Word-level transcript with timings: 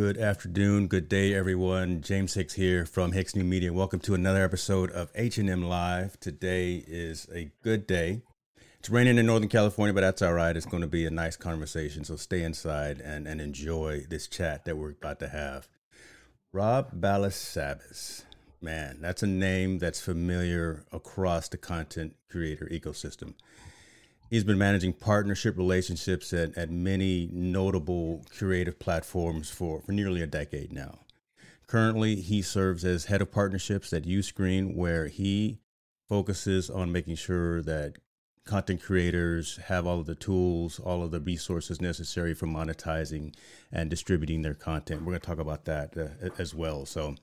Good 0.00 0.16
afternoon, 0.16 0.86
good 0.86 1.10
day, 1.10 1.34
everyone. 1.34 2.00
James 2.00 2.32
Hicks 2.32 2.54
here 2.54 2.86
from 2.86 3.12
Hicks 3.12 3.36
New 3.36 3.44
Media. 3.44 3.70
Welcome 3.70 4.00
to 4.00 4.14
another 4.14 4.42
episode 4.42 4.90
of 4.92 5.10
H&M 5.14 5.62
Live. 5.62 6.18
Today 6.18 6.82
is 6.88 7.28
a 7.34 7.50
good 7.62 7.86
day. 7.86 8.22
It's 8.78 8.88
raining 8.88 9.18
in 9.18 9.26
Northern 9.26 9.50
California, 9.50 9.92
but 9.92 10.00
that's 10.00 10.22
all 10.22 10.32
right. 10.32 10.56
It's 10.56 10.64
going 10.64 10.80
to 10.80 10.86
be 10.86 11.04
a 11.04 11.10
nice 11.10 11.36
conversation, 11.36 12.04
so 12.04 12.16
stay 12.16 12.42
inside 12.42 13.02
and, 13.02 13.28
and 13.28 13.42
enjoy 13.42 14.06
this 14.08 14.26
chat 14.26 14.64
that 14.64 14.78
we're 14.78 14.92
about 14.92 15.20
to 15.20 15.28
have. 15.28 15.68
Rob 16.50 16.98
Balasabas. 16.98 18.22
Man, 18.62 19.02
that's 19.02 19.22
a 19.22 19.26
name 19.26 19.80
that's 19.80 20.00
familiar 20.00 20.86
across 20.92 21.46
the 21.50 21.58
content 21.58 22.16
creator 22.30 22.66
ecosystem. 22.72 23.34
He's 24.30 24.44
been 24.44 24.58
managing 24.58 24.92
partnership 24.92 25.56
relationships 25.56 26.32
at, 26.32 26.56
at 26.56 26.70
many 26.70 27.28
notable 27.32 28.24
creative 28.30 28.78
platforms 28.78 29.50
for, 29.50 29.82
for 29.82 29.90
nearly 29.90 30.22
a 30.22 30.26
decade 30.28 30.72
now. 30.72 31.00
Currently, 31.66 32.16
he 32.16 32.40
serves 32.40 32.84
as 32.84 33.06
head 33.06 33.22
of 33.22 33.32
partnerships 33.32 33.92
at 33.92 34.04
Uscreen, 34.04 34.76
where 34.76 35.08
he 35.08 35.58
focuses 36.08 36.70
on 36.70 36.92
making 36.92 37.16
sure 37.16 37.60
that 37.62 37.98
content 38.44 38.80
creators 38.80 39.56
have 39.66 39.84
all 39.84 39.98
of 39.98 40.06
the 40.06 40.14
tools, 40.14 40.78
all 40.78 41.02
of 41.02 41.10
the 41.10 41.20
resources 41.20 41.80
necessary 41.80 42.32
for 42.32 42.46
monetizing 42.46 43.34
and 43.72 43.90
distributing 43.90 44.42
their 44.42 44.54
content. 44.54 45.00
We're 45.00 45.12
going 45.12 45.20
to 45.20 45.26
talk 45.26 45.40
about 45.40 45.64
that 45.64 45.96
uh, 45.96 46.28
as 46.38 46.54
well. 46.54 46.86
So, 46.86 47.16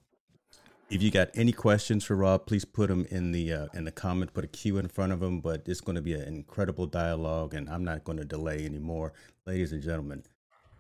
if 0.90 1.02
you 1.02 1.12
got 1.12 1.30
any 1.36 1.52
questions 1.52 2.06
for 2.06 2.16
Rob, 2.16 2.46
please 2.46 2.66
put 2.66 2.90
them 2.90 3.06
in 3.10 3.32
the 3.32 3.52
uh, 3.52 3.68
in 3.74 3.84
the 3.84 3.92
comment. 3.92 4.34
Put 4.34 4.46
a 4.46 4.48
Q 4.48 4.78
in 4.78 4.88
front 4.88 5.12
of 5.12 5.20
them. 5.20 5.42
But 5.42 5.64
it's 5.66 5.82
going 5.82 5.96
to 5.96 6.02
be 6.02 6.14
an 6.14 6.24
incredible 6.24 6.88
dialogue, 6.88 7.54
and 7.54 7.70
I'm 7.70 7.84
not 7.84 8.04
going 8.04 8.18
to 8.18 8.26
delay 8.26 8.66
anymore. 8.66 9.14
Ladies 9.46 9.72
and 9.74 9.82
gentlemen, 9.82 10.24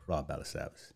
Rob 0.07 0.27
Balasabas. 0.27 0.93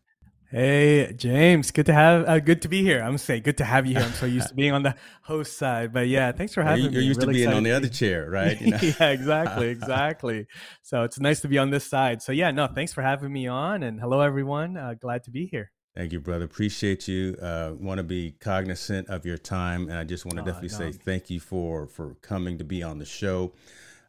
Hey 0.49 1.13
James, 1.13 1.71
good 1.71 1.85
to 1.85 1.93
have 1.93 2.27
uh, 2.27 2.39
good 2.39 2.61
to 2.63 2.67
be 2.67 2.83
here. 2.83 3.01
I'm 3.01 3.17
say 3.17 3.39
good 3.39 3.57
to 3.59 3.63
have 3.63 3.85
you 3.85 3.95
here. 3.95 4.03
I'm 4.03 4.11
so 4.11 4.25
used 4.25 4.49
to 4.49 4.53
being 4.53 4.73
on 4.73 4.83
the 4.83 4.95
host 5.21 5.57
side, 5.57 5.93
but 5.93 6.09
yeah, 6.09 6.33
thanks 6.33 6.53
for 6.53 6.61
having 6.61 6.83
you're 6.83 6.91
me. 6.91 6.97
You're 6.97 7.05
used 7.05 7.21
really 7.21 7.35
to 7.35 7.45
being 7.45 7.55
on 7.55 7.63
the 7.63 7.71
other 7.71 7.87
chair, 7.87 8.29
right? 8.29 8.59
You 8.59 8.71
know? 8.71 8.79
yeah, 8.81 9.11
exactly, 9.11 9.69
exactly. 9.69 10.47
so 10.81 11.03
it's 11.03 11.21
nice 11.21 11.39
to 11.41 11.47
be 11.47 11.57
on 11.57 11.69
this 11.69 11.89
side. 11.89 12.21
So 12.21 12.33
yeah, 12.33 12.51
no, 12.51 12.67
thanks 12.67 12.91
for 12.91 13.01
having 13.01 13.31
me 13.31 13.47
on, 13.47 13.81
and 13.81 13.97
hello 13.97 14.19
everyone. 14.19 14.75
Uh, 14.75 14.93
glad 14.99 15.23
to 15.23 15.31
be 15.31 15.45
here. 15.45 15.71
Thank 15.95 16.13
you, 16.13 16.21
brother. 16.21 16.45
Appreciate 16.45 17.07
you. 17.07 17.35
Uh, 17.41 17.73
want 17.77 17.97
to 17.97 18.03
be 18.03 18.31
cognizant 18.39 19.09
of 19.09 19.25
your 19.25 19.37
time, 19.37 19.89
and 19.89 19.97
I 19.97 20.05
just 20.05 20.25
want 20.25 20.37
to 20.37 20.43
oh, 20.43 20.45
definitely 20.45 20.85
no. 20.85 20.91
say 20.91 20.97
thank 20.97 21.29
you 21.29 21.39
for 21.41 21.87
for 21.87 22.15
coming 22.21 22.57
to 22.59 22.63
be 22.63 22.81
on 22.81 22.97
the 22.97 23.05
show. 23.05 23.51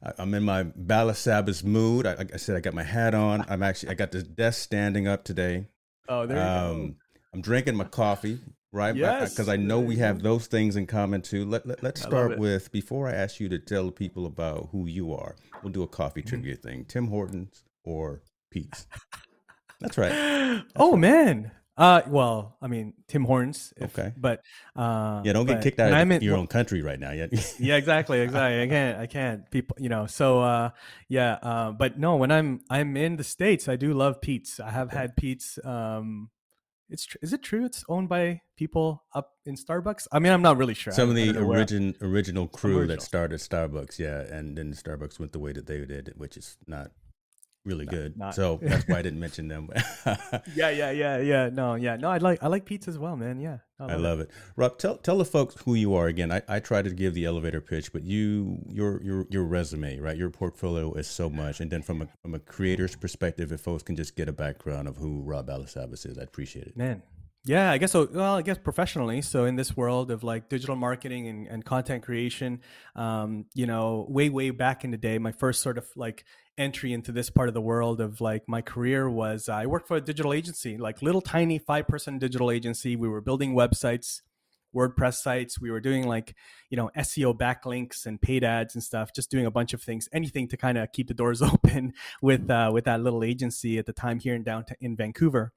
I, 0.02 0.22
am 0.22 0.32
in 0.34 0.44
my 0.44 0.64
Balasabas 0.64 1.64
mood. 1.64 2.06
I, 2.06 2.14
like 2.14 2.32
I 2.32 2.36
said, 2.36 2.56
I 2.56 2.60
got 2.60 2.74
my 2.74 2.84
hat 2.84 3.14
on. 3.14 3.44
I'm 3.48 3.62
actually 3.64 3.90
I 3.90 3.94
got 3.94 4.12
the 4.12 4.22
desk 4.22 4.62
standing 4.62 5.08
up 5.08 5.24
today. 5.24 5.66
Oh, 6.08 6.26
there 6.26 6.36
you 6.36 6.42
um, 6.42 6.86
go. 6.88 6.94
I'm 7.34 7.40
drinking 7.40 7.76
my 7.76 7.84
coffee, 7.84 8.38
right? 8.70 8.94
Yes. 8.94 9.30
Because 9.30 9.48
I 9.48 9.56
know 9.56 9.80
we 9.80 9.96
have 9.96 10.22
those 10.22 10.46
things 10.46 10.76
in 10.76 10.86
common 10.86 11.22
too. 11.22 11.44
Let, 11.46 11.66
let, 11.66 11.84
us 11.84 12.02
start 12.02 12.38
with 12.38 12.70
before 12.70 13.08
I 13.08 13.12
ask 13.12 13.40
you 13.40 13.48
to 13.48 13.58
tell 13.58 13.90
people 13.90 14.26
about 14.26 14.68
who 14.70 14.86
you 14.86 15.14
are. 15.14 15.34
We'll 15.62 15.72
do 15.72 15.82
a 15.82 15.88
coffee 15.88 16.20
mm-hmm. 16.20 16.28
trivia 16.28 16.56
thing. 16.56 16.84
Tim 16.84 17.08
Hortons 17.08 17.64
or 17.82 18.22
Peet's. 18.50 18.86
That's 19.80 19.98
right. 19.98 20.10
That's 20.12 20.64
oh 20.76 20.92
right. 20.92 21.00
man, 21.00 21.50
uh, 21.76 22.02
well, 22.06 22.56
I 22.60 22.66
mean 22.66 22.94
Tim 23.08 23.24
Hortons. 23.24 23.72
If, 23.76 23.98
okay, 23.98 24.12
but 24.16 24.42
uh, 24.76 25.22
yeah, 25.24 25.32
don't 25.32 25.46
get 25.46 25.62
kicked 25.62 25.80
out 25.80 25.92
of 25.92 26.10
in, 26.10 26.22
your 26.22 26.36
own 26.36 26.46
country 26.46 26.82
right 26.82 26.98
now 27.00 27.12
yet. 27.12 27.30
yeah, 27.58 27.76
exactly, 27.76 28.20
exactly. 28.20 28.62
I 28.62 28.68
can't, 28.68 28.98
I 28.98 29.06
can't. 29.06 29.50
People, 29.50 29.76
you 29.80 29.88
know. 29.88 30.06
So, 30.06 30.42
uh, 30.42 30.70
yeah, 31.08 31.38
uh, 31.42 31.72
but 31.72 31.98
no, 31.98 32.16
when 32.16 32.30
I'm 32.30 32.60
I'm 32.68 32.96
in 32.96 33.16
the 33.16 33.24
states, 33.24 33.68
I 33.68 33.76
do 33.76 33.94
love 33.94 34.20
Peet's. 34.20 34.60
I 34.60 34.70
have 34.70 34.90
had 34.90 35.16
Peet's. 35.16 35.58
Um, 35.64 36.30
it's 36.90 37.06
tr- 37.06 37.16
is 37.22 37.32
it 37.32 37.42
true? 37.42 37.64
It's 37.64 37.84
owned 37.88 38.10
by 38.10 38.42
people 38.56 39.04
up 39.14 39.32
in 39.46 39.56
Starbucks. 39.56 40.08
I 40.12 40.18
mean, 40.18 40.30
I'm 40.30 40.42
not 40.42 40.58
really 40.58 40.74
sure. 40.74 40.92
Some 40.92 41.08
of 41.08 41.16
the 41.16 41.38
origin 41.38 41.96
original 42.02 42.48
crew 42.48 42.80
original. 42.80 42.96
that 42.96 43.02
started 43.02 43.40
Starbucks, 43.40 43.98
yeah, 43.98 44.20
and 44.20 44.58
then 44.58 44.74
Starbucks 44.74 45.18
went 45.18 45.32
the 45.32 45.38
way 45.38 45.52
that 45.52 45.66
they 45.66 45.84
did, 45.86 46.12
which 46.16 46.36
is 46.36 46.58
not 46.66 46.90
really 47.64 47.86
good. 47.86 48.16
Not, 48.16 48.34
so 48.34 48.58
that's 48.62 48.86
why 48.88 48.98
I 48.98 49.02
didn't 49.02 49.20
mention 49.26 49.48
them. 49.48 49.68
yeah, 50.54 50.70
yeah, 50.70 50.90
yeah, 50.90 51.18
yeah. 51.18 51.50
No, 51.52 51.74
yeah, 51.74 51.96
no. 51.96 52.10
I 52.10 52.18
like 52.18 52.42
I 52.42 52.48
like 52.48 52.64
Peet's 52.64 52.88
as 52.88 52.98
well, 52.98 53.16
man. 53.16 53.40
Yeah, 53.40 53.58
I 53.78 53.84
love, 53.84 53.90
I 53.90 53.96
love 53.96 54.20
it. 54.20 54.22
it. 54.28 54.30
Rob, 54.56 54.78
tell 54.78 54.96
tell 54.96 55.18
the 55.18 55.24
folks 55.24 55.56
who 55.64 55.74
you 55.74 55.94
are 55.94 56.06
again. 56.06 56.32
I, 56.32 56.42
I 56.48 56.60
try 56.60 56.82
to 56.82 56.90
give 56.90 57.14
the 57.14 57.24
elevator 57.24 57.60
pitch, 57.60 57.92
but 57.92 58.02
you 58.02 58.58
your 58.68 59.02
your 59.02 59.26
your 59.30 59.44
resume, 59.44 59.98
right? 59.98 60.16
Your 60.16 60.30
portfolio 60.30 60.92
is 60.94 61.06
so 61.06 61.30
much, 61.30 61.60
and 61.60 61.70
then 61.70 61.82
from 61.82 62.02
a 62.02 62.08
from 62.22 62.34
a 62.34 62.38
creator's 62.38 62.96
perspective, 62.96 63.52
if 63.52 63.60
folks 63.60 63.82
can 63.82 63.96
just 63.96 64.16
get 64.16 64.28
a 64.28 64.32
background 64.32 64.88
of 64.88 64.96
who 64.96 65.22
Rob 65.22 65.46
Balasabas 65.46 66.06
is, 66.06 66.18
I'd 66.18 66.24
appreciate 66.24 66.66
it. 66.66 66.76
Man, 66.76 67.02
yeah, 67.44 67.72
I 67.72 67.78
guess 67.78 67.90
so. 67.90 68.08
Well, 68.12 68.36
I 68.36 68.42
guess 68.42 68.58
professionally. 68.58 69.20
So 69.20 69.46
in 69.46 69.56
this 69.56 69.76
world 69.76 70.12
of 70.12 70.22
like 70.22 70.48
digital 70.48 70.76
marketing 70.76 71.26
and, 71.26 71.48
and 71.48 71.64
content 71.64 72.04
creation, 72.04 72.60
um, 72.94 73.46
you 73.52 73.66
know, 73.66 74.06
way 74.08 74.28
way 74.28 74.50
back 74.50 74.84
in 74.84 74.92
the 74.92 74.96
day, 74.96 75.18
my 75.18 75.32
first 75.32 75.60
sort 75.60 75.76
of 75.76 75.86
like 75.96 76.24
entry 76.58 76.92
into 76.92 77.12
this 77.12 77.30
part 77.30 77.48
of 77.48 77.54
the 77.54 77.60
world 77.60 78.00
of 78.00 78.20
like 78.20 78.42
my 78.46 78.60
career 78.60 79.08
was 79.08 79.48
I 79.48 79.66
worked 79.66 79.88
for 79.88 79.96
a 79.96 80.00
digital 80.00 80.32
agency, 80.32 80.76
like 80.76 81.02
little 81.02 81.20
tiny 81.20 81.58
five 81.58 81.88
person 81.88 82.18
digital 82.18 82.50
agency. 82.50 82.96
We 82.96 83.08
were 83.08 83.20
building 83.20 83.54
websites, 83.54 84.20
WordPress 84.74 85.14
sites. 85.14 85.60
We 85.60 85.70
were 85.70 85.80
doing 85.80 86.06
like 86.06 86.34
you 86.70 86.76
know 86.76 86.90
SEO 86.96 87.36
backlinks 87.36 88.06
and 88.06 88.20
paid 88.20 88.44
ads 88.44 88.74
and 88.74 88.82
stuff. 88.82 89.10
Just 89.14 89.30
doing 89.30 89.46
a 89.46 89.50
bunch 89.50 89.72
of 89.72 89.82
things, 89.82 90.08
anything 90.12 90.48
to 90.48 90.56
kind 90.56 90.78
of 90.78 90.92
keep 90.92 91.08
the 91.08 91.14
doors 91.14 91.42
open 91.42 91.92
with 92.20 92.50
uh, 92.50 92.70
with 92.72 92.84
that 92.84 93.00
little 93.00 93.24
agency 93.24 93.78
at 93.78 93.86
the 93.86 93.92
time 93.92 94.18
here 94.18 94.34
in 94.34 94.42
downtown 94.42 94.76
in 94.80 94.96
Vancouver. 94.96 95.52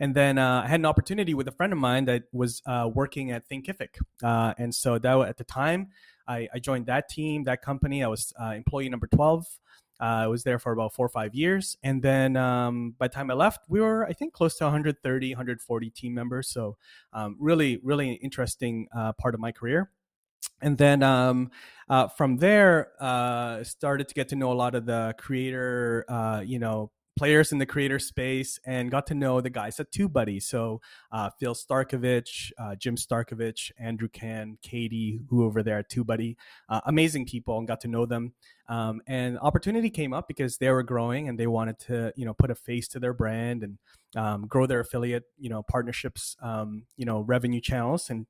And 0.00 0.14
then 0.14 0.38
uh, 0.38 0.62
I 0.64 0.68
had 0.68 0.80
an 0.80 0.86
opportunity 0.86 1.34
with 1.34 1.48
a 1.48 1.52
friend 1.52 1.72
of 1.72 1.78
mine 1.78 2.04
that 2.04 2.24
was 2.32 2.62
uh, 2.66 2.88
working 2.92 3.32
at 3.32 3.48
Thinkific. 3.48 3.98
Uh, 4.22 4.54
and 4.56 4.72
so 4.72 4.96
that 4.98 5.18
at 5.20 5.38
the 5.38 5.44
time, 5.44 5.88
I, 6.26 6.48
I, 6.54 6.58
joined 6.60 6.86
that 6.86 7.08
team, 7.08 7.44
that 7.44 7.62
company. 7.62 8.04
I 8.04 8.08
was 8.08 8.32
uh, 8.40 8.50
employee 8.50 8.88
number 8.88 9.08
12. 9.08 9.46
Uh, 10.00 10.24
I 10.24 10.26
was 10.26 10.44
there 10.44 10.58
for 10.58 10.72
about 10.72 10.94
four 10.94 11.06
or 11.06 11.10
five 11.10 11.34
years. 11.34 11.76
And 11.82 12.02
then 12.02 12.36
um, 12.36 12.94
by 12.98 13.08
the 13.08 13.14
time 13.14 13.30
I 13.30 13.34
left, 13.34 13.64
we 13.68 13.80
were, 13.80 14.06
I 14.06 14.12
think, 14.12 14.32
close 14.32 14.56
to 14.56 14.64
130, 14.64 15.30
140 15.30 15.90
team 15.90 16.14
members. 16.14 16.48
So 16.48 16.76
um, 17.12 17.36
really, 17.38 17.80
really 17.82 18.12
interesting 18.14 18.88
uh, 18.96 19.12
part 19.12 19.34
of 19.34 19.40
my 19.40 19.52
career 19.52 19.90
and 20.60 20.76
then 20.78 21.02
um, 21.02 21.50
uh, 21.88 22.08
from 22.08 22.36
there 22.36 22.92
uh, 23.00 23.62
started 23.64 24.08
to 24.08 24.14
get 24.14 24.28
to 24.28 24.36
know 24.36 24.52
a 24.52 24.54
lot 24.54 24.74
of 24.74 24.86
the 24.86 25.14
creator 25.18 26.04
uh, 26.08 26.42
you 26.44 26.58
know 26.58 26.90
players 27.18 27.50
in 27.50 27.58
the 27.58 27.66
creator 27.66 27.98
space 27.98 28.60
and 28.64 28.92
got 28.92 29.06
to 29.08 29.14
know 29.14 29.40
the 29.40 29.50
guys 29.50 29.80
at 29.80 29.90
TubeBuddy. 29.90 30.40
So 30.40 30.80
uh, 31.10 31.30
Phil 31.40 31.54
Starkovich, 31.54 32.52
uh, 32.58 32.76
Jim 32.76 32.96
Starkovich, 32.96 33.72
Andrew 33.78 34.08
Can, 34.08 34.56
Katie, 34.62 35.20
who 35.28 35.44
over 35.44 35.64
there 35.64 35.78
at 35.78 35.90
TubeBuddy, 35.90 36.36
uh, 36.68 36.80
amazing 36.86 37.26
people, 37.26 37.58
and 37.58 37.66
got 37.66 37.80
to 37.80 37.88
know 37.88 38.06
them. 38.06 38.34
Um, 38.68 39.00
and 39.08 39.36
opportunity 39.40 39.90
came 39.90 40.12
up 40.12 40.28
because 40.28 40.58
they 40.58 40.70
were 40.70 40.84
growing 40.84 41.28
and 41.28 41.38
they 41.38 41.48
wanted 41.48 41.80
to, 41.80 42.12
you 42.14 42.24
know, 42.24 42.34
put 42.34 42.52
a 42.52 42.54
face 42.54 42.86
to 42.88 43.00
their 43.00 43.14
brand 43.14 43.64
and 43.64 43.78
um, 44.14 44.46
grow 44.46 44.66
their 44.66 44.80
affiliate, 44.80 45.24
you 45.38 45.50
know, 45.50 45.64
partnerships, 45.68 46.36
um, 46.40 46.84
you 46.96 47.04
know, 47.04 47.20
revenue 47.20 47.60
channels 47.60 48.10
and 48.10 48.26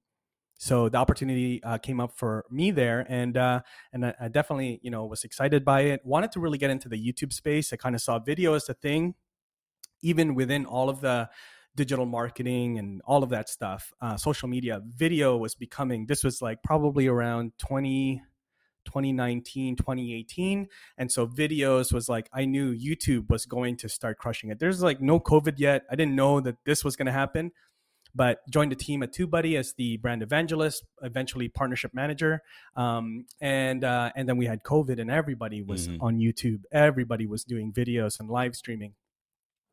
so 0.58 0.88
the 0.88 0.98
opportunity 0.98 1.62
uh, 1.62 1.78
came 1.78 2.00
up 2.00 2.12
for 2.16 2.44
me 2.50 2.72
there 2.72 3.06
and 3.08 3.36
uh, 3.36 3.60
and 3.92 4.04
I, 4.04 4.14
I, 4.20 4.28
definitely 4.28 4.80
you 4.82 4.90
know 4.90 5.06
was 5.06 5.22
excited 5.24 5.64
by 5.64 5.82
it. 5.82 6.04
Wanted 6.04 6.32
to 6.32 6.40
really 6.40 6.58
get 6.58 6.70
into 6.70 6.88
the 6.88 6.96
youtube 6.96 7.32
space. 7.32 7.72
I 7.72 7.76
kind 7.76 7.94
of 7.94 8.02
saw 8.02 8.18
video 8.18 8.54
as 8.54 8.68
a 8.68 8.74
thing 8.74 9.14
even 10.02 10.34
within 10.34 10.66
all 10.66 10.88
of 10.90 11.00
the 11.00 11.28
digital 11.76 12.06
marketing 12.06 12.78
and 12.78 13.00
all 13.04 13.22
of 13.22 13.30
that 13.30 13.48
stuff. 13.48 13.92
Uh, 14.00 14.16
social 14.16 14.48
media 14.48 14.82
video 14.84 15.36
was 15.36 15.54
becoming 15.54 16.06
this 16.06 16.24
was 16.24 16.42
like 16.42 16.62
probably 16.62 17.06
around 17.06 17.52
20 17.58 18.22
2019 18.84 19.76
2018 19.76 20.66
and 20.96 21.12
so 21.12 21.26
videos 21.26 21.92
was 21.92 22.08
like 22.08 22.26
i 22.32 22.46
knew 22.46 22.74
youtube 22.74 23.28
was 23.28 23.44
going 23.44 23.76
to 23.76 23.88
start 23.88 24.16
crushing 24.16 24.50
it. 24.50 24.58
There's 24.58 24.82
like 24.82 25.00
no 25.00 25.20
covid 25.20 25.54
yet. 25.58 25.84
I 25.90 25.94
didn't 25.94 26.16
know 26.16 26.40
that 26.40 26.56
this 26.64 26.84
was 26.84 26.96
going 26.96 27.06
to 27.06 27.12
happen 27.12 27.52
but 28.14 28.38
joined 28.50 28.72
the 28.72 28.76
team 28.76 29.02
at 29.02 29.12
TubeBuddy 29.12 29.58
as 29.58 29.74
the 29.74 29.96
brand 29.98 30.22
evangelist, 30.22 30.84
eventually 31.02 31.48
partnership 31.48 31.92
manager. 31.94 32.42
Um, 32.76 33.26
and 33.40 33.84
uh, 33.84 34.10
and 34.16 34.28
then 34.28 34.36
we 34.36 34.46
had 34.46 34.62
COVID, 34.62 35.00
and 35.00 35.10
everybody 35.10 35.62
was 35.62 35.88
mm-hmm. 35.88 36.02
on 36.02 36.18
YouTube. 36.18 36.62
Everybody 36.72 37.26
was 37.26 37.44
doing 37.44 37.72
videos 37.72 38.18
and 38.20 38.28
live 38.28 38.56
streaming, 38.56 38.94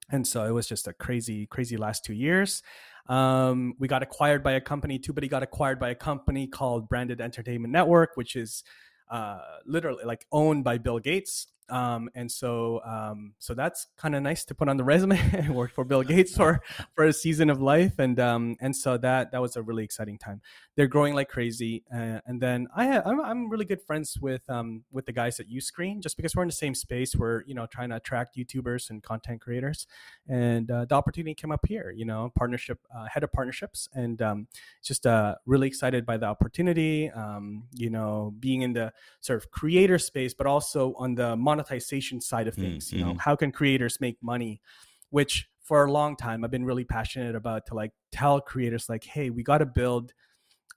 and 0.10 0.28
so 0.28 0.46
it 0.46 0.52
was 0.52 0.68
just 0.68 0.88
a 0.88 0.94
crazy, 0.94 1.46
crazy 1.46 1.78
last 1.78 2.04
two 2.04 2.14
years. 2.14 2.62
Um, 3.08 3.76
we 3.80 3.88
got 3.88 4.02
acquired 4.04 4.44
by 4.44 4.54
a 4.54 4.62
company. 4.62 5.00
TubeBuddy 5.00 5.30
got 5.30 5.44
acquired 5.44 5.80
by 5.80 5.90
a 5.90 5.96
company 5.96 6.48
called 6.48 6.90
Branded 6.90 7.22
Entertainment 7.22 7.72
Network, 7.72 8.12
which 8.16 8.36
is 8.36 8.64
uh, 9.10 9.40
literally 9.66 10.04
like 10.04 10.26
owned 10.32 10.64
by 10.64 10.78
Bill 10.78 11.00
Gates. 11.00 11.48
Um, 11.70 12.10
and 12.16 12.32
so 12.32 12.82
um, 12.86 13.34
so 13.40 13.54
that's 13.54 13.88
kind 13.98 14.16
of 14.16 14.22
nice 14.22 14.46
to 14.46 14.56
put 14.56 14.70
on 14.70 14.78
the 14.78 14.84
resume. 14.84 15.18
I 15.48 15.50
worked 15.52 15.74
for 15.74 15.84
Bill 15.84 16.04
Gates 16.04 16.34
for 16.38 16.62
for 16.94 17.06
a 17.06 17.14
season 17.14 17.50
of 17.50 17.62
life, 17.62 18.00
and 18.00 18.20
um, 18.20 18.56
and 18.60 18.76
so 18.76 18.98
that 18.98 19.32
that 19.32 19.42
was 19.42 19.56
a 19.56 19.62
really 19.62 19.84
exciting 19.84 20.18
time. 20.18 20.42
They're 20.76 20.88
growing 20.88 21.16
like 21.16 21.30
crazy, 21.30 21.84
uh, 21.94 22.20
and 22.26 22.42
then 22.42 22.68
I 22.76 22.86
have, 22.86 23.08
I'm, 23.08 23.22
I'm 23.22 23.50
really 23.50 23.66
good 23.66 23.82
friends 23.82 24.20
with 24.20 24.48
um, 24.50 24.84
with 24.92 25.06
the 25.06 25.12
guys 25.12 25.40
at 25.40 25.48
Uscreen 25.50 26.02
just 26.02 26.18
because 26.18 26.36
we're 26.36 26.44
in 26.44 26.50
the 26.50 26.54
same 26.54 26.76
space. 26.76 27.16
We're 27.16 27.44
you 27.46 27.56
know 27.56 27.66
trying 27.66 27.90
to 27.90 27.96
attract 27.96 28.38
YouTubers 28.38 28.90
and 28.90 29.02
content 29.02 29.42
creators, 29.42 29.88
and 30.28 30.70
uh, 30.70 30.86
the 30.86 30.96
opportunity 30.96 31.34
came 31.34 31.52
up 31.52 31.66
here. 31.68 31.92
You 31.96 32.06
know, 32.06 32.32
partnership 32.36 32.80
uh, 32.96 33.06
head 33.06 33.24
of 33.24 33.32
partnerships, 33.32 33.90
and 33.94 34.22
um, 34.22 34.48
just 34.84 35.08
uh, 35.08 35.36
really 35.46 35.68
excited 35.68 36.06
by 36.06 36.18
the 36.18 36.26
opportunity. 36.26 37.10
Um, 37.10 37.64
you 37.74 37.90
know, 37.90 38.34
being 38.40 38.62
in 38.62 38.74
the 38.74 38.94
sort 39.22 39.38
of 39.38 39.50
creator 39.52 39.98
space, 39.98 40.34
but 40.34 40.48
also 40.48 40.94
on 40.98 41.16
the 41.16 41.36
monetization 41.56 42.22
side 42.22 42.48
of 42.48 42.56
things. 42.56 42.88
Mm-hmm. 42.88 42.98
You 42.98 43.06
know, 43.06 43.12
mm-hmm. 43.12 43.20
how 43.20 43.36
can 43.36 43.52
creators 43.52 44.00
make 44.02 44.18
money? 44.22 44.62
Which 45.10 45.48
for 45.64 45.86
a 45.86 45.92
long 45.92 46.16
time 46.16 46.44
I've 46.44 46.52
been 46.52 46.66
really 46.66 46.84
passionate 46.84 47.36
about 47.36 47.66
to 47.68 47.74
like 47.74 47.92
tell 48.12 48.40
creators 48.42 48.90
like, 48.90 49.04
hey, 49.04 49.30
we 49.30 49.44
got 49.44 49.60
to 49.60 49.66
build 49.66 50.14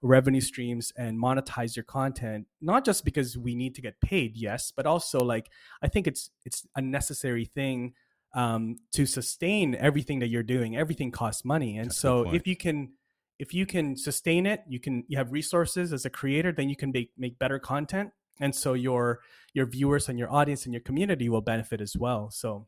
revenue 0.00 0.40
streams 0.40 0.92
and 0.96 1.20
monetize 1.20 1.75
your 1.75 1.82
content 1.82 2.46
not 2.60 2.84
just 2.84 3.04
because 3.04 3.36
we 3.36 3.56
need 3.56 3.75
to 3.75 3.82
get 3.82 4.00
paid 4.00 4.36
yes 4.36 4.72
but 4.76 4.86
also 4.86 5.19
like 5.19 5.50
i 5.82 5.88
think 5.88 6.06
it's 6.06 6.30
it's 6.44 6.64
a 6.76 6.80
necessary 6.80 7.44
thing 7.44 7.92
um, 8.34 8.76
to 8.92 9.06
sustain 9.06 9.75
everything 9.75 10.20
that 10.20 10.28
you're 10.28 10.44
doing 10.44 10.76
everything 10.76 11.10
costs 11.10 11.44
money 11.44 11.76
and 11.76 11.86
That's 11.86 11.98
so 11.98 12.32
if 12.32 12.46
you 12.46 12.56
can 12.56 12.92
if 13.40 13.52
you 13.52 13.66
can 13.66 13.96
sustain 13.96 14.46
it 14.46 14.62
you 14.69 14.78
can 14.78 15.02
you 15.08 15.16
have 15.16 15.32
resources 15.32 15.92
as 15.92 16.04
a 16.04 16.10
creator 16.10 16.52
then 16.52 16.69
you 16.69 16.76
can 16.76 16.92
make 16.92 17.10
make 17.19 17.36
better 17.36 17.58
content 17.58 18.10
and 18.40 18.55
so 18.55 18.75
your 18.75 19.20
your 19.55 19.67
viewers 19.67 20.08
and 20.08 20.19
your 20.19 20.31
audience 20.31 20.64
and 20.64 20.75
your 20.75 20.82
community 20.82 21.29
will 21.29 21.40
benefit 21.40 21.81
as 21.81 21.96
well 21.96 22.31
so 22.31 22.67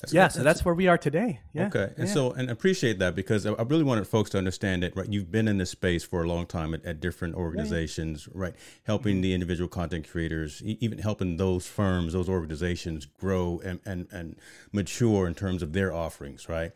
that's 0.00 0.14
yeah, 0.14 0.28
so 0.28 0.42
that's 0.42 0.64
where 0.64 0.74
we 0.74 0.88
are 0.88 0.96
today. 0.96 1.40
Yeah. 1.52 1.66
Okay, 1.66 1.92
and 1.98 2.08
yeah. 2.08 2.14
so 2.14 2.32
and 2.32 2.48
appreciate 2.48 2.98
that 3.00 3.14
because 3.14 3.44
I 3.44 3.50
really 3.50 3.82
wanted 3.82 4.06
folks 4.06 4.30
to 4.30 4.38
understand 4.38 4.82
that. 4.82 4.96
Right, 4.96 5.06
you've 5.10 5.30
been 5.30 5.46
in 5.46 5.58
this 5.58 5.70
space 5.70 6.02
for 6.02 6.22
a 6.22 6.26
long 6.26 6.46
time 6.46 6.72
at, 6.72 6.84
at 6.86 7.00
different 7.00 7.34
organizations, 7.34 8.26
yeah, 8.26 8.32
yeah. 8.34 8.42
right, 8.44 8.54
helping 8.84 9.16
mm-hmm. 9.16 9.22
the 9.22 9.34
individual 9.34 9.68
content 9.68 10.08
creators, 10.08 10.62
even 10.62 10.98
helping 10.98 11.36
those 11.36 11.66
firms, 11.66 12.14
those 12.14 12.30
organizations 12.30 13.04
grow 13.04 13.60
and 13.62 13.80
and 13.84 14.06
and 14.10 14.36
mature 14.72 15.26
in 15.26 15.34
terms 15.34 15.62
of 15.62 15.74
their 15.74 15.92
offerings. 15.92 16.48
Right. 16.48 16.72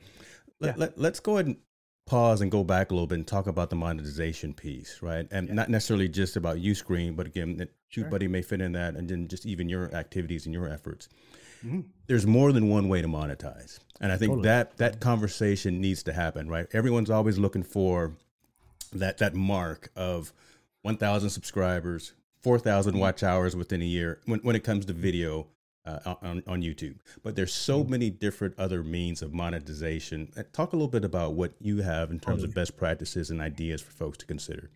Let, 0.60 0.78
let, 0.78 0.98
let's 0.98 1.20
go 1.20 1.34
ahead 1.34 1.46
and 1.46 1.56
pause 2.06 2.40
and 2.40 2.50
go 2.50 2.62
back 2.62 2.90
a 2.90 2.94
little 2.94 3.06
bit 3.06 3.16
and 3.16 3.26
talk 3.26 3.46
about 3.46 3.70
the 3.70 3.76
monetization 3.76 4.52
piece, 4.52 5.00
right? 5.00 5.26
And 5.30 5.50
not 5.50 5.70
necessarily 5.70 6.08
just 6.08 6.36
about 6.36 6.58
Uscreen, 6.58 7.16
but 7.16 7.26
again, 7.26 7.56
that 7.56 7.70
sure. 7.88 8.04
buddy 8.04 8.28
may 8.28 8.42
fit 8.42 8.60
in 8.60 8.72
that, 8.72 8.94
and 8.94 9.08
then 9.08 9.28
just 9.28 9.46
even 9.46 9.68
your 9.68 9.94
activities 9.94 10.46
and 10.46 10.54
your 10.54 10.68
efforts. 10.68 11.08
Mm-hmm. 11.64 11.80
There's 12.06 12.26
more 12.26 12.52
than 12.52 12.68
one 12.68 12.88
way 12.88 13.00
to 13.00 13.08
monetize. 13.08 13.78
And 14.00 14.12
I 14.12 14.16
think 14.16 14.30
totally. 14.30 14.48
that 14.48 14.76
that 14.78 15.00
conversation 15.00 15.80
needs 15.80 16.02
to 16.04 16.12
happen, 16.12 16.48
right? 16.48 16.66
Everyone's 16.72 17.10
always 17.10 17.38
looking 17.38 17.62
for 17.62 18.12
that 18.92 19.18
that 19.18 19.34
mark 19.34 19.90
of 19.96 20.32
1,000 20.82 21.30
subscribers, 21.30 22.12
4,000 22.42 22.92
mm-hmm. 22.92 23.00
watch 23.00 23.22
hours 23.22 23.56
within 23.56 23.80
a 23.80 23.86
year 23.86 24.20
when, 24.26 24.40
when 24.40 24.54
it 24.54 24.64
comes 24.64 24.84
to 24.86 24.92
video 24.92 25.46
uh, 25.86 26.14
on, 26.22 26.42
on 26.46 26.62
YouTube. 26.62 26.96
But 27.22 27.36
there's 27.36 27.52
so 27.52 27.81
mm-hmm. 27.81 27.90
many 27.90 28.10
different 28.10 28.54
other 28.58 28.82
means 28.82 29.22
of 29.22 29.32
monetization. 29.32 30.32
Uh, 30.36 30.42
talk 30.52 30.72
a 30.72 30.76
little 30.76 30.88
bit 30.88 31.04
about 31.04 31.34
what 31.34 31.52
you 31.60 31.82
have 31.82 32.10
in 32.10 32.20
terms 32.20 32.42
of 32.42 32.54
best 32.54 32.76
practices 32.76 33.31
and 33.31 33.40
ideas 33.40 33.82
for 33.82 33.92
folks 33.92 34.19
to 34.19 34.26
consider. 34.26 34.70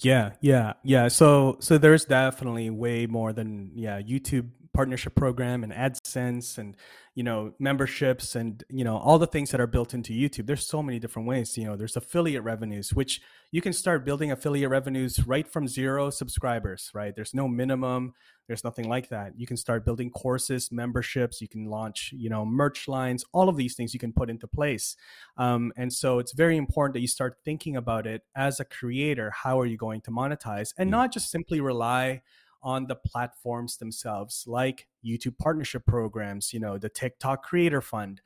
Yeah, 0.00 0.32
yeah, 0.40 0.74
yeah. 0.82 1.08
So 1.08 1.56
so 1.60 1.78
there's 1.78 2.04
definitely 2.04 2.68
way 2.70 3.06
more 3.06 3.32
than 3.32 3.70
yeah, 3.74 4.00
YouTube 4.00 4.50
partnership 4.72 5.14
program 5.14 5.62
and 5.62 5.72
AdSense 5.72 6.58
and 6.58 6.76
you 7.14 7.22
know 7.22 7.54
memberships 7.60 8.34
and 8.34 8.64
you 8.68 8.82
know 8.82 8.96
all 8.96 9.20
the 9.20 9.26
things 9.26 9.52
that 9.52 9.60
are 9.60 9.68
built 9.68 9.94
into 9.94 10.12
YouTube. 10.12 10.46
There's 10.46 10.66
so 10.66 10.82
many 10.82 10.98
different 10.98 11.28
ways. 11.28 11.56
You 11.56 11.66
know, 11.66 11.76
there's 11.76 11.96
affiliate 11.96 12.42
revenues, 12.42 12.92
which 12.92 13.20
you 13.52 13.62
can 13.62 13.72
start 13.72 14.04
building 14.04 14.32
affiliate 14.32 14.70
revenues 14.70 15.24
right 15.26 15.46
from 15.46 15.68
zero 15.68 16.10
subscribers. 16.10 16.90
Right, 16.92 17.14
there's 17.14 17.34
no 17.34 17.46
minimum. 17.46 18.14
There's 18.46 18.64
nothing 18.64 18.88
like 18.88 19.08
that. 19.08 19.32
You 19.36 19.46
can 19.46 19.56
start 19.56 19.84
building 19.84 20.10
courses, 20.10 20.70
memberships. 20.70 21.40
You 21.40 21.48
can 21.48 21.66
launch, 21.66 22.12
you 22.14 22.28
know, 22.28 22.44
merch 22.44 22.88
lines. 22.88 23.24
All 23.32 23.48
of 23.48 23.56
these 23.56 23.74
things 23.74 23.94
you 23.94 24.00
can 24.00 24.12
put 24.12 24.28
into 24.28 24.46
place. 24.46 24.96
Um, 25.36 25.72
and 25.76 25.92
so 25.92 26.18
it's 26.18 26.32
very 26.32 26.56
important 26.56 26.94
that 26.94 27.00
you 27.00 27.08
start 27.08 27.38
thinking 27.44 27.76
about 27.76 28.06
it 28.06 28.22
as 28.36 28.60
a 28.60 28.64
creator. 28.64 29.30
How 29.30 29.58
are 29.60 29.66
you 29.66 29.76
going 29.76 30.02
to 30.02 30.10
monetize, 30.10 30.74
and 30.76 30.88
mm. 30.88 30.92
not 30.92 31.12
just 31.12 31.30
simply 31.30 31.60
rely 31.60 32.22
on 32.64 32.86
the 32.86 32.96
platforms 32.96 33.76
themselves, 33.76 34.44
like 34.46 34.88
YouTube 35.04 35.36
partnership 35.38 35.84
programs, 35.86 36.52
you 36.52 36.58
know, 36.58 36.78
the 36.78 36.88
TikTok 36.88 37.42
Creator 37.42 37.82
Fund. 37.82 38.22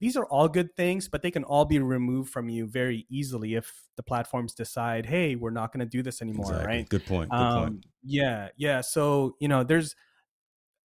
These 0.00 0.16
are 0.16 0.24
all 0.26 0.48
good 0.48 0.76
things, 0.76 1.08
but 1.08 1.22
they 1.22 1.30
can 1.30 1.44
all 1.44 1.64
be 1.64 1.78
removed 1.80 2.30
from 2.30 2.48
you 2.48 2.66
very 2.66 3.06
easily 3.10 3.54
if 3.54 3.82
the 3.96 4.02
platforms 4.02 4.54
decide, 4.54 5.06
hey, 5.06 5.34
we're 5.34 5.50
not 5.50 5.72
going 5.72 5.80
to 5.80 5.90
do 5.90 6.02
this 6.02 6.22
anymore, 6.22 6.46
exactly. 6.46 6.66
right? 6.66 6.88
Good 6.88 7.04
point. 7.04 7.30
Good 7.30 7.36
um, 7.36 7.64
point. 7.64 7.86
Yeah, 8.04 8.48
yeah. 8.56 8.80
So, 8.80 9.34
you 9.40 9.48
know, 9.48 9.64
there's, 9.64 9.96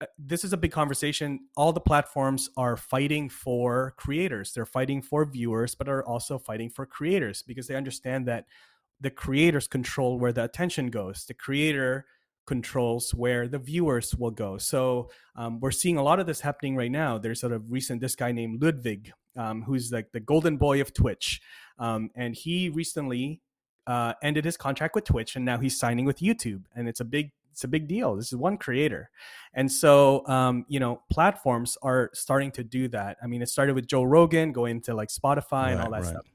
uh, 0.00 0.06
this 0.18 0.42
is 0.42 0.52
a 0.52 0.56
big 0.56 0.72
conversation. 0.72 1.40
All 1.56 1.72
the 1.72 1.80
platforms 1.80 2.50
are 2.56 2.76
fighting 2.76 3.28
for 3.28 3.94
creators. 3.96 4.52
They're 4.52 4.66
fighting 4.66 5.00
for 5.00 5.24
viewers, 5.24 5.76
but 5.76 5.88
are 5.88 6.04
also 6.04 6.36
fighting 6.36 6.70
for 6.70 6.84
creators 6.84 7.42
because 7.42 7.68
they 7.68 7.76
understand 7.76 8.26
that 8.26 8.46
the 9.00 9.10
creators 9.10 9.68
control 9.68 10.18
where 10.18 10.32
the 10.32 10.42
attention 10.42 10.88
goes. 10.88 11.24
The 11.26 11.34
creator 11.34 12.06
controls 12.46 13.14
where 13.14 13.48
the 13.48 13.58
viewers 13.58 14.14
will 14.14 14.30
go. 14.30 14.58
So 14.58 15.10
um, 15.36 15.60
we're 15.60 15.70
seeing 15.70 15.96
a 15.96 16.02
lot 16.02 16.20
of 16.20 16.26
this 16.26 16.40
happening 16.40 16.76
right 16.76 16.90
now. 16.90 17.18
There's 17.18 17.40
sort 17.40 17.52
of 17.52 17.70
recent 17.70 18.00
this 18.00 18.16
guy 18.16 18.32
named 18.32 18.62
Ludwig, 18.62 19.12
um, 19.36 19.62
who's 19.62 19.92
like 19.92 20.12
the 20.12 20.20
golden 20.20 20.56
boy 20.56 20.80
of 20.80 20.92
Twitch, 20.92 21.40
um, 21.78 22.10
and 22.14 22.34
he 22.34 22.68
recently 22.68 23.40
uh, 23.86 24.14
ended 24.22 24.44
his 24.44 24.56
contract 24.56 24.94
with 24.94 25.04
Twitch, 25.04 25.36
and 25.36 25.44
now 25.44 25.58
he's 25.58 25.78
signing 25.78 26.04
with 26.04 26.18
YouTube, 26.18 26.62
and 26.74 26.88
it's 26.88 27.00
a 27.00 27.04
big 27.04 27.32
it's 27.50 27.62
a 27.62 27.68
big 27.68 27.86
deal. 27.86 28.16
This 28.16 28.32
is 28.32 28.36
one 28.36 28.58
creator, 28.58 29.10
and 29.54 29.70
so 29.70 30.26
um, 30.26 30.64
you 30.68 30.80
know 30.80 31.02
platforms 31.10 31.78
are 31.82 32.10
starting 32.12 32.50
to 32.52 32.64
do 32.64 32.88
that. 32.88 33.16
I 33.22 33.26
mean, 33.26 33.42
it 33.42 33.48
started 33.48 33.74
with 33.74 33.86
Joe 33.86 34.02
Rogan 34.02 34.52
going 34.52 34.80
to 34.82 34.94
like 34.94 35.08
Spotify 35.08 35.52
right, 35.52 35.72
and 35.72 35.80
all 35.80 35.90
that 35.90 36.02
right. 36.02 36.06
stuff. 36.06 36.26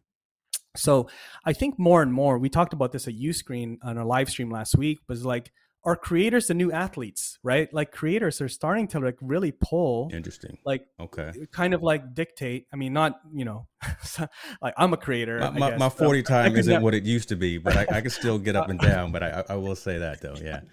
So 0.75 1.09
I 1.43 1.53
think 1.53 1.77
more 1.79 2.01
and 2.01 2.13
more, 2.13 2.37
we 2.37 2.49
talked 2.49 2.73
about 2.73 2.91
this 2.91 3.07
at 3.07 3.15
Uscreen 3.15 3.77
on 3.83 3.97
a 3.97 4.05
live 4.05 4.29
stream 4.29 4.49
last 4.49 4.77
week, 4.77 4.99
was 5.07 5.25
like 5.25 5.51
are 5.85 5.95
creators 5.95 6.47
the 6.47 6.53
new 6.53 6.71
athletes 6.71 7.39
right? 7.43 7.73
Like 7.73 7.91
creators 7.91 8.41
are 8.41 8.49
starting 8.49 8.87
to 8.89 8.99
like 8.99 9.17
really 9.21 9.51
pull 9.51 10.09
interesting. 10.13 10.57
like 10.65 10.85
okay. 10.99 11.31
kind 11.51 11.73
of 11.73 11.81
like 11.81 12.13
dictate. 12.13 12.67
I 12.73 12.75
mean 12.75 12.93
not 12.93 13.19
you 13.33 13.45
know 13.45 13.67
like 14.61 14.73
i'm 14.77 14.93
a 14.93 14.97
creator 14.97 15.39
my, 15.39 15.71
my, 15.71 15.77
my 15.77 15.89
40 15.89 16.23
so 16.23 16.27
time 16.27 16.55
isn't 16.55 16.71
never... 16.71 16.83
what 16.83 16.93
it 16.93 17.03
used 17.03 17.29
to 17.29 17.35
be 17.35 17.57
but 17.57 17.75
I, 17.77 17.97
I, 17.97 18.01
can 18.01 18.09
still 18.09 18.37
get 18.37 18.55
up 18.55 18.69
and 18.69 18.79
down 18.91 19.11
but 19.11 19.23
I, 19.23 19.43
I 19.49 19.55
will 19.55 19.75
say 19.75 19.97
that 19.99 20.21
though 20.21 20.35
yeah. 20.41 20.61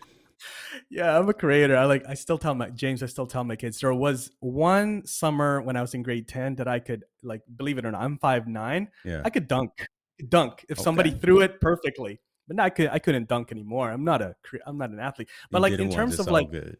Yeah 0.90 1.18
i'm 1.18 1.28
a 1.28 1.34
creator. 1.34 1.76
I 1.76 1.84
like 1.86 2.04
i 2.08 2.14
still 2.14 2.38
tell 2.38 2.54
my 2.54 2.70
james 2.70 3.02
i 3.02 3.06
still 3.06 3.26
tell 3.26 3.44
my 3.44 3.56
kids. 3.56 3.80
There 3.80 3.94
was 3.94 4.30
one 4.40 5.06
summer 5.06 5.62
when 5.62 5.76
i 5.76 5.80
was 5.80 5.94
in 5.94 6.02
grade 6.02 6.28
10 6.28 6.56
that 6.56 6.68
i 6.68 6.78
could 6.78 7.04
like 7.22 7.42
believe 7.56 7.78
it 7.78 7.86
or 7.86 7.90
not 7.90 8.02
i'm 8.02 8.18
five 8.18 8.46
nine. 8.46 8.88
Yeah. 9.04 9.22
I 9.24 9.30
could 9.30 9.48
dunk 9.48 9.70
dunk. 10.28 10.64
If 10.68 10.78
okay. 10.78 10.84
somebody 10.84 11.10
threw 11.10 11.40
it 11.40 11.60
perfectly 11.60 12.20
but 12.48 12.60
I 12.60 12.70
could 12.70 12.88
I 12.88 12.98
couldn't 12.98 13.28
dunk 13.28 13.52
anymore. 13.52 13.90
I'm 13.90 14.04
not 14.04 14.22
a 14.22 14.34
I'm 14.66 14.78
not 14.78 14.90
an 14.90 15.00
athlete. 15.00 15.28
But 15.50 15.58
you 15.58 15.62
like 15.62 15.80
in 15.80 15.90
terms 15.90 16.18
of 16.18 16.28
like 16.28 16.50
good. 16.50 16.78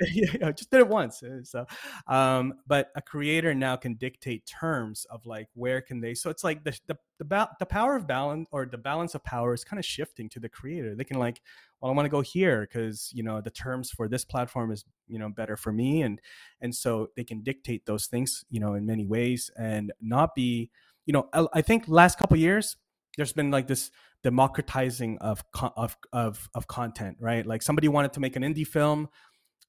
yeah, 0.12 0.50
just 0.50 0.70
did 0.70 0.80
it 0.80 0.88
once. 0.88 1.22
Uh, 1.22 1.44
so, 1.44 1.64
um, 2.08 2.54
but 2.66 2.90
a 2.96 3.02
creator 3.02 3.54
now 3.54 3.76
can 3.76 3.94
dictate 3.94 4.44
terms 4.44 5.06
of 5.08 5.24
like 5.24 5.46
where 5.54 5.80
can 5.80 6.00
they. 6.00 6.14
So 6.14 6.30
it's 6.30 6.42
like 6.42 6.64
the 6.64 6.76
the 6.88 6.98
the, 7.18 7.24
ba- 7.24 7.50
the 7.60 7.66
power 7.66 7.94
of 7.94 8.06
balance 8.06 8.48
or 8.50 8.66
the 8.66 8.78
balance 8.78 9.14
of 9.14 9.22
power 9.22 9.54
is 9.54 9.62
kind 9.62 9.78
of 9.78 9.84
shifting 9.84 10.28
to 10.30 10.40
the 10.40 10.48
creator. 10.48 10.96
They 10.96 11.04
can 11.04 11.20
like, 11.20 11.40
well, 11.80 11.92
I 11.92 11.94
want 11.94 12.06
to 12.06 12.10
go 12.10 12.22
here 12.22 12.62
because 12.62 13.10
you 13.14 13.22
know 13.22 13.40
the 13.40 13.50
terms 13.50 13.92
for 13.92 14.08
this 14.08 14.24
platform 14.24 14.72
is 14.72 14.84
you 15.06 15.20
know 15.20 15.28
better 15.28 15.56
for 15.56 15.72
me, 15.72 16.02
and 16.02 16.20
and 16.60 16.74
so 16.74 17.10
they 17.14 17.24
can 17.24 17.42
dictate 17.42 17.86
those 17.86 18.06
things 18.06 18.44
you 18.50 18.58
know 18.58 18.74
in 18.74 18.86
many 18.86 19.06
ways 19.06 19.48
and 19.56 19.92
not 20.00 20.34
be 20.34 20.70
you 21.06 21.12
know 21.12 21.28
I, 21.32 21.46
I 21.52 21.62
think 21.62 21.84
last 21.86 22.18
couple 22.18 22.36
years 22.36 22.76
there's 23.16 23.32
been 23.32 23.52
like 23.52 23.68
this 23.68 23.92
democratizing 24.24 25.18
of 25.18 25.44
of 25.76 25.96
of 26.12 26.48
of 26.54 26.66
content, 26.66 27.18
right? 27.20 27.46
Like 27.46 27.62
somebody 27.62 27.88
wanted 27.88 28.14
to 28.14 28.20
make 28.20 28.34
an 28.34 28.42
indie 28.42 28.66
film, 28.66 29.08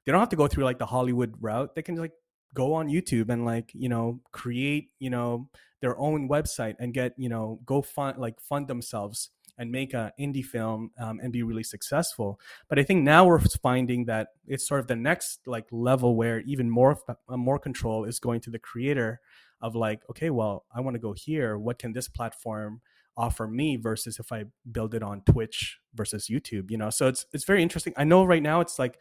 they 0.05 0.11
don't 0.11 0.21
have 0.21 0.29
to 0.29 0.35
go 0.35 0.47
through 0.47 0.63
like 0.63 0.79
the 0.79 0.85
Hollywood 0.87 1.35
route. 1.39 1.75
They 1.75 1.81
can 1.83 1.95
like 1.95 2.13
go 2.53 2.73
on 2.73 2.87
YouTube 2.87 3.29
and 3.29 3.45
like 3.45 3.71
you 3.73 3.89
know 3.89 4.21
create 4.31 4.89
you 4.97 5.09
know 5.09 5.49
their 5.81 5.99
own 5.99 6.29
website 6.29 6.75
and 6.79 6.93
get 6.93 7.13
you 7.17 7.29
know 7.29 7.59
go 7.65 7.81
fund 7.81 8.17
like 8.17 8.39
fund 8.39 8.67
themselves 8.67 9.29
and 9.57 9.71
make 9.71 9.93
an 9.93 10.11
indie 10.19 10.43
film 10.43 10.91
um, 10.99 11.19
and 11.23 11.31
be 11.31 11.41
really 11.41 11.63
successful. 11.63 12.39
But 12.67 12.77
I 12.77 12.83
think 12.83 13.03
now 13.03 13.25
we're 13.25 13.39
finding 13.39 14.05
that 14.05 14.29
it's 14.45 14.67
sort 14.67 14.81
of 14.81 14.87
the 14.87 14.97
next 14.97 15.39
like 15.45 15.65
level 15.71 16.15
where 16.15 16.39
even 16.41 16.69
more 16.69 16.97
uh, 17.07 17.37
more 17.37 17.59
control 17.59 18.05
is 18.05 18.19
going 18.19 18.39
to 18.41 18.49
the 18.49 18.59
creator 18.59 19.19
of 19.61 19.75
like 19.75 20.01
okay 20.09 20.29
well 20.29 20.65
I 20.73 20.79
want 20.79 20.95
to 20.95 20.99
go 20.99 21.13
here. 21.13 21.57
What 21.57 21.77
can 21.77 21.91
this 21.91 22.07
platform 22.07 22.81
offer 23.17 23.47
me 23.47 23.77
versus 23.77 24.19
if 24.19 24.31
I 24.31 24.45
build 24.71 24.93
it 24.93 25.03
on 25.03 25.21
Twitch 25.21 25.77
versus 25.93 26.27
YouTube, 26.27 26.71
you 26.71 26.77
know. 26.77 26.89
So 26.89 27.07
it's 27.07 27.25
it's 27.33 27.45
very 27.45 27.61
interesting. 27.61 27.93
I 27.97 28.03
know 28.03 28.25
right 28.25 28.43
now 28.43 28.61
it's 28.61 28.77
like 28.79 28.99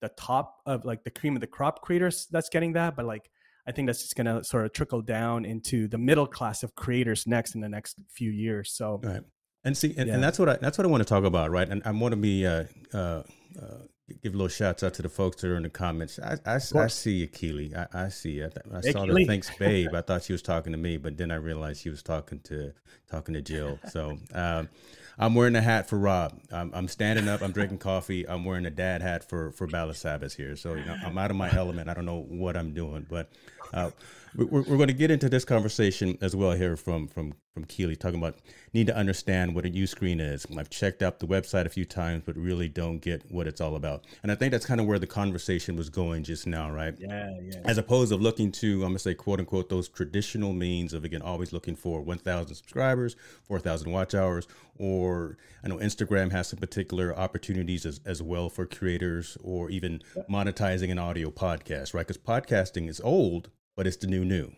the 0.00 0.10
top 0.10 0.60
of 0.66 0.84
like 0.84 1.04
the 1.04 1.10
cream 1.10 1.34
of 1.34 1.40
the 1.40 1.46
crop 1.46 1.82
creators 1.82 2.26
that's 2.30 2.48
getting 2.48 2.74
that, 2.74 2.96
but 2.96 3.06
like 3.06 3.30
I 3.66 3.72
think 3.72 3.86
that's 3.86 4.02
just 4.02 4.16
going 4.16 4.26
to 4.26 4.44
sort 4.44 4.66
of 4.66 4.72
trickle 4.72 5.00
down 5.00 5.44
into 5.44 5.88
the 5.88 5.98
middle 5.98 6.26
class 6.26 6.62
of 6.62 6.74
creators 6.74 7.26
next 7.26 7.54
in 7.54 7.60
the 7.60 7.68
next 7.68 7.96
few 8.10 8.30
years. 8.30 8.72
So, 8.72 9.00
right. 9.02 9.22
And 9.64 9.74
see, 9.74 9.94
and, 9.96 10.08
yeah. 10.08 10.14
and 10.14 10.22
that's 10.22 10.38
what 10.38 10.48
I 10.50 10.56
that's 10.56 10.76
what 10.76 10.86
I 10.86 10.90
want 10.90 11.02
to 11.02 11.08
talk 11.08 11.24
about, 11.24 11.50
right? 11.50 11.66
And 11.66 11.80
I 11.86 11.90
want 11.92 12.12
to 12.12 12.16
be 12.16 12.46
uh, 12.46 12.64
uh, 12.92 13.22
uh, 13.60 13.86
give 14.22 14.34
a 14.34 14.36
little 14.36 14.48
shouts 14.48 14.82
out 14.82 14.94
to 14.94 15.02
the 15.02 15.08
folks 15.08 15.40
that 15.40 15.50
are 15.50 15.56
in 15.56 15.62
the 15.62 15.70
comments. 15.70 16.18
I, 16.18 16.36
I, 16.44 16.56
I 16.56 16.86
see 16.88 17.12
you, 17.12 17.26
Keely. 17.26 17.74
I, 17.74 17.86
I 17.92 18.08
see 18.08 18.32
you. 18.32 18.44
I, 18.44 18.76
I 18.76 18.80
hey, 18.82 18.92
saw 18.92 19.04
Keely. 19.04 19.24
the 19.24 19.28
thanks, 19.28 19.50
babe. 19.58 19.94
I 19.94 20.02
thought 20.02 20.22
she 20.24 20.32
was 20.32 20.42
talking 20.42 20.72
to 20.72 20.78
me, 20.78 20.96
but 20.96 21.16
then 21.16 21.30
I 21.30 21.36
realized 21.36 21.80
she 21.80 21.90
was 21.90 22.02
talking 22.02 22.40
to 22.40 22.72
talking 23.10 23.34
to 23.34 23.42
Jill. 23.42 23.78
So 23.90 24.18
um, 24.34 24.68
I'm 25.18 25.34
wearing 25.34 25.56
a 25.56 25.60
hat 25.60 25.88
for 25.88 25.98
Rob. 25.98 26.38
I'm, 26.52 26.70
I'm, 26.74 26.88
standing 26.88 27.28
up. 27.28 27.40
I'm 27.40 27.52
drinking 27.52 27.78
coffee. 27.78 28.28
I'm 28.28 28.44
wearing 28.44 28.66
a 28.66 28.70
dad 28.70 29.00
hat 29.00 29.28
for 29.28 29.52
for 29.52 29.66
Balasabas 29.66 30.36
here. 30.36 30.56
So 30.56 30.74
you 30.74 30.84
know, 30.84 30.96
I'm 31.04 31.16
out 31.16 31.30
of 31.30 31.36
my 31.36 31.50
element. 31.54 31.88
I 31.88 31.94
don't 31.94 32.06
know 32.06 32.26
what 32.28 32.56
I'm 32.56 32.74
doing, 32.74 33.06
but 33.08 33.30
uh, 33.72 33.90
we're, 34.36 34.62
we're 34.62 34.76
going 34.76 34.88
to 34.88 34.94
get 34.94 35.10
into 35.10 35.28
this 35.28 35.44
conversation 35.44 36.18
as 36.20 36.34
well 36.34 36.52
here 36.52 36.76
from 36.76 37.06
from 37.08 37.34
from 37.52 37.64
Keely 37.64 37.94
talking 37.94 38.18
about 38.18 38.36
need 38.72 38.88
to 38.88 38.96
understand 38.96 39.54
what 39.54 39.64
a 39.64 39.68
screen 39.86 40.18
is. 40.18 40.44
I've 40.58 40.70
checked 40.70 41.02
out 41.04 41.20
the 41.20 41.26
website 41.26 41.66
a 41.66 41.68
few 41.68 41.84
times, 41.84 42.24
but 42.26 42.36
really 42.36 42.68
don't 42.68 42.98
get 42.98 43.30
what 43.30 43.46
it's 43.46 43.60
all 43.60 43.76
about. 43.76 44.04
And 44.24 44.32
I 44.32 44.34
think 44.34 44.50
that's 44.50 44.66
kind 44.66 44.80
of 44.80 44.88
where 44.88 44.98
the 44.98 45.06
conversation 45.06 45.76
was 45.76 45.88
going 45.88 46.24
just 46.24 46.48
now, 46.48 46.68
right? 46.72 46.94
Yeah, 46.98 47.30
yeah. 47.40 47.60
As 47.64 47.78
opposed 47.78 48.10
of 48.12 48.20
looking 48.20 48.50
to, 48.52 48.82
I'm 48.82 48.88
gonna 48.88 48.98
say, 48.98 49.14
quote 49.14 49.38
unquote, 49.38 49.68
those 49.68 49.88
traditional 49.88 50.52
means 50.52 50.92
of 50.92 51.04
again 51.04 51.22
always 51.22 51.52
looking 51.52 51.76
for 51.76 52.00
1,000 52.00 52.56
subscribers, 52.56 53.14
4,000 53.44 53.92
watch 53.92 54.14
hours, 54.14 54.48
or 54.78 55.36
I 55.62 55.68
know 55.68 55.78
Instagram 55.78 56.32
has 56.32 56.48
some 56.48 56.58
particular 56.58 57.16
opportunities 57.16 57.86
as, 57.86 58.00
as 58.04 58.22
well 58.22 58.48
for 58.48 58.66
creators, 58.66 59.36
or 59.42 59.70
even 59.70 60.02
monetizing 60.30 60.90
an 60.90 60.98
audio 60.98 61.30
podcast, 61.30 61.94
right? 61.94 62.06
Because 62.06 62.18
podcasting 62.18 62.88
is 62.88 63.00
old, 63.00 63.50
but 63.76 63.86
it's 63.86 63.96
the 63.96 64.06
new 64.06 64.24
new 64.24 64.52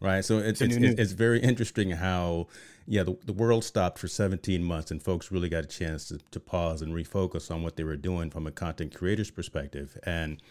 right? 0.00 0.24
So 0.24 0.38
it's 0.38 0.60
it's, 0.60 0.76
it's, 0.76 1.00
it's, 1.00 1.12
very 1.12 1.40
interesting 1.40 1.90
how 1.90 2.46
yeah 2.86 3.02
the, 3.02 3.16
the 3.24 3.32
world 3.32 3.64
stopped 3.64 3.98
for 3.98 4.08
17 4.08 4.64
months 4.64 4.90
and 4.90 5.02
folks 5.02 5.30
really 5.30 5.48
got 5.48 5.64
a 5.64 5.68
chance 5.68 6.08
to, 6.08 6.18
to 6.30 6.40
pause 6.40 6.82
and 6.82 6.92
refocus 6.92 7.50
on 7.50 7.62
what 7.62 7.76
they 7.76 7.84
were 7.84 7.96
doing 7.96 8.30
from 8.30 8.46
a 8.46 8.50
content 8.50 8.94
creator's 8.94 9.30
perspective 9.30 9.98
and 10.04 10.42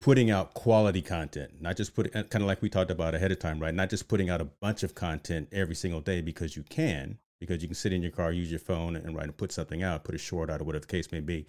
putting 0.00 0.30
out 0.30 0.52
quality 0.54 1.00
content 1.00 1.52
not 1.60 1.76
just 1.76 1.94
putting 1.94 2.14
uh, 2.14 2.22
kind 2.24 2.42
of 2.42 2.48
like 2.48 2.60
we 2.60 2.68
talked 2.68 2.90
about 2.90 3.14
ahead 3.14 3.32
of 3.32 3.38
time 3.38 3.60
right 3.60 3.74
not 3.74 3.88
just 3.88 4.08
putting 4.08 4.28
out 4.28 4.40
a 4.40 4.44
bunch 4.44 4.82
of 4.82 4.94
content 4.94 5.48
every 5.52 5.74
single 5.74 6.00
day 6.00 6.20
because 6.20 6.56
you 6.56 6.62
can 6.64 7.18
because 7.46 7.62
you 7.62 7.68
can 7.68 7.74
sit 7.74 7.92
in 7.92 8.02
your 8.02 8.10
car 8.10 8.32
use 8.32 8.50
your 8.50 8.60
phone 8.60 8.96
and 8.96 9.14
write 9.14 9.24
and 9.24 9.36
put 9.36 9.52
something 9.52 9.82
out 9.82 10.04
put 10.04 10.14
a 10.14 10.18
short 10.18 10.50
out 10.50 10.60
or 10.60 10.64
whatever 10.64 10.84
the 10.84 10.90
case 10.90 11.10
may 11.12 11.20
be. 11.20 11.46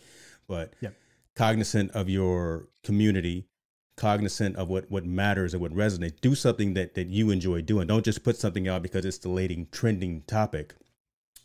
But 0.48 0.74
yeah. 0.82 0.90
cognizant 1.36 1.92
of 1.92 2.10
your 2.10 2.68
community 2.84 3.48
cognizant 3.98 4.56
of 4.58 4.70
what 4.70 4.90
what 4.92 5.06
matters 5.06 5.54
and 5.54 5.62
what 5.62 5.74
resonates 5.74 6.20
do 6.20 6.36
something 6.36 6.74
that 6.74 6.96
that 6.96 7.08
you 7.08 7.32
enjoy 7.32 7.62
doing. 7.62 7.88
Don't 7.88 8.04
just 8.04 8.24
put 8.24 8.38
something 8.38 8.68
out 8.68 8.82
because 8.82 9.06
it's 9.06 9.20
the 9.20 9.30
latest 9.30 9.72
trending 9.72 10.22
topic 10.24 10.76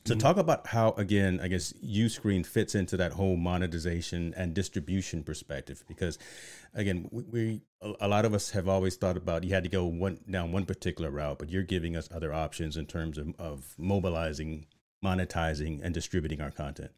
so 0.04 0.14
talk 0.14 0.36
about 0.36 0.66
how 0.66 0.92
again 0.92 1.40
i 1.42 1.48
guess 1.48 1.72
uscreen 1.84 2.44
fits 2.44 2.74
into 2.74 2.96
that 2.96 3.12
whole 3.12 3.36
monetization 3.36 4.32
and 4.36 4.54
distribution 4.54 5.22
perspective 5.22 5.84
because 5.88 6.18
again 6.74 7.08
we, 7.10 7.22
we 7.24 7.62
a 8.00 8.08
lot 8.08 8.24
of 8.24 8.34
us 8.34 8.50
have 8.50 8.68
always 8.68 8.96
thought 8.96 9.16
about 9.16 9.44
you 9.44 9.52
had 9.52 9.62
to 9.62 9.68
go 9.68 9.84
one 9.84 10.18
down 10.30 10.52
one 10.52 10.64
particular 10.64 11.10
route 11.10 11.38
but 11.38 11.50
you're 11.50 11.62
giving 11.62 11.96
us 11.96 12.08
other 12.14 12.32
options 12.32 12.76
in 12.76 12.86
terms 12.86 13.18
of, 13.18 13.34
of 13.38 13.74
mobilizing 13.78 14.66
monetizing 15.04 15.80
and 15.82 15.94
distributing 15.94 16.40
our 16.40 16.50
content 16.50 16.90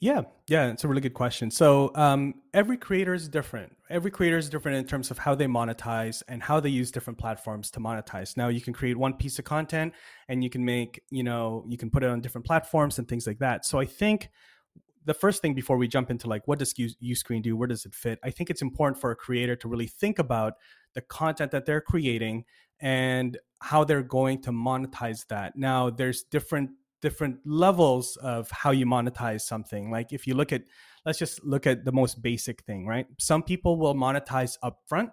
yeah, 0.00 0.22
yeah, 0.48 0.68
it's 0.68 0.82
a 0.82 0.88
really 0.88 1.02
good 1.02 1.12
question. 1.12 1.50
So 1.50 1.92
um, 1.94 2.34
every 2.54 2.78
creator 2.78 3.12
is 3.12 3.28
different. 3.28 3.76
Every 3.90 4.10
creator 4.10 4.38
is 4.38 4.48
different 4.48 4.78
in 4.78 4.86
terms 4.86 5.10
of 5.10 5.18
how 5.18 5.34
they 5.34 5.44
monetize 5.44 6.22
and 6.26 6.42
how 6.42 6.58
they 6.58 6.70
use 6.70 6.90
different 6.90 7.18
platforms 7.18 7.70
to 7.72 7.80
monetize. 7.80 8.34
Now 8.34 8.48
you 8.48 8.62
can 8.62 8.72
create 8.72 8.96
one 8.96 9.12
piece 9.12 9.38
of 9.38 9.44
content 9.44 9.92
and 10.28 10.42
you 10.42 10.48
can 10.48 10.64
make, 10.64 11.02
you 11.10 11.22
know, 11.22 11.64
you 11.68 11.76
can 11.76 11.90
put 11.90 12.02
it 12.02 12.08
on 12.08 12.22
different 12.22 12.46
platforms 12.46 12.98
and 12.98 13.06
things 13.06 13.26
like 13.26 13.40
that. 13.40 13.66
So 13.66 13.78
I 13.78 13.84
think 13.84 14.30
the 15.04 15.12
first 15.12 15.42
thing 15.42 15.52
before 15.52 15.76
we 15.76 15.86
jump 15.86 16.10
into 16.10 16.28
like 16.28 16.48
what 16.48 16.58
does 16.58 16.72
Uscreen 16.72 17.42
do, 17.42 17.54
where 17.54 17.68
does 17.68 17.84
it 17.84 17.94
fit? 17.94 18.18
I 18.24 18.30
think 18.30 18.48
it's 18.48 18.62
important 18.62 18.98
for 18.98 19.10
a 19.10 19.16
creator 19.16 19.54
to 19.56 19.68
really 19.68 19.86
think 19.86 20.18
about 20.18 20.54
the 20.94 21.02
content 21.02 21.50
that 21.50 21.66
they're 21.66 21.80
creating 21.82 22.44
and 22.80 23.36
how 23.60 23.84
they're 23.84 24.02
going 24.02 24.40
to 24.42 24.50
monetize 24.50 25.26
that. 25.26 25.56
Now 25.56 25.90
there's 25.90 26.22
different 26.22 26.70
different 27.00 27.38
levels 27.44 28.16
of 28.16 28.50
how 28.50 28.70
you 28.70 28.86
monetize 28.86 29.42
something. 29.42 29.90
Like 29.90 30.12
if 30.12 30.26
you 30.26 30.34
look 30.34 30.52
at, 30.52 30.62
let's 31.04 31.18
just 31.18 31.44
look 31.44 31.66
at 31.66 31.84
the 31.84 31.92
most 31.92 32.22
basic 32.22 32.62
thing, 32.62 32.86
right? 32.86 33.06
Some 33.18 33.42
people 33.42 33.78
will 33.78 33.94
monetize 33.94 34.56
upfront. 34.62 35.10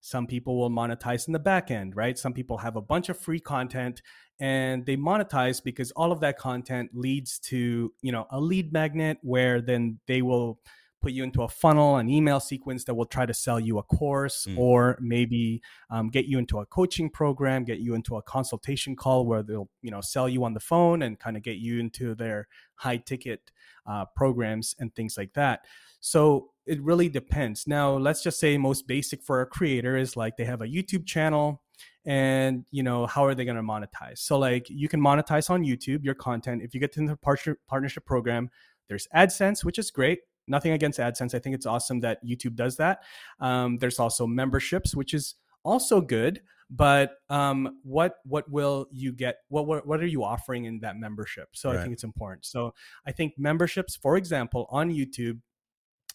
Some 0.00 0.26
people 0.26 0.58
will 0.58 0.70
monetize 0.70 1.26
in 1.26 1.32
the 1.32 1.38
back 1.38 1.70
end, 1.70 1.96
right? 1.96 2.18
Some 2.18 2.34
people 2.34 2.58
have 2.58 2.76
a 2.76 2.82
bunch 2.82 3.08
of 3.08 3.18
free 3.18 3.40
content 3.40 4.02
and 4.38 4.84
they 4.84 4.96
monetize 4.96 5.64
because 5.64 5.92
all 5.92 6.12
of 6.12 6.20
that 6.20 6.38
content 6.38 6.90
leads 6.92 7.38
to, 7.38 7.90
you 8.02 8.12
know, 8.12 8.26
a 8.30 8.38
lead 8.38 8.72
magnet 8.72 9.18
where 9.22 9.62
then 9.62 10.00
they 10.06 10.20
will 10.20 10.60
put 11.04 11.12
you 11.12 11.22
into 11.22 11.42
a 11.42 11.48
funnel, 11.48 11.98
an 11.98 12.08
email 12.08 12.40
sequence 12.40 12.84
that 12.84 12.94
will 12.94 13.04
try 13.04 13.26
to 13.26 13.34
sell 13.34 13.60
you 13.60 13.76
a 13.76 13.82
course 13.82 14.46
mm. 14.48 14.56
or 14.56 14.96
maybe 15.02 15.60
um, 15.90 16.08
get 16.08 16.24
you 16.24 16.38
into 16.38 16.60
a 16.60 16.64
coaching 16.64 17.10
program, 17.10 17.62
get 17.62 17.78
you 17.78 17.94
into 17.94 18.16
a 18.16 18.22
consultation 18.22 18.96
call 18.96 19.26
where 19.26 19.42
they'll, 19.42 19.68
you 19.82 19.90
know, 19.90 20.00
sell 20.00 20.30
you 20.30 20.42
on 20.44 20.54
the 20.54 20.60
phone 20.60 21.02
and 21.02 21.20
kind 21.20 21.36
of 21.36 21.42
get 21.42 21.58
you 21.58 21.78
into 21.78 22.14
their 22.14 22.48
high 22.76 22.96
ticket 22.96 23.50
uh, 23.86 24.06
programs 24.16 24.74
and 24.78 24.94
things 24.94 25.18
like 25.18 25.34
that. 25.34 25.60
So 26.00 26.52
it 26.64 26.80
really 26.80 27.10
depends. 27.10 27.66
Now, 27.66 27.98
let's 27.98 28.22
just 28.22 28.40
say 28.40 28.56
most 28.56 28.86
basic 28.86 29.22
for 29.22 29.42
a 29.42 29.46
creator 29.46 29.98
is 29.98 30.16
like 30.16 30.38
they 30.38 30.46
have 30.46 30.62
a 30.62 30.66
YouTube 30.66 31.04
channel 31.04 31.60
and 32.06 32.64
you 32.70 32.82
know 32.82 33.04
how 33.06 33.26
are 33.26 33.34
they 33.34 33.44
going 33.44 33.56
to 33.56 33.62
monetize 33.62 34.18
so 34.18 34.38
like 34.38 34.68
you 34.68 34.88
can 34.88 35.00
monetize 35.00 35.48
on 35.48 35.64
youtube 35.64 36.04
your 36.04 36.14
content 36.14 36.62
if 36.62 36.74
you 36.74 36.78
get 36.78 36.94
into 36.98 37.16
the 37.20 37.56
partnership 37.66 38.04
program 38.04 38.50
there's 38.88 39.08
adsense 39.14 39.64
which 39.64 39.78
is 39.78 39.90
great 39.90 40.20
nothing 40.46 40.72
against 40.72 40.98
AdSense. 40.98 41.34
I 41.34 41.38
think 41.38 41.54
it's 41.54 41.66
awesome 41.66 42.00
that 42.00 42.24
YouTube 42.24 42.54
does 42.54 42.76
that. 42.76 43.02
Um, 43.40 43.78
there's 43.78 43.98
also 43.98 44.26
memberships, 44.26 44.94
which 44.94 45.14
is 45.14 45.34
also 45.64 46.00
good. 46.00 46.40
But 46.70 47.18
um, 47.28 47.78
what 47.82 48.16
what 48.24 48.50
will 48.50 48.86
you 48.90 49.12
get? 49.12 49.36
What, 49.48 49.66
what 49.66 49.86
what 49.86 50.00
are 50.00 50.06
you 50.06 50.24
offering 50.24 50.64
in 50.64 50.80
that 50.80 50.96
membership? 50.96 51.48
So 51.52 51.68
right. 51.68 51.78
I 51.78 51.82
think 51.82 51.92
it's 51.92 52.04
important. 52.04 52.46
So 52.46 52.74
I 53.06 53.12
think 53.12 53.34
memberships, 53.36 53.96
for 53.96 54.16
example, 54.16 54.66
on 54.70 54.90
YouTube, 54.90 55.40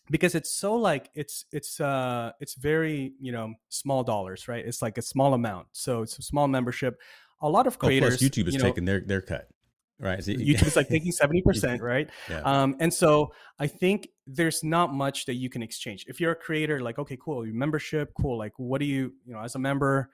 because 0.09 0.33
it's 0.33 0.53
so 0.53 0.75
like 0.75 1.11
it's 1.13 1.45
it's 1.51 1.79
uh 1.79 2.31
it's 2.39 2.55
very 2.55 3.13
you 3.19 3.31
know 3.31 3.53
small 3.69 4.03
dollars, 4.03 4.47
right? 4.47 4.65
It's 4.65 4.81
like 4.81 4.97
a 4.97 5.03
small 5.03 5.33
amount. 5.33 5.67
So 5.71 6.01
it's 6.01 6.17
a 6.17 6.23
small 6.23 6.47
membership. 6.47 6.99
A 7.41 7.47
lot 7.47 7.67
of 7.67 7.77
creators. 7.77 8.15
Oh, 8.15 8.17
plus 8.17 8.29
YouTube 8.29 8.47
is 8.47 8.55
you 8.55 8.59
know, 8.59 8.65
taking 8.65 8.85
their 8.85 9.01
their 9.01 9.21
cut. 9.21 9.47
Right. 9.99 10.23
So 10.23 10.31
YouTube 10.31 10.67
is 10.67 10.75
like 10.75 10.87
taking 10.87 11.11
70%, 11.21 11.81
right? 11.81 12.09
Yeah. 12.29 12.39
Um, 12.41 12.77
and 12.79 12.93
so 12.93 13.33
I 13.59 13.67
think 13.67 14.07
there's 14.25 14.63
not 14.63 14.93
much 14.93 15.25
that 15.25 15.35
you 15.35 15.49
can 15.49 15.61
exchange. 15.61 16.05
If 16.07 16.21
you're 16.21 16.31
a 16.31 16.35
creator, 16.35 16.79
like, 16.79 16.99
okay, 16.99 17.17
cool, 17.21 17.45
your 17.45 17.55
membership, 17.55 18.13
cool. 18.19 18.37
Like, 18.37 18.53
what 18.57 18.79
do 18.79 18.85
you, 18.85 19.13
you 19.25 19.33
know, 19.33 19.41
as 19.41 19.55
a 19.55 19.59
member, 19.59 20.09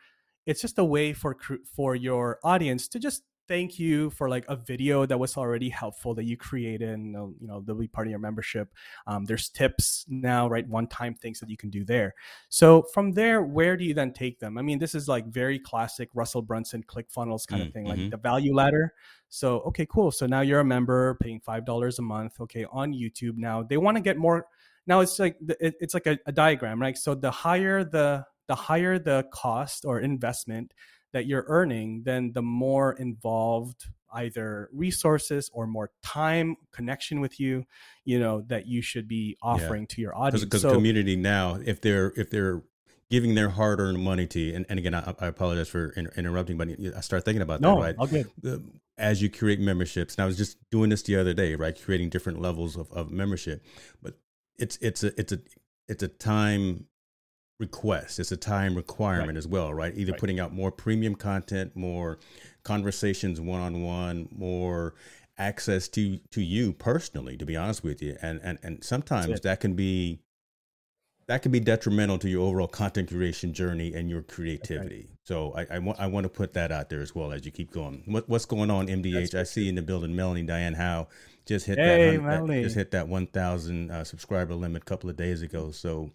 it's 0.48 0.62
just 0.62 0.80
a 0.80 0.84
way 0.84 1.14
for 1.14 1.38
for 1.76 1.96
your 1.96 2.40
audience 2.44 2.88
to 2.90 3.00
just 3.00 3.24
thank 3.48 3.80
you 3.80 4.10
for 4.10 4.30
like 4.30 4.46
a 4.48 4.56
video 4.56 5.06
that 5.06 5.18
was 5.18 5.38
already 5.38 5.70
helpful 5.70 6.14
that 6.16 6.24
you 6.24 6.38
created 6.38 6.90
and 6.90 7.14
you 7.40 7.48
know 7.48 7.62
they'll 7.62 7.76
be 7.76 7.88
part 7.88 8.08
of 8.08 8.12
your 8.12 8.20
membership. 8.20 8.74
Um, 9.08 9.26
there's 9.26 9.50
tips 9.50 10.06
now 10.08 10.48
right 10.48 10.68
one 10.68 10.88
time 10.88 11.14
things 11.14 11.40
that 11.40 11.50
you 11.50 11.58
can 11.58 11.70
do 11.70 11.84
there. 11.84 12.14
So 12.50 12.84
from 12.94 13.12
there 13.12 13.42
where 13.42 13.78
do 13.78 13.84
you 13.84 13.94
then 13.94 14.14
take 14.14 14.40
them? 14.40 14.58
I 14.58 14.62
mean 14.62 14.80
this 14.80 14.96
is 14.96 15.08
like 15.08 15.28
very 15.28 15.60
classic 15.60 16.10
russell 16.14 16.42
brunson 16.42 16.84
click 16.84 17.08
funnels 17.10 17.46
kind 17.46 17.64
mm, 17.64 17.68
of 17.68 17.74
thing 17.74 17.86
like 17.86 18.00
mm-hmm. 18.00 18.10
the 18.10 18.18
value 18.18 18.56
ladder. 18.56 18.94
So 19.30 19.60
okay 19.62 19.86
cool. 19.86 20.12
So 20.12 20.26
now 20.26 20.42
you're 20.42 20.62
a 20.62 20.66
member 20.66 21.16
paying 21.22 21.40
five 21.40 21.66
dollars 21.66 22.00
a 22.00 22.04
month 22.04 22.40
okay 22.42 22.66
on 22.72 22.94
youtube 22.94 23.38
now. 23.38 23.64
They 23.64 23.78
want 23.78 23.98
to 23.98 24.02
get 24.02 24.18
more 24.18 24.48
now 24.88 25.00
it's 25.00 25.20
like 25.20 25.38
it's 25.60 25.94
like 25.94 26.08
a, 26.08 26.18
a 26.26 26.32
diagram 26.32 26.82
right? 26.82 26.98
So 26.98 27.16
the 27.16 27.32
higher 27.32 27.84
the 27.84 28.26
the 28.48 28.56
higher 28.56 29.00
the 29.00 29.26
cost 29.32 29.86
or 29.86 30.00
investment 30.00 30.72
that 31.16 31.26
you're 31.28 31.46
earning, 31.48 32.04
then 32.04 32.34
the 32.34 32.42
more 32.42 32.92
involved 32.92 33.86
either 34.12 34.70
resources 34.74 35.50
or 35.54 35.66
more 35.66 35.90
time 36.04 36.58
connection 36.74 37.22
with 37.22 37.40
you, 37.40 37.64
you 38.04 38.20
know, 38.20 38.42
that 38.48 38.68
you 38.68 38.82
should 38.82 39.08
be 39.08 39.38
offering 39.42 39.84
yeah. 39.84 39.96
to 39.96 40.02
your 40.02 40.14
audience. 40.14 40.44
Because 40.44 40.64
so, 40.64 40.74
community 40.74 41.16
now, 41.16 41.58
if 41.66 41.80
they're 41.80 42.12
if 42.18 42.30
they're 42.30 42.64
giving 43.10 43.34
their 43.34 43.48
hard-earned 43.48 44.04
money 44.04 44.28
to 44.28 44.40
you, 44.42 44.56
and, 44.56 44.66
and 44.68 44.78
again, 44.78 44.94
I, 44.94 45.16
I 45.20 45.28
apologize 45.28 45.70
for 45.70 45.92
inter- 45.92 46.12
interrupting, 46.18 46.58
but 46.58 46.68
I 46.98 47.00
start 47.00 47.24
thinking 47.24 47.42
about 47.42 47.62
no, 47.62 47.82
that, 47.82 47.98
right? 47.98 48.26
Good. 48.42 48.80
As 48.98 49.22
you 49.22 49.30
create 49.30 49.62
memberships, 49.62 50.16
and 50.16 50.24
I 50.24 50.26
was 50.26 50.36
just 50.36 50.58
doing 50.70 50.90
this 50.90 51.02
the 51.04 51.16
other 51.16 51.34
day, 51.34 51.56
right? 51.56 51.82
Creating 51.82 52.10
different 52.10 52.42
levels 52.42 52.76
of, 52.76 52.92
of 52.92 53.10
membership, 53.10 53.64
but 54.04 54.18
it's 54.58 54.78
it's 54.82 55.02
a 55.02 55.18
it's 55.18 55.32
a 55.32 55.40
it's 55.88 56.04
a 56.04 56.10
time 56.10 56.88
request. 57.60 58.20
It's 58.20 58.32
a 58.32 58.38
time 58.38 58.76
requirement 58.76 59.30
right. 59.30 59.38
as 59.38 59.48
well, 59.48 59.74
right? 59.74 59.94
Either 59.96 60.12
right. 60.12 60.20
putting 60.20 60.40
out 60.40 60.54
more 60.54 60.72
premium 60.72 61.16
content, 61.16 61.76
more 61.76 62.20
conversations 62.64 63.40
one 63.40 63.62
on 63.62 63.82
one, 63.82 64.28
more 64.36 64.96
access 65.38 65.88
to 65.90 66.18
to 66.32 66.42
you 66.42 66.74
personally, 66.74 67.38
to 67.38 67.46
be 67.46 67.56
honest 67.56 67.84
with 67.84 68.02
you. 68.02 68.18
And 68.22 68.40
and 68.44 68.60
and 68.64 68.84
sometimes 68.84 69.42
that 69.42 69.60
can 69.60 69.76
be 69.76 70.20
that 71.28 71.42
can 71.42 71.52
be 71.52 71.60
detrimental 71.60 72.20
to 72.20 72.30
your 72.30 72.44
overall 72.44 72.68
content 72.68 73.10
creation 73.10 73.54
journey 73.54 73.94
and 73.94 74.10
your 74.10 74.22
creativity. 74.22 75.08
Right. 75.08 75.18
So 75.24 75.54
I, 75.56 75.76
I, 75.76 75.80
want 75.80 76.00
I 76.00 76.06
want 76.06 76.26
to 76.26 76.30
put 76.30 76.54
that 76.54 76.72
out 76.72 76.90
there 76.90 77.02
as 77.02 77.16
well 77.16 77.32
as 77.32 77.46
you 77.46 77.52
keep 77.52 77.72
going. 77.72 78.04
What, 78.06 78.30
what's 78.30 78.46
going 78.46 78.70
on, 78.70 78.88
MDH? 78.88 79.34
I 79.34 79.42
see 79.42 79.68
in 79.68 79.74
the 79.74 79.82
building, 79.82 80.16
Melanie 80.16 80.44
Diane 80.44 80.76
Howe 80.76 81.08
just 81.48 81.66
hit 81.66 81.80
hey, 81.80 82.18
that, 82.18 82.48
that, 82.48 82.62
just 82.62 82.76
hit 82.76 82.92
that 82.92 83.08
1,000 83.08 83.92
uh, 83.92 84.04
subscriber 84.04 84.54
limit 84.54 84.84
a 84.84 84.86
couple 84.86 85.10
of 85.10 85.18
days 85.18 85.42
ago. 85.42 85.72
So 85.72 86.12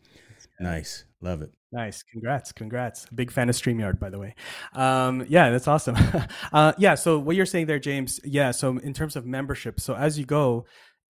nice, 0.60 1.04
love 1.20 1.42
it. 1.42 1.50
Nice, 1.72 2.02
congrats, 2.02 2.52
congrats. 2.52 3.06
Big 3.14 3.30
fan 3.30 3.48
of 3.48 3.54
Streamyard, 3.54 3.98
by 4.00 4.10
the 4.10 4.18
way. 4.18 4.34
Um, 4.74 5.24
yeah, 5.28 5.50
that's 5.50 5.68
awesome. 5.68 5.96
uh, 6.52 6.72
yeah, 6.78 6.94
so 6.94 7.18
what 7.18 7.36
you're 7.36 7.46
saying 7.46 7.66
there, 7.66 7.78
James? 7.78 8.20
Yeah, 8.24 8.50
so 8.50 8.78
in 8.78 8.92
terms 8.92 9.16
of 9.16 9.24
membership, 9.24 9.80
so 9.80 9.94
as 9.94 10.18
you 10.18 10.26
go, 10.26 10.66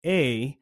a 0.04 0.56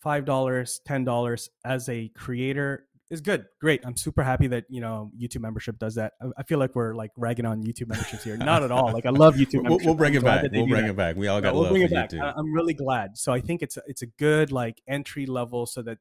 five 0.00 0.24
dollars, 0.24 0.80
ten 0.86 1.04
dollars 1.04 1.48
as 1.64 1.88
a 1.88 2.08
creator 2.08 2.88
is 3.10 3.20
good. 3.20 3.46
Great. 3.60 3.80
I'm 3.86 3.96
super 3.96 4.22
happy 4.22 4.48
that 4.48 4.64
you 4.68 4.80
know 4.80 5.10
YouTube 5.18 5.40
membership 5.40 5.78
does 5.78 5.94
that. 5.94 6.12
I, 6.36 6.42
feel 6.42 6.58
like 6.58 6.74
we're 6.74 6.94
like 6.94 7.10
ragging 7.16 7.46
on 7.46 7.62
YouTube 7.62 7.88
memberships 7.88 8.24
here. 8.24 8.36
Not 8.36 8.62
at 8.62 8.70
all. 8.70 8.92
Like 8.92 9.06
I 9.06 9.10
love 9.10 9.36
YouTube. 9.36 9.64
We'll, 9.68 9.78
we'll, 9.84 9.94
bring 9.94 10.14
it 10.14 10.22
back. 10.22 10.42
We'll 10.52 10.66
bring 10.66 10.82
that. 10.82 10.90
it 10.90 10.96
back. 10.96 11.16
We 11.16 11.28
all 11.28 11.40
got 11.40 11.54
we'll 11.54 11.68
bring 11.68 11.82
it 11.82 11.90
back. 11.90 12.10
YouTube. 12.10 12.32
I'm 12.36 12.52
really 12.52 12.74
glad. 12.74 13.16
So 13.16 13.32
I 13.32 13.40
think 13.40 13.62
it's 13.62 13.78
it's 13.86 14.02
a 14.02 14.06
good 14.06 14.52
like 14.52 14.80
entry 14.86 15.26
level 15.26 15.66
so 15.66 15.82
that 15.82 15.98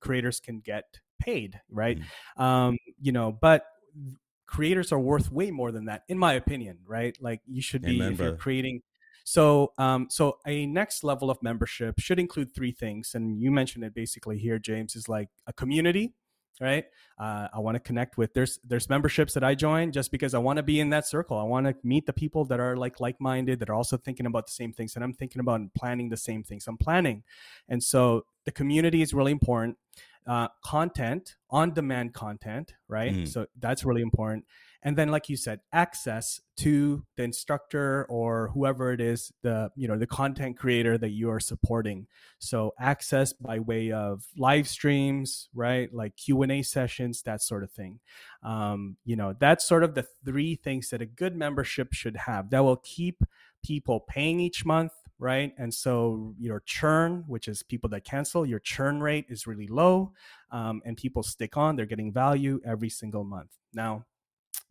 creators 0.00 0.40
can 0.40 0.60
get 0.60 0.84
paid, 1.20 1.60
right? 1.70 1.98
Mm. 2.38 2.42
Um, 2.42 2.78
you 3.00 3.12
know, 3.12 3.30
but 3.30 3.64
creators 4.46 4.90
are 4.90 4.98
worth 4.98 5.30
way 5.30 5.50
more 5.50 5.70
than 5.70 5.84
that, 5.84 6.02
in 6.08 6.18
my 6.18 6.32
opinion, 6.32 6.78
right? 6.86 7.16
Like 7.20 7.40
you 7.46 7.62
should 7.62 7.82
be 7.82 7.96
Amen, 7.96 8.14
if 8.14 8.18
you're 8.18 8.36
creating 8.36 8.82
so, 9.24 9.72
um, 9.78 10.08
so 10.10 10.38
a 10.46 10.66
next 10.66 11.04
level 11.04 11.30
of 11.30 11.42
membership 11.42 12.00
should 12.00 12.18
include 12.18 12.54
three 12.54 12.72
things, 12.72 13.14
and 13.14 13.40
you 13.40 13.50
mentioned 13.50 13.84
it 13.84 13.94
basically 13.94 14.38
here, 14.38 14.58
James. 14.58 14.96
Is 14.96 15.08
like 15.08 15.28
a 15.46 15.52
community, 15.52 16.14
right? 16.60 16.84
Uh, 17.18 17.48
I 17.52 17.60
want 17.60 17.76
to 17.76 17.80
connect 17.80 18.16
with. 18.16 18.34
There's 18.34 18.58
there's 18.64 18.88
memberships 18.88 19.34
that 19.34 19.44
I 19.44 19.54
join 19.54 19.92
just 19.92 20.10
because 20.10 20.34
I 20.34 20.38
want 20.38 20.56
to 20.56 20.62
be 20.62 20.80
in 20.80 20.90
that 20.90 21.06
circle. 21.06 21.38
I 21.38 21.44
want 21.44 21.66
to 21.66 21.74
meet 21.84 22.06
the 22.06 22.12
people 22.12 22.44
that 22.46 22.60
are 22.60 22.76
like 22.76 22.98
like 22.98 23.20
minded, 23.20 23.60
that 23.60 23.70
are 23.70 23.74
also 23.74 23.96
thinking 23.96 24.26
about 24.26 24.46
the 24.46 24.52
same 24.52 24.72
things 24.72 24.94
that 24.94 25.02
I'm 25.02 25.14
thinking 25.14 25.40
about 25.40 25.60
and 25.60 25.72
planning 25.74 26.08
the 26.08 26.16
same 26.16 26.42
things 26.42 26.66
I'm 26.66 26.78
planning. 26.78 27.22
And 27.68 27.82
so 27.82 28.24
the 28.50 28.54
community 28.54 29.00
is 29.00 29.14
really 29.14 29.32
important. 29.32 29.76
Uh, 30.26 30.48
content, 30.64 31.36
on 31.50 31.72
demand 31.72 32.12
content, 32.12 32.74
right? 32.88 33.14
Mm. 33.14 33.28
So 33.28 33.46
that's 33.58 33.84
really 33.84 34.02
important 34.02 34.44
and 34.82 34.96
then 34.96 35.08
like 35.08 35.28
you 35.28 35.36
said 35.36 35.60
access 35.72 36.40
to 36.56 37.04
the 37.16 37.22
instructor 37.22 38.06
or 38.08 38.48
whoever 38.54 38.92
it 38.92 39.00
is 39.00 39.32
the 39.42 39.70
you 39.76 39.86
know 39.86 39.98
the 39.98 40.06
content 40.06 40.56
creator 40.56 40.96
that 40.96 41.10
you 41.10 41.30
are 41.30 41.40
supporting 41.40 42.06
so 42.38 42.72
access 42.78 43.32
by 43.32 43.58
way 43.58 43.92
of 43.92 44.24
live 44.36 44.68
streams 44.68 45.48
right 45.54 45.92
like 45.92 46.16
q&a 46.16 46.62
sessions 46.62 47.22
that 47.22 47.42
sort 47.42 47.62
of 47.62 47.70
thing 47.70 48.00
um, 48.42 48.96
you 49.04 49.16
know 49.16 49.34
that's 49.38 49.66
sort 49.66 49.84
of 49.84 49.94
the 49.94 50.06
three 50.24 50.54
things 50.54 50.90
that 50.90 51.02
a 51.02 51.06
good 51.06 51.36
membership 51.36 51.92
should 51.92 52.16
have 52.16 52.50
that 52.50 52.64
will 52.64 52.80
keep 52.84 53.22
people 53.62 54.00
paying 54.00 54.40
each 54.40 54.64
month 54.64 54.92
right? 55.20 55.52
And 55.58 55.72
so 55.72 56.34
your 56.38 56.62
churn, 56.66 57.24
which 57.28 57.46
is 57.46 57.62
people 57.62 57.90
that 57.90 58.04
cancel, 58.04 58.46
your 58.46 58.58
churn 58.58 59.00
rate 59.00 59.26
is 59.28 59.46
really 59.46 59.68
low, 59.68 60.12
um, 60.50 60.80
and 60.84 60.96
people 60.96 61.22
stick 61.22 61.56
on. 61.56 61.76
They're 61.76 61.86
getting 61.86 62.12
value 62.12 62.60
every 62.64 62.88
single 62.88 63.22
month. 63.22 63.50
Now, 63.74 64.06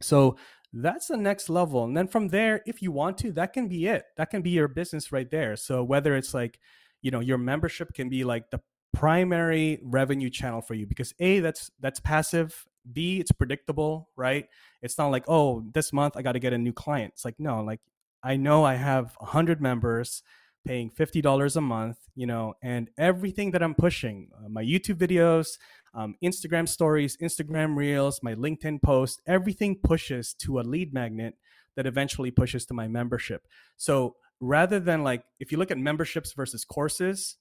so 0.01 0.37
that's 0.73 1.07
the 1.07 1.17
next 1.17 1.49
level. 1.49 1.83
And 1.83 1.95
then 1.95 2.07
from 2.07 2.29
there, 2.29 2.61
if 2.65 2.81
you 2.81 2.91
want 2.91 3.17
to, 3.19 3.31
that 3.33 3.53
can 3.53 3.67
be 3.67 3.87
it. 3.87 4.05
That 4.17 4.31
can 4.31 4.41
be 4.41 4.49
your 4.49 4.67
business 4.67 5.11
right 5.11 5.29
there. 5.29 5.55
So 5.55 5.83
whether 5.83 6.15
it's 6.15 6.33
like, 6.33 6.59
you 7.01 7.11
know, 7.11 7.19
your 7.19 7.37
membership 7.37 7.93
can 7.93 8.09
be 8.09 8.23
like 8.23 8.49
the 8.49 8.59
primary 8.93 9.79
revenue 9.83 10.29
channel 10.29 10.61
for 10.61 10.73
you 10.73 10.87
because 10.87 11.13
A, 11.19 11.39
that's 11.39 11.71
that's 11.79 11.99
passive. 11.99 12.65
B, 12.91 13.19
it's 13.19 13.31
predictable, 13.31 14.09
right? 14.15 14.47
It's 14.81 14.97
not 14.97 15.07
like, 15.09 15.25
oh, 15.27 15.63
this 15.73 15.93
month 15.93 16.17
I 16.17 16.23
got 16.23 16.31
to 16.31 16.39
get 16.39 16.53
a 16.53 16.57
new 16.57 16.73
client. 16.73 17.13
It's 17.13 17.25
like, 17.25 17.39
no, 17.39 17.61
like 17.63 17.81
I 18.23 18.37
know 18.37 18.63
I 18.63 18.75
have 18.75 19.15
100 19.19 19.61
members 19.61 20.23
paying 20.65 20.91
$50 20.91 21.55
a 21.55 21.61
month, 21.61 21.97
you 22.15 22.25
know, 22.27 22.53
and 22.61 22.89
everything 22.97 23.51
that 23.51 23.63
I'm 23.63 23.73
pushing, 23.73 24.29
uh, 24.37 24.49
my 24.49 24.63
YouTube 24.63 24.95
videos, 24.97 25.57
um, 25.93 26.15
Instagram 26.23 26.67
stories, 26.67 27.17
Instagram 27.17 27.75
reels, 27.75 28.21
my 28.21 28.35
LinkedIn 28.35 28.81
post, 28.81 29.21
everything 29.25 29.79
pushes 29.81 30.33
to 30.35 30.59
a 30.59 30.61
lead 30.61 30.93
magnet 30.93 31.35
that 31.75 31.87
eventually 31.87 32.29
pushes 32.29 32.65
to 32.65 32.73
my 32.73 32.87
membership. 32.87 33.47
So 33.77 34.15
rather 34.39 34.79
than 34.79 35.03
like, 35.03 35.23
if 35.39 35.51
you 35.51 35.57
look 35.57 35.71
at 35.71 35.77
memberships 35.77 36.33
versus 36.33 36.65
courses, 36.65 37.37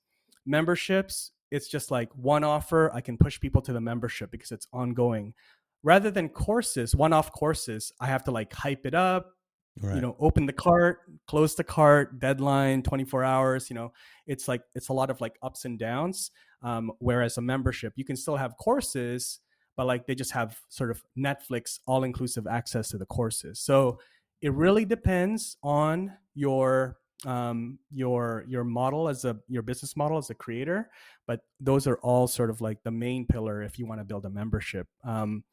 memberships, 0.46 1.32
it's 1.50 1.68
just 1.68 1.90
like 1.90 2.10
one 2.14 2.44
offer, 2.44 2.92
I 2.94 3.00
can 3.00 3.18
push 3.18 3.40
people 3.40 3.62
to 3.62 3.72
the 3.72 3.80
membership 3.80 4.30
because 4.30 4.52
it's 4.52 4.68
ongoing. 4.72 5.34
Rather 5.82 6.10
than 6.10 6.28
courses, 6.28 6.94
one 6.94 7.12
off 7.12 7.32
courses, 7.32 7.92
I 8.00 8.06
have 8.06 8.24
to 8.24 8.30
like 8.30 8.52
hype 8.52 8.86
it 8.86 8.94
up, 8.94 9.34
Right. 9.80 9.94
you 9.94 10.00
know 10.00 10.16
open 10.18 10.46
the 10.46 10.52
cart 10.52 11.00
close 11.28 11.54
the 11.54 11.62
cart 11.62 12.18
deadline 12.18 12.82
24 12.82 13.22
hours 13.22 13.70
you 13.70 13.74
know 13.74 13.92
it's 14.26 14.48
like 14.48 14.62
it's 14.74 14.88
a 14.88 14.92
lot 14.92 15.08
of 15.08 15.20
like 15.20 15.36
ups 15.40 15.66
and 15.66 15.78
downs 15.78 16.32
um, 16.62 16.92
whereas 16.98 17.38
a 17.38 17.40
membership, 17.40 17.92
you 17.96 18.04
can 18.04 18.16
still 18.16 18.36
have 18.36 18.56
courses, 18.56 19.40
but 19.76 19.86
like 19.86 20.06
they 20.06 20.14
just 20.14 20.32
have 20.32 20.58
sort 20.68 20.90
of 20.90 21.02
Netflix 21.16 21.78
all 21.86 22.04
inclusive 22.04 22.46
access 22.46 22.88
to 22.88 22.98
the 22.98 23.06
courses. 23.06 23.60
So 23.60 24.00
it 24.40 24.52
really 24.52 24.84
depends 24.84 25.56
on 25.62 26.12
your 26.34 26.96
um, 27.26 27.78
your 27.92 28.44
your 28.46 28.62
model 28.62 29.08
as 29.08 29.24
a 29.24 29.36
your 29.48 29.62
business 29.62 29.96
model 29.96 30.18
as 30.18 30.30
a 30.30 30.34
creator, 30.34 30.90
but 31.26 31.40
those 31.60 31.86
are 31.86 31.98
all 31.98 32.26
sort 32.28 32.50
of 32.50 32.60
like 32.60 32.82
the 32.84 32.90
main 32.90 33.26
pillar 33.26 33.62
if 33.62 33.78
you 33.78 33.86
want 33.86 34.00
to 34.00 34.04
build 34.04 34.24
a 34.24 34.30
membership. 34.30 34.86
Um, 35.04 35.44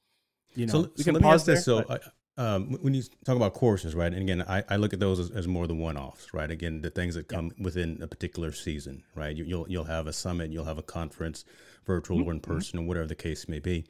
you 0.56 0.68
know, 0.68 0.72
so, 0.72 0.92
so 0.96 1.12
let 1.12 1.22
me 1.22 1.28
ask 1.28 1.46
this. 1.46 1.66
So 1.66 1.84
but, 1.88 2.04
um, 2.38 2.78
when 2.82 2.94
you 2.94 3.04
talk 3.24 3.36
about 3.36 3.54
courses, 3.54 3.96
right? 3.96 4.12
And 4.12 4.22
again, 4.22 4.44
I, 4.48 4.64
I 4.70 4.76
look 4.76 4.94
at 4.94 5.00
those 5.00 5.20
as, 5.20 5.32
as 5.32 5.48
more 5.48 5.68
the 5.68 5.76
one-offs, 5.76 6.34
right? 6.34 6.52
Again, 6.52 6.82
the 6.82 6.90
things 6.90 7.16
that 7.16 7.28
come 7.28 7.52
within 7.58 8.02
a 8.02 8.08
particular 8.08 8.52
season, 8.52 9.04
right? 9.16 9.36
You, 9.36 9.44
will 9.44 9.50
you'll, 9.50 9.70
you'll 9.70 9.84
have 9.86 10.08
a 10.08 10.14
summit, 10.14 10.52
you'll 10.52 10.66
have 10.66 10.78
a 10.78 10.84
conference, 10.84 11.46
virtual 11.86 12.18
mm-hmm. 12.18 12.30
or 12.30 12.32
in 12.34 12.40
mm-hmm. 12.40 12.54
person, 12.54 12.80
or 12.80 12.84
whatever 12.84 13.08
the 13.08 13.16
case 13.16 13.48
may 13.48 13.60
be. 13.60 13.86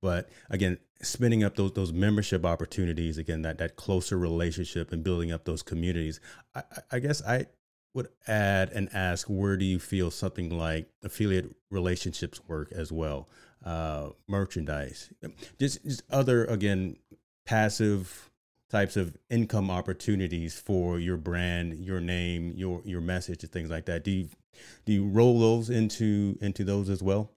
But 0.00 0.30
again, 0.50 0.78
spinning 1.02 1.44
up 1.44 1.54
those 1.54 1.72
those 1.72 1.92
membership 1.92 2.44
opportunities, 2.44 3.18
again, 3.18 3.42
that 3.42 3.58
that 3.58 3.76
closer 3.76 4.18
relationship 4.18 4.92
and 4.92 5.04
building 5.04 5.30
up 5.30 5.44
those 5.44 5.62
communities. 5.62 6.18
I, 6.54 6.62
I 6.90 6.98
guess 6.98 7.22
I 7.22 7.46
would 7.94 8.08
add 8.26 8.70
and 8.70 8.88
ask, 8.94 9.26
where 9.28 9.56
do 9.56 9.64
you 9.64 9.78
feel 9.78 10.10
something 10.10 10.50
like 10.50 10.88
affiliate 11.04 11.54
relationships 11.70 12.40
work 12.48 12.72
as 12.72 12.90
well? 12.90 13.28
Uh, 13.64 14.08
merchandise, 14.26 15.12
just, 15.60 15.84
just 15.84 16.02
other 16.10 16.46
again 16.46 16.96
passive 17.44 18.30
types 18.70 18.96
of 18.96 19.16
income 19.28 19.70
opportunities 19.70 20.58
for 20.58 20.98
your 20.98 21.16
brand, 21.16 21.78
your 21.78 22.00
name, 22.00 22.52
your 22.56 22.82
your 22.84 23.00
message, 23.00 23.42
and 23.42 23.52
things 23.52 23.70
like 23.70 23.86
that. 23.86 24.04
Do 24.04 24.10
you 24.10 24.28
do 24.84 24.92
you 24.92 25.06
roll 25.06 25.38
those 25.40 25.70
into 25.70 26.38
into 26.40 26.64
those 26.64 26.88
as 26.88 27.02
well? 27.02 27.30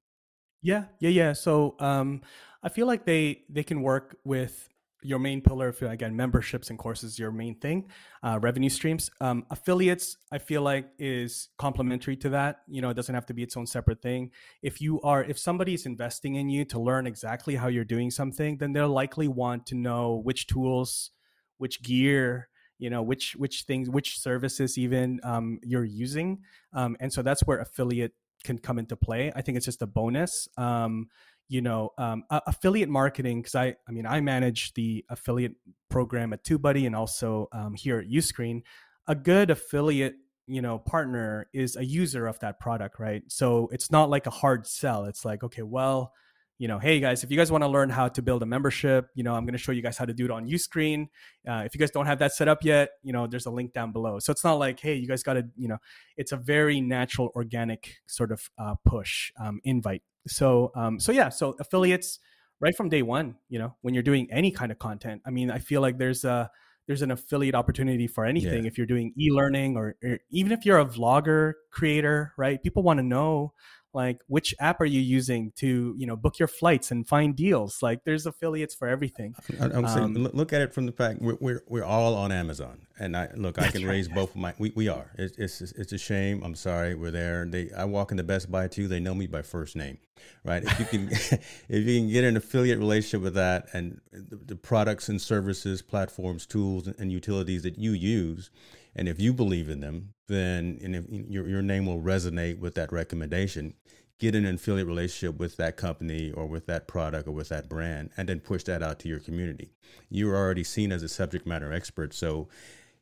Yeah, 0.62 0.86
yeah, 1.00 1.10
yeah. 1.10 1.34
So 1.34 1.76
um, 1.80 2.22
I 2.64 2.70
feel 2.70 2.88
like 2.88 3.06
they 3.06 3.44
they 3.50 3.64
can 3.64 3.82
work 3.82 4.18
with 4.24 4.70
your 5.06 5.20
main 5.20 5.42
pillar 5.42 5.70
if 5.70 5.82
again 5.82 6.16
memberships 6.16 6.70
and 6.70 6.80
courses 6.80 7.20
your 7.20 7.32
main 7.32 7.56
thing 7.56 7.86
uh, 8.24 8.40
revenue 8.42 8.70
streams. 8.70 9.12
Um, 9.22 9.46
affiliates 9.50 10.18
i 10.32 10.38
feel 10.38 10.62
like 10.62 10.90
is 10.98 11.50
complementary 11.58 12.16
to 12.18 12.30
that. 12.30 12.62
You 12.68 12.82
know 12.82 12.90
it 12.90 12.96
doesn't 12.96 13.16
have 13.16 13.26
to 13.28 13.34
be 13.34 13.44
its 13.44 13.56
own 13.56 13.68
separate 13.68 14.02
thing. 14.02 14.32
If 14.62 14.82
you 14.82 15.02
are 15.02 15.24
if 15.24 15.38
somebody 15.38 15.74
is 15.74 15.86
investing 15.86 16.36
in 16.36 16.50
you 16.50 16.66
to 16.66 16.80
learn 16.80 17.08
exactly 17.08 17.56
how 17.56 17.68
you're 17.68 17.86
doing 17.86 18.12
something 18.12 18.58
then 18.58 18.74
they'll 18.74 18.90
likely 18.90 19.28
want 19.28 19.66
to 19.68 19.76
know 19.76 20.22
which 20.24 20.48
tools 20.48 21.12
which 21.58 21.82
gear 21.82 22.50
you 22.78 22.90
know 22.90 23.02
which 23.02 23.36
which 23.36 23.64
things 23.64 23.90
which 23.90 24.20
services 24.20 24.78
even 24.78 25.20
um, 25.24 25.60
you're 25.64 25.86
using. 25.86 26.40
Um, 26.74 26.98
and 27.00 27.12
so 27.12 27.22
that's 27.22 27.42
where 27.42 27.60
affiliate 27.60 28.14
can 28.44 28.58
come 28.58 28.78
into 28.80 28.96
play. 28.96 29.32
I 29.36 29.42
think 29.42 29.58
it's 29.58 29.66
just 29.66 29.82
a 29.82 29.88
bonus. 29.88 30.48
Um, 30.58 31.10
you 31.48 31.62
know 31.62 31.92
um, 31.98 32.24
uh, 32.30 32.40
affiliate 32.48 32.90
marketing 32.90 33.42
because 33.42 33.56
i 33.56 33.76
i 33.88 33.92
mean 33.92 34.06
i 34.06 34.20
manage 34.20 34.74
the 34.74 35.06
affiliate 35.10 35.54
program 35.90 36.34
at 36.34 36.44
tubebuddy 36.44 36.86
and 36.86 36.96
also 36.96 37.48
um, 37.52 37.74
here 37.74 38.00
at 38.00 38.08
uscreen. 38.08 38.62
A 39.08 39.16
good 39.16 39.50
affiliate 39.50 40.16
you 40.48 40.62
know 40.62 40.78
partner 40.78 41.48
is 41.54 41.76
a 41.76 41.86
user 41.86 42.28
of 42.28 42.40
that 42.40 42.60
product 42.60 43.00
right? 43.00 43.24
So 43.28 43.70
it's 43.72 43.92
not 43.92 44.10
like 44.10 44.28
a 44.28 44.32
hard 44.32 44.68
sell. 44.68 45.06
It's 45.06 45.24
like 45.24 45.44
okay 45.44 45.62
well 45.62 46.12
you 46.58 46.68
know 46.70 46.80
hey 46.80 47.02
guys 47.02 47.22
if 47.24 47.30
you 47.32 47.38
guys 47.38 47.52
want 47.52 47.66
to 47.66 47.68
learn 47.68 47.90
how 47.90 48.08
to 48.08 48.22
build 48.22 48.42
a 48.42 48.46
membership 48.46 49.10
you 49.14 49.26
know 49.26 49.34
i'm 49.34 49.44
going 49.44 49.52
to 49.52 49.58
show 49.60 49.74
you 49.74 49.82
guys 49.82 49.98
how 49.98 50.06
to 50.06 50.14
do 50.14 50.24
it 50.24 50.32
on 50.32 50.48
uscreen. 50.48 51.08
Uh, 51.46 51.64
if 51.66 51.76
you 51.76 51.80
guys 51.80 51.92
don't 51.92 52.06
have 52.06 52.20
that 52.20 52.34
set 52.34 52.48
up 52.48 52.64
yet 52.64 52.92
you 53.04 53.12
know 53.12 53.28
there's 53.28 53.46
a 53.46 53.52
link 53.52 53.74
down 53.74 53.92
below. 53.92 54.20
So 54.20 54.32
it's 54.32 54.44
not 54.44 54.54
like 54.54 54.80
hey 54.80 54.96
you 54.96 55.08
guys 55.08 55.24
got 55.24 55.34
to 55.34 55.46
you 55.58 55.68
know 55.68 55.78
it's 56.18 56.32
a 56.32 56.38
very 56.38 56.82
natural 56.82 57.32
organic 57.36 57.98
sort 58.08 58.32
of 58.32 58.50
uh, 58.58 58.76
push 58.86 59.32
um, 59.40 59.60
invite 59.64 60.02
so 60.28 60.72
um, 60.76 61.00
so 61.00 61.12
yeah 61.12 61.30
so 61.30 61.56
affiliates 61.60 62.20
right 62.60 62.76
from 62.76 62.90
day 62.90 63.02
one 63.02 63.36
you 63.50 63.60
know 63.60 63.76
when 63.82 63.94
you're 63.94 64.04
doing 64.04 64.28
any 64.32 64.52
kind 64.52 64.72
of 64.72 64.80
content 64.80 65.22
i 65.26 65.30
mean 65.30 65.52
i 65.52 65.60
feel 65.60 65.82
like 65.82 65.98
there's 65.98 66.24
a 66.24 66.50
there's 66.88 67.02
an 67.02 67.12
affiliate 67.12 67.56
opportunity 67.56 68.08
for 68.08 68.26
anything 68.26 68.64
yeah. 68.64 68.68
if 68.68 68.78
you're 68.78 68.86
doing 68.86 69.12
e-learning 69.20 69.76
or, 69.76 69.96
or, 70.04 70.20
even 70.30 70.52
if 70.52 70.66
you're 70.66 70.80
a 70.80 70.86
vlogger 70.86 71.54
creator 71.72 72.34
right 72.38 72.62
people 72.64 72.84
want 72.84 72.98
to 72.98 73.04
know 73.04 73.54
like 73.96 74.22
which 74.28 74.54
app 74.60 74.82
are 74.82 74.86
you 74.86 75.00
using 75.00 75.52
to 75.56 75.96
you 75.98 76.06
know 76.06 76.16
book 76.16 76.38
your 76.38 76.48
flights 76.48 76.92
and 76.92 77.08
find 77.08 77.36
deals? 77.36 77.82
Like 77.82 78.04
there's 78.04 78.26
affiliates 78.26 78.76
for 78.76 78.88
everything. 78.88 79.34
I, 79.60 79.66
am 79.66 79.86
um, 79.86 79.88
saying 79.88 80.14
look 80.14 80.54
at 80.54 80.62
it 80.62 80.74
from 80.74 80.86
the 80.86 80.92
fact 80.92 81.22
we're, 81.22 81.38
we're, 81.40 81.64
we're 81.68 81.84
all 81.84 82.16
on 82.16 82.32
amazon. 82.32 82.82
And 82.98 83.18
i 83.18 83.30
look 83.36 83.60
i 83.60 83.68
can 83.70 83.84
right. 83.84 83.92
raise 83.92 84.08
both 84.08 84.30
of 84.32 84.38
my 84.38 84.54
we, 84.60 84.72
we 84.76 84.88
are. 84.90 85.12
It's, 85.18 85.38
it's 85.38 85.72
it's 85.72 85.94
a 85.94 85.98
shame. 85.98 86.44
I'm 86.44 86.56
sorry 86.56 86.94
we're 86.94 87.12
there. 87.12 87.46
They 87.46 87.72
i 87.72 87.86
walk 87.86 88.12
into 88.12 88.24
best 88.24 88.52
buy 88.52 88.68
too. 88.68 88.88
They 88.88 89.00
know 89.00 89.16
me 89.16 89.28
by 89.28 89.42
first 89.42 89.76
name 89.76 89.98
right? 90.44 90.64
If 90.64 90.80
you 90.80 90.86
can 90.86 91.08
if 91.12 91.40
you 91.70 92.00
can 92.00 92.10
get 92.10 92.24
an 92.24 92.38
affiliate 92.38 92.80
relationship 92.80 93.22
with 93.22 93.34
that 93.36 93.68
and 93.74 94.02
the, 94.12 94.36
the 94.36 94.56
products 94.56 95.10
and 95.10 95.22
services 95.22 95.82
platforms 95.82 96.46
tools 96.46 96.88
and 96.88 97.12
utilities 97.12 97.64
that 97.64 97.78
you 97.78 97.92
use 97.92 98.50
and 98.96 99.10
if 99.10 99.20
you 99.20 99.34
believe 99.34 99.70
in 99.70 99.82
them, 99.82 100.14
then 100.28 100.80
and 100.82 100.96
if 100.96 101.06
your, 101.10 101.48
your 101.48 101.62
name 101.62 101.86
will 101.86 102.02
resonate 102.02 102.60
with 102.60 102.76
that 102.76 102.92
recommendation, 102.92 103.74
get 104.20 104.36
an 104.36 104.46
affiliate 104.46 104.88
relationship 104.88 105.38
with 105.38 105.58
that 105.58 105.76
company 105.76 106.32
or 106.32 106.46
with 106.46 106.66
that 106.68 106.88
product 106.88 107.28
or 107.28 107.32
with 107.32 107.50
that 107.50 107.68
brand, 107.68 108.12
and 108.16 108.30
then 108.30 108.40
push 108.40 108.64
that 108.64 108.82
out 108.82 109.00
to 109.00 109.10
your 109.10 109.20
community. 109.20 109.72
You're 110.10 110.36
already 110.36 110.64
seen 110.64 110.92
as 110.92 111.04
a 111.04 111.10
subject 111.10 111.46
matter 111.46 111.74
expert. 111.74 112.14
So 112.14 112.48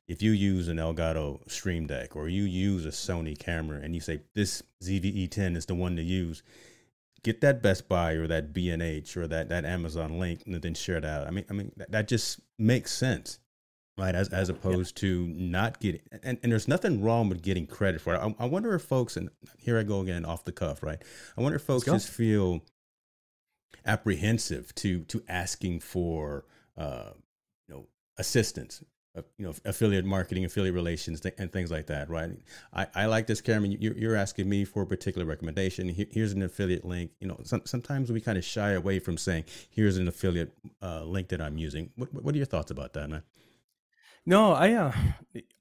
if 0.08 0.22
you 0.22 0.32
use 0.32 0.68
an 0.68 0.78
Elgato 0.78 1.50
Stream 1.50 1.88
Deck 1.88 2.16
or 2.16 2.28
you 2.28 2.44
use 2.44 2.86
a 2.86 2.90
Sony 2.90 3.38
camera 3.38 3.80
and 3.82 3.94
you 3.94 4.02
say 4.02 4.22
this 4.34 4.64
ZV-E10 4.84 5.56
is 5.56 5.68
the 5.68 5.76
one 5.76 5.96
to 5.96 6.04
use, 6.04 6.42
get 7.24 7.40
that 7.42 7.62
Best 7.62 7.88
Buy 7.88 8.14
or 8.14 8.28
that 8.28 8.52
B&H 8.52 9.16
or 9.16 9.28
that, 9.28 9.50
that 9.50 9.64
Amazon 9.64 10.20
link 10.20 10.42
and 10.46 10.60
then 10.62 10.74
share 10.74 11.00
that 11.00 11.22
out. 11.22 11.28
I 11.28 11.32
mean, 11.32 11.46
I 11.50 11.54
mean 11.54 11.72
that 11.78 12.08
just 12.08 12.40
makes 12.58 12.92
sense 12.92 13.40
right 13.98 14.16
as 14.16 14.30
as 14.30 14.50
opposed 14.50 14.98
yeah. 14.98 15.10
to 15.10 15.28
not 15.28 15.80
getting 15.80 16.02
and, 16.24 16.38
and 16.42 16.52
there's 16.52 16.68
nothing 16.68 17.02
wrong 17.02 17.30
with 17.30 17.42
getting 17.42 17.68
credit 17.68 18.02
for 18.02 18.16
it. 18.16 18.18
I, 18.18 18.44
I, 18.44 18.46
wonder 18.46 18.74
if 18.74 18.82
folks 18.82 19.18
and 19.18 19.30
here 19.60 19.78
i 19.78 19.84
go 19.84 20.02
again 20.02 20.26
off 20.26 20.44
the 20.44 20.52
cuff 20.52 20.82
right? 20.82 21.02
I 21.38 21.42
wonder 21.42 21.58
if 21.58 21.64
folks 21.64 21.86
just 21.86 22.10
feel 22.10 22.62
apprehensive 23.86 24.74
to 24.76 25.04
to 25.06 25.24
asking 25.28 25.82
for 25.82 26.46
uh 26.78 27.12
you 27.68 27.76
know 27.76 27.86
assistance 28.18 28.84
uh, 29.16 29.22
you 29.38 29.46
know 29.46 29.54
affiliate 29.64 30.06
marketing 30.06 30.44
affiliate 30.44 30.74
relations 30.74 31.22
th- 31.22 31.36
and 31.38 31.52
things 31.52 31.70
like 31.70 31.86
that 31.86 32.10
right? 32.10 32.32
I, 32.74 32.88
I 32.96 33.06
like 33.06 33.28
this 33.28 33.42
cameron 33.42 33.74
you're, 33.80 33.94
you're 33.94 34.16
asking 34.16 34.50
me 34.50 34.66
for 34.66 34.82
a 34.82 34.88
particular 34.88 35.28
recommendation. 35.28 35.88
Here, 35.88 36.08
here's 36.10 36.32
an 36.32 36.42
affiliate 36.42 36.84
link. 36.84 37.12
You 37.20 37.28
know 37.28 37.40
some, 37.44 37.62
sometimes 37.66 38.12
we 38.12 38.22
kind 38.22 38.40
of 38.40 38.44
shy 38.44 38.72
away 38.72 38.98
from 38.98 39.20
saying 39.20 39.44
here's 39.70 39.98
an 39.98 40.08
affiliate 40.08 40.52
uh, 40.82 41.04
link 41.04 41.28
that 41.28 41.42
i'm 41.42 41.60
using. 41.60 41.92
What, 41.96 42.12
what 42.12 42.34
are 42.34 42.38
your 42.38 42.48
thoughts 42.48 42.72
about 42.72 42.94
that 42.94 43.08
man 43.08 43.22
no, 44.26 44.54
I 44.54 44.74
uh, 44.74 44.92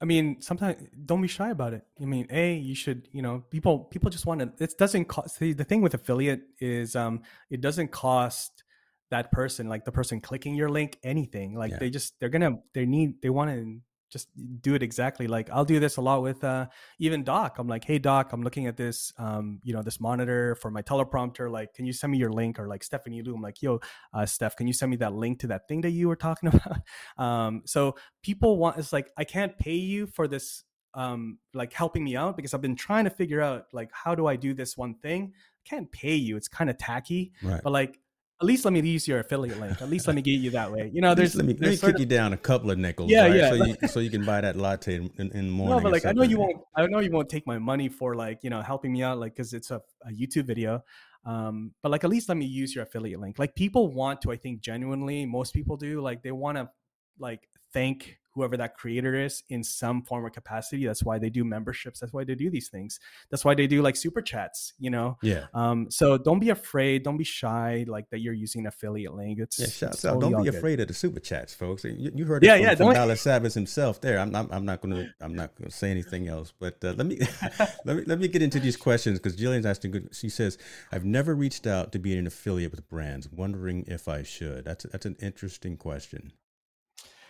I 0.01 0.05
mean, 0.05 0.41
sometimes 0.41 0.81
don't 1.05 1.21
be 1.21 1.27
shy 1.27 1.49
about 1.49 1.73
it. 1.73 1.83
I 2.01 2.05
mean, 2.05 2.27
a 2.29 2.53
you 2.55 2.75
should, 2.75 3.09
you 3.11 3.21
know, 3.21 3.43
people 3.49 3.79
people 3.79 4.09
just 4.09 4.25
want 4.25 4.39
to. 4.41 4.63
It 4.63 4.77
doesn't 4.77 5.05
cost. 5.05 5.35
See, 5.37 5.53
the 5.53 5.63
thing 5.63 5.81
with 5.81 5.93
affiliate 5.93 6.43
is, 6.59 6.95
um, 6.95 7.21
it 7.49 7.61
doesn't 7.61 7.91
cost 7.91 8.63
that 9.11 9.31
person, 9.31 9.67
like 9.67 9.85
the 9.85 9.91
person 9.91 10.21
clicking 10.21 10.55
your 10.55 10.69
link, 10.69 10.97
anything. 11.03 11.55
Like 11.55 11.71
yeah. 11.71 11.79
they 11.79 11.89
just 11.89 12.19
they're 12.19 12.29
gonna 12.29 12.59
they 12.73 12.85
need 12.85 13.21
they 13.21 13.29
want 13.29 13.51
to 13.51 13.81
just 14.13 14.29
do 14.61 14.75
it 14.75 14.83
exactly 14.83 15.27
like 15.27 15.49
i'll 15.49 15.65
do 15.65 15.79
this 15.79 15.97
a 15.97 16.01
lot 16.01 16.21
with 16.21 16.43
uh, 16.43 16.67
even 16.99 17.23
doc. 17.23 17.57
I'm 17.57 17.67
like 17.67 17.83
hey 17.83 17.97
doc 17.97 18.31
i'm 18.31 18.43
looking 18.43 18.67
at 18.67 18.77
this 18.77 19.11
um, 19.17 19.59
you 19.63 19.73
know 19.73 19.81
this 19.81 19.99
monitor 19.99 20.55
for 20.55 20.69
my 20.69 20.83
teleprompter 20.83 21.51
like 21.51 21.73
can 21.73 21.85
you 21.85 21.93
send 21.93 22.11
me 22.11 22.19
your 22.19 22.31
link? 22.31 22.59
Or 22.59 22.67
like 22.67 22.83
stephanie 22.83 23.23
lu 23.23 23.33
i'm 23.33 23.41
like 23.41 23.61
yo 23.61 23.79
uh, 24.13 24.25
steph 24.25 24.55
can 24.55 24.67
you 24.67 24.73
send 24.73 24.91
me 24.91 24.97
that 24.97 25.13
link 25.13 25.39
to 25.39 25.47
that 25.47 25.67
thing 25.67 25.81
that 25.81 25.91
you 25.91 26.07
were 26.07 26.15
talking 26.15 26.49
about? 26.53 26.77
Um, 27.17 27.63
so 27.65 27.95
people 28.21 28.57
want 28.57 28.77
it's 28.77 28.93
like 28.93 29.09
i 29.17 29.23
can't 29.23 29.57
pay 29.57 29.75
you 29.75 30.05
for 30.07 30.27
this 30.27 30.63
um, 30.95 31.39
like 31.55 31.73
helping 31.73 32.03
me 32.03 32.15
out 32.15 32.35
because 32.35 32.53
i've 32.53 32.61
been 32.61 32.75
trying 32.75 33.05
to 33.05 33.09
figure 33.09 33.41
out 33.41 33.65
like 33.73 33.89
how 33.91 34.13
do 34.13 34.27
i 34.27 34.35
do 34.35 34.53
this 34.53 34.77
one 34.77 34.93
thing? 34.93 35.33
I 35.65 35.69
can't 35.69 35.91
pay 35.91 36.15
you. 36.15 36.35
It's 36.37 36.47
kind 36.47 36.69
of 36.69 36.77
tacky. 36.77 37.31
Right. 37.41 37.61
but 37.63 37.71
like 37.71 37.99
at 38.43 38.47
least 38.47 38.65
let 38.65 38.73
me 38.73 38.81
use 38.81 39.07
your 39.07 39.19
affiliate 39.19 39.57
link. 39.57 39.81
At 39.81 39.89
least 39.89 40.05
let 40.05 40.17
me 40.17 40.21
get 40.21 40.31
you 40.31 40.49
that 40.51 40.69
way. 40.69 40.91
You 40.93 40.99
know, 40.99 41.15
there's 41.15 41.33
let 41.33 41.45
me, 41.45 41.53
let 41.53 41.71
me 41.71 41.77
kick 41.77 41.95
of, 41.95 41.99
you 42.01 42.05
down 42.05 42.33
a 42.33 42.37
couple 42.37 42.71
of 42.71 42.77
nickels. 42.77 43.09
Yeah, 43.09 43.27
right? 43.27 43.35
yeah. 43.35 43.49
So 43.49 43.55
you, 43.55 43.87
so 43.87 43.99
you 44.01 44.09
can 44.09 44.25
buy 44.25 44.41
that 44.41 44.57
latte 44.57 44.95
in, 44.95 45.09
in, 45.17 45.29
the 45.29 45.43
morning. 45.43 45.77
No, 45.77 45.81
but 45.81 45.93
like 45.93 46.05
I 46.05 46.11
know 46.11 46.23
you 46.23 46.37
won't. 46.37 46.61
I 46.75 46.85
know 46.87 46.99
you 46.99 47.09
won't 47.09 47.29
take 47.29 47.47
my 47.47 47.57
money 47.57 47.87
for 47.87 48.15
like 48.15 48.43
you 48.43 48.49
know 48.49 48.61
helping 48.61 48.91
me 48.91 49.01
out, 49.01 49.17
like 49.17 49.33
because 49.33 49.53
it's 49.53 49.71
a, 49.71 49.81
a 50.05 50.11
YouTube 50.11 50.45
video. 50.45 50.83
Um, 51.25 51.71
but 51.81 51.89
like 51.89 52.03
at 52.03 52.09
least 52.09 52.27
let 52.27 52.37
me 52.37 52.45
use 52.45 52.75
your 52.75 52.83
affiliate 52.83 53.21
link. 53.21 53.39
Like 53.39 53.55
people 53.55 53.87
want 53.87 54.21
to, 54.23 54.31
I 54.33 54.35
think 54.35 54.59
genuinely, 54.59 55.25
most 55.25 55.53
people 55.53 55.77
do. 55.77 56.01
Like 56.01 56.21
they 56.21 56.33
want 56.33 56.57
to 56.57 56.69
like 57.17 57.47
thank 57.71 58.17
whoever 58.33 58.57
that 58.57 58.75
creator 58.75 59.15
is 59.15 59.43
in 59.49 59.63
some 59.63 60.01
form 60.01 60.25
or 60.25 60.29
capacity. 60.29 60.85
That's 60.85 61.03
why 61.03 61.19
they 61.19 61.29
do 61.29 61.43
memberships. 61.43 61.99
That's 61.99 62.13
why 62.13 62.23
they 62.23 62.35
do 62.35 62.49
these 62.49 62.69
things. 62.69 62.99
That's 63.29 63.45
why 63.45 63.53
they 63.53 63.67
do 63.67 63.81
like 63.81 63.95
super 63.95 64.21
chats, 64.21 64.73
you 64.79 64.89
know? 64.89 65.17
Yeah. 65.21 65.45
Um, 65.53 65.89
so 65.91 66.17
don't 66.17 66.39
be 66.39 66.49
afraid. 66.49 67.03
Don't 67.03 67.17
be 67.17 67.23
shy 67.23 67.85
like 67.87 68.09
that 68.09 68.19
you're 68.19 68.33
using 68.33 68.65
affiliate 68.65 69.13
link. 69.13 69.39
It's, 69.39 69.59
yeah, 69.59 69.67
shouts 69.67 70.05
out. 70.05 70.19
Don't 70.19 70.37
be 70.37 70.49
good. 70.49 70.55
afraid 70.55 70.79
of 70.79 70.87
the 70.87 70.93
super 70.93 71.19
chats, 71.19 71.53
folks. 71.53 71.83
You, 71.83 72.11
you 72.15 72.25
heard 72.25 72.43
it 72.43 72.47
yeah, 72.47 72.55
from, 72.55 72.63
yeah, 72.63 72.75
from 72.75 72.93
Dallas 72.93 73.21
Savage 73.21 73.53
himself 73.53 74.01
there. 74.01 74.19
I'm, 74.19 74.35
I'm, 74.35 74.47
I'm 74.51 74.65
not 74.65 74.81
going 74.81 74.95
to, 74.95 75.09
I'm 75.21 75.35
not 75.35 75.55
going 75.55 75.69
to 75.69 75.75
say 75.75 75.91
anything 75.91 76.27
else, 76.27 76.51
but 76.57 76.83
uh, 76.83 76.93
let 76.97 77.05
me, 77.05 77.19
let 77.85 77.97
me, 77.97 78.03
let 78.05 78.19
me 78.19 78.27
get 78.27 78.41
into 78.41 78.59
these 78.59 78.77
questions 78.77 79.19
because 79.19 79.37
Jillian's 79.37 79.65
asking 79.65 79.91
good. 79.91 80.09
She 80.11 80.29
says, 80.29 80.57
I've 80.91 81.05
never 81.05 81.35
reached 81.35 81.67
out 81.67 81.91
to 81.91 81.99
be 81.99 82.17
an 82.17 82.25
affiliate 82.25 82.71
with 82.71 82.87
brands, 82.89 83.29
wondering 83.31 83.85
if 83.87 84.07
I 84.07 84.23
should. 84.23 84.65
That's, 84.65 84.85
that's 84.91 85.05
an 85.05 85.17
interesting 85.21 85.77
question. 85.77 86.31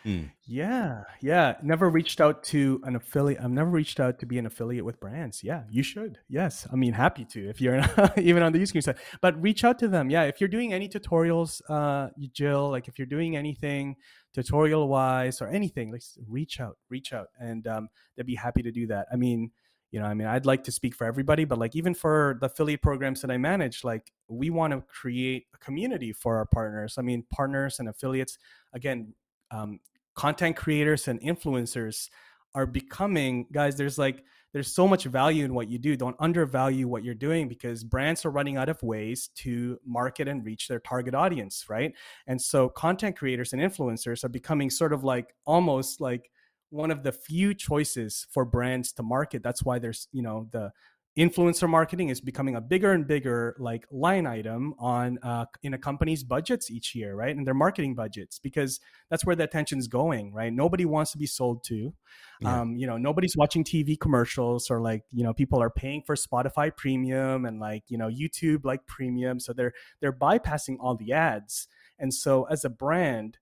Mm. 0.06 0.32
Yeah, 0.46 1.04
yeah. 1.22 1.56
Never 1.64 1.90
reached 1.90 2.20
out 2.20 2.44
to 2.46 2.82
an 2.84 2.96
affiliate. 2.96 3.42
I've 3.42 3.52
never 3.52 3.70
reached 3.70 4.00
out 4.00 4.20
to 4.20 4.26
be 4.26 4.38
an 4.38 4.46
affiliate 4.46 4.84
with 4.84 5.00
brands. 5.00 5.44
Yeah, 5.44 5.64
you 5.70 5.82
should. 5.82 6.20
Yes, 6.28 6.68
I 6.72 6.76
mean, 6.76 6.94
happy 6.94 7.24
to 7.26 7.50
if 7.50 7.62
you're 7.62 7.82
even 8.18 8.44
on 8.44 8.52
the 8.52 8.60
Uscreen 8.60 8.84
side. 8.84 8.98
But 9.22 9.42
reach 9.42 9.64
out 9.64 9.80
to 9.80 9.88
them. 9.88 10.10
Yeah, 10.10 10.24
if 10.24 10.42
you're 10.42 10.50
doing 10.50 10.74
any 10.74 10.90
tutorials, 10.90 11.62
uh, 11.70 12.10
Jill, 12.34 12.70
like 12.70 12.88
if 12.88 13.00
you're 13.00 13.06
doing 13.06 13.38
anything 13.38 13.96
tutorial 14.34 14.88
wise 14.88 15.42
or 15.42 15.48
anything, 15.48 15.92
like 15.92 16.04
reach 16.28 16.60
out, 16.60 16.78
reach 16.90 17.14
out, 17.14 17.28
and 17.40 17.66
um, 17.68 17.90
they'd 18.18 18.26
be 18.26 18.36
happy 18.36 18.62
to 18.64 18.72
do 18.72 18.88
that. 18.88 19.08
I 19.12 19.16
mean, 19.16 19.52
you 19.92 20.00
know, 20.00 20.06
I 20.08 20.16
mean, 20.16 20.28
I'd 20.28 20.48
like 20.48 20.64
to 20.66 20.72
speak 20.72 20.96
for 20.96 21.06
everybody, 21.06 21.46
but 21.46 21.60
like 21.60 21.76
even 21.76 21.94
for 21.94 22.38
the 22.42 22.48
affiliate 22.48 22.82
programs 22.82 23.22
that 23.22 23.30
I 23.30 23.38
manage, 23.38 23.84
like 23.84 24.12
we 24.28 24.50
want 24.50 24.74
to 24.74 24.82
create 24.82 25.46
a 25.54 25.58
community 25.60 26.12
for 26.12 26.38
our 26.38 26.48
partners. 26.48 26.96
I 26.98 27.04
mean, 27.04 27.24
partners 27.32 27.78
and 27.80 27.88
affiliates. 27.88 28.40
Again, 28.74 29.14
um, 29.52 29.80
content 30.16 30.56
creators 30.56 31.08
and 31.08 31.20
influencers 31.22 32.10
are 32.56 32.66
becoming 32.66 33.48
guys 33.52 33.76
there's 33.76 33.98
like 33.98 34.24
there's 34.54 34.72
so 34.72 34.88
much 34.88 35.06
value 35.06 35.44
in 35.46 35.56
what 35.56 35.68
you 35.68 35.80
do. 35.80 35.98
Don't 35.98 36.16
undervalue 36.20 36.88
what 36.88 37.04
you're 37.04 37.16
doing 37.16 37.48
because 37.48 37.84
brands 37.84 38.24
are 38.24 38.30
running 38.30 38.56
out 38.56 38.70
of 38.70 38.82
ways 38.84 39.30
to 39.38 39.80
market 39.84 40.28
and 40.28 40.46
reach 40.46 40.68
their 40.68 40.80
target 40.80 41.16
audience 41.16 41.66
right? 41.70 41.94
And 42.28 42.40
so 42.40 42.70
content 42.70 43.18
creators 43.18 43.54
and 43.54 43.62
influencers 43.62 44.24
are 44.24 44.30
becoming 44.30 44.70
sort 44.70 44.94
of 44.94 45.04
like 45.04 45.34
almost 45.46 46.00
like 46.00 46.30
one 46.70 46.92
of 46.92 47.04
the 47.04 47.12
few 47.12 47.54
choices 47.54 48.28
for 48.30 48.46
brands 48.46 48.92
to 48.94 49.04
market. 49.04 49.44
That's 49.44 49.64
why 49.64 49.80
there's 49.80 50.08
you 50.12 50.22
know 50.22 50.48
the 50.52 50.72
influencer 51.18 51.70
marketing 51.70 52.10
is 52.10 52.20
becoming 52.20 52.56
a 52.56 52.62
bigger 52.62 52.92
and 52.92 53.06
bigger 53.06 53.56
like 53.60 53.86
line 53.92 54.26
item 54.26 54.74
on 54.80 55.20
uh, 55.22 55.46
in 55.62 55.74
a 55.74 55.78
company's 55.78 56.24
budgets 56.24 56.72
each 56.72 56.96
year 56.96 57.16
right 57.16 57.36
and 57.36 57.46
their 57.46 57.54
marketing 57.54 57.94
budgets 57.94 58.40
because 58.40 58.80
that's 59.10 59.24
where 59.26 59.36
the 59.36 59.44
attention's 59.44 59.88
going 59.88 60.34
right? 60.34 60.52
Nobody 60.52 60.86
wants 60.86 61.12
to 61.12 61.18
be 61.18 61.28
sold 61.28 61.64
to. 61.66 61.94
Yeah. 62.42 62.62
um, 62.62 62.76
you 62.76 62.88
know 62.88 62.98
nobody's 62.98 63.38
watching 63.38 63.64
tv 63.64 63.98
commercials 63.98 64.70
or 64.70 64.82
like 64.82 65.04
you 65.12 65.24
know 65.24 65.34
people 65.34 65.62
are 65.62 65.70
paying 65.70 66.02
for 66.02 66.16
spotify 66.16 66.76
premium 66.76 67.46
and 67.46 67.60
like 67.60 67.84
you 67.88 67.98
know 67.98 68.10
youtube 68.10 68.66
like 68.66 68.86
premium 68.86 69.40
so 69.40 69.54
they're 69.54 69.74
they're 70.02 70.14
bypassing 70.14 70.78
all 70.80 70.96
the 70.96 71.14
ads. 71.14 71.68
And 72.00 72.14
so 72.14 72.44
as 72.46 72.66
a 72.66 72.70
brand 72.70 73.38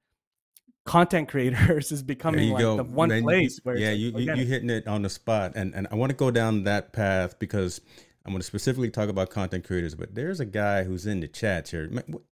content 0.86 1.30
creators 1.30 1.91
is 1.91 2.02
becoming 2.02 2.50
like 2.50 2.62
go. 2.62 2.78
the 2.78 2.84
one 2.84 3.22
place 3.22 3.60
where 3.63 3.78
yeah 3.78 3.91
you, 3.91 4.12
you 4.17 4.34
you 4.34 4.46
hitting 4.46 4.70
it 4.70 4.88
on 4.88 5.02
the 5.04 5.10
spot 5.10 5.52
and 5.56 5.74
and 5.76 5.88
i 5.91 5.96
want 5.96 6.10
to 6.10 6.15
go 6.15 6.32
down 6.32 6.63
that 6.63 6.91
path 6.91 7.38
because 7.38 7.82
i'm 8.26 8.32
going 8.32 8.41
to 8.41 8.46
specifically 8.46 8.89
talk 8.89 9.08
about 9.08 9.30
content 9.30 9.63
creators 9.63 9.94
but 9.94 10.15
there's 10.15 10.39
a 10.39 10.46
guy 10.46 10.84
who's 10.84 11.06
in 11.06 11.20
the 11.20 11.28
chat 11.28 11.67
here 11.70 11.89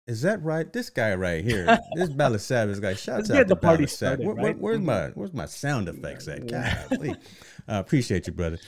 is 0.08 0.22
that 0.22 0.42
right 0.44 0.72
this 0.72 0.90
guy 0.90 1.14
right 1.14 1.44
here 1.44 1.78
this 1.96 2.10
Bala 2.10 2.40
Savage 2.40 2.80
guy 2.80 2.94
shouts 2.94 3.30
out 3.30 3.48
the 3.48 3.56
party 3.56 3.86
started, 3.86 4.26
Where, 4.26 4.36
right? 4.36 4.58
where's 4.58 4.80
my 4.80 4.94
mm-hmm. 4.94 5.20
where's 5.20 5.34
my 5.34 5.46
sound 5.46 5.90
effects 5.90 6.28
at 6.30 6.48
God, 6.48 6.88
uh, 6.90 7.14
appreciate 7.68 8.28
you 8.28 8.34
brother 8.34 8.60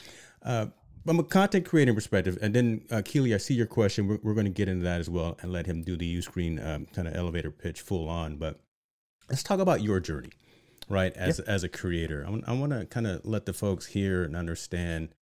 uh, 0.42 0.66
from 1.06 1.18
a 1.18 1.24
content 1.24 1.64
creating 1.64 1.94
perspective, 1.94 2.38
and 2.42 2.54
then 2.54 2.82
uh, 2.90 3.02
Keely, 3.04 3.34
I 3.34 3.38
see 3.38 3.54
your 3.54 3.66
question. 3.66 4.06
We're, 4.06 4.18
we're 4.22 4.34
going 4.34 4.46
to 4.46 4.50
get 4.50 4.68
into 4.68 4.84
that 4.84 5.00
as 5.00 5.08
well, 5.08 5.38
and 5.40 5.52
let 5.52 5.66
him 5.66 5.82
do 5.82 5.96
the 5.96 6.18
Uscreen 6.18 6.64
um, 6.64 6.86
kind 6.94 7.08
of 7.08 7.14
elevator 7.14 7.50
pitch 7.50 7.80
full 7.80 8.08
on. 8.08 8.36
But 8.36 8.60
let's 9.30 9.42
talk 9.42 9.60
about 9.60 9.82
your 9.82 10.00
journey, 10.00 10.30
right? 10.88 11.16
As 11.16 11.40
as 11.40 11.64
a 11.64 11.68
creator, 11.68 12.26
I, 12.26 12.50
I 12.50 12.54
want 12.54 12.72
to 12.72 12.84
kind 12.86 13.06
of 13.06 13.24
let 13.24 13.46
the 13.46 13.52
folks 13.52 13.86
hear 13.86 14.24
and 14.24 14.36
understand, 14.36 15.14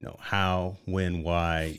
you 0.00 0.08
know, 0.08 0.16
how, 0.20 0.78
when, 0.86 1.22
why 1.22 1.78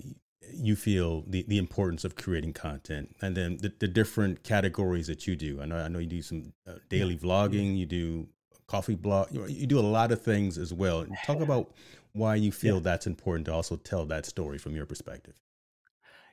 you 0.54 0.76
feel 0.76 1.23
the, 1.26 1.43
the 1.47 1.58
importance 1.58 2.04
of 2.04 2.15
creating 2.15 2.54
content, 2.54 3.15
and 3.21 3.36
then 3.36 3.58
the, 3.58 3.73
the 3.80 3.88
different 3.88 4.43
categories 4.43 5.08
that 5.08 5.26
you 5.26 5.36
do. 5.36 5.62
I 5.62 5.65
know 5.65 5.78
I 5.78 5.88
know 5.88 5.99
you 5.99 6.08
do 6.08 6.21
some 6.21 6.54
uh, 6.67 6.73
daily 6.89 7.17
vlogging, 7.17 7.78
you 7.78 7.86
do 7.86 8.28
coffee 8.67 8.95
blog, 8.95 9.32
you, 9.32 9.45
you 9.47 9.67
do 9.67 9.80
a 9.80 9.82
lot 9.82 10.12
of 10.12 10.21
things 10.21 10.58
as 10.58 10.73
well. 10.73 11.06
Talk 11.26 11.39
about 11.47 11.73
why 12.12 12.36
you 12.36 12.52
feel 12.52 12.76
yeah. 12.76 12.82
that's 12.82 13.08
important 13.08 13.45
to 13.45 13.54
also 13.54 13.78
tell 13.78 14.06
that 14.06 14.26
story 14.26 14.58
from 14.58 14.76
your 14.76 14.86
perspective. 14.86 15.36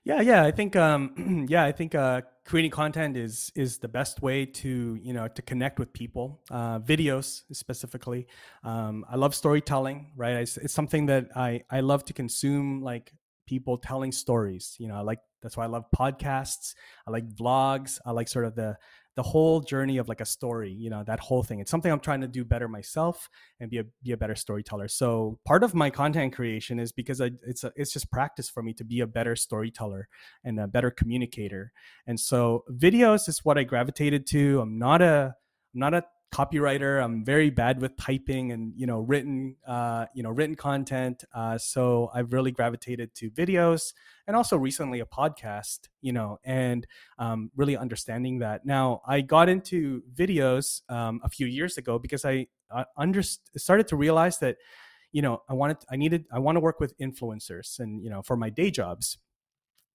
Yeah, 0.05 0.21
yeah, 0.23 0.45
I 0.45 0.51
think 0.51 0.77
um 0.77 1.47
yeah, 1.49 1.65
I 1.65 1.73
think 1.73 1.95
uh 1.95 2.23
creating 2.45 2.71
content 2.71 3.17
is 3.17 3.53
is 3.55 3.79
the 3.79 3.89
best 3.89 4.23
way 4.23 4.47
to, 4.47 4.99
you 5.01 5.13
know, 5.13 5.29
to 5.29 5.43
connect 5.43 5.79
with 5.79 5.93
people. 5.93 6.41
Uh 6.51 6.79
videos 6.81 7.43
specifically. 7.53 8.27
Um 8.65 9.05
I 9.11 9.17
love 9.17 9.35
storytelling, 9.35 10.13
right? 10.17 10.37
It's, 10.37 10.57
it's 10.57 10.75
something 10.75 11.07
that 11.07 11.29
I 11.37 11.63
I 11.71 11.81
love 11.81 12.05
to 12.07 12.13
consume 12.13 12.81
like 12.83 13.13
people 13.47 13.77
telling 13.77 14.13
stories. 14.13 14.77
You 14.79 14.89
know, 14.89 14.97
I 14.97 15.01
like 15.01 15.19
that's 15.43 15.57
why 15.57 15.65
I 15.65 15.69
love 15.69 15.85
podcasts. 15.95 16.75
I 17.07 17.11
like 17.11 17.29
vlogs. 17.29 17.99
I 18.07 18.13
like 18.13 18.29
sort 18.29 18.47
of 18.47 18.55
the 18.55 18.77
the 19.17 19.23
whole 19.23 19.61
journey 19.61 19.99
of 19.99 20.09
like 20.09 20.21
a 20.21 20.25
story 20.25 20.73
you 20.73 20.91
know 20.91 21.03
that 21.05 21.21
whole 21.21 21.43
thing. 21.43 21.61
It's 21.61 21.71
something 21.71 21.91
i'm 21.91 22.01
trying 22.01 22.21
to 22.21 22.29
do 22.29 22.45
better 22.45 22.69
myself 22.69 23.29
and 23.59 23.71
be 23.71 23.79
a 23.79 23.85
be 24.03 24.13
a 24.13 24.17
better 24.17 24.35
storyteller. 24.35 24.89
So 24.89 25.39
part 25.45 25.65
of 25.65 25.75
my 25.75 25.91
content 25.91 26.35
creation 26.35 26.79
is 26.79 26.93
because 26.93 27.21
I, 27.21 27.33
it's 27.47 27.65
a, 27.65 27.73
it's 27.77 27.93
just 27.93 28.11
practice 28.11 28.49
for 28.49 28.63
me 28.63 28.73
to 28.75 28.85
be 28.85 29.01
a 29.01 29.07
better 29.07 29.37
storyteller 29.37 30.09
and 30.45 30.59
a 30.61 30.67
better 30.67 30.91
communicator. 30.91 31.73
And 32.07 32.19
so 32.19 32.65
videos 32.71 33.29
is 33.29 33.45
what 33.45 33.59
i 33.59 33.65
gravitated 33.65 34.27
to. 34.29 34.61
I'm 34.61 34.79
not 34.79 35.03
a 35.03 35.35
I'm 35.75 35.81
not 35.81 35.95
a 35.95 36.05
copywriter. 36.33 37.03
I'm 37.03 37.25
very 37.25 37.51
bad 37.51 37.81
with 37.81 37.97
typing 37.97 38.53
and 38.53 38.73
you 38.77 38.87
know 38.87 39.01
written 39.01 39.57
uh, 39.67 40.07
you 40.15 40.23
know 40.23 40.31
written 40.31 40.55
content. 40.55 41.25
Uh, 41.35 41.59
so 41.59 42.11
I've 42.15 42.33
really 42.33 42.51
gravitated 42.51 43.15
to 43.17 43.31
videos 43.31 43.93
and 44.27 44.37
also 44.37 44.57
recently 44.57 45.01
a 45.01 45.07
podcast. 45.07 45.89
You 46.01 46.13
know, 46.13 46.39
and 46.45 46.87
um, 47.19 47.51
really 47.57 47.77
understanding 47.77 48.39
that. 48.41 48.65
Now 48.65 49.03
I 49.07 49.21
got 49.21 49.49
into 49.49 50.03
videos 50.15 50.83
um, 50.89 51.21
a 51.25 51.29
few 51.29 51.47
years 51.47 51.79
ago 51.79 51.99
because 51.99 52.25
I, 52.25 52.47
I 52.71 52.85
under 52.97 53.23
started 53.23 53.89
to 53.89 53.97
realize 53.97 54.39
that 54.39 54.57
you 55.13 55.23
know 55.23 55.43
I 55.49 55.55
wanted 55.55 55.79
I 55.91 55.97
needed 55.97 56.27
I 56.33 56.39
want 56.39 56.57
to 56.57 56.61
work 56.61 56.81
with 56.81 56.97
influencers 56.99 57.81
and 57.81 58.03
you 58.03 58.11
know 58.11 58.23
for 58.23 58.37
my 58.37 58.51
day 58.51 58.71
jobs. 58.71 59.19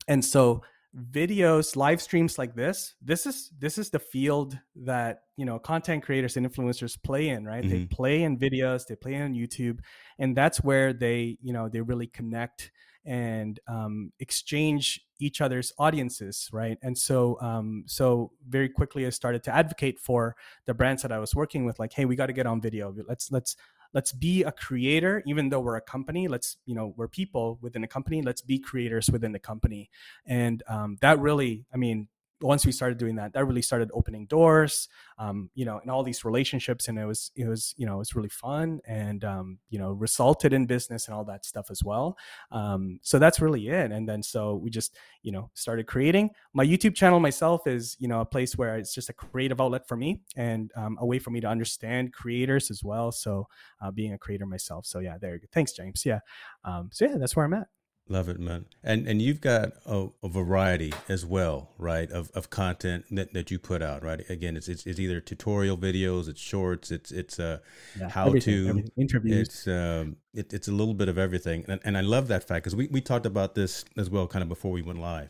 And 0.08 0.24
so 0.24 0.62
videos 0.96 1.76
live 1.76 2.02
streams 2.02 2.38
like 2.38 2.56
this 2.56 2.96
this 3.02 3.26
is 3.26 3.52
this 3.60 3.78
is 3.78 3.90
the 3.90 4.00
field 4.00 4.58
that 4.76 5.24
you 5.36 5.46
know 5.46 5.60
content 5.60 6.04
creators 6.04 6.38
and 6.38 6.50
influencers 6.50 6.98
play 7.02 7.28
in 7.28 7.44
right? 7.44 7.64
Mm-hmm. 7.64 7.70
they 7.70 7.86
play 7.86 8.24
in 8.24 8.38
videos 8.38 8.88
they 8.88 8.96
play 8.96 9.16
on 9.22 9.34
youtube 9.34 9.80
and 10.20 10.38
that's 10.38 10.64
where 10.64 10.94
they 10.94 11.38
you 11.42 11.52
know 11.52 11.68
they 11.68 11.82
really 11.82 12.08
connect 12.08 12.72
and 13.08 13.60
um, 13.68 14.12
exchange 14.20 15.06
each 15.20 15.40
other's 15.40 15.72
audiences 15.78 16.50
right? 16.52 16.78
And 16.82 16.98
so 16.98 17.40
um, 17.40 17.84
so 17.88 18.32
very 18.48 18.70
quickly 18.70 19.06
i 19.06 19.10
started 19.10 19.44
to 19.44 19.54
advocate 19.54 20.00
for 20.00 20.36
the 20.66 20.74
brands 20.74 21.02
that 21.04 21.12
i 21.12 21.20
was 21.20 21.36
working 21.36 21.66
with 21.66 21.78
like 21.78 21.94
hey 21.94 22.06
we 22.06 22.16
got 22.16 22.28
to 22.28 22.34
get 22.34 22.48
on 22.48 22.62
video. 22.62 22.94
Let's 23.08 23.32
let's 23.32 23.56
let's 23.96 24.12
be 24.12 24.44
a 24.44 24.52
creator 24.52 25.24
even 25.26 25.50
though 25.50 25.62
we're 25.62 25.78
a 25.78 25.82
company 25.82 26.28
let's 26.28 26.58
you 26.68 26.76
know 26.76 26.94
we're 26.98 27.08
people 27.08 27.58
within 27.62 27.84
a 27.84 27.88
company 27.88 28.22
let's 28.22 28.42
be 28.42 28.60
creators 28.60 29.10
within 29.10 29.32
the 29.32 29.40
company. 29.40 29.90
And 30.28 30.62
um, 30.68 30.98
that 31.02 31.18
really 31.20 31.66
i 31.74 31.78
mean 31.78 32.08
once 32.42 32.66
we 32.66 32.72
started 32.72 32.98
doing 32.98 33.16
that, 33.16 33.34
that 33.34 33.46
really 33.46 33.62
started 33.62 33.90
opening 33.94 34.26
doors, 34.26 34.90
um, 35.18 35.50
you 35.56 35.66
know, 35.66 35.80
and 35.80 35.90
all 35.90 36.04
these 36.04 36.26
relationships. 36.26 36.88
And 36.88 37.00
it 37.00 37.06
was, 37.06 37.32
it 37.36 37.48
was, 37.48 37.74
you 37.78 37.86
know, 37.86 37.96
it 37.96 38.00
was 38.00 38.16
really 38.16 38.30
fun 38.30 38.80
and, 38.86 39.24
um, 39.24 39.58
you 39.70 39.80
know, 39.80 39.92
resulted 39.92 40.52
in 40.52 40.66
business 40.66 41.08
and 41.08 41.16
all 41.16 41.24
that 41.26 41.46
stuff 41.46 41.72
as 41.72 41.84
well. 41.84 42.18
Um, 42.52 43.00
so 43.02 43.20
that's 43.20 43.40
really 43.40 43.70
it. 43.70 43.92
And 43.92 44.08
then, 44.08 44.22
so 44.22 44.56
we 44.56 44.70
just, 44.70 44.98
you 45.22 45.32
know, 45.32 45.50
started 45.54 45.88
creating 45.88 46.30
my 46.54 46.66
YouTube 46.66 46.96
channel 46.96 47.20
myself 47.20 47.68
is, 47.68 47.96
you 48.00 48.08
know, 48.08 48.22
a 48.22 48.26
place 48.26 48.58
where 48.58 48.78
it's 48.78 48.94
just 48.94 49.10
a 49.10 49.14
creative 49.14 49.62
outlet 49.62 49.88
for 49.88 49.96
me 49.96 50.22
and 50.36 50.72
um, 50.76 50.98
a 51.00 51.06
way 51.06 51.20
for 51.20 51.32
me 51.32 51.40
to 51.42 51.48
understand 51.48 52.14
creators 52.14 52.70
as 52.70 52.84
well. 52.84 53.12
So 53.12 53.48
uh, 53.82 53.92
being 53.92 54.14
a 54.14 54.18
creator 54.18 54.46
myself. 54.46 54.86
So 54.86 55.00
yeah, 55.00 55.18
there 55.20 55.34
you 55.34 55.40
go. 55.40 55.48
Thanks, 55.52 55.74
James. 55.74 56.06
Yeah. 56.06 56.20
Um, 56.64 56.90
so 56.92 57.06
yeah, 57.06 57.18
that's 57.18 57.36
where 57.36 57.46
I'm 57.46 57.54
at. 57.54 57.68
Love 58.08 58.30
it, 58.30 58.40
man. 58.40 58.66
And 58.84 59.08
and 59.08 59.20
you've 59.20 59.42
got 59.42 59.72
a, 59.84 60.10
a, 60.22 60.30
variety 60.30 60.94
as 61.10 61.26
well, 61.26 61.72
right? 61.80 62.12
Of, 62.12 62.30
of 62.36 62.52
content 62.52 63.06
that, 63.10 63.34
that 63.34 63.50
you 63.50 63.58
put 63.58 63.82
out, 63.82 64.04
right? 64.04 64.22
Again, 64.30 64.56
it's, 64.56 64.68
it's, 64.68 64.86
it's 64.86 65.00
either 65.00 65.20
tutorial 65.20 65.76
videos, 65.76 66.30
it's 66.30 66.40
shorts, 66.40 66.92
it's 66.92 67.12
it's 67.12 67.40
uh, 67.40 67.58
yeah, 68.00 68.10
how 68.10 68.28
everything, 68.28 68.54
to 68.54 68.70
everything. 68.70 68.92
interviews. 68.96 69.48
It's 69.48 69.68
um, 69.68 70.18
it, 70.36 70.54
it's 70.54 70.68
a 70.68 70.72
little 70.72 70.94
bit 70.94 71.10
of 71.10 71.18
everything, 71.18 71.66
and, 71.68 71.82
and 71.84 71.98
I 71.98 72.02
love 72.02 72.28
that 72.28 72.48
fact 72.48 72.66
because 72.66 72.76
we, 72.76 72.88
we 72.90 73.02
talked 73.02 73.26
about 73.26 73.56
this 73.56 73.86
as 73.98 74.08
well, 74.08 74.28
kind 74.28 74.44
of 74.44 74.50
before 74.50 74.72
we 74.72 74.84
went 74.84 75.02
live. 75.02 75.30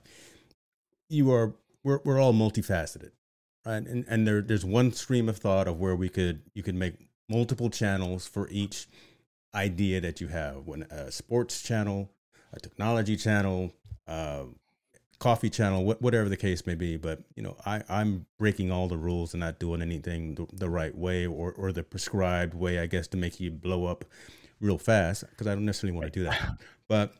You 1.07 1.31
are 1.31 1.55
we're 1.81 2.01
we're 2.03 2.19
all 2.19 2.33
multifaceted, 2.33 3.11
right? 3.65 3.87
And 3.87 4.03
and 4.09 4.27
there 4.27 4.41
there's 4.41 4.65
one 4.65 4.91
stream 4.91 5.29
of 5.29 5.37
thought 5.37 5.69
of 5.69 5.79
where 5.79 5.95
we 5.95 6.09
could 6.09 6.41
you 6.53 6.61
could 6.61 6.75
make 6.75 6.95
multiple 7.29 7.69
channels 7.69 8.27
for 8.27 8.49
each 8.49 8.87
idea 9.53 10.01
that 10.01 10.19
you 10.19 10.27
have. 10.27 10.67
When 10.67 10.83
a 10.83 11.09
sports 11.09 11.61
channel 11.61 12.11
a 12.55 12.59
technology 12.59 13.17
channel, 13.17 13.73
uh, 14.07 14.43
coffee 15.19 15.49
channel, 15.49 15.83
wh- 15.83 16.01
whatever 16.01 16.29
the 16.29 16.37
case 16.37 16.65
may 16.65 16.75
be. 16.75 16.97
But 16.97 17.23
you 17.35 17.43
know, 17.43 17.57
I, 17.65 17.81
I'm 17.89 18.25
breaking 18.37 18.71
all 18.71 18.87
the 18.87 18.97
rules 18.97 19.33
and 19.33 19.41
not 19.41 19.59
doing 19.59 19.81
anything 19.81 20.35
the, 20.35 20.47
the 20.53 20.69
right 20.69 20.95
way 20.95 21.25
or, 21.25 21.51
or 21.53 21.71
the 21.71 21.83
prescribed 21.83 22.53
way, 22.53 22.79
I 22.79 22.85
guess, 22.85 23.07
to 23.09 23.17
make 23.17 23.39
you 23.39 23.51
blow 23.51 23.85
up 23.85 24.05
real 24.61 24.77
fast 24.77 25.23
because 25.29 25.47
I 25.47 25.55
don't 25.55 25.65
necessarily 25.65 25.97
want 25.97 26.11
to 26.11 26.19
do 26.19 26.23
that. 26.25 26.57
But 26.87 27.15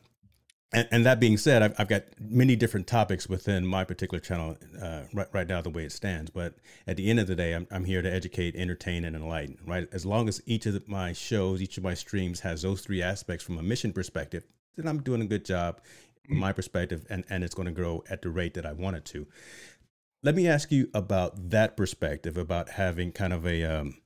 and, 0.72 0.86
and, 0.92 1.06
that 1.06 1.18
being 1.18 1.38
said, 1.38 1.62
I've, 1.62 1.74
I've, 1.78 1.88
got 1.88 2.04
many 2.20 2.54
different 2.54 2.86
topics 2.86 3.28
within 3.28 3.66
my 3.66 3.82
particular 3.84 4.20
channel 4.20 4.56
uh, 4.80 5.02
right, 5.12 5.26
right 5.32 5.48
now, 5.48 5.60
the 5.60 5.70
way 5.70 5.84
it 5.84 5.92
stands. 5.92 6.30
But 6.30 6.54
at 6.86 6.96
the 6.96 7.08
end 7.08 7.18
of 7.18 7.26
the 7.26 7.34
day, 7.34 7.52
I'm, 7.52 7.66
I'm 7.70 7.84
here 7.84 8.02
to 8.02 8.12
educate, 8.12 8.54
entertain, 8.54 9.04
and 9.04 9.16
enlighten, 9.16 9.58
right? 9.66 9.88
As 9.92 10.04
long 10.04 10.28
as 10.28 10.42
each 10.44 10.66
of 10.66 10.88
my 10.88 11.12
shows, 11.12 11.62
each 11.62 11.78
of 11.78 11.84
my 11.84 11.94
streams 11.94 12.40
has 12.40 12.62
those 12.62 12.80
three 12.80 13.00
aspects 13.00 13.44
from 13.44 13.58
a 13.58 13.62
mission 13.62 13.92
perspective, 13.92 14.44
then 14.76 14.88
I'm 14.88 15.02
doing 15.02 15.22
a 15.22 15.26
good 15.26 15.44
job 15.44 15.80
from 16.26 16.38
my 16.38 16.52
perspective 16.52 17.06
and, 17.08 17.24
and 17.28 17.44
it's 17.44 17.54
going 17.54 17.66
to 17.66 17.72
grow 17.72 18.04
at 18.10 18.22
the 18.22 18.30
rate 18.30 18.54
that 18.54 18.66
I 18.66 18.72
want 18.72 18.96
it 18.96 19.04
to. 19.06 19.26
Let 20.22 20.34
me 20.34 20.48
ask 20.48 20.72
you 20.72 20.88
about 20.94 21.50
that 21.50 21.76
perspective, 21.76 22.36
about 22.36 22.70
having 22.70 23.12
kind 23.12 23.32
of 23.32 23.46
a 23.46 23.64
um, 23.64 23.96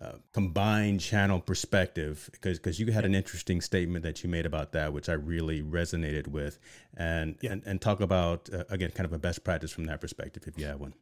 uh, 0.00 0.12
combined 0.32 1.00
channel 1.00 1.40
perspective, 1.40 2.28
because 2.32 2.58
because 2.58 2.78
you 2.78 2.92
had 2.92 3.04
an 3.04 3.14
interesting 3.14 3.60
statement 3.60 4.04
that 4.04 4.22
you 4.22 4.28
made 4.28 4.44
about 4.44 4.72
that, 4.72 4.92
which 4.92 5.08
I 5.08 5.14
really 5.14 5.62
resonated 5.62 6.28
with, 6.28 6.58
and 6.96 7.36
yeah. 7.40 7.52
and, 7.52 7.62
and 7.64 7.80
talk 7.80 8.00
about 8.00 8.50
uh, 8.52 8.64
again 8.68 8.90
kind 8.90 9.06
of 9.06 9.12
a 9.12 9.18
best 9.18 9.44
practice 9.44 9.72
from 9.72 9.84
that 9.84 10.00
perspective, 10.00 10.44
if 10.46 10.58
you 10.58 10.66
have 10.66 10.80
one. 10.80 10.94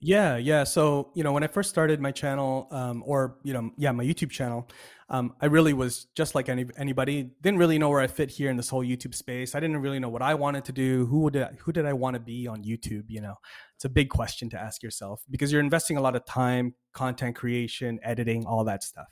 Yeah, 0.00 0.38
yeah. 0.38 0.64
So 0.64 1.10
you 1.14 1.22
know, 1.22 1.32
when 1.32 1.44
I 1.44 1.48
first 1.48 1.70
started 1.70 2.00
my 2.00 2.12
channel, 2.12 2.66
um, 2.70 3.02
or 3.04 3.36
you 3.42 3.52
know, 3.52 3.72
yeah, 3.76 3.92
my 3.92 4.04
YouTube 4.04 4.30
channel, 4.30 4.66
um, 5.10 5.34
I 5.40 5.46
really 5.46 5.72
was 5.72 6.06
just 6.14 6.36
like 6.36 6.48
any, 6.48 6.66
anybody. 6.76 7.30
Didn't 7.42 7.58
really 7.58 7.78
know 7.78 7.88
where 7.88 8.00
I 8.00 8.06
fit 8.06 8.30
here 8.30 8.48
in 8.48 8.56
this 8.56 8.68
whole 8.68 8.84
YouTube 8.84 9.14
space. 9.14 9.56
I 9.56 9.60
didn't 9.60 9.78
really 9.78 9.98
know 9.98 10.08
what 10.08 10.22
I 10.22 10.34
wanted 10.34 10.64
to 10.66 10.72
do. 10.72 11.06
Who 11.06 11.20
would 11.22 11.36
I, 11.36 11.50
who 11.58 11.72
did 11.72 11.84
I 11.84 11.92
want 11.94 12.14
to 12.14 12.20
be 12.20 12.46
on 12.46 12.62
YouTube? 12.62 13.06
You 13.08 13.20
know, 13.20 13.34
it's 13.74 13.84
a 13.84 13.88
big 13.88 14.08
question 14.08 14.48
to 14.50 14.60
ask 14.60 14.84
yourself 14.84 15.24
because 15.28 15.50
you're 15.50 15.60
investing 15.60 15.96
a 15.96 16.00
lot 16.00 16.14
of 16.14 16.24
time, 16.26 16.74
content 16.92 17.34
creation, 17.34 17.98
editing, 18.04 18.46
all 18.46 18.62
that 18.64 18.84
stuff. 18.84 19.08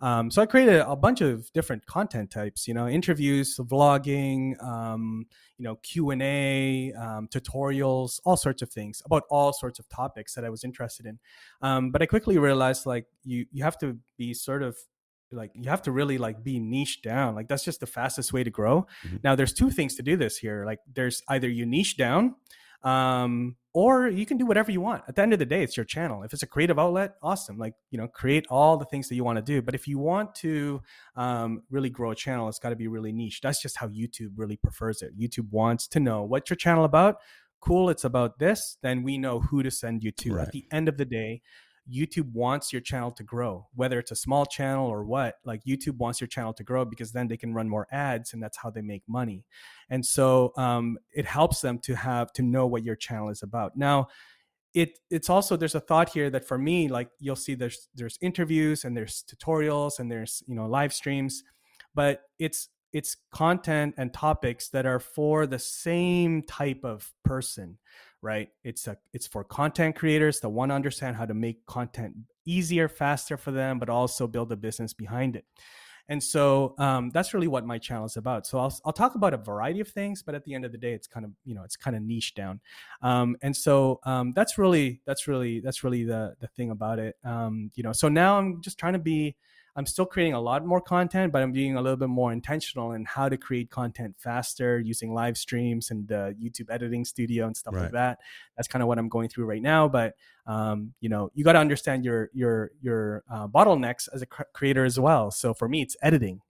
Um, 0.00 0.30
so 0.30 0.40
I 0.40 0.46
created 0.46 0.80
a 0.80 0.96
bunch 0.96 1.20
of 1.20 1.52
different 1.52 1.84
content 1.84 2.30
types. 2.30 2.66
You 2.66 2.72
know, 2.72 2.88
interviews, 2.88 3.58
vlogging, 3.58 4.62
um, 4.64 5.26
you 5.58 5.64
know, 5.64 5.76
Q 5.82 6.12
and 6.12 6.22
A, 6.22 6.92
um, 6.94 7.28
tutorials, 7.28 8.20
all 8.24 8.38
sorts 8.38 8.62
of 8.62 8.70
things 8.70 9.02
about 9.04 9.24
all 9.28 9.52
sorts 9.52 9.78
of 9.78 9.86
topics 9.90 10.34
that 10.34 10.46
I 10.46 10.48
was 10.48 10.64
interested 10.64 11.04
in. 11.04 11.18
Um, 11.60 11.90
but 11.90 12.00
I 12.00 12.06
quickly 12.06 12.38
realized 12.38 12.86
like 12.86 13.04
you 13.22 13.44
you 13.52 13.64
have 13.64 13.76
to 13.80 13.98
be 14.16 14.32
sort 14.32 14.62
of 14.62 14.78
like 15.32 15.50
you 15.54 15.68
have 15.68 15.82
to 15.82 15.92
really 15.92 16.18
like 16.18 16.42
be 16.42 16.58
niche 16.58 17.02
down 17.02 17.34
like 17.34 17.48
that's 17.48 17.64
just 17.64 17.80
the 17.80 17.86
fastest 17.86 18.32
way 18.32 18.44
to 18.44 18.50
grow. 18.50 18.86
Mm-hmm. 19.06 19.16
now 19.24 19.34
there's 19.34 19.52
two 19.52 19.70
things 19.70 19.94
to 19.96 20.02
do 20.02 20.16
this 20.16 20.36
here 20.36 20.64
like 20.64 20.78
there's 20.92 21.22
either 21.28 21.48
you 21.48 21.66
niche 21.66 21.96
down 21.96 22.34
um, 22.84 23.56
or 23.74 24.08
you 24.08 24.26
can 24.26 24.36
do 24.36 24.44
whatever 24.44 24.70
you 24.70 24.80
want. 24.80 25.04
At 25.08 25.14
the 25.14 25.22
end 25.22 25.32
of 25.32 25.38
the 25.38 25.46
day 25.46 25.62
it's 25.62 25.76
your 25.76 25.86
channel. 25.86 26.24
If 26.24 26.32
it's 26.32 26.42
a 26.42 26.46
creative 26.46 26.78
outlet 26.78 27.14
awesome 27.22 27.58
like 27.58 27.74
you 27.90 27.98
know 27.98 28.08
create 28.08 28.46
all 28.50 28.76
the 28.76 28.84
things 28.86 29.08
that 29.08 29.14
you 29.14 29.24
want 29.24 29.36
to 29.36 29.42
do. 29.42 29.62
But 29.62 29.74
if 29.74 29.86
you 29.86 29.98
want 29.98 30.34
to 30.36 30.82
um, 31.16 31.62
really 31.70 31.90
grow 31.90 32.10
a 32.10 32.14
channel 32.14 32.48
it's 32.48 32.58
got 32.58 32.70
to 32.70 32.76
be 32.76 32.88
really 32.88 33.12
niche. 33.12 33.40
That's 33.42 33.62
just 33.62 33.76
how 33.78 33.88
youtube 33.88 34.32
really 34.36 34.56
prefers 34.56 35.02
it. 35.02 35.18
Youtube 35.18 35.50
wants 35.50 35.86
to 35.88 36.00
know 36.00 36.22
what's 36.22 36.50
your 36.50 36.56
channel 36.56 36.84
about. 36.84 37.16
Cool 37.60 37.90
it's 37.90 38.04
about 38.04 38.38
this 38.38 38.76
then 38.82 39.02
we 39.02 39.18
know 39.18 39.40
who 39.40 39.62
to 39.62 39.70
send 39.70 40.02
you 40.02 40.10
to. 40.12 40.34
Right. 40.34 40.46
at 40.46 40.52
the 40.52 40.66
end 40.72 40.88
of 40.88 40.96
the 40.96 41.04
day 41.04 41.42
YouTube 41.90 42.32
wants 42.32 42.72
your 42.72 42.82
channel 42.82 43.10
to 43.12 43.22
grow, 43.22 43.66
whether 43.74 43.98
it's 43.98 44.10
a 44.10 44.16
small 44.16 44.46
channel 44.46 44.88
or 44.88 45.04
what. 45.04 45.36
Like 45.44 45.64
YouTube 45.64 45.98
wants 45.98 46.20
your 46.20 46.28
channel 46.28 46.52
to 46.54 46.62
grow 46.62 46.84
because 46.84 47.12
then 47.12 47.28
they 47.28 47.36
can 47.36 47.54
run 47.54 47.68
more 47.68 47.86
ads, 47.90 48.32
and 48.32 48.42
that's 48.42 48.58
how 48.58 48.70
they 48.70 48.82
make 48.82 49.02
money. 49.08 49.44
And 49.90 50.04
so 50.04 50.52
um, 50.56 50.98
it 51.12 51.26
helps 51.26 51.60
them 51.60 51.78
to 51.80 51.94
have 51.94 52.32
to 52.34 52.42
know 52.42 52.66
what 52.66 52.84
your 52.84 52.96
channel 52.96 53.28
is 53.28 53.42
about. 53.42 53.76
Now, 53.76 54.08
it 54.74 54.98
it's 55.10 55.28
also 55.28 55.56
there's 55.56 55.74
a 55.74 55.80
thought 55.80 56.10
here 56.10 56.30
that 56.30 56.46
for 56.46 56.56
me, 56.56 56.88
like 56.88 57.10
you'll 57.18 57.36
see 57.36 57.54
there's 57.54 57.88
there's 57.94 58.18
interviews 58.20 58.84
and 58.84 58.96
there's 58.96 59.24
tutorials 59.24 59.98
and 59.98 60.10
there's 60.10 60.42
you 60.46 60.54
know 60.54 60.66
live 60.66 60.92
streams, 60.92 61.42
but 61.94 62.22
it's 62.38 62.68
it's 62.92 63.16
content 63.32 63.94
and 63.96 64.12
topics 64.12 64.68
that 64.68 64.86
are 64.86 65.00
for 65.00 65.46
the 65.46 65.58
same 65.58 66.42
type 66.42 66.84
of 66.84 67.12
person 67.24 67.78
right 68.22 68.48
it's 68.64 68.86
a 68.86 68.96
it's 69.12 69.26
for 69.26 69.44
content 69.44 69.96
creators 69.96 70.40
that 70.40 70.48
want 70.48 70.70
to 70.70 70.74
understand 70.74 71.16
how 71.16 71.26
to 71.26 71.34
make 71.34 71.66
content 71.66 72.14
easier 72.46 72.88
faster 72.88 73.36
for 73.36 73.50
them 73.50 73.78
but 73.78 73.88
also 73.88 74.26
build 74.26 74.50
a 74.52 74.56
business 74.56 74.94
behind 74.94 75.36
it 75.36 75.44
And 76.08 76.22
so 76.22 76.74
um, 76.78 77.10
that's 77.10 77.32
really 77.32 77.46
what 77.46 77.64
my 77.64 77.78
channel 77.78 78.04
is 78.04 78.16
about. 78.16 78.46
So 78.46 78.58
I'll, 78.58 78.74
I'll 78.84 78.92
talk 78.92 79.14
about 79.14 79.34
a 79.34 79.36
variety 79.36 79.80
of 79.80 79.88
things, 79.88 80.22
but 80.22 80.34
at 80.34 80.44
the 80.44 80.54
end 80.54 80.64
of 80.64 80.72
the 80.72 80.78
day, 80.78 80.92
it's 80.92 81.06
kind 81.06 81.24
of, 81.24 81.30
you 81.44 81.54
know, 81.54 81.62
it's 81.62 81.76
kind 81.76 81.96
of 81.96 82.02
niche 82.02 82.34
down. 82.34 82.60
Um, 83.02 83.36
and 83.40 83.56
so 83.56 84.00
um, 84.04 84.32
that's 84.34 84.58
really, 84.58 85.00
that's 85.06 85.28
really, 85.28 85.60
that's 85.60 85.84
really 85.84 86.04
the, 86.04 86.34
the 86.40 86.48
thing 86.48 86.70
about 86.70 86.98
it. 86.98 87.16
Um, 87.24 87.70
you 87.76 87.82
know, 87.84 87.92
so 87.92 88.08
now 88.08 88.36
I'm 88.38 88.60
just 88.60 88.78
trying 88.78 88.94
to 88.94 88.98
be, 88.98 89.36
I'm 89.74 89.86
still 89.86 90.04
creating 90.04 90.34
a 90.34 90.40
lot 90.40 90.66
more 90.66 90.80
content, 90.80 91.32
but 91.32 91.42
I'm 91.42 91.52
being 91.52 91.76
a 91.76 91.80
little 91.80 91.96
bit 91.96 92.08
more 92.08 92.32
intentional 92.32 92.92
in 92.92 93.04
how 93.04 93.28
to 93.28 93.36
create 93.36 93.70
content 93.70 94.16
faster 94.18 94.78
using 94.78 95.14
live 95.14 95.38
streams 95.38 95.90
and 95.90 96.06
the 96.06 96.36
YouTube 96.40 96.70
editing 96.70 97.04
studio 97.04 97.46
and 97.46 97.56
stuff 97.56 97.74
right. 97.74 97.84
like 97.84 97.92
that. 97.92 98.18
That's 98.56 98.68
kind 98.68 98.82
of 98.82 98.88
what 98.88 98.98
I'm 98.98 99.08
going 99.08 99.28
through 99.28 99.46
right 99.46 99.62
now. 99.62 99.88
But 99.88 100.14
um, 100.46 100.92
you 101.00 101.08
know, 101.08 101.30
you 101.34 101.44
got 101.44 101.52
to 101.52 101.58
understand 101.58 102.04
your 102.04 102.30
your 102.34 102.72
your 102.80 103.24
uh, 103.30 103.48
bottlenecks 103.48 104.08
as 104.12 104.22
a 104.22 104.26
creator 104.26 104.84
as 104.84 105.00
well. 105.00 105.30
So 105.30 105.54
for 105.54 105.68
me, 105.68 105.82
it's 105.82 105.96
editing 106.02 106.42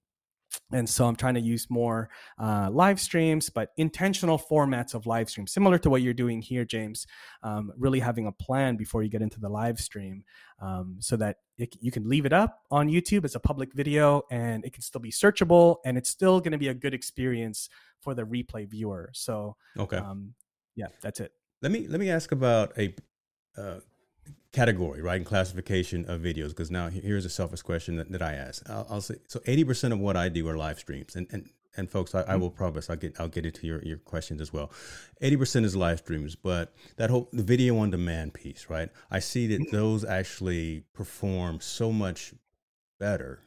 and 0.73 0.89
so 0.89 1.07
i'm 1.07 1.17
trying 1.17 1.35
to 1.35 1.41
use 1.41 1.69
more 1.71 2.09
uh, 2.39 2.69
live 2.71 3.01
streams 3.01 3.51
but 3.51 3.71
intentional 3.77 4.39
formats 4.39 4.95
of 4.95 5.07
live 5.07 5.29
streams 5.29 5.53
similar 5.53 5.79
to 5.79 5.91
what 5.91 6.03
you're 6.03 6.15
doing 6.15 6.41
here 6.41 6.65
james 6.65 7.07
um, 7.43 7.73
really 7.77 8.01
having 8.01 8.27
a 8.27 8.33
plan 8.33 8.77
before 8.77 9.03
you 9.03 9.09
get 9.09 9.23
into 9.23 9.41
the 9.41 9.49
live 9.49 9.79
stream 9.79 10.25
um, 10.61 10.97
so 11.01 11.17
that 11.17 11.37
it, 11.59 11.75
you 11.81 11.91
can 11.91 12.09
leave 12.09 12.27
it 12.27 12.33
up 12.33 12.61
on 12.71 12.89
youtube 12.89 13.25
as 13.25 13.35
a 13.35 13.41
public 13.41 13.73
video 13.75 14.23
and 14.31 14.65
it 14.65 14.73
can 14.73 14.83
still 14.83 15.01
be 15.01 15.11
searchable 15.11 15.77
and 15.85 15.99
it's 15.99 16.09
still 16.11 16.41
going 16.41 16.53
to 16.53 16.59
be 16.59 16.69
a 16.69 16.75
good 16.75 16.95
experience 16.95 17.69
for 18.03 18.15
the 18.15 18.25
replay 18.25 18.69
viewer. 18.69 19.11
So 19.15 19.57
okay. 19.79 19.97
um, 19.97 20.35
yeah 20.75 20.89
that's 21.01 21.21
it. 21.21 21.33
Let 21.63 21.73
me 21.73 21.87
let 21.89 22.01
me 22.01 22.11
ask 22.11 22.33
about 22.33 22.77
a 22.77 22.95
uh, 23.57 23.81
category, 24.53 25.01
right, 25.01 25.17
and 25.17 25.27
classification 25.27 26.09
of 26.09 26.21
videos. 26.21 26.49
Because 26.49 26.71
now 26.71 26.89
here's 26.89 27.25
a 27.25 27.31
selfish 27.31 27.63
question 27.63 27.97
that, 27.97 28.13
that 28.13 28.23
I 28.23 28.35
ask. 28.35 28.69
I'll, 28.69 28.87
I'll, 28.91 29.01
say 29.01 29.17
so. 29.27 29.41
Eighty 29.47 29.65
percent 29.65 29.93
of 29.93 30.01
what 30.01 30.17
I 30.17 30.29
do 30.29 30.49
are 30.49 30.57
live 30.57 30.79
streams, 30.79 31.17
and 31.17 31.27
and 31.31 31.49
and 31.77 31.91
folks, 31.91 32.15
I, 32.15 32.21
I, 32.21 32.25
mm-hmm. 32.25 32.41
will 32.41 32.51
promise 32.51 32.91
I'll 32.91 32.97
get 32.97 33.19
I'll 33.19 33.29
get 33.29 33.47
into 33.47 33.67
your 33.67 33.83
your 33.83 33.99
questions 33.99 34.41
as 34.41 34.53
well. 34.53 34.71
Eighty 35.21 35.37
percent 35.37 35.65
is 35.65 35.75
live 35.75 35.99
streams, 35.99 36.37
but 36.37 36.75
that 36.97 37.11
whole 37.11 37.29
the 37.33 37.43
video 37.43 37.79
on 37.79 37.91
demand 37.91 38.35
piece, 38.35 38.67
right? 38.69 38.91
I 39.11 39.19
see 39.19 39.47
that 39.49 39.61
mm-hmm. 39.61 39.77
those 39.77 40.05
actually 40.05 40.85
perform 40.93 41.61
so 41.61 41.93
much 41.93 42.35
better. 42.99 43.41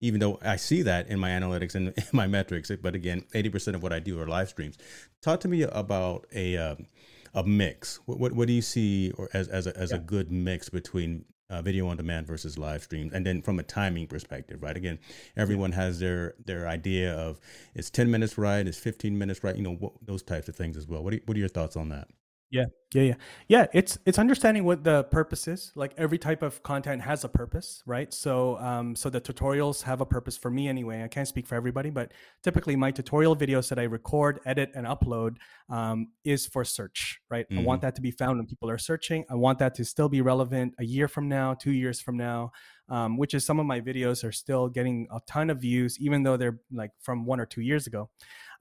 Even 0.00 0.20
though 0.20 0.38
I 0.42 0.56
see 0.56 0.82
that 0.82 1.08
in 1.08 1.18
my 1.18 1.30
analytics 1.30 1.74
and 1.74 1.88
in 1.88 2.04
my 2.12 2.26
metrics, 2.26 2.70
but 2.80 2.94
again, 2.94 3.24
eighty 3.34 3.48
percent 3.48 3.74
of 3.74 3.82
what 3.82 3.92
I 3.92 3.98
do 3.98 4.20
are 4.20 4.26
live 4.26 4.48
streams. 4.48 4.78
Talk 5.20 5.40
to 5.40 5.48
me 5.48 5.62
about 5.62 6.26
a 6.32 6.56
um, 6.56 6.86
a 7.34 7.44
mix. 7.44 8.00
What, 8.06 8.18
what, 8.18 8.32
what 8.32 8.46
do 8.46 8.52
you 8.52 8.62
see 8.62 9.12
or 9.16 9.28
as 9.34 9.48
as 9.48 9.66
a, 9.66 9.76
as 9.76 9.90
yeah. 9.90 9.96
a 9.96 10.00
good 10.00 10.30
mix 10.30 10.68
between 10.68 11.24
uh, 11.50 11.62
video 11.62 11.88
on 11.88 11.96
demand 11.96 12.26
versus 12.26 12.58
live 12.58 12.82
streams, 12.82 13.12
and 13.12 13.24
then 13.24 13.42
from 13.42 13.58
a 13.58 13.62
timing 13.62 14.06
perspective, 14.06 14.62
right? 14.62 14.76
Again, 14.76 14.98
everyone 15.36 15.72
has 15.72 15.98
their 15.98 16.34
their 16.44 16.68
idea 16.68 17.14
of 17.14 17.40
it's 17.74 17.90
ten 17.90 18.10
minutes 18.10 18.36
right, 18.36 18.66
it's 18.66 18.78
fifteen 18.78 19.16
minutes 19.18 19.42
right, 19.42 19.56
you 19.56 19.62
know, 19.62 19.74
what, 19.74 19.92
those 20.02 20.22
types 20.22 20.48
of 20.48 20.56
things 20.56 20.76
as 20.76 20.86
well. 20.86 21.02
What 21.02 21.14
are, 21.14 21.20
what 21.24 21.36
are 21.36 21.40
your 21.40 21.48
thoughts 21.48 21.76
on 21.76 21.88
that? 21.88 22.08
Yeah, 22.50 22.64
yeah, 22.94 23.02
yeah, 23.02 23.14
yeah. 23.48 23.66
It's 23.74 23.98
it's 24.06 24.18
understanding 24.18 24.64
what 24.64 24.82
the 24.82 25.04
purpose 25.04 25.46
is. 25.46 25.70
Like 25.74 25.92
every 25.98 26.16
type 26.16 26.42
of 26.42 26.62
content 26.62 27.02
has 27.02 27.22
a 27.22 27.28
purpose, 27.28 27.82
right? 27.84 28.12
So, 28.12 28.56
um, 28.58 28.96
so 28.96 29.10
the 29.10 29.20
tutorials 29.20 29.82
have 29.82 30.00
a 30.00 30.06
purpose 30.06 30.38
for 30.38 30.50
me 30.50 30.66
anyway. 30.66 31.02
I 31.02 31.08
can't 31.08 31.28
speak 31.28 31.46
for 31.46 31.56
everybody, 31.56 31.90
but 31.90 32.12
typically 32.42 32.74
my 32.74 32.90
tutorial 32.90 33.36
videos 33.36 33.68
that 33.68 33.78
I 33.78 33.82
record, 33.82 34.40
edit, 34.46 34.70
and 34.74 34.86
upload 34.86 35.36
um, 35.68 36.08
is 36.24 36.46
for 36.46 36.64
search, 36.64 37.20
right? 37.30 37.46
Mm-hmm. 37.50 37.58
I 37.58 37.62
want 37.64 37.80
mm-hmm. 37.80 37.86
that 37.88 37.94
to 37.96 38.00
be 38.00 38.12
found 38.12 38.38
when 38.38 38.46
people 38.46 38.70
are 38.70 38.78
searching. 38.78 39.26
I 39.30 39.34
want 39.34 39.58
that 39.58 39.74
to 39.74 39.84
still 39.84 40.08
be 40.08 40.22
relevant 40.22 40.74
a 40.78 40.84
year 40.84 41.06
from 41.06 41.28
now, 41.28 41.52
two 41.52 41.72
years 41.72 42.00
from 42.00 42.16
now. 42.16 42.52
Um, 42.90 43.18
which 43.18 43.34
is 43.34 43.44
some 43.44 43.60
of 43.60 43.66
my 43.66 43.82
videos 43.82 44.24
are 44.24 44.32
still 44.32 44.70
getting 44.70 45.08
a 45.12 45.20
ton 45.26 45.50
of 45.50 45.60
views, 45.60 45.98
even 46.00 46.22
though 46.22 46.38
they're 46.38 46.58
like 46.72 46.92
from 47.02 47.26
one 47.26 47.38
or 47.38 47.44
two 47.44 47.60
years 47.60 47.86
ago. 47.86 48.08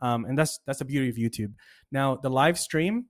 Um, 0.01 0.25
and 0.25 0.37
that's 0.37 0.59
that's 0.65 0.79
the 0.79 0.85
beauty 0.85 1.07
of 1.07 1.15
YouTube. 1.15 1.53
Now 1.93 2.17
the 2.17 2.29
live 2.29 2.59
stream 2.59 3.05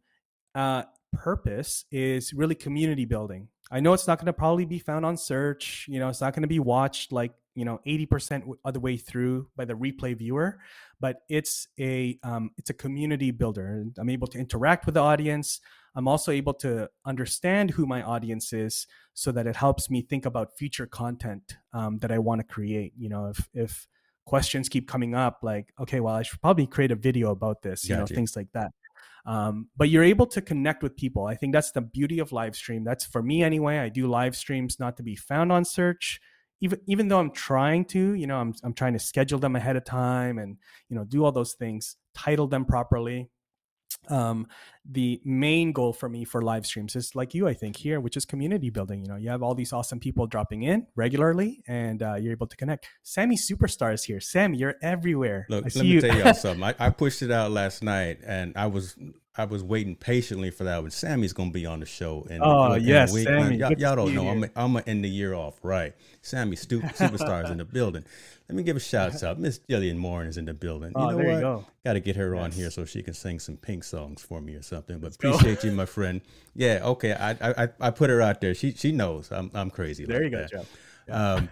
uh, 0.58 0.84
purpose 1.14 1.86
is 1.92 2.34
really 2.34 2.56
community 2.56 3.06
building. 3.06 3.48
I 3.70 3.80
know 3.80 3.94
it's 3.94 4.08
not 4.08 4.18
going 4.18 4.26
to 4.26 4.34
probably 4.34 4.66
be 4.66 4.80
found 4.80 5.06
on 5.06 5.16
search. 5.18 5.86
You 5.88 6.00
know, 6.00 6.10
it's 6.10 6.22
not 6.22 6.34
going 6.34 6.42
to 6.42 6.48
be 6.48 6.60
watched 6.60 7.12
like 7.12 7.34
you 7.54 7.66
know 7.66 7.80
80% 7.86 8.54
of 8.66 8.74
the 8.74 8.80
way 8.80 8.98
through 8.98 9.50
by 9.56 9.66
the 9.66 9.74
replay 9.74 10.18
viewer, 10.18 10.60
but 11.00 11.22
it's 11.30 11.68
a 11.80 12.18
um, 12.24 12.52
it's 12.58 12.70
a 12.70 12.74
community 12.74 13.32
builder. 13.32 13.86
I'm 13.98 14.10
able 14.10 14.28
to 14.28 14.40
interact 14.40 14.86
with 14.86 14.96
the 14.96 15.02
audience. 15.02 15.60
I'm 15.96 16.08
also 16.08 16.32
able 16.32 16.54
to 16.56 16.90
understand 17.06 17.72
who 17.72 17.86
my 17.86 18.02
audience 18.04 18.54
is, 18.54 18.88
so 19.14 19.32
that 19.32 19.48
it 19.48 19.56
helps 19.56 19.90
me 19.90 20.02
think 20.02 20.26
about 20.26 20.58
future 20.58 20.86
content 20.86 21.58
um, 21.74 22.00
that 22.00 22.12
I 22.12 22.20
want 22.20 22.40
to 22.40 22.46
create. 22.46 22.94
You 22.98 23.10
know, 23.10 23.28
if 23.28 23.50
if 23.54 23.88
questions 24.26 24.70
keep 24.70 24.88
coming 24.88 25.14
up, 25.14 25.40
like 25.42 25.74
okay, 25.80 26.00
well, 26.00 26.16
I 26.16 26.24
should 26.24 26.42
probably 26.42 26.68
create 26.68 26.92
a 26.92 26.96
video 26.96 27.32
about 27.32 27.62
this. 27.62 27.88
You 27.90 27.96
know, 27.98 28.06
things 28.06 28.36
like 28.36 28.52
that. 28.54 28.72
Um, 29.28 29.68
but 29.76 29.90
you're 29.90 30.06
able 30.06 30.26
to 30.28 30.42
connect 30.42 30.82
with 30.82 30.96
people. 30.96 31.26
I 31.26 31.36
think 31.36 31.54
that's 31.54 31.72
the 31.72 31.82
beauty 31.82 32.20
of 32.20 32.32
live 32.32 32.56
stream. 32.56 32.86
That's 32.86 33.06
for 33.06 33.22
me 33.22 33.44
anyway. 33.44 33.78
I 33.78 33.90
do 33.90 34.08
live 34.08 34.38
streams 34.38 34.80
not 34.80 34.96
to 34.98 35.04
be 35.04 35.18
found 35.18 35.52
on 35.52 35.66
search, 35.66 36.22
even 36.62 36.80
even 36.88 37.10
though 37.10 37.20
I'm 37.20 37.32
trying 37.32 37.84
to. 37.86 38.14
You 38.14 38.26
know, 38.26 38.38
I'm 38.38 38.54
I'm 38.64 38.74
trying 38.74 38.94
to 38.94 39.00
schedule 39.00 39.38
them 39.38 39.58
ahead 39.58 39.76
of 39.76 39.84
time 39.84 40.38
and 40.40 40.58
you 40.90 40.96
know 40.96 41.04
do 41.04 41.26
all 41.26 41.34
those 41.34 41.54
things, 41.54 41.98
title 42.16 42.48
them 42.48 42.64
properly 42.64 43.30
um, 44.10 44.48
the 44.90 45.22
main 45.26 45.74
goal 45.74 45.92
for 45.92 46.08
me 46.08 46.24
for 46.24 46.42
live 46.42 46.66
streams 46.66 46.96
is 46.96 47.16
like 47.16 47.34
you, 47.34 47.48
I 47.48 47.54
think 47.54 47.76
here, 47.76 48.00
which 48.00 48.16
is 48.16 48.26
community 48.26 48.70
building. 48.70 49.02
You 49.02 49.08
know, 49.08 49.16
you 49.18 49.30
have 49.30 49.44
all 49.44 49.54
these 49.54 49.74
awesome 49.74 50.00
people 50.00 50.28
dropping 50.28 50.64
in 50.64 50.88
regularly, 50.96 51.64
and 51.68 52.02
uh, 52.02 52.16
you're 52.16 52.32
able 52.32 52.48
to 52.48 52.56
connect. 52.56 52.88
Sammy 53.04 53.36
Superstar 53.36 53.94
is 53.94 54.04
here. 54.04 54.20
Sammy, 54.20 54.58
you're 54.58 54.76
everywhere. 54.82 55.46
Look, 55.50 55.66
let 55.66 55.76
me 55.76 55.88
you. 55.88 56.02
tell 56.02 56.18
y'all 56.18 56.34
something. 56.34 56.64
I, 56.64 56.76
I 56.80 56.90
pushed 56.90 57.22
it 57.22 57.32
out 57.32 57.52
last 57.52 57.84
night, 57.84 58.20
and 58.26 58.54
I 58.56 58.68
was 58.68 58.96
I 59.38 59.46
was 59.46 59.64
waiting 59.64 59.96
patiently 59.96 60.50
for 60.50 60.64
that. 60.64 60.82
But 60.82 60.92
Sammy's 60.92 61.32
gonna 61.34 61.52
be 61.52 61.66
on 61.66 61.80
the 61.80 61.86
show. 61.86 62.26
And 62.30 62.42
oh 62.44 62.74
yes, 62.74 63.14
Sammy. 63.14 63.58
Y'all, 63.58 63.74
y'all 63.74 63.96
don't 63.96 64.16
know. 64.16 64.28
I'm 64.28 64.44
a, 64.44 64.50
I'm 64.56 64.74
gonna 64.74 64.84
end 64.88 65.04
the 65.04 65.10
year 65.10 65.36
off 65.36 65.60
right. 65.62 65.94
Sammy 66.24 66.56
Stu- 66.56 66.82
Superstar 66.82 67.50
in 67.50 67.60
the 67.60 67.66
building. 67.66 68.04
Let 68.50 68.56
me 68.56 68.64
give 68.64 68.76
a 68.76 68.80
shout 68.80 69.22
out. 69.24 69.40
Miss 69.40 69.60
Jillian 69.70 69.98
Morin 69.98 70.28
is 70.28 70.38
in 70.38 70.46
the 70.46 70.54
building. 70.54 70.90
You 70.90 71.02
oh, 71.02 71.10
know 71.12 71.18
there 71.18 71.26
what? 71.28 71.36
You 71.36 71.42
go. 71.42 71.66
Got 71.86 71.94
to 71.94 72.00
get 72.00 72.16
her 72.16 72.34
yes. 72.34 72.44
on 72.44 72.52
here 72.52 72.72
so 72.72 72.86
she 72.86 73.04
can 73.04 73.14
sing 73.14 73.40
some 73.40 73.58
Pink 73.58 73.84
songs 73.84 74.22
for 74.22 74.42
me 74.42 74.56
or 74.56 74.62
something. 74.62 75.00
But 75.00 75.08
Let's 75.08 75.16
appreciate 75.18 75.64
you, 75.64 75.72
my 75.72 75.86
friend. 75.86 76.22
Yeah, 76.56 76.80
okay. 76.84 77.14
I, 77.14 77.64
I 77.64 77.70
I 77.80 77.90
put 77.92 78.10
her 78.10 78.22
out 78.22 78.42
there. 78.42 78.56
She 78.56 78.72
she 78.72 78.92
knows 78.92 79.32
I'm 79.32 79.52
I'm 79.54 79.70
crazy. 79.70 80.06
There 80.06 80.24
like 80.24 80.32
you 80.32 80.38
go. 80.38 80.48
Joe. 80.48 80.66
Yeah. 81.08 81.34
Um, 81.34 81.50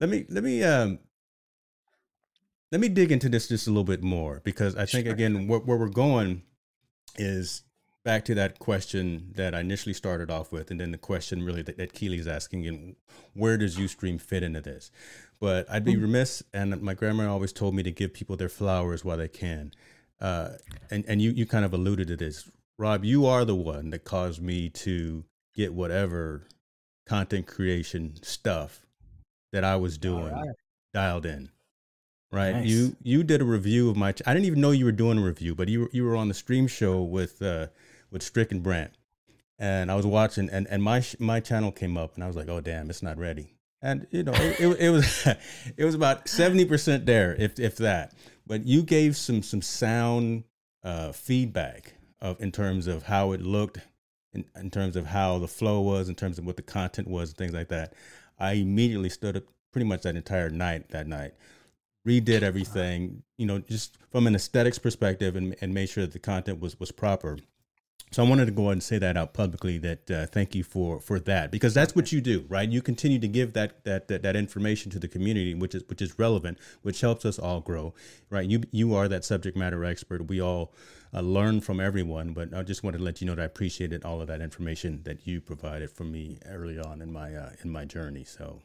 let 0.00 0.10
me 0.10 0.26
let 0.28 0.42
me 0.42 0.64
um 0.64 0.98
let 2.72 2.80
me 2.80 2.88
dig 2.88 3.12
into 3.12 3.28
this 3.28 3.46
just 3.46 3.68
a 3.68 3.70
little 3.70 3.84
bit 3.84 4.02
more 4.02 4.40
because 4.42 4.74
I 4.74 4.86
think 4.86 5.06
sure. 5.06 5.14
again 5.14 5.46
where, 5.46 5.60
where 5.60 5.76
we're 5.76 5.88
going 5.88 6.42
is 7.16 7.62
back 8.04 8.24
to 8.24 8.34
that 8.34 8.58
question 8.58 9.32
that 9.36 9.54
I 9.54 9.60
initially 9.60 9.92
started 9.92 10.30
off 10.30 10.50
with, 10.50 10.70
and 10.70 10.80
then 10.80 10.90
the 10.90 10.98
question 10.98 11.42
really 11.42 11.62
that, 11.62 11.78
that 11.78 11.92
Keely's 11.92 12.26
asking, 12.26 12.66
and 12.66 12.96
where 13.34 13.56
does 13.56 13.76
Uscreen 13.76 14.20
fit 14.20 14.42
into 14.42 14.60
this? 14.60 14.90
But 15.40 15.70
I'd 15.70 15.84
be 15.84 15.92
mm-hmm. 15.92 16.02
remiss, 16.02 16.42
and 16.52 16.80
my 16.82 16.94
grandma 16.94 17.30
always 17.30 17.52
told 17.52 17.74
me 17.74 17.82
to 17.82 17.90
give 17.90 18.12
people 18.12 18.36
their 18.36 18.48
flowers 18.48 19.04
while 19.04 19.16
they 19.16 19.28
can. 19.28 19.72
Uh, 20.20 20.50
and 20.90 21.04
and 21.08 21.20
you 21.20 21.30
you 21.30 21.46
kind 21.46 21.64
of 21.64 21.72
alluded 21.72 22.08
to 22.08 22.16
this, 22.16 22.48
Rob. 22.78 23.04
You 23.04 23.26
are 23.26 23.44
the 23.44 23.56
one 23.56 23.90
that 23.90 24.04
caused 24.04 24.40
me 24.40 24.68
to 24.70 25.24
get 25.54 25.74
whatever 25.74 26.46
content 27.06 27.46
creation 27.46 28.14
stuff 28.22 28.86
that 29.52 29.64
I 29.64 29.76
was 29.76 29.98
doing 29.98 30.32
right. 30.32 30.54
dialed 30.94 31.26
in 31.26 31.50
right? 32.32 32.56
Nice. 32.56 32.66
You 32.66 32.96
you 33.02 33.22
did 33.22 33.40
a 33.40 33.44
review 33.44 33.90
of 33.90 33.96
my. 33.96 34.12
Ch- 34.12 34.22
I 34.26 34.32
didn't 34.32 34.46
even 34.46 34.60
know 34.60 34.72
you 34.72 34.86
were 34.86 34.92
doing 34.92 35.18
a 35.18 35.22
review, 35.22 35.54
but 35.54 35.68
you 35.68 35.88
you 35.92 36.04
were 36.04 36.16
on 36.16 36.28
the 36.28 36.34
stream 36.34 36.66
show 36.66 37.02
with 37.02 37.40
uh, 37.42 37.68
with 38.10 38.22
Strick 38.22 38.50
and 38.50 38.62
Brant, 38.62 38.92
and 39.58 39.90
I 39.90 39.94
was 39.94 40.06
watching, 40.06 40.48
and 40.50 40.66
and 40.68 40.82
my 40.82 41.04
my 41.18 41.38
channel 41.38 41.70
came 41.70 41.96
up, 41.96 42.14
and 42.14 42.24
I 42.24 42.26
was 42.26 42.34
like, 42.34 42.48
oh 42.48 42.60
damn, 42.60 42.90
it's 42.90 43.02
not 43.02 43.18
ready. 43.18 43.54
And 43.80 44.06
you 44.10 44.22
know, 44.22 44.32
it, 44.34 44.60
it, 44.60 44.80
it 44.80 44.90
was 44.90 45.26
it 45.76 45.84
was 45.84 45.94
about 45.94 46.28
seventy 46.28 46.64
percent 46.64 47.06
there, 47.06 47.36
if 47.38 47.60
if 47.60 47.76
that. 47.76 48.14
But 48.46 48.66
you 48.66 48.82
gave 48.82 49.16
some 49.16 49.42
some 49.42 49.62
sound 49.62 50.44
uh, 50.82 51.12
feedback 51.12 51.94
of 52.20 52.40
in 52.40 52.50
terms 52.50 52.86
of 52.86 53.04
how 53.04 53.32
it 53.32 53.42
looked, 53.42 53.78
in, 54.32 54.44
in 54.56 54.70
terms 54.70 54.96
of 54.96 55.06
how 55.06 55.38
the 55.38 55.48
flow 55.48 55.80
was, 55.80 56.08
in 56.08 56.14
terms 56.14 56.38
of 56.38 56.46
what 56.46 56.56
the 56.56 56.62
content 56.62 57.08
was, 57.08 57.30
and 57.30 57.38
things 57.38 57.52
like 57.52 57.68
that. 57.68 57.92
I 58.38 58.54
immediately 58.54 59.08
stood 59.08 59.36
up 59.36 59.44
pretty 59.72 59.86
much 59.86 60.02
that 60.02 60.16
entire 60.16 60.50
night 60.50 60.90
that 60.90 61.06
night 61.06 61.34
redid 62.06 62.42
everything, 62.42 63.22
you 63.36 63.46
know, 63.46 63.58
just 63.58 63.96
from 64.10 64.26
an 64.26 64.34
aesthetics 64.34 64.78
perspective 64.78 65.36
and, 65.36 65.56
and 65.60 65.72
made 65.72 65.88
sure 65.88 66.04
that 66.04 66.12
the 66.12 66.18
content 66.18 66.60
was, 66.60 66.78
was 66.78 66.90
proper. 66.90 67.38
So 68.12 68.22
I 68.22 68.28
wanted 68.28 68.44
to 68.44 68.52
go 68.52 68.64
ahead 68.64 68.72
and 68.72 68.82
say 68.82 68.98
that 68.98 69.16
out 69.16 69.32
publicly 69.32 69.78
that 69.78 70.10
uh, 70.10 70.26
thank 70.26 70.54
you 70.54 70.62
for 70.62 71.00
for 71.00 71.18
that 71.20 71.50
because 71.50 71.72
that's 71.72 71.96
what 71.96 72.12
you 72.12 72.20
do, 72.20 72.44
right? 72.50 72.68
You 72.68 72.82
continue 72.82 73.18
to 73.18 73.26
give 73.26 73.54
that, 73.54 73.84
that 73.84 74.08
that 74.08 74.22
that 74.22 74.36
information 74.36 74.90
to 74.90 74.98
the 74.98 75.08
community, 75.08 75.54
which 75.54 75.74
is 75.74 75.82
which 75.88 76.02
is 76.02 76.18
relevant, 76.18 76.58
which 76.82 77.00
helps 77.00 77.24
us 77.24 77.38
all 77.38 77.60
grow, 77.60 77.94
right? 78.28 78.46
You 78.46 78.64
you 78.70 78.94
are 78.94 79.08
that 79.08 79.24
subject 79.24 79.56
matter 79.56 79.82
expert. 79.82 80.28
We 80.28 80.42
all 80.42 80.74
uh, 81.14 81.22
learn 81.22 81.62
from 81.62 81.80
everyone, 81.80 82.34
but 82.34 82.52
I 82.52 82.62
just 82.64 82.82
wanted 82.84 82.98
to 82.98 83.04
let 83.04 83.22
you 83.22 83.26
know 83.26 83.34
that 83.34 83.42
I 83.42 83.46
appreciated 83.46 84.04
all 84.04 84.20
of 84.20 84.26
that 84.26 84.42
information 84.42 85.00
that 85.04 85.26
you 85.26 85.40
provided 85.40 85.90
for 85.90 86.04
me 86.04 86.38
early 86.44 86.78
on 86.78 87.00
in 87.00 87.10
my 87.10 87.34
uh, 87.34 87.52
in 87.64 87.70
my 87.70 87.86
journey. 87.86 88.24
So 88.24 88.60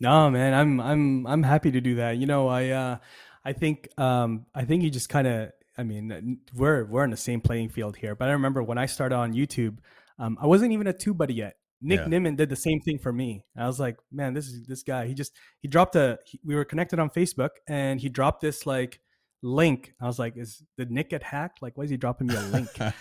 No, 0.00 0.30
man, 0.30 0.54
I'm 0.54 0.80
I'm 0.80 1.26
I'm 1.26 1.42
happy 1.42 1.70
to 1.72 1.80
do 1.80 1.96
that. 1.96 2.16
You 2.18 2.26
know, 2.26 2.48
I 2.48 2.68
uh 2.68 2.98
I 3.44 3.52
think 3.52 3.88
um 3.98 4.46
I 4.54 4.64
think 4.64 4.82
you 4.82 4.90
just 4.90 5.08
kind 5.08 5.26
of 5.26 5.50
I 5.76 5.82
mean, 5.82 6.40
we're 6.54 6.84
we're 6.84 7.04
in 7.04 7.10
the 7.10 7.16
same 7.16 7.40
playing 7.40 7.70
field 7.70 7.96
here. 7.96 8.14
But 8.14 8.28
I 8.28 8.32
remember 8.32 8.62
when 8.62 8.78
I 8.78 8.86
started 8.86 9.16
on 9.16 9.32
YouTube, 9.32 9.78
um 10.18 10.38
I 10.40 10.46
wasn't 10.46 10.72
even 10.72 10.86
a 10.86 10.92
TubeBuddy 10.92 11.34
yet. 11.34 11.56
Nick 11.80 12.00
yeah. 12.00 12.06
Nimmin 12.06 12.36
did 12.36 12.48
the 12.48 12.56
same 12.56 12.80
thing 12.80 12.98
for 12.98 13.12
me. 13.12 13.44
I 13.56 13.66
was 13.66 13.78
like, 13.78 13.98
man, 14.10 14.34
this 14.34 14.46
is 14.46 14.66
this 14.66 14.82
guy. 14.82 15.06
He 15.06 15.14
just 15.14 15.32
he 15.60 15.68
dropped 15.68 15.94
a. 15.96 16.18
He, 16.24 16.40
we 16.44 16.54
were 16.56 16.64
connected 16.64 16.98
on 16.98 17.10
Facebook, 17.10 17.50
and 17.68 18.00
he 18.00 18.08
dropped 18.08 18.40
this 18.40 18.66
like 18.66 19.00
link. 19.42 19.94
I 20.00 20.06
was 20.06 20.18
like, 20.18 20.36
is 20.36 20.62
did 20.76 20.90
Nick 20.90 21.10
get 21.10 21.22
hacked? 21.22 21.62
Like, 21.62 21.76
why 21.76 21.84
is 21.84 21.90
he 21.90 21.96
dropping 21.96 22.28
me 22.28 22.34
a 22.34 22.40
link 22.40 22.68
uh, 22.80 22.92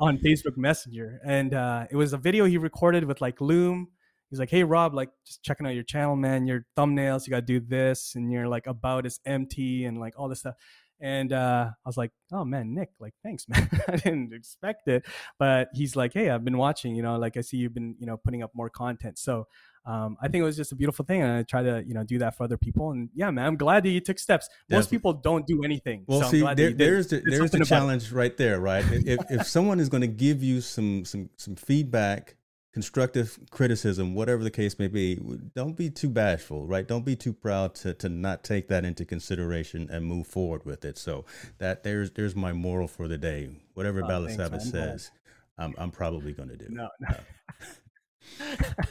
on 0.00 0.18
Facebook 0.18 0.56
Messenger? 0.56 1.20
And 1.24 1.54
uh, 1.54 1.86
it 1.90 1.96
was 1.96 2.12
a 2.12 2.18
video 2.18 2.44
he 2.44 2.58
recorded 2.58 3.04
with 3.04 3.20
like 3.20 3.40
Loom 3.40 3.88
he's 4.30 4.38
like, 4.38 4.50
"Hey 4.50 4.64
Rob, 4.64 4.94
like 4.94 5.10
just 5.26 5.42
checking 5.42 5.66
out 5.66 5.74
your 5.74 5.84
channel, 5.84 6.16
man. 6.16 6.46
Your 6.46 6.64
thumbnails, 6.76 7.26
you 7.26 7.30
got 7.30 7.40
to 7.40 7.42
do 7.46 7.60
this, 7.60 8.14
and 8.14 8.32
your 8.32 8.48
like 8.48 8.66
about 8.66 9.06
is 9.06 9.20
empty, 9.26 9.84
and 9.84 9.98
like 9.98 10.14
all 10.18 10.28
this 10.28 10.40
stuff." 10.40 10.54
And 11.02 11.32
uh, 11.32 11.70
I 11.70 11.88
was 11.88 11.96
like, 11.96 12.12
"Oh 12.32 12.44
man, 12.44 12.74
Nick, 12.74 12.90
like 13.00 13.14
thanks, 13.22 13.46
man. 13.48 13.68
I 13.88 13.96
didn't 13.96 14.32
expect 14.32 14.88
it." 14.88 15.04
But 15.38 15.68
he's 15.74 15.96
like, 15.96 16.12
"Hey, 16.12 16.30
I've 16.30 16.44
been 16.44 16.58
watching. 16.58 16.94
You 16.94 17.02
know, 17.02 17.18
like 17.18 17.36
I 17.36 17.40
see 17.40 17.56
you've 17.56 17.74
been, 17.74 17.96
you 17.98 18.06
know, 18.06 18.16
putting 18.16 18.42
up 18.42 18.52
more 18.54 18.70
content." 18.70 19.18
So 19.18 19.46
um, 19.86 20.18
I 20.20 20.28
think 20.28 20.42
it 20.42 20.44
was 20.44 20.56
just 20.56 20.72
a 20.72 20.76
beautiful 20.76 21.06
thing, 21.06 21.22
and 21.22 21.32
I 21.32 21.42
try 21.42 21.62
to 21.62 21.82
you 21.86 21.94
know 21.94 22.04
do 22.04 22.18
that 22.18 22.36
for 22.36 22.44
other 22.44 22.58
people. 22.58 22.90
And 22.90 23.08
yeah, 23.14 23.30
man, 23.30 23.46
I'm 23.46 23.56
glad 23.56 23.82
that 23.84 23.90
you 23.90 24.00
took 24.00 24.18
steps. 24.18 24.48
Most 24.68 24.84
Definitely. 24.84 24.98
people 24.98 25.12
don't 25.14 25.46
do 25.46 25.62
anything. 25.64 26.04
Well, 26.06 26.22
so 26.22 26.28
see, 26.28 26.54
there, 26.54 26.72
there's 26.72 27.08
the 27.08 27.22
there's 27.24 27.50
the 27.50 27.64
challenge 27.64 28.12
right 28.12 28.36
there, 28.36 28.60
right? 28.60 28.84
if 28.90 29.18
if 29.30 29.46
someone 29.46 29.80
is 29.80 29.88
going 29.88 30.02
to 30.02 30.06
give 30.06 30.42
you 30.42 30.60
some 30.60 31.04
some 31.06 31.30
some 31.36 31.56
feedback 31.56 32.36
constructive 32.72 33.38
criticism, 33.50 34.14
whatever 34.14 34.44
the 34.44 34.50
case 34.50 34.78
may 34.78 34.88
be, 34.88 35.18
don't 35.54 35.76
be 35.76 35.90
too 35.90 36.08
bashful, 36.08 36.66
right? 36.66 36.86
Don't 36.86 37.04
be 37.04 37.16
too 37.16 37.32
proud 37.32 37.74
to, 37.76 37.94
to 37.94 38.08
not 38.08 38.44
take 38.44 38.68
that 38.68 38.84
into 38.84 39.04
consideration 39.04 39.88
and 39.90 40.04
move 40.04 40.26
forward 40.26 40.64
with 40.64 40.84
it. 40.84 40.96
So 40.96 41.24
that 41.58 41.82
there's 41.82 42.12
there's 42.12 42.36
my 42.36 42.52
moral 42.52 42.88
for 42.88 43.08
the 43.08 43.18
day. 43.18 43.50
Whatever 43.74 44.02
oh, 44.04 44.08
says, 44.28 45.10
I'm, 45.58 45.74
I'm 45.78 45.90
probably 45.90 46.32
going 46.32 46.48
to 46.48 46.56
do. 46.56 46.66
No, 46.68 46.88
no. 47.00 47.08
Uh, 47.08 47.14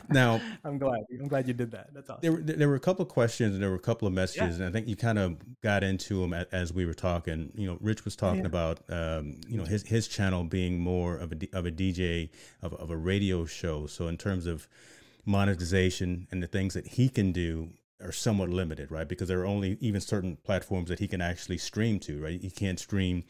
Now 0.09 0.41
i'm 0.63 0.77
glad 0.77 1.01
i'm 1.19 1.27
glad 1.27 1.47
you 1.47 1.53
did 1.53 1.71
that. 1.71 1.93
That's 1.93 2.09
awesome. 2.09 2.45
there, 2.45 2.55
there 2.55 2.67
were 2.67 2.75
a 2.75 2.80
couple 2.80 3.03
of 3.03 3.09
questions 3.09 3.53
and 3.53 3.63
there 3.63 3.69
were 3.69 3.75
a 3.75 3.80
couple 3.80 4.07
of 4.07 4.13
messages 4.13 4.57
yeah. 4.57 4.65
and 4.65 4.69
i 4.69 4.71
think 4.71 4.88
you 4.88 4.95
kind 4.95 5.19
of 5.19 5.38
got 5.61 5.84
into 5.84 6.21
them 6.21 6.34
as 6.51 6.73
we 6.73 6.86
were 6.86 6.93
talking. 6.93 7.51
You 7.55 7.67
know 7.67 7.77
rich 7.82 8.05
was 8.05 8.15
talking 8.15 8.41
yeah. 8.41 8.47
about 8.47 8.80
um, 8.89 9.39
you 9.47 9.57
know 9.57 9.65
his 9.65 9.84
his 9.84 10.07
channel 10.07 10.43
being 10.43 10.80
more 10.80 11.17
of 11.17 11.32
a 11.32 11.57
of 11.57 11.65
a 11.65 11.71
dj 11.71 12.30
of, 12.61 12.73
of 12.73 12.89
a 12.89 12.97
radio 12.97 13.45
show. 13.45 13.88
So 13.88 14.07
in 14.07 14.17
terms 14.17 14.45
of 14.45 14.67
monetization 15.25 16.27
and 16.32 16.41
the 16.41 16.47
things 16.47 16.73
that 16.73 16.88
he 16.88 17.09
can 17.09 17.32
do 17.32 17.69
are 18.01 18.11
somewhat 18.11 18.49
limited 18.49 18.91
right? 18.91 19.07
Because 19.07 19.27
there 19.27 19.41
are 19.41 19.45
only 19.45 19.77
even 19.82 20.01
certain 20.01 20.38
platforms 20.38 20.89
that 20.89 20.99
he 20.99 21.07
can 21.07 21.21
actually 21.21 21.57
stream 21.57 21.99
to 22.01 22.21
right? 22.21 22.41
He 22.41 22.49
can't 22.49 22.80
stream 22.80 23.23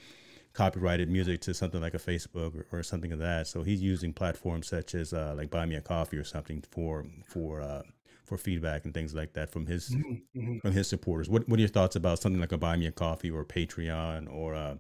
copyrighted 0.60 1.10
music 1.10 1.40
to 1.40 1.54
something 1.54 1.80
like 1.80 1.94
a 1.94 1.98
Facebook 1.98 2.54
or, 2.54 2.66
or 2.78 2.84
something 2.84 3.14
of 3.14 3.20
that. 3.20 3.48
So 3.48 3.64
he's 3.64 3.82
using 3.82 4.12
platforms 4.12 4.68
such 4.68 4.94
as 4.94 5.14
uh, 5.14 5.34
like 5.38 5.50
Buy 5.50 5.66
Me 5.66 5.76
a 5.76 5.82
Coffee 5.82 6.18
or 6.18 6.26
something 6.26 6.62
for 6.70 7.06
for 7.26 7.62
uh, 7.62 7.84
for 8.26 8.38
feedback 8.38 8.84
and 8.84 8.94
things 8.94 9.16
like 9.16 9.32
that 9.34 9.50
from 9.50 9.66
his 9.66 9.90
mm-hmm. 9.90 10.40
mm-hmm. 10.40 10.58
from 10.60 10.74
his 10.74 10.90
supporters. 10.90 11.30
What 11.30 11.48
what 11.48 11.60
are 11.60 11.62
your 11.62 11.70
thoughts 11.70 11.96
about 11.96 12.20
something 12.20 12.42
like 12.42 12.52
a 12.52 12.58
Buy 12.58 12.76
Me 12.76 12.88
a 12.88 12.92
Coffee 12.92 13.32
or 13.32 13.46
Patreon 13.46 14.30
or 14.30 14.54
uh, 14.54 14.76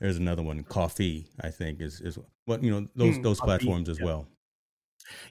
there's 0.00 0.16
another 0.16 0.42
one, 0.42 0.62
Ko-fi, 0.62 1.26
I 1.42 1.50
think 1.50 1.82
is 1.82 2.00
is 2.00 2.18
what 2.46 2.64
you 2.64 2.70
know 2.70 2.88
those 2.96 3.18
mm, 3.18 3.22
those 3.22 3.38
platforms 3.38 3.90
as 3.90 3.98
yeah. 3.98 4.06
well. 4.06 4.28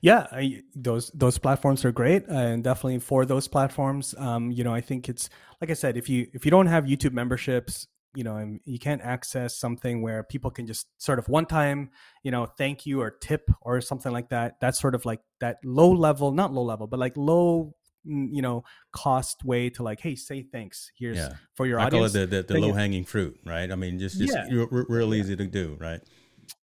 Yeah, 0.01 0.27
I, 0.31 0.61
those 0.75 1.09
those 1.15 1.39
platforms 1.39 1.83
are 1.85 1.91
great, 1.91 2.27
and 2.27 2.63
definitely 2.63 2.99
for 2.99 3.25
those 3.25 3.47
platforms, 3.47 4.13
um, 4.17 4.51
you 4.51 4.63
know, 4.63 4.73
I 4.73 4.81
think 4.81 5.09
it's 5.09 5.29
like 5.59 5.71
I 5.71 5.73
said, 5.73 5.97
if 5.97 6.07
you 6.07 6.27
if 6.33 6.45
you 6.45 6.51
don't 6.51 6.67
have 6.67 6.83
YouTube 6.83 7.13
memberships, 7.13 7.87
you 8.15 8.23
know 8.23 8.57
you 8.65 8.79
can't 8.79 9.01
access 9.01 9.57
something 9.57 10.01
where 10.01 10.23
people 10.23 10.49
can 10.49 10.65
just 10.65 10.87
sort 10.97 11.19
of 11.19 11.27
one 11.29 11.45
time 11.45 11.89
you 12.23 12.31
know 12.31 12.45
thank 12.45 12.85
you 12.85 13.01
or 13.01 13.11
tip 13.11 13.49
or 13.61 13.81
something 13.81 14.11
like 14.11 14.29
that 14.29 14.55
that's 14.59 14.79
sort 14.79 14.95
of 14.95 15.05
like 15.05 15.21
that 15.39 15.57
low 15.63 15.91
level 15.91 16.31
not 16.31 16.51
low 16.51 16.63
level 16.63 16.87
but 16.87 16.99
like 16.99 17.15
low 17.15 17.73
you 18.05 18.41
know 18.41 18.63
cost 18.91 19.43
way 19.43 19.69
to 19.69 19.83
like 19.83 19.99
hey 19.99 20.15
say 20.15 20.41
thanks 20.41 20.91
here's 20.97 21.17
yeah. 21.17 21.33
for 21.53 21.67
your 21.67 21.79
I 21.79 21.85
audience 21.85 22.13
call 22.13 22.23
it 22.23 22.29
the, 22.29 22.43
the, 22.43 22.53
the 22.53 22.59
low 22.59 22.73
hanging 22.73 23.03
fruit 23.03 23.39
right 23.45 23.71
i 23.71 23.75
mean 23.75 23.99
just 23.99 24.17
just 24.17 24.33
yeah. 24.33 24.65
real 24.71 25.13
easy 25.13 25.31
yeah. 25.31 25.37
to 25.37 25.47
do 25.47 25.77
right 25.79 26.01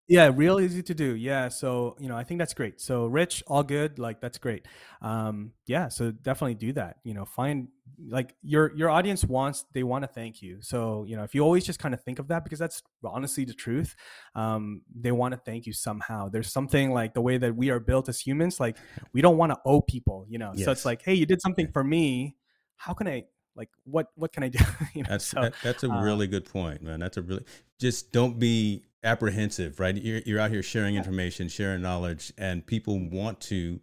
yeah, 0.08 0.30
real 0.34 0.60
easy 0.60 0.84
to 0.84 0.94
do. 0.94 1.16
Yeah, 1.16 1.48
so 1.48 1.96
you 1.98 2.10
know, 2.10 2.18
I 2.18 2.24
think 2.26 2.38
that's 2.38 2.54
great. 2.54 2.82
So 2.82 3.06
Rich, 3.06 3.42
all 3.48 3.64
good. 3.64 4.00
Like 4.00 4.20
that's 4.20 4.38
great. 4.38 4.68
Um, 5.02 5.54
yeah, 5.66 5.88
so 5.88 6.12
definitely 6.12 6.56
do 6.56 6.74
that. 6.74 6.98
You 7.04 7.14
know, 7.14 7.24
find 7.24 7.70
like 8.10 8.36
your 8.42 8.76
your 8.76 8.90
audience 8.90 9.24
wants 9.24 9.64
they 9.74 9.84
want 9.84 10.04
to 10.04 10.08
thank 10.08 10.42
you. 10.42 10.58
So 10.62 11.06
you 11.08 11.16
know, 11.16 11.24
if 11.24 11.34
you 11.34 11.42
always 11.42 11.66
just 11.66 11.80
kind 11.80 11.94
of 11.94 12.04
think 12.04 12.20
of 12.20 12.28
that 12.28 12.44
because 12.44 12.60
that's 12.60 12.82
honestly 13.04 13.46
the 13.46 13.54
truth. 13.54 13.96
Um, 14.36 14.82
they 14.94 15.14
want 15.14 15.34
to 15.34 15.40
thank 15.40 15.66
you 15.66 15.74
somehow. 15.74 16.28
There's 16.28 16.52
something 16.52 16.92
like 16.92 17.14
the 17.14 17.22
way 17.22 17.38
that 17.38 17.56
we 17.56 17.70
are 17.70 17.80
built 17.80 18.10
as 18.10 18.20
humans. 18.20 18.60
Like 18.60 18.78
we 19.14 19.22
don't 19.22 19.38
want 19.38 19.54
to 19.54 19.60
owe 19.66 19.82
people. 19.82 20.26
You 20.28 20.40
know, 20.40 20.52
yes. 20.54 20.66
so 20.66 20.72
it's 20.72 20.86
like, 20.86 21.02
hey, 21.02 21.14
you 21.14 21.26
did 21.26 21.42
something 21.42 21.72
for 21.72 21.84
me. 21.84 22.36
How 22.76 22.94
can 22.94 23.08
I 23.08 23.24
like 23.56 23.70
what 23.86 24.08
what 24.16 24.34
can 24.34 24.44
I 24.44 24.50
do? 24.50 24.60
you 24.94 25.04
know, 25.04 25.10
that's 25.12 25.28
so, 25.28 25.42
that, 25.42 25.54
that's 25.64 25.84
a 25.84 25.90
uh, 25.90 26.02
really 26.02 26.28
good 26.28 26.44
point, 26.44 26.82
man. 26.82 27.00
That's 27.00 27.16
a 27.16 27.22
really 27.22 27.46
just 27.80 28.12
don't 28.12 28.38
be 28.38 28.84
apprehensive, 29.04 29.80
right? 29.80 29.96
You're, 29.96 30.22
you're 30.26 30.40
out 30.40 30.52
here 30.52 30.64
sharing 30.64 30.96
information, 30.96 31.48
sharing 31.50 31.82
knowledge, 31.82 32.34
and 32.38 32.66
people 32.66 33.00
want 33.00 33.40
to 33.42 33.80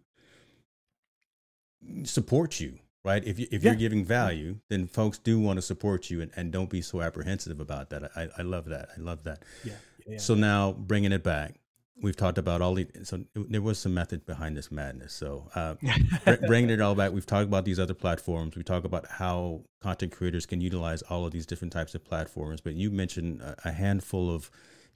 support 2.03 2.59
you, 2.59 2.79
right? 3.03 3.23
If, 3.25 3.39
you, 3.39 3.47
if 3.51 3.63
yeah. 3.63 3.71
you're 3.71 3.79
giving 3.79 4.05
value, 4.05 4.57
then 4.69 4.87
folks 4.87 5.17
do 5.17 5.39
want 5.39 5.57
to 5.57 5.61
support 5.61 6.09
you 6.09 6.21
and, 6.21 6.31
and 6.35 6.51
don't 6.51 6.69
be 6.69 6.81
so 6.81 7.01
apprehensive 7.01 7.59
about 7.59 7.89
that. 7.91 8.11
I, 8.15 8.29
I 8.37 8.41
love 8.41 8.65
that. 8.65 8.89
I 8.97 9.01
love 9.01 9.23
that. 9.23 9.43
Yeah. 9.63 9.73
yeah. 10.07 10.17
So 10.17 10.35
now 10.35 10.73
bringing 10.73 11.11
it 11.11 11.23
back, 11.23 11.55
we've 12.01 12.15
talked 12.15 12.37
about 12.37 12.61
all 12.61 12.73
the, 12.73 12.87
so 13.03 13.23
there 13.35 13.61
was 13.61 13.77
some 13.77 13.93
method 13.93 14.25
behind 14.25 14.57
this 14.57 14.71
madness. 14.71 15.13
So 15.13 15.47
uh, 15.55 15.75
bringing 16.47 16.71
it 16.71 16.81
all 16.81 16.95
back, 16.95 17.11
we've 17.11 17.25
talked 17.25 17.47
about 17.47 17.65
these 17.65 17.79
other 17.79 17.93
platforms. 17.93 18.55
We 18.55 18.63
talk 18.63 18.83
about 18.83 19.05
how 19.07 19.61
content 19.81 20.11
creators 20.11 20.45
can 20.45 20.61
utilize 20.61 21.01
all 21.03 21.25
of 21.25 21.31
these 21.31 21.45
different 21.45 21.73
types 21.73 21.95
of 21.95 22.03
platforms, 22.03 22.61
but 22.61 22.73
you 22.73 22.89
mentioned 22.89 23.41
a, 23.41 23.55
a 23.65 23.71
handful 23.71 24.33
of 24.33 24.49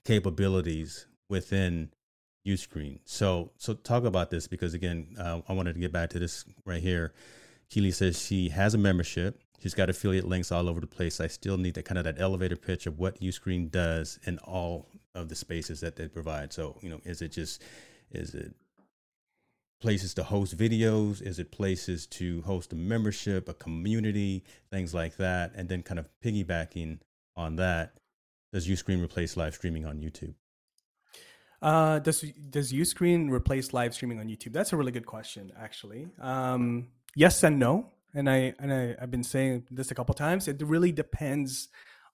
capabilities 0.06 1.08
within 1.30 1.90
Uscreen. 2.46 3.00
So, 3.06 3.52
so 3.58 3.74
talk 3.74 4.06
about 4.06 4.30
this 4.30 4.48
because 4.48 4.74
again, 4.74 5.16
uh, 5.20 5.42
I 5.50 5.54
wanted 5.54 5.74
to 5.74 5.80
get 5.80 5.92
back 5.92 6.12
to 6.12 6.20
this 6.20 6.46
right 6.64 6.82
here. 6.82 7.14
Keely 7.70 7.92
says 7.92 8.22
she 8.22 8.50
has 8.50 8.76
a 8.76 8.78
membership. 8.78 9.42
She's 9.62 9.74
got 9.74 9.90
affiliate 9.90 10.28
links 10.28 10.52
all 10.52 10.70
over 10.70 10.80
the 10.80 10.88
place. 10.88 11.20
I 11.20 11.28
still 11.28 11.58
need 11.58 11.74
that 11.74 11.86
kind 11.86 11.98
of 11.98 12.04
that 12.04 12.22
elevator 12.22 12.56
pitch 12.56 12.86
of 12.86 13.00
what 13.00 13.20
Uscreen 13.20 13.72
does 13.72 14.20
in 14.28 14.38
all 14.40 14.88
of 15.16 15.28
the 15.28 15.36
spaces 15.36 15.80
that 15.80 15.96
they 15.96 16.08
provide. 16.08 16.54
So, 16.54 16.78
you 16.82 16.90
know, 16.90 17.02
is 17.04 17.24
it 17.24 17.30
just, 17.30 17.64
is 18.12 18.36
it 18.36 18.54
places 19.82 20.14
to 20.16 20.24
host 20.24 20.56
videos? 20.56 21.22
Is 21.22 21.40
it 21.40 21.52
places 21.52 22.06
to 22.08 22.44
host 22.44 22.74
a 22.74 22.76
membership, 22.76 23.50
a 23.50 23.56
community, 23.56 24.44
things 24.70 24.94
like 24.94 25.18
that? 25.18 25.54
And 25.56 25.68
then 25.68 25.82
kind 25.82 26.00
of 26.00 26.10
piggybacking 26.24 27.00
on 27.36 27.56
that, 27.56 27.98
does 28.56 28.70
Uscreen 28.70 29.04
replace 29.04 29.36
live 29.36 29.54
streaming 29.54 29.86
on 29.86 29.98
YouTube? 29.98 30.34
Uh, 31.62 32.00
does 32.00 32.22
does 32.50 32.72
Uscreen 32.72 33.30
replace 33.30 33.74
live 33.74 33.94
streaming 33.94 34.18
on 34.18 34.30
YouTube? 34.30 34.54
That's 34.54 34.72
a 34.72 34.78
really 34.78 34.94
good 34.94 35.06
question, 35.06 35.52
actually. 35.60 36.08
Um, 36.22 36.88
yes 37.18 37.44
and 37.44 37.60
no, 37.60 37.92
and 38.14 38.30
I 38.30 38.54
and 38.60 38.72
I, 38.72 38.96
I've 38.98 39.12
been 39.12 39.26
saying 39.26 39.66
this 39.70 39.92
a 39.92 39.96
couple 39.96 40.16
times. 40.16 40.48
It 40.48 40.62
really 40.62 40.94
depends 40.94 41.68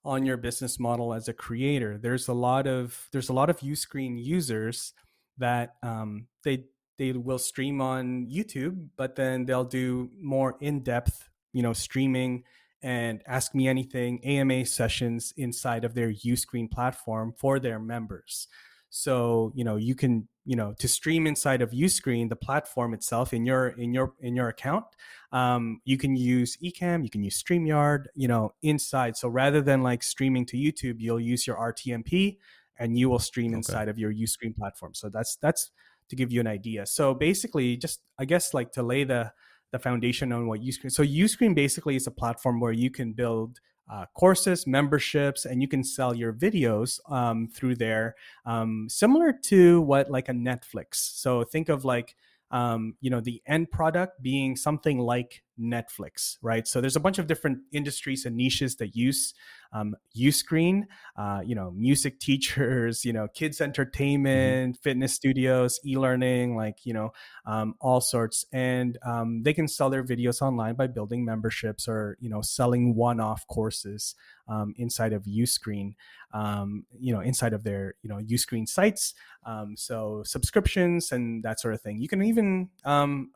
on 0.03 0.25
your 0.25 0.35
business 0.35 0.79
model 0.79 1.13
as 1.13 1.27
a 1.27 1.33
creator. 1.33 1.99
There's 1.99 2.27
a 2.27 2.33
lot 2.33 2.65
of 2.65 3.07
there's 3.11 3.29
a 3.29 3.33
lot 3.33 3.51
of 3.51 3.59
Uscreen 3.59 4.17
users 4.17 4.93
that 5.37 5.75
um, 5.83 6.25
they 6.43 6.65
they 6.97 7.11
will 7.11 7.37
stream 7.37 7.81
on 7.81 8.25
YouTube, 8.25 8.87
but 8.97 9.15
then 9.15 9.45
they'll 9.45 9.63
do 9.63 10.09
more 10.19 10.57
in 10.59 10.79
depth, 10.79 11.29
you 11.53 11.61
know, 11.61 11.73
streaming 11.73 12.45
and 12.83 13.21
Ask 13.27 13.53
Me 13.53 13.67
Anything 13.67 14.23
AMA 14.25 14.65
sessions 14.65 15.33
inside 15.37 15.83
of 15.83 15.93
their 15.93 16.11
Uscreen 16.11 16.69
platform 16.69 17.33
for 17.37 17.59
their 17.59 17.79
members. 17.79 18.47
So 18.89 19.53
you 19.55 19.63
know 19.63 19.77
you 19.77 19.95
can 19.95 20.27
you 20.45 20.55
know 20.55 20.73
to 20.79 20.87
stream 20.87 21.25
inside 21.25 21.61
of 21.61 21.71
Uscreen, 21.71 22.29
the 22.29 22.35
platform 22.35 22.93
itself 22.93 23.33
in 23.33 23.45
your 23.45 23.69
in 23.69 23.93
your 23.93 24.13
in 24.19 24.35
your 24.35 24.49
account. 24.49 24.85
Um, 25.31 25.81
you 25.85 25.97
can 25.97 26.15
use 26.15 26.57
Ecamm, 26.57 27.03
you 27.03 27.09
can 27.09 27.23
use 27.23 27.41
Streamyard, 27.41 28.05
you 28.15 28.27
know, 28.27 28.53
inside. 28.61 29.15
So 29.15 29.29
rather 29.29 29.61
than 29.61 29.81
like 29.81 30.03
streaming 30.03 30.45
to 30.47 30.57
YouTube, 30.57 30.95
you'll 30.99 31.21
use 31.21 31.47
your 31.47 31.55
RTMP 31.55 32.37
and 32.77 32.97
you 32.97 33.09
will 33.09 33.19
stream 33.19 33.51
okay. 33.51 33.57
inside 33.57 33.87
of 33.87 33.97
your 33.97 34.11
Uscreen 34.11 34.55
platform. 34.55 34.93
So 34.93 35.07
that's 35.07 35.37
that's 35.37 35.71
to 36.09 36.15
give 36.15 36.31
you 36.31 36.41
an 36.41 36.47
idea. 36.47 36.85
So 36.85 37.13
basically, 37.13 37.77
just 37.77 38.01
I 38.19 38.25
guess 38.25 38.53
like 38.53 38.73
to 38.73 38.83
lay 38.83 39.03
the 39.03 39.31
the 39.71 39.79
foundation 39.79 40.31
on 40.31 40.47
what 40.47 40.61
Uscreen. 40.61 40.91
So 40.91 41.03
Uscreen 41.03 41.55
basically 41.55 41.95
is 41.95 42.07
a 42.07 42.11
platform 42.11 42.59
where 42.59 42.71
you 42.71 42.89
can 42.89 43.13
build 43.13 43.59
uh, 43.89 44.05
courses, 44.13 44.65
memberships, 44.65 45.45
and 45.45 45.61
you 45.61 45.67
can 45.67 45.83
sell 45.83 46.13
your 46.13 46.33
videos 46.33 46.99
um, 47.11 47.47
through 47.47 47.75
there, 47.75 48.15
um, 48.45 48.87
similar 48.89 49.33
to 49.33 49.81
what 49.81 50.09
like 50.09 50.29
a 50.29 50.33
Netflix. 50.33 50.95
So 50.95 51.43
think 51.43 51.67
of 51.67 51.83
like 51.83 52.15
um, 52.51 52.95
you 53.01 53.09
know 53.09 53.21
the 53.21 53.41
end 53.47 53.71
product 53.71 54.21
being 54.21 54.55
something 54.55 54.99
like 54.99 55.43
Netflix, 55.59 56.37
right? 56.41 56.67
So 56.67 56.81
there's 56.81 56.95
a 56.95 56.99
bunch 56.99 57.19
of 57.19 57.27
different 57.27 57.59
industries 57.71 58.25
and 58.25 58.35
niches 58.35 58.75
that 58.77 58.95
use 58.95 59.33
um, 59.73 59.95
Uscreen, 60.17 60.83
uh, 61.15 61.41
you 61.45 61.55
know, 61.55 61.71
music 61.71 62.19
teachers, 62.19 63.05
you 63.05 63.13
know, 63.13 63.27
kids 63.33 63.57
mm-hmm. 63.57 63.65
entertainment, 63.65 64.75
mm-hmm. 64.75 64.81
fitness 64.81 65.13
studios, 65.13 65.79
e-learning, 65.85 66.55
like 66.55 66.85
you 66.85 66.93
know, 66.93 67.13
um, 67.45 67.75
all 67.79 68.01
sorts, 68.01 68.45
and 68.51 68.97
um, 69.05 69.43
they 69.43 69.53
can 69.53 69.67
sell 69.67 69.89
their 69.89 70.03
videos 70.03 70.41
online 70.41 70.75
by 70.75 70.87
building 70.87 71.23
memberships 71.23 71.87
or 71.87 72.17
you 72.19 72.29
know, 72.29 72.41
selling 72.41 72.95
one-off 72.95 73.45
courses 73.47 74.15
um, 74.47 74.73
inside 74.77 75.13
of 75.13 75.23
Uscreen, 75.23 75.93
um, 76.33 76.85
you 76.99 77.13
know, 77.13 77.21
inside 77.21 77.53
of 77.53 77.63
their 77.63 77.95
you 78.01 78.09
know 78.09 78.17
Uscreen 78.17 78.67
sites. 78.67 79.13
Um, 79.43 79.75
so 79.75 80.21
subscriptions 80.23 81.11
and 81.11 81.41
that 81.43 81.59
sort 81.59 81.73
of 81.73 81.81
thing. 81.81 81.99
You 81.99 82.07
can 82.07 82.21
even 82.21 82.69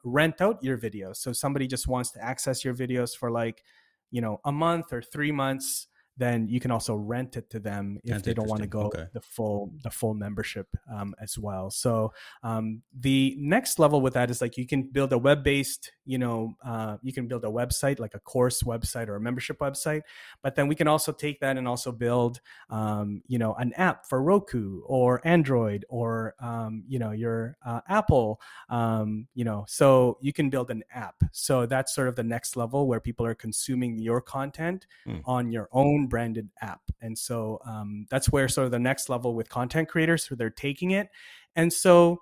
rent 0.03 0.41
out 0.41 0.61
your 0.61 0.78
videos. 0.78 1.18
So 1.18 1.34
somebody 1.34 1.68
just 1.68 1.88
wants 1.88 2.04
to 2.11 2.23
access 2.23 2.63
your 2.63 2.73
videos 2.73 3.15
for 3.15 3.31
like 3.31 3.63
you 4.11 4.21
know 4.21 4.39
a 4.45 4.51
month 4.51 4.93
or 4.93 5.01
three 5.01 5.31
months 5.31 5.87
then 6.17 6.47
you 6.47 6.59
can 6.59 6.71
also 6.71 6.95
rent 6.95 7.35
it 7.35 7.49
to 7.49 7.59
them 7.59 7.99
if 8.03 8.11
That's 8.11 8.23
they 8.23 8.33
don't 8.33 8.47
want 8.47 8.61
to 8.61 8.67
go 8.67 8.83
okay. 8.83 9.05
the 9.13 9.21
full 9.21 9.71
the 9.83 9.89
full 9.89 10.13
membership 10.13 10.67
um, 10.93 11.13
as 11.19 11.37
well. 11.37 11.69
So 11.69 12.13
um, 12.43 12.81
the 12.97 13.35
next 13.37 13.79
level 13.79 14.01
with 14.01 14.13
that 14.13 14.31
is 14.31 14.41
like 14.41 14.57
you 14.57 14.65
can 14.65 14.83
build 14.83 15.11
a 15.11 15.17
web 15.17 15.43
based, 15.43 15.91
you 16.05 16.17
know, 16.17 16.55
uh, 16.63 16.97
you 17.01 17.11
can 17.11 17.27
build 17.27 17.43
a 17.43 17.49
website 17.49 17.99
like 17.99 18.13
a 18.13 18.19
course 18.19 18.63
website 18.63 19.07
or 19.07 19.15
a 19.15 19.19
membership 19.19 19.59
website, 19.59 20.01
but 20.41 20.55
then 20.55 20.67
we 20.67 20.75
can 20.75 20.87
also 20.87 21.11
take 21.11 21.39
that 21.39 21.57
and 21.57 21.67
also 21.67 21.91
build, 21.91 22.41
um, 22.69 23.21
you 23.27 23.37
know, 23.37 23.53
an 23.55 23.73
app 23.73 24.05
for 24.05 24.21
Roku 24.21 24.81
or 24.85 25.21
Android 25.25 25.85
or 25.89 26.35
um, 26.39 26.83
you 26.87 26.99
know 26.99 27.11
your 27.11 27.57
uh, 27.65 27.81
Apple, 27.87 28.39
um, 28.69 29.27
you 29.33 29.43
know, 29.43 29.65
so 29.67 30.17
you 30.21 30.33
can 30.33 30.49
build 30.49 30.69
an 30.71 30.83
app. 30.93 31.15
So 31.31 31.65
that's 31.65 31.93
sort 31.93 32.07
of 32.07 32.15
the 32.15 32.23
next 32.23 32.55
level 32.55 32.87
where 32.87 32.99
people 32.99 33.25
are 33.25 33.35
consuming 33.35 33.99
your 33.99 34.21
content 34.21 34.87
mm. 35.07 35.21
on 35.25 35.51
your 35.51 35.69
own 35.71 36.07
branded 36.07 36.49
app. 36.61 36.81
And 37.01 37.17
so 37.17 37.59
um, 37.65 38.05
that's 38.09 38.29
where 38.29 38.47
sort 38.47 38.65
of 38.65 38.71
the 38.71 38.79
next 38.79 39.09
level 39.09 39.33
with 39.35 39.49
content 39.49 39.89
creators, 39.89 40.27
so 40.27 40.35
they're 40.35 40.49
taking 40.49 40.91
it. 40.91 41.09
And 41.55 41.71
so 41.71 42.21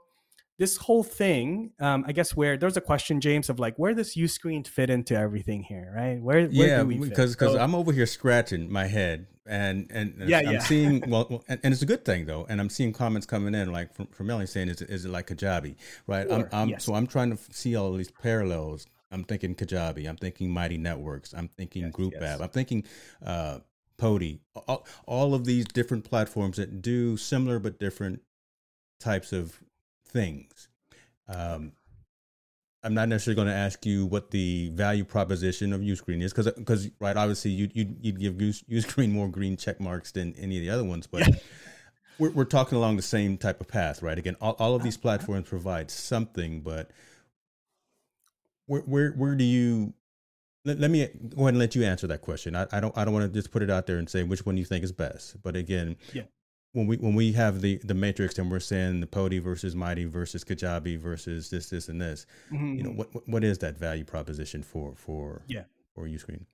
this 0.59 0.77
whole 0.77 1.03
thing, 1.03 1.71
um, 1.79 2.05
I 2.07 2.11
guess, 2.11 2.35
where 2.35 2.57
there's 2.57 2.77
a 2.77 2.81
question, 2.81 3.19
James, 3.19 3.49
of 3.49 3.59
like, 3.59 3.75
where 3.77 3.93
does 3.93 4.13
screen 4.31 4.63
fit 4.63 4.89
into 4.89 5.15
everything 5.15 5.63
here, 5.63 5.91
right? 5.95 6.21
Where, 6.21 6.47
where 6.47 6.49
yeah, 6.49 6.83
because 6.83 7.35
because 7.35 7.53
so, 7.53 7.59
I'm 7.59 7.73
over 7.73 7.91
here 7.91 8.05
scratching 8.05 8.71
my 8.71 8.85
head, 8.85 9.27
and 9.47 9.87
and, 9.91 10.13
and 10.19 10.29
yeah, 10.29 10.39
I'm 10.39 10.53
yeah. 10.53 10.59
seeing 10.59 11.03
well, 11.07 11.43
and, 11.47 11.59
and, 11.63 11.73
it's 11.73 11.81
a 11.81 11.87
good 11.87 12.05
thing 12.05 12.25
though, 12.25 12.45
and 12.49 12.61
I'm 12.61 12.69
seeing 12.69 12.93
comments 12.93 13.25
coming 13.25 13.55
in 13.55 13.71
like 13.71 13.93
from, 13.95 14.07
from 14.07 14.27
Melanie 14.27 14.45
saying, 14.45 14.69
is 14.69 14.81
it, 14.81 14.89
is 14.89 15.05
it 15.05 15.09
like 15.09 15.27
Kajabi, 15.27 15.75
right? 16.05 16.27
Sure. 16.27 16.35
I'm, 16.35 16.47
I'm 16.51 16.69
yes. 16.69 16.83
so 16.83 16.93
I'm 16.93 17.07
trying 17.07 17.35
to 17.35 17.37
see 17.51 17.75
all 17.75 17.91
these 17.93 18.11
parallels. 18.11 18.85
I'm 19.11 19.23
thinking 19.23 19.55
Kajabi. 19.55 20.07
I'm 20.07 20.17
thinking 20.17 20.49
Mighty 20.51 20.77
Networks. 20.77 21.33
I'm 21.33 21.47
thinking 21.47 21.83
yes, 21.83 21.91
Group 21.91 22.13
yes. 22.13 22.23
App. 22.23 22.41
I'm 22.41 22.49
thinking 22.49 22.83
uh, 23.23 23.59
Podia, 23.97 24.39
all, 24.67 24.85
all 25.05 25.33
of 25.33 25.45
these 25.45 25.65
different 25.65 26.03
platforms 26.03 26.57
that 26.57 26.81
do 26.81 27.17
similar 27.17 27.59
but 27.59 27.79
different 27.79 28.21
types 28.99 29.31
of 29.31 29.62
things. 30.13 30.69
Um, 31.27 31.73
I'm 32.83 32.93
not 32.93 33.07
necessarily 33.07 33.35
going 33.35 33.47
to 33.47 33.53
ask 33.53 33.85
you 33.85 34.05
what 34.05 34.31
the 34.31 34.69
value 34.69 35.05
proposition 35.05 35.71
of 35.71 35.81
Uscreen 35.81 36.21
is, 36.21 36.33
because 36.33 36.51
because 36.51 36.89
right, 36.99 37.15
obviously 37.15 37.51
you 37.51 37.69
you'd, 37.73 37.97
you'd 38.01 38.19
give 38.19 38.33
Uscreen 38.33 39.11
more 39.11 39.29
green 39.29 39.55
check 39.55 39.79
marks 39.79 40.11
than 40.11 40.35
any 40.37 40.57
of 40.57 40.63
the 40.63 40.69
other 40.69 40.83
ones, 40.83 41.07
but 41.07 41.29
we're 42.19 42.31
we're 42.31 42.43
talking 42.43 42.77
along 42.77 42.97
the 42.97 43.01
same 43.01 43.37
type 43.37 43.61
of 43.61 43.69
path, 43.69 44.01
right? 44.01 44.17
Again, 44.17 44.35
all, 44.41 44.55
all 44.59 44.75
of 44.75 44.83
these 44.83 44.97
platforms 44.97 45.47
provide 45.47 45.89
something, 45.89 46.59
but 46.59 46.91
where 48.65 48.81
where 48.81 49.11
where 49.11 49.35
do 49.35 49.45
you 49.45 49.93
let, 50.65 50.79
let, 50.79 50.91
me 50.91 51.07
go 51.35 51.43
ahead 51.43 51.49
and 51.49 51.59
let 51.59 51.75
you 51.75 51.83
answer 51.83 52.07
that 52.07 52.21
question. 52.21 52.55
I, 52.55 52.67
I 52.71 52.79
don't 52.79 52.97
I 52.97 53.05
don't 53.05 53.13
want 53.13 53.31
to 53.31 53.39
just 53.39 53.51
put 53.51 53.63
it 53.63 53.69
out 53.69 53.87
there 53.87 53.97
and 53.97 54.09
say 54.09 54.23
which 54.23 54.45
one 54.45 54.57
you 54.57 54.65
think 54.65 54.83
is 54.83 54.91
best. 54.91 55.41
But 55.41 55.55
again, 55.55 55.95
yeah. 56.13 56.23
When 56.73 56.87
we 56.87 56.97
when 56.97 57.15
we 57.15 57.31
have 57.31 57.61
the 57.61 57.79
the 57.83 57.93
matrix 57.93 58.37
and 58.37 58.51
we're 58.51 58.59
saying 58.59 58.99
the 58.99 59.07
Podia 59.07 59.41
versus 59.41 59.75
Mighty 59.75 60.05
versus 60.05 60.43
Kajabi 60.43 60.97
versus 60.97 61.49
this 61.49 61.69
this 61.69 61.87
and 61.87 62.01
this, 62.01 62.25
mm-hmm. 62.51 62.75
you 62.75 62.83
know 62.83 62.91
what 62.91 63.27
what 63.27 63.43
is 63.43 63.59
that 63.59 63.77
value 63.77 64.03
proposition 64.03 64.61
for 64.63 64.93
for 64.95 65.43
yeah 65.47 65.63
for 65.93 66.07
Uscreen? 66.07 66.45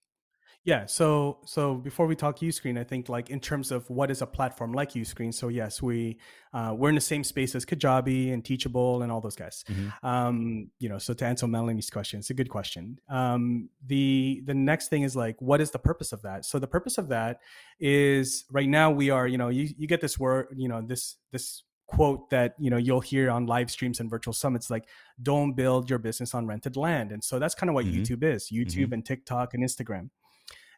Yeah. 0.70 0.86
So 0.86 1.40
so 1.46 1.74
before 1.74 2.06
we 2.06 2.16
talk 2.16 2.38
Uscreen, 2.42 2.80
I 2.80 2.84
think 2.84 3.10
like 3.10 3.32
in 3.32 3.40
terms 3.40 3.72
of 3.72 3.90
what 3.90 4.12
is 4.12 4.22
a 4.22 4.28
platform 4.28 4.72
like 4.72 4.92
Uscreen. 4.92 5.34
So 5.34 5.48
yes, 5.48 5.82
we 5.82 6.20
uh, 6.54 6.76
we're 6.78 6.90
in 6.90 6.96
the 6.96 7.02
same 7.02 7.24
space 7.24 7.56
as 7.56 7.66
Kajabi 7.66 8.32
and 8.32 8.46
Teachable 8.46 9.02
and 9.02 9.12
all 9.12 9.20
those 9.20 9.36
guys. 9.36 9.66
Mm-hmm. 9.68 10.06
Um, 10.06 10.70
you 10.80 10.88
know, 10.88 11.00
so 11.00 11.16
to 11.16 11.26
answer 11.26 11.48
Melanie's 11.48 11.90
question, 11.90 12.20
it's 12.20 12.30
a 12.30 12.36
good 12.36 12.50
question. 12.50 13.00
Um, 13.10 13.70
the 13.84 14.44
the 14.46 14.54
next 14.54 14.90
thing 14.90 15.02
is 15.02 15.16
like, 15.16 15.42
what 15.42 15.60
is 15.60 15.72
the 15.72 15.80
purpose 15.80 16.14
of 16.14 16.22
that? 16.22 16.46
So 16.46 16.60
the 16.60 16.68
purpose 16.68 17.00
of 17.00 17.08
that 17.08 17.40
is 17.80 18.46
right 18.52 18.70
now 18.70 18.92
we 18.92 19.10
are, 19.10 19.28
you 19.28 19.40
know, 19.40 19.50
you 19.50 19.70
you 19.76 19.88
get 19.88 20.02
this 20.02 20.20
word, 20.20 20.50
you 20.56 20.68
know, 20.68 20.84
this 20.84 21.16
this 21.32 21.64
quote 21.88 22.30
that 22.30 22.54
you 22.60 22.70
know 22.70 22.78
you'll 22.78 23.00
hear 23.02 23.32
on 23.32 23.48
live 23.48 23.72
streams 23.72 24.00
and 24.00 24.08
virtual 24.08 24.34
summits 24.34 24.70
like 24.70 24.88
don't 25.24 25.54
build 25.54 25.90
your 25.90 25.98
business 25.98 26.36
on 26.36 26.46
rented 26.46 26.78
land 26.78 27.12
and 27.12 27.24
so 27.24 27.40
that's 27.40 27.56
kind 27.56 27.68
of 27.68 27.74
what 27.74 27.84
mm-hmm. 27.84 28.04
youtube 28.04 28.24
is 28.24 28.52
youtube 28.52 28.84
mm-hmm. 28.84 28.94
and 28.94 29.06
tiktok 29.08 29.56
and 29.56 29.64
instagram 29.64 30.12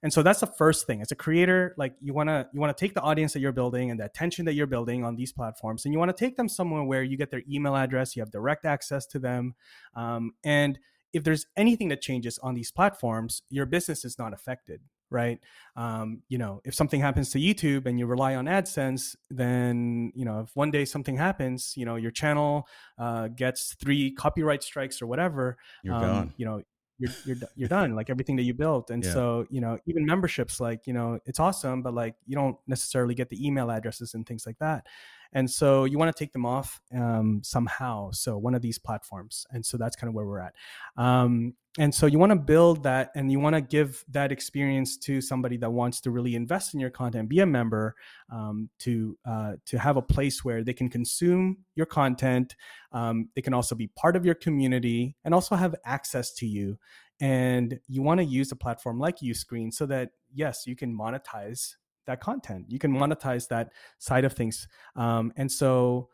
and 0.03 0.11
so 0.11 0.23
that's 0.23 0.39
the 0.39 0.47
first 0.47 0.87
thing. 0.87 1.01
As 1.01 1.11
a 1.11 1.15
creator 1.15 1.75
like 1.77 1.93
you 2.01 2.13
want 2.13 2.29
to 2.29 2.47
you 2.53 2.59
want 2.59 2.75
to 2.75 2.85
take 2.85 2.93
the 2.93 3.01
audience 3.01 3.33
that 3.33 3.39
you're 3.39 3.51
building 3.51 3.91
and 3.91 3.99
the 3.99 4.05
attention 4.05 4.45
that 4.45 4.53
you're 4.53 4.67
building 4.67 5.03
on 5.03 5.15
these 5.15 5.31
platforms 5.31 5.85
and 5.85 5.93
you 5.93 5.99
want 5.99 6.15
to 6.15 6.25
take 6.25 6.37
them 6.37 6.49
somewhere 6.49 6.83
where 6.83 7.03
you 7.03 7.17
get 7.17 7.31
their 7.31 7.43
email 7.49 7.75
address 7.75 8.15
you 8.15 8.21
have 8.21 8.31
direct 8.31 8.65
access 8.65 9.05
to 9.05 9.19
them 9.19 9.55
um, 9.95 10.33
and 10.43 10.79
if 11.13 11.23
there's 11.23 11.45
anything 11.57 11.89
that 11.89 12.01
changes 12.01 12.39
on 12.39 12.53
these 12.53 12.71
platforms 12.71 13.43
your 13.49 13.65
business 13.65 14.05
is 14.05 14.17
not 14.17 14.33
affected 14.33 14.81
right? 15.11 15.39
Um, 15.75 16.21
you 16.29 16.37
know 16.37 16.61
if 16.63 16.73
something 16.73 16.99
happens 16.99 17.29
to 17.31 17.37
youtube 17.37 17.85
and 17.85 17.99
you 17.99 18.05
rely 18.05 18.35
on 18.35 18.45
adsense 18.45 19.15
then 19.29 20.11
you 20.15 20.25
know 20.25 20.41
if 20.41 20.55
one 20.55 20.71
day 20.71 20.85
something 20.85 21.17
happens 21.17 21.73
you 21.75 21.85
know 21.85 21.95
your 21.95 22.11
channel 22.11 22.67
uh, 22.97 23.27
gets 23.27 23.75
three 23.75 24.11
copyright 24.11 24.63
strikes 24.63 25.01
or 25.01 25.07
whatever 25.07 25.57
you're 25.83 25.93
um, 25.93 26.01
gone. 26.01 26.33
you 26.37 26.45
know 26.45 26.61
you're 27.01 27.11
you're 27.25 27.49
you're 27.55 27.69
done 27.69 27.95
like 27.95 28.09
everything 28.09 28.35
that 28.35 28.43
you 28.43 28.53
built 28.53 28.91
and 28.91 29.03
yeah. 29.03 29.13
so 29.13 29.45
you 29.49 29.59
know 29.59 29.77
even 29.87 30.05
memberships 30.05 30.59
like 30.59 30.85
you 30.85 30.93
know 30.93 31.19
it's 31.25 31.39
awesome 31.39 31.81
but 31.81 31.93
like 31.93 32.15
you 32.27 32.35
don't 32.35 32.57
necessarily 32.67 33.15
get 33.15 33.29
the 33.29 33.45
email 33.45 33.71
addresses 33.71 34.13
and 34.13 34.25
things 34.27 34.45
like 34.45 34.57
that 34.59 34.85
and 35.33 35.49
so 35.49 35.85
you 35.85 35.97
want 35.97 36.15
to 36.15 36.23
take 36.23 36.33
them 36.33 36.45
off 36.45 36.79
um, 36.93 37.41
somehow 37.43 38.11
so 38.11 38.37
one 38.37 38.53
of 38.53 38.61
these 38.61 38.77
platforms 38.77 39.47
and 39.51 39.65
so 39.65 39.77
that's 39.77 39.95
kind 39.95 40.09
of 40.09 40.13
where 40.13 40.25
we're 40.25 40.39
at 40.39 40.53
um, 40.97 41.53
and 41.79 41.95
so 41.95 42.05
you 42.05 42.19
want 42.19 42.31
to 42.31 42.35
build 42.35 42.83
that 42.83 43.11
and 43.15 43.31
you 43.31 43.39
want 43.39 43.55
to 43.55 43.61
give 43.61 44.03
that 44.09 44.31
experience 44.31 44.97
to 44.97 45.21
somebody 45.21 45.55
that 45.57 45.71
wants 45.71 46.01
to 46.01 46.11
really 46.11 46.35
invest 46.35 46.73
in 46.73 46.79
your 46.79 46.89
content 46.89 47.29
be 47.29 47.39
a 47.39 47.45
member 47.45 47.95
um, 48.29 48.69
to 48.79 49.17
uh, 49.25 49.53
to 49.65 49.79
have 49.79 49.95
a 49.95 50.01
place 50.01 50.43
where 50.43 50.63
they 50.63 50.73
can 50.73 50.89
consume 50.89 51.57
your 51.75 51.85
content 51.85 52.55
um, 52.91 53.29
they 53.35 53.41
can 53.41 53.53
also 53.53 53.75
be 53.75 53.87
part 53.87 54.15
of 54.15 54.25
your 54.25 54.35
community 54.35 55.15
and 55.23 55.33
also 55.33 55.55
have 55.55 55.75
access 55.85 56.33
to 56.33 56.45
you. 56.45 56.77
And 57.19 57.79
you 57.87 58.01
want 58.01 58.19
to 58.19 58.25
use 58.25 58.51
a 58.51 58.55
platform 58.55 58.99
like 58.99 59.19
uscreen 59.19 59.73
so 59.73 59.85
that 59.85 60.09
yes 60.33 60.63
you 60.65 60.75
can 60.75 60.95
monetize 60.95 61.75
that 62.07 62.19
content. 62.19 62.65
You 62.67 62.79
can 62.79 62.91
monetize 62.91 63.47
that 63.49 63.71
side 63.99 64.25
of 64.25 64.33
things. 64.33 64.67
Um, 64.95 65.31
and 65.37 65.51
so 65.51 66.09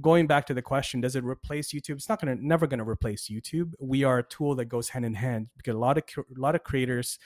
going 0.00 0.26
back 0.26 0.46
to 0.46 0.54
the 0.54 0.62
question 0.62 1.00
does 1.00 1.16
it 1.16 1.24
replace 1.24 1.72
youtube? 1.72 1.96
It's 1.96 2.08
not 2.08 2.20
going 2.20 2.36
to 2.36 2.46
never 2.46 2.66
going 2.66 2.78
to 2.78 2.88
replace 2.88 3.28
youtube. 3.28 3.72
We 3.78 4.04
are 4.04 4.18
a 4.18 4.22
tool 4.22 4.54
that 4.56 4.66
goes 4.66 4.90
hand 4.90 5.04
in 5.04 5.14
hand 5.14 5.48
because 5.56 5.74
a 5.74 5.78
lot 5.78 5.98
of 5.98 6.04
a 6.18 6.40
lot 6.40 6.54
of 6.54 6.64
creators 6.64 7.18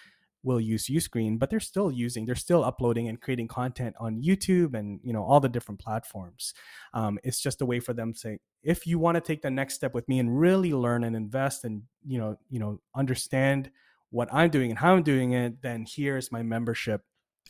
will 0.45 0.61
use 0.61 0.89
uscreen 0.89 1.39
but 1.39 1.49
they're 1.49 1.59
still 1.59 1.91
using 1.91 2.27
they're 2.27 2.35
still 2.35 2.63
uploading 2.63 3.09
and 3.09 3.19
creating 3.23 3.49
content 3.49 3.97
on 3.99 4.21
youtube 4.23 4.75
and 4.75 5.01
you 5.03 5.13
know 5.13 5.25
all 5.25 5.41
the 5.41 5.49
different 5.49 5.81
platforms. 5.81 6.53
Um, 6.93 7.19
it's 7.25 7.41
just 7.41 7.63
a 7.63 7.67
way 7.67 7.81
for 7.81 7.95
them 7.95 8.13
to 8.13 8.19
say 8.19 8.39
if 8.63 8.87
you 8.87 8.99
want 8.99 9.17
to 9.17 9.21
take 9.21 9.43
the 9.43 9.51
next 9.51 9.75
step 9.75 9.95
with 9.95 10.09
me 10.09 10.19
and 10.19 10.39
really 10.39 10.73
learn 10.73 11.05
and 11.05 11.17
invest 11.17 11.65
and 11.65 11.83
you 12.07 12.19
know 12.19 12.39
you 12.51 12.59
know 12.59 12.81
understand 12.95 13.71
what 14.11 14.29
i'm 14.33 14.51
doing 14.51 14.71
and 14.71 14.79
how 14.79 14.95
i'm 14.95 15.03
doing 15.03 15.33
it 15.33 15.61
then 15.63 15.85
here's 15.89 16.31
my 16.31 16.43
membership 16.43 17.03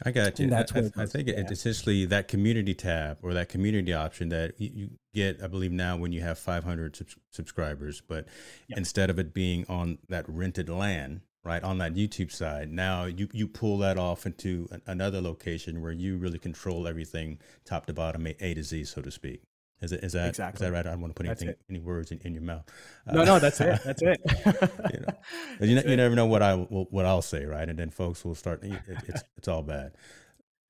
I 0.03 0.11
got 0.11 0.39
you. 0.41 0.49
that's 0.49 0.73
I, 0.75 0.81
I, 0.81 1.03
I 1.05 1.07
think 1.07 1.29
it's 1.29 1.53
essentially 1.53 2.05
that 2.07 2.27
community 2.27 2.75
tab 2.75 3.19
or 3.23 3.33
that 3.35 3.49
community 3.49 3.93
option 3.93 4.29
that 4.31 4.55
you, 4.59 4.91
get, 5.15 5.41
I 5.43 5.47
believe, 5.47 5.71
now 5.71 5.97
when 5.97 6.13
you 6.13 6.21
have 6.23 6.39
500 6.39 6.97
sub- 6.97 7.07
subscribers. 7.31 8.01
But 8.01 8.27
yep. 8.67 8.79
instead 8.79 9.09
of 9.09 9.19
it 9.19 9.33
being 9.33 9.65
on 9.69 9.99
that 10.09 10.29
rented 10.29 10.69
land, 10.69 11.21
right, 11.45 11.63
on 11.63 11.79
that 11.79 11.95
YouTube 11.95 12.33
side, 12.33 12.73
now 12.73 13.05
you, 13.05 13.29
you 13.33 13.47
pull 13.47 13.79
that 13.79 13.97
off 13.97 14.27
into 14.27 14.67
an, 14.73 14.83
another 14.87 15.21
location 15.21 15.81
where 15.81 15.93
you 15.93 16.17
really 16.17 16.41
control 16.41 16.89
everything 16.89 17.39
top 17.65 17.87
to 17.87 17.93
bottom, 17.93 18.27
a 18.27 18.55
to 18.55 18.63
Z, 18.65 18.85
so 18.85 19.01
to 19.01 19.13
speak. 19.13 19.43
Is, 19.85 19.93
it, 19.93 20.03
is 20.03 20.13
that 20.13 20.29
exactly. 20.29 20.57
is 20.57 20.71
that 20.71 20.77
right? 20.77 20.87
I 20.87 20.91
don't 20.91 21.01
want 21.01 21.15
to 21.15 21.23
put 21.23 21.27
anything, 21.27 21.55
any 21.71 21.79
words 21.79 22.11
in, 22.11 22.21
in 22.25 22.33
your 22.33 22.43
mouth. 22.43 22.65
No, 23.07 23.23
uh, 23.23 23.25
no, 23.25 23.39
that's 23.39 23.61
it. 23.61 23.81
That's 23.85 24.03
it. 24.03 24.21
you 24.93 25.01
know, 25.01 25.83
you, 25.83 25.91
you 25.91 25.97
never 25.97 26.15
know 26.15 26.27
what 26.27 26.43
I 26.43 26.55
what 26.57 27.05
I'll 27.05 27.23
say, 27.23 27.45
right? 27.45 27.69
And 27.69 27.79
then 27.79 27.91
folks 27.91 28.25
will 28.25 28.35
start. 28.35 28.65
It, 28.65 28.81
it's 29.07 29.23
it's 29.37 29.49
all 29.49 29.63
bad. 29.63 29.93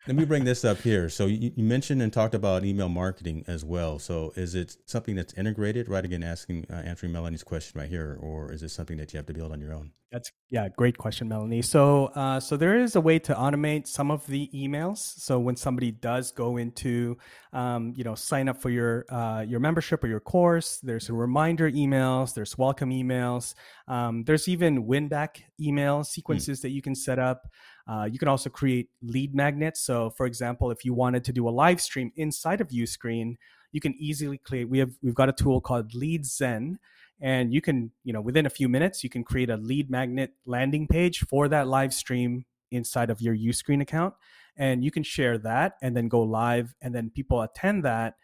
Let 0.06 0.16
me 0.16 0.26
bring 0.26 0.44
this 0.44 0.66
up 0.66 0.82
here. 0.82 1.08
So 1.08 1.24
you, 1.24 1.50
you, 1.56 1.64
mentioned 1.64 2.02
and 2.02 2.12
talked 2.12 2.34
about 2.34 2.62
email 2.62 2.90
marketing 2.90 3.42
as 3.46 3.64
well. 3.64 3.98
So 3.98 4.34
is 4.36 4.54
it 4.54 4.76
something 4.84 5.16
that's 5.16 5.32
integrated? 5.32 5.88
Right 5.88 6.04
again, 6.04 6.22
asking 6.22 6.66
uh, 6.70 6.74
answering 6.74 7.10
Melanie's 7.10 7.42
question 7.42 7.80
right 7.80 7.88
here, 7.88 8.18
or 8.20 8.52
is 8.52 8.62
it 8.62 8.68
something 8.68 8.98
that 8.98 9.14
you 9.14 9.16
have 9.16 9.24
to 9.26 9.32
build 9.32 9.50
on 9.50 9.62
your 9.62 9.72
own? 9.72 9.92
That's 10.12 10.30
yeah, 10.50 10.68
great 10.68 10.98
question, 10.98 11.28
Melanie. 11.28 11.62
So 11.62 12.06
uh, 12.14 12.38
so 12.38 12.58
there 12.58 12.78
is 12.78 12.96
a 12.96 13.00
way 13.00 13.18
to 13.20 13.34
automate 13.34 13.86
some 13.86 14.10
of 14.10 14.26
the 14.26 14.50
emails. 14.54 14.98
So 14.98 15.38
when 15.40 15.56
somebody 15.56 15.90
does 15.90 16.32
go 16.32 16.58
into 16.58 17.16
um, 17.54 17.94
you 17.96 18.04
know 18.04 18.14
sign 18.14 18.50
up 18.50 18.60
for 18.60 18.68
your 18.68 19.06
uh, 19.08 19.40
your 19.40 19.58
membership 19.58 20.04
or 20.04 20.08
your 20.08 20.20
course, 20.20 20.80
there's 20.82 21.08
a 21.08 21.14
reminder 21.14 21.70
emails, 21.70 22.34
there's 22.34 22.58
welcome 22.58 22.90
emails, 22.90 23.54
um, 23.88 24.24
there's 24.24 24.48
even 24.48 24.86
win 24.86 25.08
back 25.08 25.44
email 25.58 25.96
hmm. 25.96 26.02
sequences 26.02 26.58
mm. 26.58 26.62
that 26.62 26.70
you 26.70 26.82
can 26.82 26.94
set 26.94 27.18
up. 27.18 27.48
Uh, 27.86 28.08
you 28.10 28.18
can 28.18 28.28
also 28.28 28.48
create 28.48 28.88
lead 29.02 29.34
magnets. 29.34 29.80
So, 29.80 30.10
for 30.10 30.26
example, 30.26 30.70
if 30.70 30.84
you 30.84 30.94
wanted 30.94 31.24
to 31.24 31.32
do 31.32 31.48
a 31.48 31.50
live 31.50 31.80
stream 31.80 32.12
inside 32.16 32.60
of 32.60 32.68
Uscreen, 32.68 33.36
you 33.72 33.80
can 33.80 33.94
easily 33.98 34.38
create. 34.38 34.68
We 34.68 34.78
have 34.78 34.92
we've 35.02 35.14
got 35.14 35.28
a 35.28 35.32
tool 35.32 35.60
called 35.60 35.94
Lead 35.94 36.24
Zen, 36.24 36.78
and 37.20 37.52
you 37.52 37.60
can 37.60 37.90
you 38.04 38.12
know 38.12 38.20
within 38.20 38.46
a 38.46 38.50
few 38.50 38.68
minutes 38.68 39.04
you 39.04 39.10
can 39.10 39.24
create 39.24 39.50
a 39.50 39.56
lead 39.56 39.90
magnet 39.90 40.32
landing 40.46 40.86
page 40.86 41.20
for 41.28 41.48
that 41.48 41.68
live 41.68 41.92
stream 41.92 42.46
inside 42.70 43.10
of 43.10 43.20
your 43.20 43.36
Uscreen 43.36 43.82
account, 43.82 44.14
and 44.56 44.84
you 44.84 44.90
can 44.90 45.02
share 45.02 45.36
that 45.38 45.74
and 45.82 45.96
then 45.96 46.08
go 46.08 46.22
live, 46.22 46.74
and 46.80 46.94
then 46.94 47.10
people 47.10 47.42
attend 47.42 47.84
that 47.84 48.14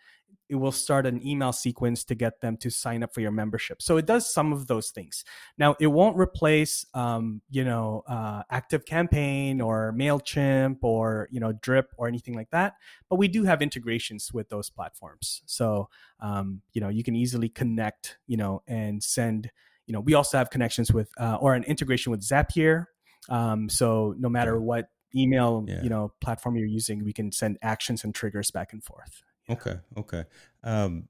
it 0.50 0.56
will 0.56 0.72
start 0.72 1.06
an 1.06 1.24
email 1.24 1.52
sequence 1.52 2.02
to 2.04 2.14
get 2.16 2.40
them 2.40 2.56
to 2.56 2.70
sign 2.70 3.04
up 3.04 3.14
for 3.14 3.20
your 3.20 3.30
membership. 3.30 3.80
So 3.80 3.96
it 3.96 4.04
does 4.04 4.30
some 4.30 4.52
of 4.52 4.66
those 4.66 4.90
things. 4.90 5.24
Now 5.56 5.76
it 5.78 5.86
won't 5.86 6.18
replace, 6.18 6.84
um, 6.92 7.40
you 7.48 7.64
know, 7.64 8.02
uh, 8.08 8.42
Active 8.50 8.84
Campaign 8.84 9.60
or 9.60 9.94
Mailchimp 9.96 10.78
or 10.82 11.28
you 11.30 11.38
know 11.38 11.52
Drip 11.52 11.94
or 11.96 12.08
anything 12.08 12.34
like 12.34 12.50
that. 12.50 12.74
But 13.08 13.16
we 13.16 13.28
do 13.28 13.44
have 13.44 13.62
integrations 13.62 14.32
with 14.34 14.48
those 14.48 14.68
platforms. 14.68 15.42
So 15.46 15.88
um, 16.18 16.62
you 16.72 16.80
know 16.80 16.88
you 16.88 17.04
can 17.04 17.14
easily 17.14 17.48
connect, 17.48 18.18
you 18.26 18.36
know, 18.36 18.62
and 18.66 19.02
send. 19.02 19.50
You 19.86 19.94
know, 19.94 20.00
we 20.00 20.14
also 20.14 20.38
have 20.38 20.50
connections 20.50 20.92
with 20.92 21.10
uh, 21.18 21.38
or 21.40 21.54
an 21.54 21.64
integration 21.64 22.10
with 22.10 22.20
Zapier. 22.20 22.86
Um, 23.28 23.68
so 23.68 24.14
no 24.18 24.28
matter 24.28 24.60
what 24.60 24.88
email 25.14 25.64
yeah. 25.66 25.82
you 25.82 25.88
know 25.88 26.12
platform 26.20 26.56
you're 26.56 26.66
using, 26.66 27.04
we 27.04 27.12
can 27.12 27.30
send 27.30 27.56
actions 27.62 28.02
and 28.02 28.14
triggers 28.14 28.50
back 28.50 28.72
and 28.72 28.82
forth. 28.82 29.22
Okay. 29.50 29.78
Okay. 29.96 30.24
Um, 30.62 31.08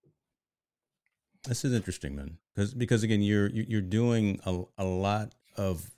this 1.46 1.64
is 1.64 1.72
interesting, 1.72 2.16
man. 2.16 2.38
Because 2.54 2.74
because 2.74 3.02
again, 3.02 3.22
you're 3.22 3.48
you're 3.48 3.80
doing 3.80 4.40
a, 4.44 4.62
a 4.78 4.84
lot 4.84 5.34
of 5.56 5.90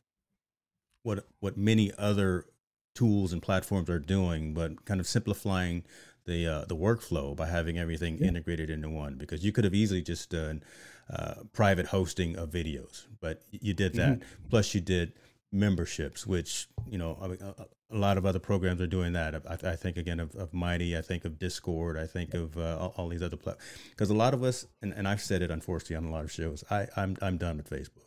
what 1.02 1.26
what 1.40 1.56
many 1.56 1.92
other 1.98 2.46
tools 2.94 3.32
and 3.32 3.42
platforms 3.42 3.88
are 3.88 3.98
doing, 3.98 4.54
but 4.54 4.84
kind 4.84 5.00
of 5.00 5.06
simplifying 5.06 5.84
the 6.26 6.46
uh, 6.46 6.64
the 6.66 6.76
workflow 6.76 7.34
by 7.34 7.46
having 7.46 7.78
everything 7.78 8.18
yeah. 8.18 8.28
integrated 8.28 8.70
into 8.70 8.88
one. 8.88 9.16
Because 9.16 9.44
you 9.44 9.52
could 9.52 9.64
have 9.64 9.74
easily 9.74 10.02
just 10.02 10.30
done 10.30 10.62
uh, 11.10 11.34
private 11.52 11.86
hosting 11.86 12.36
of 12.36 12.50
videos, 12.50 13.06
but 13.20 13.42
you 13.50 13.74
did 13.74 13.94
that. 13.94 14.20
Mm-hmm. 14.20 14.48
Plus, 14.50 14.74
you 14.74 14.80
did 14.80 15.12
memberships, 15.52 16.26
which 16.26 16.66
you 16.88 16.98
know 16.98 17.18
a, 17.20 17.62
a, 17.62 17.96
lot 17.96 18.16
of 18.16 18.24
other 18.24 18.38
programs 18.38 18.80
are 18.80 18.86
doing 18.86 19.12
that. 19.12 19.34
I, 19.48 19.72
I 19.72 19.76
think 19.76 19.96
again 19.96 20.18
of, 20.18 20.34
of, 20.34 20.54
Mighty, 20.54 20.96
I 20.96 21.02
think 21.02 21.24
of 21.24 21.38
Discord, 21.38 21.98
I 21.98 22.06
think 22.06 22.34
of 22.34 22.56
uh, 22.56 22.78
all, 22.78 22.94
all, 22.96 23.08
these 23.08 23.22
other 23.22 23.36
platforms. 23.36 23.68
Because 23.90 24.10
a 24.10 24.14
lot 24.14 24.34
of 24.34 24.42
us, 24.42 24.66
and, 24.80 24.92
and, 24.94 25.06
I've 25.06 25.20
said 25.20 25.42
it 25.42 25.50
unfortunately 25.50 25.96
on 25.96 26.04
a 26.04 26.10
lot 26.10 26.24
of 26.24 26.32
shows, 26.32 26.64
I, 26.70 26.86
I'm 26.96 27.16
I'm 27.20 27.36
done 27.36 27.58
with 27.58 27.68
Facebook. 27.68 28.06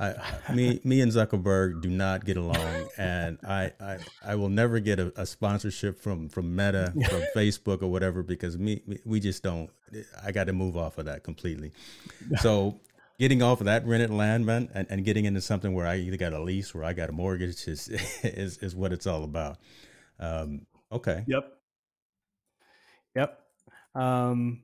I, 0.00 0.14
me, 0.54 0.80
me 0.82 1.02
and 1.02 1.12
Zuckerberg 1.12 1.82
do 1.82 1.90
not 1.90 2.24
get 2.24 2.38
along, 2.38 2.88
and 2.96 3.38
I, 3.46 3.72
I, 3.78 3.98
I 4.24 4.34
will 4.34 4.48
never 4.48 4.80
get 4.80 4.98
a, 4.98 5.12
a 5.20 5.26
sponsorship 5.26 6.00
from 6.00 6.30
from 6.30 6.56
Meta, 6.56 6.92
from 7.10 7.22
Facebook 7.36 7.82
or 7.82 7.88
whatever, 7.88 8.22
because 8.22 8.56
me, 8.56 8.80
we 9.04 9.20
just 9.20 9.42
don't. 9.42 9.68
I 10.24 10.32
got 10.32 10.44
to 10.44 10.54
move 10.54 10.76
off 10.76 10.96
of 10.96 11.04
that 11.04 11.22
completely. 11.22 11.72
So 12.38 12.80
getting 13.20 13.42
off 13.42 13.60
of 13.60 13.66
that 13.66 13.86
rented 13.86 14.08
land, 14.10 14.46
man, 14.46 14.70
and, 14.74 14.86
and 14.88 15.04
getting 15.04 15.26
into 15.26 15.42
something 15.42 15.74
where 15.74 15.86
I 15.86 15.98
either 15.98 16.16
got 16.16 16.32
a 16.32 16.40
lease 16.40 16.74
or 16.74 16.82
I 16.82 16.94
got 16.94 17.10
a 17.10 17.12
mortgage 17.12 17.68
is 17.68 17.88
is, 17.88 18.58
is 18.58 18.74
what 18.74 18.92
it's 18.92 19.06
all 19.06 19.22
about. 19.22 19.58
Um, 20.18 20.66
okay. 20.90 21.22
Yep. 21.28 21.44
Yep. 23.14 23.40
Um, 23.94 24.62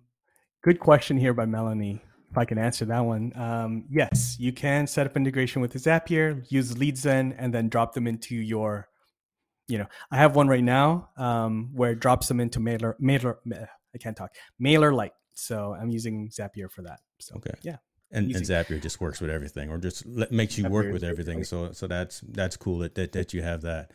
good 0.63 0.81
question 0.81 1.19
here 1.19 1.35
by 1.35 1.45
Melanie. 1.45 2.03
If 2.31 2.39
I 2.39 2.45
can 2.45 2.59
answer 2.59 2.85
that 2.87 3.01
one, 3.01 3.33
um, 3.37 3.85
yes, 3.91 4.37
you 4.39 4.53
can 4.53 4.87
set 4.87 5.07
up 5.07 5.17
integration 5.17 5.63
with 5.63 5.75
Zapier, 5.75 6.45
use 6.51 6.75
LeadZen, 6.75 7.35
and 7.39 7.55
then 7.55 7.69
drop 7.69 7.93
them 7.95 8.07
into 8.07 8.35
your. 8.35 8.89
You 9.69 9.79
know, 9.79 9.87
I 10.13 10.17
have 10.17 10.37
one 10.37 10.47
right 10.47 10.63
now 10.63 11.11
um, 11.17 11.71
where 11.75 11.91
it 11.91 12.01
drops 12.01 12.29
them 12.29 12.41
into 12.41 12.61
Mailer. 12.61 12.97
Mailer. 13.01 13.39
I 13.53 13.99
can't 13.99 14.17
talk. 14.17 14.31
MailerLite. 14.63 15.11
So 15.35 15.75
I'm 15.79 15.91
using 15.91 16.31
Zapier 16.31 16.71
for 16.71 16.83
that. 16.83 17.01
So 17.21 17.37
okay. 17.37 17.55
Yeah. 17.63 17.77
And, 18.13 18.31
and, 18.31 18.45
Zapier 18.45 18.81
just 18.81 19.01
works 19.01 19.21
with 19.21 19.31
everything, 19.31 19.69
or 19.69 19.79
just 19.79 20.07
makes 20.07 20.57
you 20.57 20.65
Zapier 20.65 20.71
work 20.71 20.93
with 20.93 21.03
everything. 21.03 21.43
So 21.45 21.73
so 21.73 21.87
that's 21.87 22.21
that's 22.21 22.57
cool 22.57 22.79
that 22.79 22.95
that, 22.95 23.13
that 23.13 23.35
you 23.35 23.43
have 23.43 23.63
that. 23.63 23.91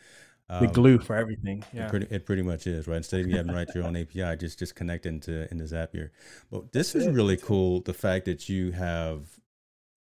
Um, 0.50 0.66
the 0.66 0.72
glue 0.72 0.98
for 0.98 1.16
everything. 1.16 1.64
Yeah, 1.72 1.86
it 1.86 1.90
pretty, 1.90 2.06
it 2.10 2.26
pretty 2.26 2.42
much 2.42 2.66
is 2.66 2.86
right. 2.86 2.96
Instead 2.98 3.20
of 3.20 3.28
you 3.28 3.36
having 3.36 3.52
to 3.52 3.56
write 3.56 3.74
your 3.74 3.84
own 3.84 3.96
API, 3.96 4.36
just 4.36 4.58
just 4.58 4.74
connect 4.74 5.06
into 5.06 5.50
into 5.50 5.64
Zapier. 5.64 6.10
But 6.50 6.72
this 6.72 6.94
is 6.94 7.06
really 7.08 7.38
cool. 7.38 7.80
The 7.80 7.94
fact 7.94 8.26
that 8.26 8.48
you 8.48 8.72
have 8.72 9.38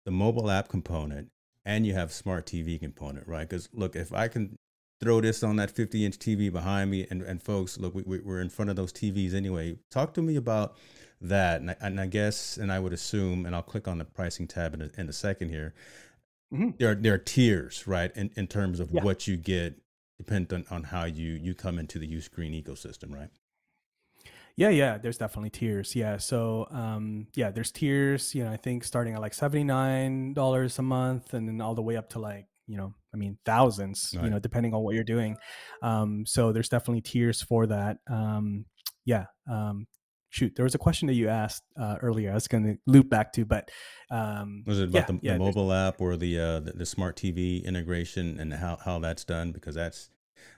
the 0.04 0.10
mobile 0.10 0.50
app 0.50 0.68
component 0.68 1.28
and 1.64 1.86
you 1.86 1.94
have 1.94 2.12
smart 2.12 2.46
TV 2.46 2.80
component, 2.80 3.28
right? 3.28 3.48
Because 3.48 3.68
look, 3.72 3.94
if 3.94 4.12
I 4.12 4.28
can 4.28 4.58
throw 5.00 5.20
this 5.20 5.42
on 5.42 5.56
that 5.56 5.70
50 5.70 6.04
inch 6.04 6.18
TV 6.18 6.52
behind 6.52 6.90
me, 6.90 7.06
and 7.10 7.22
and 7.22 7.42
folks, 7.42 7.78
look, 7.78 7.94
we, 7.94 8.20
we're 8.20 8.40
in 8.40 8.50
front 8.50 8.70
of 8.70 8.76
those 8.76 8.92
TVs 8.92 9.34
anyway. 9.34 9.76
Talk 9.90 10.14
to 10.14 10.22
me 10.22 10.36
about 10.36 10.76
that. 11.20 11.60
And 11.60 11.70
I, 11.70 11.76
and 11.80 12.00
I, 12.00 12.06
guess, 12.06 12.56
and 12.56 12.72
I 12.72 12.78
would 12.78 12.92
assume, 12.92 13.46
and 13.46 13.54
I'll 13.54 13.62
click 13.62 13.88
on 13.88 13.98
the 13.98 14.04
pricing 14.04 14.46
tab 14.46 14.74
in 14.74 14.82
a, 14.82 14.90
in 14.98 15.08
a 15.08 15.12
second 15.12 15.50
here. 15.50 15.74
Mm-hmm. 16.52 16.70
There, 16.78 16.90
are, 16.90 16.94
there 16.94 17.14
are 17.14 17.18
tiers, 17.18 17.86
right, 17.86 18.10
in, 18.16 18.30
in 18.36 18.46
terms 18.46 18.80
of 18.80 18.90
yeah. 18.90 19.02
what 19.02 19.28
you 19.28 19.36
get, 19.36 19.80
dependent 20.18 20.70
on, 20.70 20.76
on 20.76 20.82
how 20.84 21.04
you 21.04 21.32
you 21.32 21.54
come 21.54 21.78
into 21.78 21.98
the 21.98 22.08
Uscreen 22.08 22.60
ecosystem, 22.60 23.14
right? 23.14 23.30
Yeah, 24.56 24.68
yeah, 24.70 24.98
there's 24.98 25.16
definitely 25.16 25.50
tiers. 25.50 25.94
Yeah, 25.94 26.18
so 26.18 26.66
um, 26.70 27.28
yeah, 27.34 27.50
there's 27.50 27.70
tiers. 27.70 28.34
You 28.34 28.44
know, 28.44 28.50
I 28.50 28.56
think 28.56 28.84
starting 28.84 29.14
at 29.14 29.20
like 29.20 29.32
seventy 29.32 29.64
nine 29.64 30.34
dollars 30.34 30.78
a 30.78 30.82
month, 30.82 31.34
and 31.34 31.48
then 31.48 31.60
all 31.60 31.74
the 31.74 31.82
way 31.82 31.96
up 31.96 32.10
to 32.10 32.18
like 32.18 32.46
you 32.66 32.76
know, 32.76 32.94
I 33.12 33.16
mean, 33.16 33.38
thousands. 33.44 34.12
Right. 34.14 34.24
You 34.24 34.30
know, 34.30 34.38
depending 34.38 34.74
on 34.74 34.82
what 34.82 34.94
you're 34.94 35.04
doing. 35.04 35.36
Um, 35.82 36.24
so 36.26 36.52
there's 36.52 36.68
definitely 36.68 37.00
tiers 37.00 37.42
for 37.42 37.66
that. 37.66 37.98
Um, 38.08 38.66
yeah, 39.04 39.26
um, 39.50 39.86
shoot, 40.30 40.54
there 40.56 40.64
was 40.64 40.74
a 40.74 40.78
question 40.78 41.06
that 41.08 41.14
you 41.14 41.28
asked 41.28 41.64
uh, 41.78 41.96
earlier. 42.00 42.30
I 42.30 42.34
was 42.34 42.48
going 42.48 42.64
to 42.64 42.78
loop 42.86 43.10
back 43.10 43.32
to, 43.34 43.44
but 43.44 43.70
um, 44.10 44.64
was 44.66 44.80
it 44.80 44.88
about 44.88 45.00
yeah, 45.00 45.06
the, 45.06 45.18
yeah, 45.22 45.32
the 45.34 45.38
mobile 45.38 45.72
app 45.72 46.00
or 46.00 46.16
the, 46.16 46.38
uh, 46.38 46.60
the, 46.60 46.72
the 46.72 46.86
smart 46.86 47.16
TV 47.16 47.62
integration 47.64 48.40
and 48.40 48.54
how 48.54 48.78
how 48.82 48.98
that's 48.98 49.24
done? 49.24 49.52
Because 49.52 49.74
that's 49.74 50.10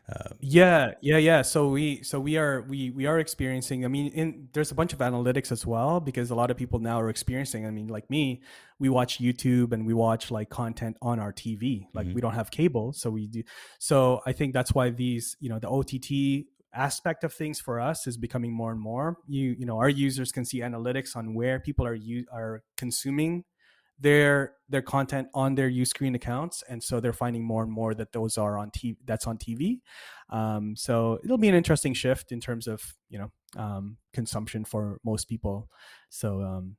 uh, 0.09 0.31
yeah, 0.41 0.93
yeah, 1.01 1.17
yeah. 1.17 1.43
So 1.43 1.69
we 1.69 2.03
so 2.03 2.19
we 2.19 2.37
are 2.37 2.63
we 2.63 2.91
we 2.91 3.07
are 3.07 3.21
experiencing. 3.21 3.85
I 3.85 3.89
mean, 3.89 4.09
in, 4.09 4.49
there's 4.53 4.73
a 4.73 4.75
bunch 4.75 4.93
of 4.93 4.99
analytics 4.99 5.53
as 5.53 5.65
well 5.65 6.01
because 6.01 6.31
a 6.31 6.35
lot 6.35 6.51
of 6.51 6.57
people 6.57 6.81
now 6.81 7.01
are 7.01 7.09
experiencing. 7.09 7.67
I 7.67 7.71
mean, 7.71 7.87
like 7.87 8.11
me, 8.11 8.43
we 8.81 8.89
watch 8.89 9.21
YouTube 9.21 9.73
and 9.73 9.87
we 9.87 9.95
watch 9.95 10.31
like 10.33 10.51
content 10.51 10.97
on 11.01 11.21
our 11.21 11.33
TV. 11.33 11.87
Like 11.95 12.07
mm-hmm. 12.07 12.15
we 12.17 12.21
don't 12.21 12.35
have 12.35 12.51
cable, 12.51 12.93
so 12.93 13.11
we 13.11 13.29
do. 13.29 13.45
So 13.79 14.21
I 14.27 14.33
think 14.33 14.55
that's 14.55 14.75
why 14.75 14.91
these 14.91 15.37
you 15.39 15.49
know 15.49 15.61
the 15.61 15.69
OTT 15.69 16.47
aspect 16.75 17.25
of 17.25 17.33
things 17.33 17.61
for 17.61 17.81
us 17.81 18.07
is 18.07 18.17
becoming 18.17 18.53
more 18.53 18.71
and 18.71 18.81
more. 18.81 19.19
You 19.27 19.55
you 19.59 19.67
know 19.67 19.79
our 19.79 19.89
users 19.89 20.33
can 20.33 20.45
see 20.45 20.61
analytics 20.61 21.17
on 21.17 21.35
where 21.35 21.61
people 21.61 21.87
are 21.87 21.95
you 21.95 22.25
are 22.33 22.63
consuming 22.77 23.45
their 23.99 24.55
their 24.69 24.83
content 24.83 25.29
on 25.35 25.55
their 25.55 25.71
Uscreen 25.71 26.15
accounts, 26.15 26.63
and 26.69 26.83
so 26.83 27.01
they're 27.01 27.13
finding 27.13 27.45
more 27.45 27.63
and 27.63 27.73
more 27.73 27.95
that 27.95 28.13
those 28.13 28.37
are 28.37 28.59
on 28.59 28.71
TV. 28.71 28.97
That's 29.05 29.27
on 29.27 29.39
TV. 29.39 29.81
Um, 30.31 30.75
so 30.77 31.21
it'll 31.25 31.39
be 31.39 31.49
an 31.49 31.55
interesting 31.55 31.95
shift 31.95 32.33
in 32.33 32.41
terms 32.41 32.67
of 32.67 32.83
you 33.09 33.19
know 33.19 33.31
um, 33.57 33.99
consumption 34.13 34.65
for 34.65 34.99
most 35.05 35.29
people. 35.29 35.69
So 36.09 36.43
um, 36.43 36.77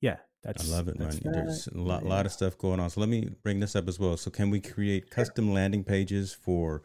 yeah, 0.00 0.16
that's 0.42 0.70
I 0.70 0.76
love 0.76 0.88
it, 0.88 0.98
man. 0.98 1.18
There's 1.22 1.66
a 1.68 1.78
lot, 1.78 2.02
yeah. 2.02 2.08
lot 2.08 2.26
of 2.26 2.32
stuff 2.32 2.58
going 2.58 2.78
on. 2.78 2.90
So 2.90 3.00
let 3.00 3.08
me 3.08 3.30
bring 3.42 3.60
this 3.60 3.74
up 3.74 3.88
as 3.88 3.98
well. 3.98 4.16
So 4.16 4.30
can 4.30 4.50
we 4.50 4.60
create 4.60 5.10
custom 5.10 5.52
landing 5.52 5.84
pages 5.84 6.34
for 6.34 6.82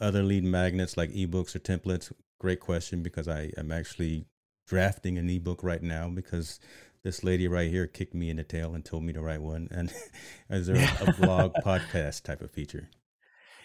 other 0.00 0.22
lead 0.22 0.44
magnets 0.44 0.96
like 0.96 1.10
ebooks 1.10 1.54
or 1.54 1.60
templates? 1.60 2.12
Great 2.38 2.60
question 2.60 3.02
because 3.02 3.28
I 3.28 3.50
am 3.56 3.72
actually 3.72 4.26
drafting 4.66 5.18
an 5.18 5.28
ebook 5.28 5.62
right 5.62 5.82
now 5.82 6.08
because 6.08 6.60
this 7.02 7.24
lady 7.24 7.48
right 7.48 7.70
here 7.70 7.86
kicked 7.86 8.14
me 8.14 8.30
in 8.30 8.36
the 8.36 8.44
tail 8.44 8.74
and 8.74 8.84
told 8.84 9.02
me 9.02 9.12
to 9.12 9.22
write 9.22 9.40
one. 9.40 9.68
And 9.70 9.92
is 10.50 10.66
there 10.66 10.88
a 11.00 11.12
blog 11.14 11.54
podcast 11.64 12.22
type 12.22 12.42
of 12.42 12.50
feature? 12.50 12.88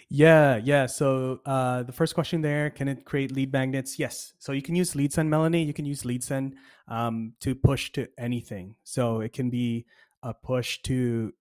Yeah, 0.09 0.57
yeah. 0.57 0.85
So 0.85 1.39
uh, 1.45 1.83
the 1.83 1.91
first 1.91 2.13
question 2.13 2.41
there, 2.41 2.69
can 2.69 2.87
it 2.87 3.05
create 3.05 3.31
lead 3.31 3.51
magnets? 3.51 3.97
Yes. 3.97 4.33
So 4.37 4.51
you 4.51 4.61
can 4.61 4.75
use 4.75 4.93
LeadZen, 4.93 5.27
Melanie. 5.27 5.63
You 5.63 5.73
can 5.73 5.85
use 5.85 6.03
LeadZen 6.03 6.53
um, 6.87 7.33
to 7.39 7.55
push 7.55 7.91
to 7.93 8.07
anything. 8.17 8.75
So 8.83 9.21
it 9.21 9.33
can 9.33 9.49
be 9.49 9.85
a 10.21 10.33
push 10.33 10.81
to 10.83 11.33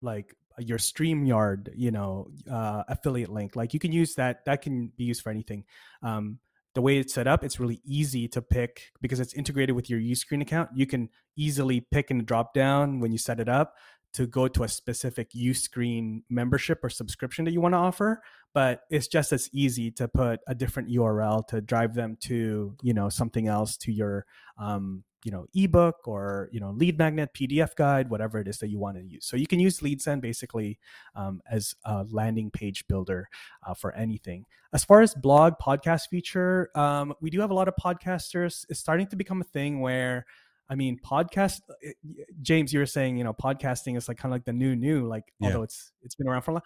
like 0.00 0.34
your 0.58 0.78
StreamYard, 0.78 1.70
you 1.74 1.90
know, 1.90 2.28
uh, 2.50 2.84
affiliate 2.88 3.30
link. 3.30 3.56
Like 3.56 3.74
you 3.74 3.80
can 3.80 3.92
use 3.92 4.14
that. 4.14 4.44
That 4.44 4.62
can 4.62 4.92
be 4.96 5.04
used 5.04 5.22
for 5.22 5.30
anything. 5.30 5.64
Um, 6.02 6.38
the 6.74 6.82
way 6.82 6.98
it's 6.98 7.14
set 7.14 7.26
up, 7.26 7.44
it's 7.44 7.60
really 7.60 7.80
easy 7.84 8.26
to 8.28 8.42
pick 8.42 8.92
because 9.00 9.20
it's 9.20 9.34
integrated 9.34 9.76
with 9.76 9.88
your 9.88 10.00
Uscreen 10.00 10.42
account. 10.42 10.70
You 10.74 10.86
can 10.86 11.08
easily 11.36 11.80
pick 11.80 12.10
and 12.10 12.26
drop 12.26 12.52
down 12.52 13.00
when 13.00 13.12
you 13.12 13.18
set 13.18 13.38
it 13.38 13.48
up 13.48 13.74
to 14.14 14.26
go 14.26 14.48
to 14.48 14.64
a 14.64 14.68
specific 14.68 15.30
Uscreen 15.32 16.22
membership 16.28 16.82
or 16.82 16.88
subscription 16.88 17.44
that 17.44 17.52
you 17.52 17.60
want 17.60 17.74
to 17.74 17.78
offer 17.78 18.22
but 18.54 18.84
it's 18.88 19.08
just 19.08 19.32
as 19.32 19.50
easy 19.52 19.90
to 19.90 20.08
put 20.08 20.40
a 20.46 20.54
different 20.54 20.88
url 20.88 21.46
to 21.46 21.60
drive 21.60 21.94
them 21.94 22.16
to 22.20 22.74
you 22.80 22.94
know 22.94 23.10
something 23.10 23.48
else 23.48 23.76
to 23.76 23.92
your 23.92 24.24
um, 24.56 25.02
you 25.24 25.32
know 25.32 25.46
ebook 25.54 26.06
or 26.06 26.48
you 26.52 26.60
know 26.60 26.70
lead 26.70 26.96
magnet 26.96 27.30
pdf 27.34 27.74
guide 27.76 28.08
whatever 28.10 28.38
it 28.38 28.46
is 28.46 28.58
that 28.58 28.68
you 28.68 28.78
want 28.78 28.96
to 28.96 29.02
use 29.02 29.26
so 29.26 29.36
you 29.36 29.46
can 29.46 29.58
use 29.58 29.80
LeadZen 29.80 30.20
basically 30.20 30.78
um, 31.16 31.40
as 31.50 31.74
a 31.84 32.04
landing 32.10 32.50
page 32.50 32.86
builder 32.86 33.28
uh, 33.66 33.74
for 33.74 33.92
anything 33.94 34.44
as 34.72 34.84
far 34.84 35.00
as 35.00 35.14
blog 35.14 35.54
podcast 35.60 36.08
feature 36.08 36.70
um, 36.76 37.12
we 37.20 37.30
do 37.30 37.40
have 37.40 37.50
a 37.50 37.54
lot 37.54 37.66
of 37.66 37.74
podcasters 37.82 38.64
it's 38.68 38.78
starting 38.78 39.06
to 39.08 39.16
become 39.16 39.40
a 39.40 39.44
thing 39.44 39.80
where 39.80 40.24
I 40.68 40.76
mean, 40.76 40.98
podcast. 41.04 41.60
Eh, 41.84 41.92
James, 42.40 42.72
you 42.72 42.78
were 42.78 42.86
saying, 42.86 43.18
you 43.18 43.24
know, 43.24 43.34
podcasting 43.34 43.98
is 43.98 44.08
like 44.08 44.16
kind 44.16 44.32
of 44.32 44.36
like 44.36 44.46
the 44.46 44.52
new 44.54 44.74
new. 44.74 45.06
Like, 45.06 45.24
yeah. 45.38 45.48
although 45.48 45.62
it's 45.62 45.92
it's 46.02 46.14
been 46.14 46.26
around 46.26 46.42
for 46.42 46.52
a 46.52 46.54
long, 46.54 46.62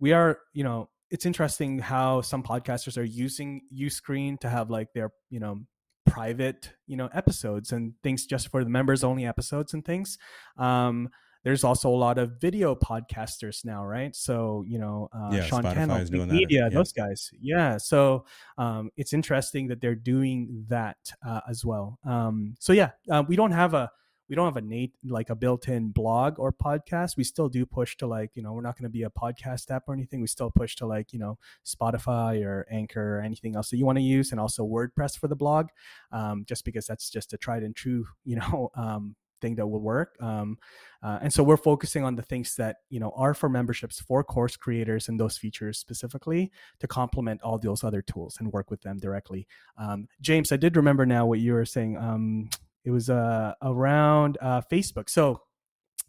we 0.00 0.12
are, 0.12 0.38
you 0.54 0.64
know, 0.64 0.88
it's 1.10 1.26
interesting 1.26 1.78
how 1.78 2.20
some 2.22 2.42
podcasters 2.42 2.96
are 2.96 3.04
using 3.04 3.62
Uscreen 3.72 4.38
to 4.40 4.48
have 4.48 4.70
like 4.70 4.92
their, 4.94 5.12
you 5.30 5.40
know, 5.40 5.60
private, 6.06 6.72
you 6.86 6.96
know, 6.96 7.08
episodes 7.12 7.72
and 7.72 7.94
things 8.02 8.26
just 8.26 8.48
for 8.48 8.64
the 8.64 8.70
members 8.70 9.04
only 9.04 9.26
episodes 9.26 9.74
and 9.74 9.84
things. 9.84 10.18
Um, 10.56 11.10
there's 11.44 11.62
also 11.62 11.90
a 11.90 11.94
lot 11.94 12.16
of 12.18 12.40
video 12.40 12.74
podcasters 12.74 13.64
now, 13.64 13.84
right? 13.84 14.16
So 14.16 14.64
you 14.66 14.78
know, 14.78 15.08
uh, 15.14 15.30
yeah, 15.30 15.44
Sean 15.44 15.62
Cannell, 15.62 16.04
Media, 16.10 16.64
yeah. 16.64 16.68
those 16.70 16.92
guys, 16.92 17.30
yeah. 17.38 17.76
So 17.76 18.24
um, 18.56 18.90
it's 18.96 19.12
interesting 19.12 19.68
that 19.68 19.80
they're 19.80 19.94
doing 19.94 20.64
that 20.68 20.96
uh, 21.26 21.40
as 21.48 21.64
well. 21.64 21.98
Um, 22.04 22.56
so 22.58 22.72
yeah, 22.72 22.92
uh, 23.10 23.22
we 23.28 23.36
don't 23.36 23.52
have 23.52 23.74
a 23.74 23.90
we 24.28 24.36
don't 24.36 24.46
have 24.46 24.56
a 24.56 24.66
Nate 24.66 24.94
like 25.04 25.30
a 25.30 25.34
built-in 25.34 25.90
blog 25.90 26.38
or 26.38 26.52
podcast. 26.52 27.16
We 27.16 27.24
still 27.24 27.48
do 27.48 27.66
push 27.66 27.96
to 27.98 28.06
like 28.06 28.30
you 28.34 28.42
know 28.42 28.52
we're 28.52 28.62
not 28.62 28.78
going 28.78 28.84
to 28.84 28.92
be 28.92 29.02
a 29.02 29.10
podcast 29.10 29.70
app 29.70 29.84
or 29.86 29.94
anything. 29.94 30.20
We 30.20 30.26
still 30.26 30.50
push 30.50 30.76
to 30.76 30.86
like 30.86 31.12
you 31.12 31.18
know 31.18 31.38
Spotify 31.64 32.44
or 32.44 32.66
Anchor 32.70 33.18
or 33.18 33.20
anything 33.20 33.56
else 33.56 33.70
that 33.70 33.76
you 33.76 33.86
want 33.86 33.98
to 33.98 34.02
use, 34.02 34.30
and 34.30 34.40
also 34.40 34.64
WordPress 34.66 35.18
for 35.18 35.28
the 35.28 35.36
blog, 35.36 35.68
um, 36.12 36.44
just 36.48 36.64
because 36.64 36.86
that's 36.86 37.10
just 37.10 37.32
a 37.32 37.38
tried 37.38 37.62
and 37.62 37.76
true 37.76 38.06
you 38.24 38.36
know 38.36 38.70
um, 38.74 39.14
thing 39.40 39.56
that 39.56 39.66
will 39.66 39.80
work. 39.80 40.16
Um, 40.20 40.56
uh, 41.02 41.18
and 41.20 41.32
so 41.32 41.42
we're 41.42 41.58
focusing 41.58 42.02
on 42.02 42.16
the 42.16 42.22
things 42.22 42.56
that 42.56 42.76
you 42.88 43.00
know 43.00 43.12
are 43.14 43.34
for 43.34 43.48
memberships 43.48 44.00
for 44.00 44.24
course 44.24 44.56
creators 44.56 45.08
and 45.08 45.20
those 45.20 45.36
features 45.36 45.78
specifically 45.78 46.50
to 46.80 46.86
complement 46.86 47.42
all 47.42 47.58
those 47.58 47.84
other 47.84 48.00
tools 48.00 48.38
and 48.40 48.52
work 48.52 48.70
with 48.70 48.80
them 48.80 48.98
directly. 48.98 49.46
Um, 49.76 50.08
James, 50.20 50.50
I 50.50 50.56
did 50.56 50.76
remember 50.76 51.04
now 51.04 51.26
what 51.26 51.40
you 51.40 51.52
were 51.52 51.66
saying. 51.66 51.98
Um, 51.98 52.48
it 52.84 52.90
was 52.90 53.10
uh, 53.10 53.54
around 53.62 54.38
uh, 54.40 54.62
Facebook. 54.70 55.08
So 55.08 55.40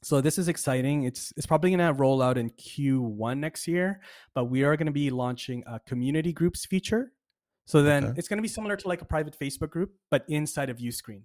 so 0.03 0.21
this 0.21 0.38
is 0.38 0.47
exciting. 0.47 1.03
It's 1.03 1.34
it's 1.36 1.47
probably 1.47 1.71
going 1.71 1.80
to 1.80 1.93
roll 1.93 2.21
out 2.21 2.38
in 2.38 2.51
Q1 2.51 3.39
next 3.39 3.67
year, 3.67 4.01
but 4.36 4.45
we 4.45 4.63
are 4.63 4.78
going 4.78 4.86
to 4.86 4.91
be 4.91 5.09
launching 5.09 5.63
a 5.65 5.80
community 5.80 6.32
groups 6.32 6.65
feature. 6.65 7.11
So 7.65 7.82
then 7.82 8.05
okay. 8.05 8.13
it's 8.17 8.28
going 8.28 8.38
to 8.38 8.43
be 8.43 8.47
similar 8.47 8.76
to 8.76 8.88
like 8.88 9.01
a 9.01 9.05
private 9.05 9.36
Facebook 9.38 9.71
group, 9.71 9.93
but 10.11 10.23
inside 10.28 10.69
of 10.69 10.78
Uscreen. 10.78 11.23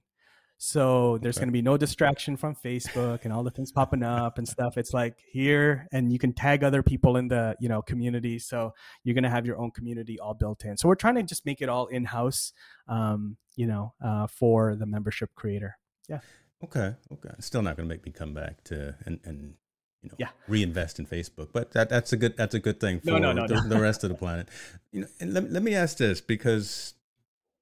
So 0.63 1.17
there's 1.23 1.39
okay. 1.39 1.45
going 1.45 1.49
to 1.49 1.53
be 1.53 1.63
no 1.63 1.79
distraction 1.79 2.37
from 2.37 2.55
Facebook 2.55 3.25
and 3.25 3.33
all 3.33 3.43
the 3.43 3.51
things 3.51 3.73
popping 3.73 4.03
up 4.03 4.37
and 4.37 4.47
stuff. 4.47 4.77
It's 4.77 4.93
like 4.93 5.17
here, 5.33 5.89
and 5.91 6.13
you 6.13 6.19
can 6.19 6.35
tag 6.35 6.63
other 6.63 6.83
people 6.83 7.17
in 7.17 7.29
the 7.29 7.57
you 7.61 7.69
know 7.71 7.81
community. 7.81 8.39
So 8.39 8.75
you're 9.03 9.15
going 9.15 9.25
to 9.25 9.31
have 9.31 9.47
your 9.47 9.59
own 9.59 9.71
community 9.71 10.21
all 10.21 10.35
built 10.35 10.67
in. 10.67 10.77
So 10.77 10.87
we're 10.87 10.97
trying 10.97 11.15
to 11.15 11.23
just 11.23 11.47
make 11.47 11.63
it 11.63 11.71
all 11.71 11.87
in 11.87 12.05
house, 12.05 12.53
um, 12.89 13.39
you 13.57 13.67
know, 13.67 13.95
uh, 14.05 14.27
for 14.27 14.77
the 14.77 14.85
membership 14.85 15.31
creator. 15.35 15.79
Yeah. 16.11 16.21
Okay. 16.63 16.95
Okay. 17.11 17.35
Still 17.39 17.63
not 17.63 17.79
going 17.79 17.89
to 17.89 17.95
make 17.95 18.05
me 18.05 18.13
come 18.13 18.35
back 18.35 18.63
to 18.65 18.95
and 19.07 19.19
and 19.25 19.55
you 20.03 20.11
know 20.11 20.17
yeah. 20.19 20.29
reinvest 20.47 20.99
in 20.99 21.07
Facebook, 21.07 21.49
but 21.55 21.73
that 21.73 21.89
that's 21.89 22.13
a 22.13 22.19
good 22.19 22.37
that's 22.37 22.55
a 22.55 22.61
good 22.61 22.79
thing 22.81 23.01
for 23.01 23.13
no, 23.13 23.19
no, 23.19 23.33
no, 23.33 23.47
the, 23.47 23.67
the, 23.67 23.81
rest 23.81 24.05
of 24.05 24.11
the 24.11 24.17
planet. 24.17 24.51
You 24.93 25.01
know, 25.01 25.07
and 25.21 25.33
let, 25.33 25.51
let 25.51 25.63
me 25.63 25.75
ask 25.75 25.97
this 25.97 26.21
because 26.21 26.93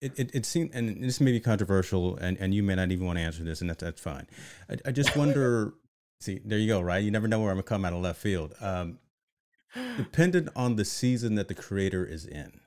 it, 0.01 0.19
it, 0.19 0.31
it 0.35 0.47
seems, 0.47 0.75
and 0.75 1.03
this 1.03 1.21
may 1.21 1.33
be 1.33 1.41
controversial, 1.41 2.17
and, 2.17 2.37
and 2.39 2.55
you 2.55 2.63
may 2.63 2.75
not 2.75 2.91
even 2.91 3.07
want 3.07 3.19
to 3.19 3.25
answer 3.25 3.43
this, 3.43 3.61
and 3.61 3.71
that's, 3.71 3.83
that's 3.83 4.01
fine. 4.01 4.27
I, 4.71 4.77
I 4.87 4.93
just 4.93 5.17
wonder 5.17 5.75
see, 6.21 6.41
there 6.45 6.59
you 6.59 6.69
go, 6.69 6.81
right? 6.81 7.03
You 7.03 7.11
never 7.11 7.29
know 7.29 7.41
where 7.41 7.51
I'm 7.51 7.57
going 7.57 7.65
to 7.65 7.69
come 7.69 7.85
out 7.85 7.93
of 7.93 8.01
left 8.01 8.21
field. 8.21 8.55
Um, 8.61 8.99
dependent 9.97 10.49
on 10.57 10.77
the 10.77 10.85
season 10.85 11.35
that 11.37 11.49
the 11.49 11.55
creator 11.55 12.05
is 12.05 12.27
in, 12.27 12.61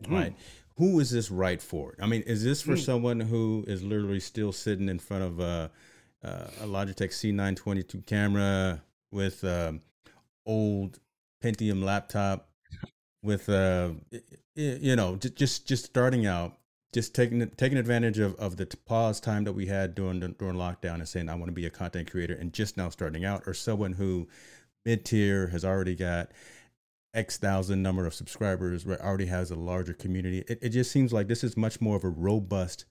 mm. 0.00 0.12
right? 0.12 0.36
Who 0.76 1.00
is 1.00 1.10
this 1.10 1.30
right 1.30 1.60
for? 1.60 1.96
I 2.00 2.06
mean, 2.06 2.22
is 2.22 2.44
this 2.44 2.62
for 2.62 2.74
mm. 2.74 2.78
someone 2.78 3.20
who 3.20 3.64
is 3.66 3.82
literally 3.82 4.20
still 4.20 4.52
sitting 4.52 4.88
in 4.88 4.98
front 4.98 5.24
of 5.24 5.40
a, 5.40 5.70
a 6.22 6.64
Logitech 6.64 7.10
C922 7.10 8.06
camera 8.06 8.82
with 9.10 9.42
an 9.42 9.80
old 10.46 11.00
Pentium 11.42 11.82
laptop 11.82 12.48
with 13.22 13.48
uh 13.48 13.90
you 14.58 14.96
know 14.96 15.16
just 15.16 15.66
just 15.66 15.84
starting 15.84 16.26
out 16.26 16.58
just 16.92 17.14
taking 17.14 17.48
taking 17.50 17.78
advantage 17.78 18.18
of, 18.18 18.34
of 18.36 18.56
the 18.56 18.66
pause 18.86 19.20
time 19.20 19.44
that 19.44 19.52
we 19.52 19.66
had 19.66 19.94
during 19.94 20.18
during 20.18 20.56
lockdown 20.56 20.94
and 20.94 21.08
saying 21.08 21.28
I 21.28 21.34
want 21.34 21.46
to 21.46 21.52
be 21.52 21.66
a 21.66 21.70
content 21.70 22.10
creator 22.10 22.34
and 22.34 22.52
just 22.52 22.76
now 22.76 22.88
starting 22.88 23.24
out 23.24 23.44
or 23.46 23.54
someone 23.54 23.92
who 23.92 24.28
mid 24.84 25.04
tier 25.04 25.48
has 25.48 25.64
already 25.64 25.94
got 25.94 26.32
X 27.14 27.36
thousand 27.36 27.82
number 27.82 28.04
of 28.04 28.14
subscribers 28.14 28.84
already 28.86 29.26
has 29.26 29.50
a 29.50 29.56
larger 29.56 29.94
community 29.94 30.44
it, 30.48 30.58
it 30.60 30.70
just 30.70 30.90
seems 30.90 31.12
like 31.12 31.28
this 31.28 31.44
is 31.44 31.56
much 31.56 31.80
more 31.80 31.96
of 31.96 32.04
a 32.04 32.08
robust 32.08 32.84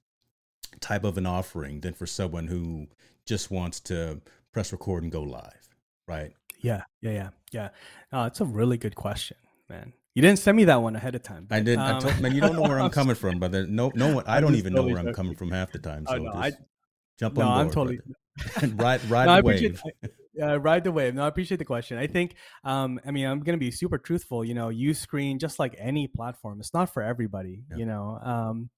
type 0.79 1.03
of 1.03 1.17
an 1.17 1.25
offering 1.25 1.81
than 1.81 1.93
for 1.93 2.05
someone 2.05 2.47
who 2.47 2.87
just 3.25 3.51
wants 3.51 3.79
to 3.81 4.21
press 4.53 4.71
record 4.71 5.03
and 5.03 5.11
go 5.11 5.21
live 5.21 5.67
right? 6.07 6.31
Yeah 6.61 6.83
yeah 7.01 7.11
yeah 7.11 7.29
yeah. 7.51 7.69
Uh, 8.11 8.27
it's 8.27 8.39
a 8.39 8.45
really 8.45 8.77
good 8.77 8.95
question 8.95 9.37
man 9.69 9.91
you 10.17 10.21
didn't 10.23 10.39
send 10.39 10.57
me 10.57 10.63
that 10.63 10.81
one 10.81 10.95
ahead 10.95 11.13
of 11.13 11.21
time. 11.21 11.45
But, 11.47 11.57
I 11.57 11.59
did. 11.61 11.77
Um, 11.77 11.95
I 11.95 11.99
told, 11.99 12.19
man, 12.19 12.33
you 12.33 12.41
don't 12.41 12.55
know 12.55 12.63
where 12.63 12.79
I'm 12.79 12.89
coming 12.89 13.13
from, 13.13 13.37
but 13.37 13.51
no, 13.51 13.91
no 13.93 14.15
one. 14.15 14.23
I 14.25 14.39
don't 14.41 14.55
even 14.55 14.73
totally 14.73 14.89
know 14.89 14.95
where 14.95 15.07
I'm 15.07 15.13
coming 15.13 15.35
from 15.35 15.51
half 15.51 15.71
the 15.71 15.77
time. 15.77 16.05
Oh, 16.07 16.15
so 16.15 16.17
oh, 16.17 16.23
no, 16.23 16.31
I, 16.31 16.53
jump 17.19 17.37
on 17.37 17.45
no, 17.45 17.51
board. 17.51 17.59
I'm 17.59 17.71
totally 17.71 17.99
ride 18.81 19.05
ride 19.11 19.25
no, 19.27 19.35
the 19.35 19.43
wave. 19.43 19.83
Uh, 20.41 20.59
ride 20.59 20.83
the 20.83 20.91
wave. 20.91 21.13
No, 21.13 21.23
I 21.23 21.27
appreciate 21.27 21.57
the 21.57 21.65
question. 21.65 21.99
I 21.99 22.07
think, 22.07 22.33
um, 22.63 22.99
I 23.05 23.11
mean, 23.11 23.27
I'm 23.27 23.41
going 23.41 23.59
to 23.59 23.63
be 23.63 23.69
super 23.69 23.99
truthful. 23.99 24.43
You 24.43 24.55
know, 24.55 24.69
Uscreen 24.69 25.39
just 25.39 25.59
like 25.59 25.75
any 25.77 26.07
platform. 26.07 26.61
It's 26.61 26.73
not 26.73 26.91
for 26.91 27.03
everybody. 27.03 27.61
Yeah. 27.69 27.77
You 27.77 27.85
know, 27.85 28.19
um, 28.19 28.69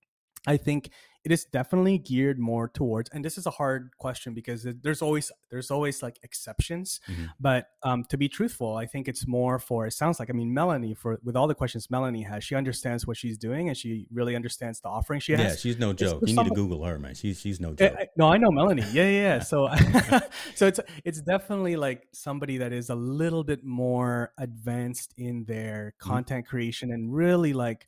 I 0.48 0.58
think 0.58 0.90
it 1.26 1.32
is 1.34 1.44
definitely 1.46 1.98
geared 1.98 2.40
more 2.40 2.70
towards 2.70 3.10
and 3.10 3.24
this 3.26 3.38
is 3.38 3.46
a 3.46 3.50
hard 3.50 3.92
question 3.98 4.34
because 4.34 4.66
there's 4.82 5.02
always 5.02 5.32
there's 5.52 5.70
always 5.70 6.02
like 6.02 6.18
exceptions 6.24 7.02
mm-hmm. 7.10 7.26
but 7.40 7.68
um, 7.84 8.06
to 8.06 8.18
be 8.18 8.30
truthful 8.30 8.78
i 8.78 8.86
think 8.86 9.08
it's 9.08 9.28
more 9.28 9.60
for 9.60 9.86
it 9.86 9.92
sounds 9.92 10.20
like 10.20 10.30
i 10.30 10.34
mean 10.34 10.54
melanie 10.54 10.94
for 10.94 11.20
with 11.24 11.36
all 11.36 11.48
the 11.48 11.56
questions 11.56 11.90
melanie 11.90 12.24
has 12.24 12.44
she 12.44 12.56
understands 12.56 13.06
what 13.06 13.18
she's 13.18 13.38
doing 13.38 13.68
and 13.68 13.78
she 13.78 14.08
really 14.12 14.36
understands 14.36 14.80
the 14.80 14.88
offering 14.88 15.20
she 15.20 15.34
has 15.34 15.42
yeah 15.42 15.56
she's 15.56 15.78
no 15.78 15.92
joke 15.92 16.24
you 16.26 16.34
need 16.34 16.46
to 16.46 16.56
google 16.56 16.84
her 16.86 16.98
man 16.98 17.14
she's 17.14 17.40
she's 17.40 17.60
no 17.60 17.74
joke 17.74 17.94
I, 17.98 18.04
I, 18.04 18.08
no 18.16 18.30
i 18.30 18.38
know 18.38 18.52
melanie 18.52 18.86
yeah 18.94 19.04
yeah, 19.04 19.10
yeah. 19.10 19.40
so 19.52 19.70
so 20.56 20.68
it's 20.68 20.80
it's 21.04 21.22
definitely 21.22 21.76
like 21.76 22.08
somebody 22.14 22.60
that 22.60 22.72
is 22.72 22.90
a 22.90 22.96
little 22.96 23.44
bit 23.44 23.64
more 23.64 24.32
advanced 24.38 25.14
in 25.18 25.44
their 25.46 25.94
mm-hmm. 26.00 26.10
content 26.10 26.46
mm-hmm. 26.46 26.50
creation 26.50 26.92
and 26.92 27.14
really 27.14 27.52
like 27.52 27.88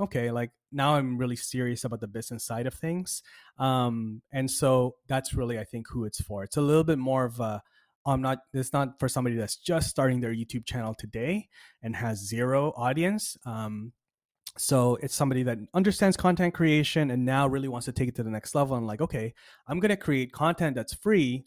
okay, 0.00 0.30
like 0.30 0.50
now 0.72 0.94
I'm 0.94 1.18
really 1.18 1.36
serious 1.36 1.84
about 1.84 2.00
the 2.00 2.08
business 2.08 2.44
side 2.44 2.66
of 2.66 2.74
things. 2.74 3.22
Um, 3.58 4.22
and 4.32 4.50
so 4.50 4.96
that's 5.08 5.34
really, 5.34 5.58
I 5.58 5.64
think, 5.64 5.86
who 5.88 6.04
it's 6.04 6.20
for. 6.20 6.42
It's 6.44 6.56
a 6.56 6.62
little 6.62 6.84
bit 6.84 6.98
more 6.98 7.24
of 7.24 7.40
a, 7.40 7.62
I'm 8.04 8.20
not, 8.20 8.38
it's 8.52 8.72
not 8.72 8.98
for 8.98 9.08
somebody 9.08 9.36
that's 9.36 9.56
just 9.56 9.88
starting 9.88 10.20
their 10.20 10.34
YouTube 10.34 10.66
channel 10.66 10.94
today 10.94 11.48
and 11.82 11.94
has 11.94 12.26
zero 12.26 12.72
audience. 12.76 13.36
Um, 13.46 13.92
so 14.58 14.96
it's 14.96 15.14
somebody 15.14 15.44
that 15.44 15.58
understands 15.72 16.16
content 16.16 16.52
creation 16.54 17.10
and 17.10 17.24
now 17.24 17.46
really 17.46 17.68
wants 17.68 17.86
to 17.86 17.92
take 17.92 18.08
it 18.08 18.16
to 18.16 18.22
the 18.22 18.30
next 18.30 18.54
level 18.54 18.76
and 18.76 18.86
like, 18.86 19.00
okay, 19.00 19.34
I'm 19.66 19.80
going 19.80 19.90
to 19.90 19.96
create 19.96 20.32
content 20.32 20.76
that's 20.76 20.94
free, 20.94 21.44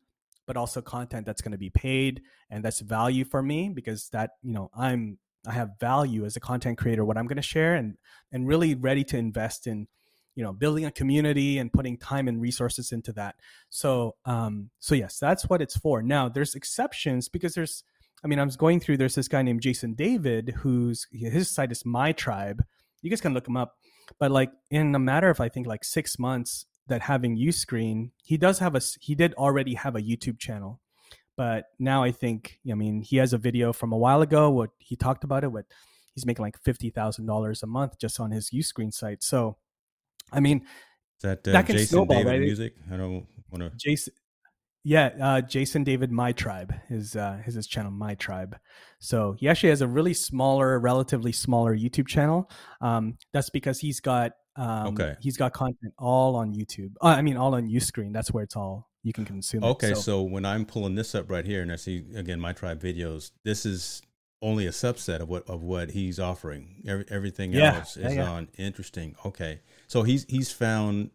but 0.47 0.57
also 0.57 0.81
content 0.81 1.25
that's 1.25 1.41
going 1.41 1.51
to 1.51 1.57
be 1.57 1.69
paid 1.69 2.21
and 2.49 2.63
that's 2.63 2.79
value 2.79 3.25
for 3.25 3.43
me 3.43 3.69
because 3.69 4.09
that, 4.09 4.31
you 4.41 4.53
know, 4.53 4.71
I'm 4.75 5.19
I 5.47 5.53
have 5.53 5.79
value 5.79 6.25
as 6.25 6.35
a 6.35 6.39
content 6.39 6.77
creator, 6.77 7.05
what 7.05 7.17
I'm 7.17 7.27
going 7.27 7.37
to 7.37 7.41
share, 7.41 7.75
and 7.75 7.97
and 8.31 8.47
really 8.47 8.75
ready 8.75 9.03
to 9.05 9.17
invest 9.17 9.67
in, 9.67 9.87
you 10.35 10.43
know, 10.43 10.53
building 10.53 10.85
a 10.85 10.91
community 10.91 11.57
and 11.57 11.71
putting 11.71 11.97
time 11.97 12.27
and 12.27 12.41
resources 12.41 12.91
into 12.91 13.13
that. 13.13 13.35
So, 13.69 14.15
um, 14.25 14.69
so 14.79 14.95
yes, 14.95 15.17
that's 15.19 15.49
what 15.49 15.61
it's 15.61 15.77
for. 15.77 16.01
Now, 16.01 16.29
there's 16.29 16.55
exceptions 16.55 17.29
because 17.29 17.53
there's, 17.53 17.83
I 18.23 18.27
mean, 18.27 18.39
I 18.39 18.43
was 18.43 18.57
going 18.57 18.79
through. 18.79 18.97
There's 18.97 19.15
this 19.15 19.27
guy 19.27 19.41
named 19.41 19.61
Jason 19.61 19.93
David 19.93 20.55
who's 20.57 21.07
his 21.11 21.49
site 21.49 21.71
is 21.71 21.85
My 21.85 22.11
Tribe. 22.11 22.63
You 23.01 23.09
guys 23.09 23.21
can 23.21 23.33
look 23.33 23.47
him 23.47 23.57
up, 23.57 23.75
but 24.19 24.31
like 24.31 24.51
in 24.71 24.95
a 24.95 24.99
matter 24.99 25.29
of 25.29 25.39
I 25.39 25.49
think 25.49 25.67
like 25.67 25.83
six 25.83 26.17
months 26.17 26.65
that 26.87 27.01
having 27.01 27.37
Uscreen, 27.37 28.11
he 28.23 28.37
does 28.37 28.59
have 28.59 28.75
a 28.75 28.81
he 28.99 29.15
did 29.15 29.33
already 29.35 29.75
have 29.75 29.95
a 29.95 30.01
YouTube 30.01 30.39
channel 30.39 30.79
but 31.37 31.65
now 31.79 32.03
I 32.03 32.11
think, 32.11 32.59
I 32.69 32.75
mean, 32.75 33.01
he 33.01 33.17
has 33.17 33.33
a 33.33 33.37
video 33.37 33.73
from 33.73 33.91
a 33.91 33.97
while 33.97 34.21
ago. 34.21 34.49
What 34.49 34.69
he 34.77 34.95
talked 34.95 35.23
about 35.23 35.43
it. 35.43 35.51
What 35.51 35.65
he's 36.13 36.25
making 36.25 36.43
like 36.43 36.57
fifty 36.61 36.89
thousand 36.89 37.25
dollars 37.25 37.63
a 37.63 37.67
month 37.67 37.99
just 37.99 38.19
on 38.19 38.31
his 38.31 38.49
Uscreen 38.51 38.93
site. 38.93 39.23
So, 39.23 39.57
I 40.31 40.39
mean, 40.39 40.59
is 40.59 41.23
that, 41.23 41.47
uh, 41.47 41.51
that 41.51 41.67
Jason 41.67 41.87
snowball, 41.87 42.17
David 42.17 42.29
right? 42.29 42.39
music? 42.39 42.73
I 42.91 42.97
don't 42.97 43.27
want 43.51 43.63
to. 43.63 43.71
Jason, 43.77 44.13
yeah, 44.83 45.11
uh, 45.21 45.41
Jason 45.41 45.83
David 45.83 46.11
My 46.11 46.31
Tribe 46.31 46.73
is 46.89 47.15
uh, 47.15 47.41
is 47.45 47.55
his 47.55 47.67
channel 47.67 47.91
My 47.91 48.15
Tribe. 48.15 48.57
So 48.99 49.35
he 49.37 49.49
actually 49.49 49.69
has 49.69 49.81
a 49.81 49.87
really 49.87 50.13
smaller, 50.13 50.79
relatively 50.79 51.31
smaller 51.31 51.75
YouTube 51.75 52.07
channel. 52.07 52.49
Um, 52.81 53.17
that's 53.33 53.49
because 53.49 53.79
he's 53.79 53.99
got 53.99 54.33
um, 54.55 54.87
okay. 54.87 55.15
He's 55.19 55.37
got 55.37 55.53
content 55.53 55.93
all 55.97 56.35
on 56.35 56.53
YouTube. 56.53 56.93
Uh, 57.01 57.07
I 57.07 57.21
mean, 57.21 57.35
all 57.35 57.55
on 57.55 57.67
Uscreen. 57.67 58.13
That's 58.13 58.31
where 58.31 58.43
it's 58.43 58.55
all 58.55 58.89
you 59.05 59.13
can 59.13 59.23
consume. 59.23 59.63
Okay, 59.63 59.93
so. 59.93 60.01
so. 60.01 60.21
when 60.23 60.45
I'm 60.45 60.65
pulling 60.65 60.95
this 60.95 61.13
up 61.13 61.29
right 61.29 61.45
here, 61.45 61.61
and 61.61 61.71
I 61.71 61.75
see 61.75 62.03
again 62.15 62.39
my 62.39 62.53
tribe 62.53 62.81
videos, 62.81 63.31
this 63.43 63.63
is 63.63 64.01
only 64.41 64.65
a 64.65 64.71
subset 64.71 65.19
of 65.19 65.29
what 65.29 65.47
of 65.47 65.61
what 65.61 65.91
he's 65.91 66.19
offering. 66.19 66.83
Every, 66.87 67.05
everything 67.09 67.53
yeah. 67.53 67.75
else 67.75 67.97
is 67.97 68.15
yeah, 68.15 68.23
yeah. 68.23 68.31
on. 68.31 68.47
Interesting. 68.57 69.15
Okay, 69.23 69.61
so 69.87 70.01
he's 70.01 70.25
he's 70.27 70.51
found 70.51 71.11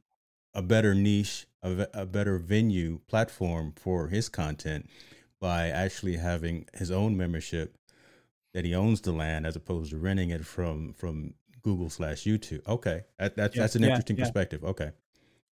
a 0.54 0.62
better 0.62 0.94
niche, 0.94 1.46
a, 1.62 1.88
a 1.92 2.06
better 2.06 2.38
venue 2.38 3.00
platform 3.08 3.74
for 3.76 4.06
his 4.06 4.28
content 4.28 4.88
by 5.40 5.68
actually 5.68 6.16
having 6.16 6.66
his 6.74 6.92
own 6.92 7.16
membership 7.16 7.76
that 8.54 8.64
he 8.64 8.72
owns 8.72 9.00
the 9.00 9.12
land 9.12 9.46
as 9.46 9.56
opposed 9.56 9.90
to 9.90 9.98
renting 9.98 10.30
it 10.30 10.46
from 10.46 10.92
from 10.92 11.34
Google 11.62 11.90
slash 11.90 12.22
YouTube. 12.22 12.64
Okay, 12.68 13.02
that, 13.18 13.34
that's 13.34 13.56
yeah, 13.56 13.62
that's 13.62 13.74
an 13.74 13.82
yeah, 13.82 13.88
interesting 13.88 14.16
yeah. 14.16 14.24
perspective. 14.24 14.64
Okay. 14.64 14.92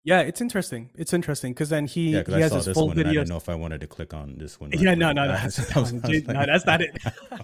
Yeah, 0.02 0.20
it's 0.20 0.40
interesting. 0.40 0.90
It's 0.94 1.12
interesting 1.12 1.52
because 1.52 1.68
then 1.68 1.86
he, 1.86 2.12
yeah, 2.12 2.22
he 2.26 2.34
I 2.34 2.40
has 2.40 2.52
his 2.52 2.68
full 2.68 2.88
video. 2.88 3.10
I 3.10 3.14
didn't 3.14 3.28
know 3.28 3.36
if 3.36 3.50
I 3.50 3.54
wanted 3.54 3.82
to 3.82 3.86
click 3.86 4.14
on 4.14 4.36
this 4.38 4.58
one. 4.58 4.70
Yeah, 4.72 4.94
no, 4.94 5.12
no, 5.12 5.26
no, 5.26 5.32
that's, 5.32 5.58
no, 5.76 5.82
that's 6.46 6.64
not 6.64 6.80
it. 6.80 6.96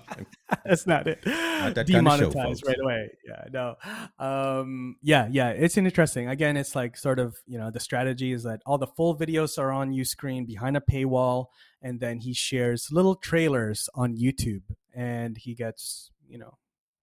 that's 0.65 0.87
not 0.87 1.07
it. 1.07 1.27
Not 1.27 1.75
that 1.75 1.87
Demonetized 1.87 2.35
kind 2.35 2.53
of 2.53 2.59
show, 2.59 2.67
right 2.67 2.81
away. 2.83 3.11
Yeah, 3.27 3.45
no. 3.53 3.75
Um, 4.19 4.97
yeah, 5.03 5.29
yeah, 5.31 5.51
it's 5.51 5.77
interesting. 5.77 6.29
Again, 6.29 6.57
it's 6.57 6.75
like 6.75 6.97
sort 6.97 7.19
of 7.19 7.37
you 7.47 7.59
know 7.59 7.71
the 7.71 7.81
strategy 7.81 8.33
is 8.33 8.45
that 8.45 8.61
all 8.65 8.79
the 8.79 8.87
full 8.87 9.15
videos 9.15 9.59
are 9.59 9.71
on 9.71 9.93
Uscreen 9.93 10.47
behind 10.47 10.79
a 10.79 10.81
paywall, 10.81 11.47
and 11.83 12.01
then 12.01 12.21
he 12.21 12.33
shares 12.33 12.89
little 12.91 13.17
trailers 13.17 13.91
on 13.95 14.17
YouTube, 14.17 14.63
and 14.95 15.37
he 15.37 15.55
gets 15.55 16.11
you 16.27 16.39
know 16.39 16.57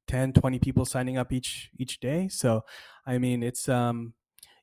10 0.08 0.34
20 0.34 0.60
people 0.60 0.84
signing 0.84 1.18
up 1.18 1.32
each 1.32 1.70
each 1.80 2.02
day 2.02 2.28
so 2.28 2.66
i 3.08 3.18
mean 3.18 3.42
it's 3.42 3.70
um 3.70 4.14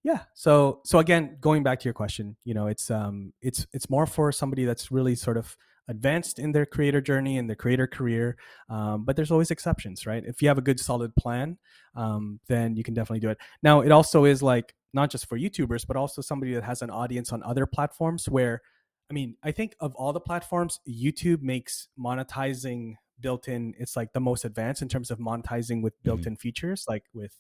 yeah 0.03 0.21
so 0.35 0.81
so 0.85 0.99
again 0.99 1.37
going 1.41 1.63
back 1.63 1.79
to 1.81 1.85
your 1.85 1.95
question 1.95 2.37
you 2.45 2.55
know 2.55 2.67
it's 2.67 2.91
um 2.91 3.33
it's 3.43 3.67
it's 3.73 3.91
more 3.91 4.07
for 4.07 4.33
somebody 4.33 4.65
that's 4.65 4.91
really 4.91 5.15
sort 5.15 5.37
of 5.37 5.57
advanced 5.89 6.39
in 6.39 6.53
their 6.53 6.65
creator 6.65 7.01
journey 7.01 7.37
and 7.37 7.49
their 7.49 7.57
creator 7.57 7.87
career 7.87 8.37
um, 8.69 9.05
but 9.05 9.17
there's 9.17 9.31
always 9.31 9.51
exceptions 9.51 10.07
right 10.07 10.25
if 10.25 10.41
you 10.41 10.49
have 10.49 10.59
a 10.59 10.63
good 10.63 10.79
solid 10.79 11.15
plan 11.17 11.59
um, 11.97 12.39
then 12.49 12.77
you 12.77 12.85
can 12.85 12.95
definitely 12.95 13.21
do 13.21 13.29
it 13.29 13.39
now 13.63 13.81
it 13.81 13.91
also 13.91 14.25
is 14.25 14.43
like 14.43 14.75
not 14.95 15.11
just 15.11 15.27
for 15.27 15.37
youtubers 15.37 15.87
but 15.87 15.97
also 15.97 16.23
somebody 16.23 16.55
that 16.55 16.63
has 16.63 16.81
an 16.81 16.91
audience 16.91 17.33
on 17.33 17.43
other 17.43 17.67
platforms 17.67 18.29
where 18.29 18.63
i 19.11 19.15
mean 19.15 19.37
i 19.43 19.51
think 19.51 19.75
of 19.81 19.95
all 19.97 20.13
the 20.13 20.21
platforms 20.21 20.79
youtube 20.89 21.43
makes 21.43 21.89
monetizing 21.99 22.95
built 23.21 23.49
in 23.49 23.75
it's 23.79 23.97
like 23.97 24.13
the 24.13 24.21
most 24.21 24.45
advanced 24.45 24.83
in 24.83 24.89
terms 24.89 25.11
of 25.11 25.19
monetizing 25.19 25.83
with 25.83 26.01
built 26.05 26.25
in 26.27 26.35
mm-hmm. 26.35 26.41
features 26.41 26.85
like 26.89 27.05
with 27.13 27.35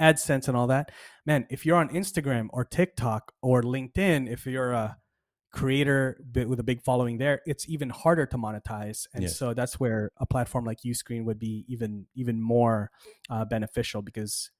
AdSense 0.00 0.48
and 0.48 0.56
all 0.56 0.66
that. 0.66 0.90
Man, 1.26 1.46
if 1.50 1.64
you're 1.64 1.76
on 1.76 1.88
Instagram 1.90 2.48
or 2.50 2.64
TikTok 2.64 3.32
or 3.42 3.62
LinkedIn, 3.62 4.30
if 4.30 4.46
you're 4.46 4.72
a 4.72 4.96
creator 5.52 6.18
with 6.34 6.58
a 6.58 6.62
big 6.62 6.82
following 6.82 7.18
there, 7.18 7.40
it's 7.46 7.68
even 7.68 7.90
harder 7.90 8.26
to 8.26 8.36
monetize. 8.36 9.06
And 9.14 9.24
yes. 9.24 9.36
so 9.36 9.54
that's 9.54 9.78
where 9.78 10.10
a 10.16 10.26
platform 10.26 10.64
like 10.64 10.78
Uscreen 10.84 11.24
would 11.24 11.38
be 11.38 11.64
even 11.68 12.06
even 12.14 12.40
more 12.40 12.90
uh, 13.30 13.44
beneficial 13.44 14.02
because 14.02 14.50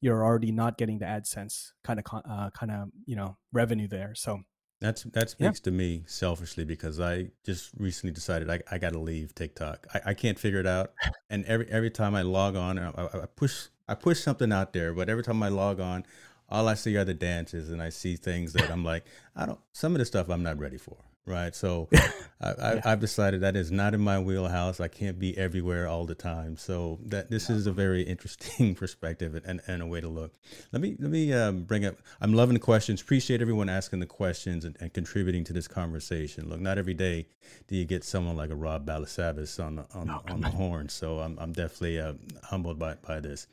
you're 0.00 0.24
already 0.24 0.52
not 0.52 0.76
getting 0.76 0.98
the 0.98 1.06
AdSense 1.06 1.70
kind 1.84 2.00
of 2.00 2.04
uh, 2.28 2.50
kind 2.50 2.70
of 2.72 2.88
you 3.06 3.16
know 3.16 3.38
revenue 3.52 3.88
there. 3.88 4.14
So 4.14 4.42
that's 4.82 5.04
that 5.04 5.30
speaks 5.30 5.60
yeah. 5.60 5.64
to 5.64 5.70
me 5.70 6.02
selfishly 6.06 6.64
because 6.64 6.98
I 7.00 7.28
just 7.44 7.70
recently 7.78 8.12
decided 8.12 8.50
I, 8.50 8.60
I 8.70 8.78
got 8.78 8.92
to 8.92 8.98
leave 8.98 9.34
TikTok. 9.34 9.86
I, 9.94 10.00
I 10.06 10.14
can't 10.14 10.38
figure 10.38 10.60
it 10.60 10.66
out, 10.66 10.92
and 11.30 11.44
every 11.46 11.68
every 11.70 11.90
time 11.90 12.14
I 12.14 12.22
log 12.22 12.56
on, 12.56 12.78
I, 12.78 12.90
I, 12.90 13.26
push 13.36 13.68
I 13.88 13.94
push 13.94 14.20
something 14.20 14.52
out 14.52 14.72
there, 14.72 14.92
but 14.92 15.08
every 15.08 15.22
time 15.22 15.42
I 15.42 15.48
log 15.48 15.80
on, 15.80 16.04
all 16.48 16.68
I 16.68 16.74
see 16.74 16.96
are 16.96 17.04
the 17.04 17.14
dances, 17.14 17.70
and 17.70 17.80
I 17.80 17.90
see 17.90 18.16
things 18.16 18.52
that 18.54 18.70
I'm 18.70 18.84
like, 18.84 19.04
I 19.36 19.46
don't. 19.46 19.60
Some 19.72 19.92
of 19.92 20.00
the 20.00 20.04
stuff 20.04 20.28
I'm 20.28 20.42
not 20.42 20.58
ready 20.58 20.78
for 20.78 20.96
right? 21.26 21.54
So 21.54 21.88
I, 22.40 22.80
have 22.82 23.00
decided 23.00 23.42
that 23.42 23.54
is 23.54 23.70
not 23.70 23.94
in 23.94 24.00
my 24.00 24.18
wheelhouse. 24.18 24.80
I 24.80 24.88
can't 24.88 25.18
be 25.18 25.36
everywhere 25.38 25.86
all 25.86 26.04
the 26.04 26.14
time. 26.14 26.56
So 26.56 26.98
that 27.06 27.30
this 27.30 27.48
is 27.48 27.66
a 27.66 27.72
very 27.72 28.02
interesting 28.02 28.74
perspective 28.76 29.40
and, 29.44 29.60
and 29.66 29.82
a 29.82 29.86
way 29.86 30.00
to 30.00 30.08
look. 30.08 30.34
Let 30.72 30.82
me 30.82 30.96
let 30.98 31.10
me 31.10 31.32
um, 31.32 31.62
bring 31.62 31.84
up. 31.84 31.96
I'm 32.20 32.34
loving 32.34 32.54
the 32.54 32.60
questions. 32.60 33.00
Appreciate 33.00 33.40
everyone 33.40 33.68
asking 33.68 34.00
the 34.00 34.06
questions 34.06 34.64
and, 34.64 34.76
and, 34.80 34.92
contributing 34.92 35.44
to 35.44 35.52
this 35.52 35.68
conversation. 35.68 36.48
Look, 36.48 36.60
not 36.60 36.78
every 36.78 36.94
day 36.94 37.26
do 37.68 37.76
you 37.76 37.84
get 37.84 38.04
someone 38.04 38.36
like 38.36 38.50
a 38.50 38.56
Rob 38.56 38.86
Balasabas 38.86 39.64
on 39.64 39.76
the 39.76 39.86
on, 39.94 40.06
no, 40.08 40.22
on 40.28 40.40
the 40.40 40.50
horn. 40.50 40.88
So 40.88 41.20
I'm 41.20 41.38
I'm 41.38 41.52
definitely 41.52 42.00
uh, 42.00 42.14
humbled 42.42 42.78
by 42.78 42.94
by 43.06 43.20
this. 43.20 43.46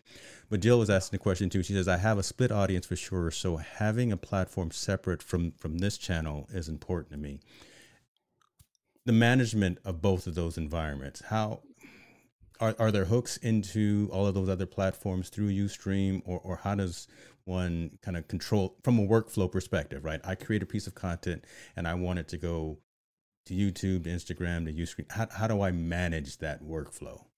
But 0.49 0.61
Jill 0.61 0.79
was 0.79 0.89
asking 0.89 1.17
a 1.17 1.19
question 1.19 1.49
too. 1.49 1.61
She 1.61 1.73
says, 1.73 1.87
"I 1.87 1.97
have 1.97 2.17
a 2.17 2.23
split 2.23 2.51
audience 2.51 2.87
for 2.87 2.95
sure, 2.95 3.29
so 3.31 3.57
having 3.57 4.11
a 4.11 4.17
platform 4.17 4.71
separate 4.71 5.21
from 5.21 5.51
from 5.51 5.77
this 5.77 5.97
channel 5.97 6.47
is 6.51 6.67
important 6.67 7.11
to 7.11 7.17
me." 7.17 7.39
The 9.05 9.13
management 9.13 9.77
of 9.85 10.01
both 10.01 10.27
of 10.27 10.35
those 10.35 10.57
environments, 10.57 11.21
how 11.21 11.61
are 12.59 12.75
are 12.79 12.91
there 12.91 13.05
hooks 13.05 13.37
into 13.37 14.09
all 14.11 14.25
of 14.27 14.33
those 14.33 14.49
other 14.49 14.65
platforms 14.65 15.29
through 15.29 15.49
Uscreen, 15.51 16.21
or 16.25 16.39
or 16.39 16.57
how 16.57 16.75
does 16.75 17.07
one 17.45 17.97
kind 18.01 18.17
of 18.17 18.27
control 18.27 18.75
from 18.83 18.99
a 18.99 19.07
workflow 19.07 19.51
perspective? 19.51 20.03
Right, 20.03 20.21
I 20.23 20.35
create 20.35 20.63
a 20.63 20.67
piece 20.67 20.87
of 20.87 20.95
content 20.95 21.45
and 21.75 21.87
I 21.87 21.93
want 21.93 22.19
it 22.19 22.27
to 22.29 22.37
go 22.37 22.79
to 23.45 23.53
YouTube, 23.53 24.03
to 24.03 24.09
Instagram, 24.09 24.65
to 24.65 24.73
Uscreen. 24.73 25.11
How 25.11 25.27
how 25.31 25.47
do 25.47 25.61
I 25.61 25.71
manage 25.71 26.37
that 26.39 26.63
workflow? 26.63 27.28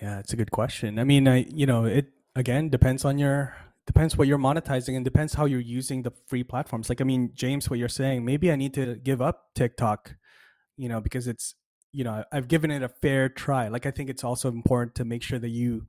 Yeah, 0.00 0.18
it's 0.18 0.32
a 0.32 0.36
good 0.36 0.50
question. 0.50 0.98
I 0.98 1.04
mean, 1.04 1.28
I 1.28 1.46
you 1.52 1.66
know, 1.66 1.84
it 1.84 2.06
again 2.34 2.70
depends 2.70 3.04
on 3.04 3.18
your 3.18 3.54
depends 3.86 4.16
what 4.16 4.28
you're 4.28 4.38
monetizing 4.38 4.96
and 4.96 5.04
depends 5.04 5.34
how 5.34 5.44
you're 5.44 5.60
using 5.60 6.02
the 6.02 6.12
free 6.26 6.44
platforms. 6.44 6.88
Like 6.88 7.00
I 7.00 7.04
mean, 7.04 7.32
James, 7.34 7.68
what 7.68 7.78
you're 7.78 7.88
saying, 7.88 8.24
maybe 8.24 8.50
I 8.50 8.56
need 8.56 8.74
to 8.74 8.96
give 8.96 9.20
up 9.20 9.54
TikTok, 9.54 10.14
you 10.76 10.88
know, 10.88 11.00
because 11.00 11.26
it's 11.26 11.54
you 11.92 12.04
know, 12.04 12.24
I've 12.32 12.48
given 12.48 12.70
it 12.70 12.82
a 12.82 12.88
fair 12.88 13.28
try. 13.28 13.68
Like 13.68 13.84
I 13.84 13.90
think 13.90 14.10
it's 14.10 14.24
also 14.24 14.48
important 14.48 14.94
to 14.96 15.04
make 15.04 15.22
sure 15.22 15.38
that 15.38 15.48
you 15.48 15.88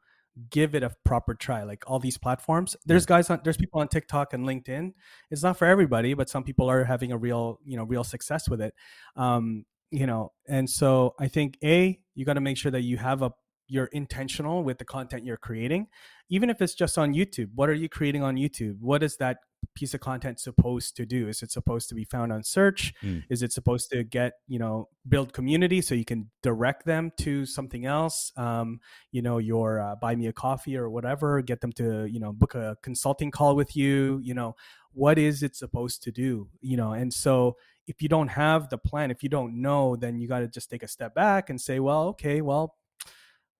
give 0.49 0.75
it 0.75 0.83
a 0.83 0.91
proper 1.05 1.35
try. 1.35 1.63
Like 1.63 1.83
all 1.87 1.99
these 1.99 2.17
platforms, 2.17 2.75
there's 2.85 3.05
guys 3.05 3.29
on 3.29 3.41
there's 3.43 3.57
people 3.57 3.81
on 3.81 3.87
TikTok 3.87 4.33
and 4.33 4.45
LinkedIn. 4.45 4.93
It's 5.29 5.43
not 5.43 5.57
for 5.57 5.65
everybody, 5.65 6.13
but 6.15 6.29
some 6.29 6.43
people 6.43 6.69
are 6.69 6.83
having 6.83 7.11
a 7.11 7.17
real, 7.17 7.59
you 7.65 7.77
know, 7.77 7.83
real 7.83 8.03
success 8.03 8.49
with 8.49 8.61
it. 8.61 8.73
Um, 9.15 9.65
you 9.91 10.07
know, 10.07 10.31
and 10.47 10.69
so 10.69 11.15
I 11.19 11.27
think 11.27 11.57
a 11.63 11.99
you 12.15 12.25
got 12.25 12.33
to 12.33 12.41
make 12.41 12.57
sure 12.57 12.71
that 12.71 12.81
you 12.81 12.97
have 12.97 13.21
a 13.21 13.31
you're 13.71 13.85
intentional 13.93 14.63
with 14.63 14.77
the 14.77 14.85
content 14.85 15.25
you're 15.25 15.37
creating 15.37 15.87
even 16.31 16.49
if 16.49 16.61
it's 16.61 16.73
just 16.73 16.97
on 16.97 17.13
youtube. 17.13 17.49
What 17.53 17.69
are 17.69 17.73
you 17.73 17.89
creating 17.89 18.23
on 18.23 18.35
youtube? 18.35 18.77
What 18.79 19.03
is 19.03 19.17
that 19.17 19.37
piece 19.75 19.93
of 19.93 19.99
content 19.99 20.39
supposed 20.39 20.95
to 20.95 21.05
do? 21.05 21.27
Is 21.27 21.43
it 21.43 21.51
supposed 21.51 21.87
to 21.89 21.95
be 21.95 22.03
found 22.03 22.33
on 22.33 22.43
search? 22.43 22.93
Mm. 23.03 23.23
is 23.29 23.43
it 23.43 23.51
supposed 23.51 23.89
to 23.91 24.03
get 24.03 24.33
you 24.47 24.57
know 24.57 24.87
build 25.07 25.33
community 25.33 25.81
so 25.81 25.93
you 25.93 26.05
can 26.05 26.31
direct 26.41 26.85
them 26.85 27.11
to 27.19 27.45
something 27.45 27.85
else? 27.85 28.31
Um, 28.37 28.79
you 29.11 29.21
know 29.21 29.37
your 29.37 29.79
uh, 29.79 29.95
buy 29.95 30.15
me 30.15 30.27
a 30.27 30.33
coffee 30.33 30.75
or 30.77 30.89
whatever 30.89 31.41
get 31.41 31.61
them 31.61 31.73
to 31.73 32.05
you 32.05 32.19
know 32.19 32.31
book 32.31 32.55
a 32.55 32.77
consulting 32.81 33.29
call 33.31 33.55
with 33.55 33.75
you 33.75 34.19
you 34.23 34.33
know 34.33 34.55
what 34.93 35.17
is 35.17 35.43
it 35.43 35.55
supposed 35.55 36.03
to 36.03 36.11
do 36.11 36.49
you 36.61 36.77
know? 36.77 36.93
And 36.93 37.13
so 37.13 37.57
if 37.87 38.01
you 38.01 38.09
don't 38.09 38.29
have 38.29 38.69
the 38.69 38.77
plan 38.77 39.11
if 39.11 39.21
you 39.21 39.29
don't 39.29 39.61
know 39.61 39.95
then 39.95 40.19
you 40.19 40.27
got 40.27 40.39
to 40.39 40.47
just 40.47 40.69
take 40.69 40.83
a 40.83 40.87
step 40.87 41.13
back 41.13 41.49
and 41.49 41.59
say 41.59 41.79
well 41.79 42.03
okay 42.09 42.41
well 42.41 42.75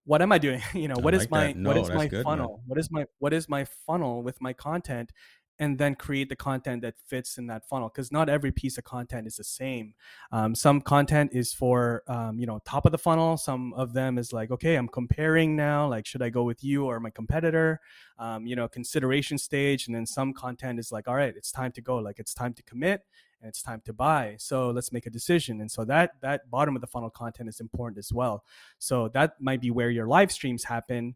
what 0.05 0.21
am 0.21 0.31
I 0.31 0.37
doing? 0.37 0.61
You 0.73 0.87
know, 0.87 0.95
what 0.99 1.13
is 1.13 1.29
my 1.29 1.53
no, 1.53 1.69
what 1.69 1.77
is 1.77 1.89
my 1.89 2.07
good, 2.07 2.23
funnel? 2.23 2.57
Man. 2.57 2.63
What 2.67 2.79
is 2.79 2.91
my 2.91 3.05
what 3.19 3.33
is 3.33 3.49
my 3.49 3.65
funnel 3.85 4.23
with 4.23 4.41
my 4.41 4.53
content? 4.53 5.11
And 5.59 5.77
then 5.77 5.93
create 5.93 6.27
the 6.27 6.35
content 6.35 6.81
that 6.81 6.95
fits 7.05 7.37
in 7.37 7.45
that 7.47 7.69
funnel 7.69 7.89
because 7.89 8.11
not 8.11 8.29
every 8.29 8.51
piece 8.51 8.79
of 8.79 8.83
content 8.83 9.27
is 9.27 9.35
the 9.35 9.43
same. 9.43 9.93
Um, 10.31 10.55
some 10.55 10.81
content 10.81 11.31
is 11.33 11.53
for 11.53 12.01
um, 12.07 12.39
you 12.39 12.47
know 12.47 12.59
top 12.65 12.87
of 12.87 12.91
the 12.91 12.97
funnel. 12.97 13.37
Some 13.37 13.73
of 13.73 13.93
them 13.93 14.17
is 14.17 14.33
like 14.33 14.49
okay, 14.49 14.75
I'm 14.75 14.87
comparing 14.87 15.55
now. 15.55 15.87
Like 15.87 16.07
should 16.07 16.23
I 16.23 16.29
go 16.29 16.43
with 16.43 16.63
you 16.63 16.85
or 16.85 16.99
my 16.99 17.11
competitor? 17.11 17.79
Um, 18.17 18.47
you 18.47 18.55
know, 18.55 18.67
consideration 18.67 19.37
stage. 19.37 19.85
And 19.85 19.95
then 19.95 20.07
some 20.07 20.33
content 20.33 20.79
is 20.79 20.91
like 20.91 21.07
all 21.07 21.15
right, 21.15 21.33
it's 21.35 21.51
time 21.51 21.71
to 21.73 21.81
go. 21.81 21.97
Like 21.97 22.17
it's 22.17 22.33
time 22.33 22.53
to 22.55 22.63
commit 22.63 23.01
and 23.41 23.49
it's 23.49 23.61
time 23.61 23.81
to 23.85 23.93
buy 23.93 24.35
so 24.37 24.69
let's 24.69 24.91
make 24.91 25.05
a 25.05 25.09
decision 25.09 25.61
and 25.61 25.71
so 25.71 25.83
that 25.83 26.11
that 26.21 26.49
bottom 26.49 26.75
of 26.75 26.81
the 26.81 26.87
funnel 26.87 27.09
content 27.09 27.49
is 27.49 27.59
important 27.59 27.97
as 27.97 28.13
well 28.13 28.43
so 28.79 29.07
that 29.09 29.33
might 29.39 29.61
be 29.61 29.71
where 29.71 29.89
your 29.89 30.07
live 30.07 30.31
streams 30.31 30.63
happen 30.63 31.15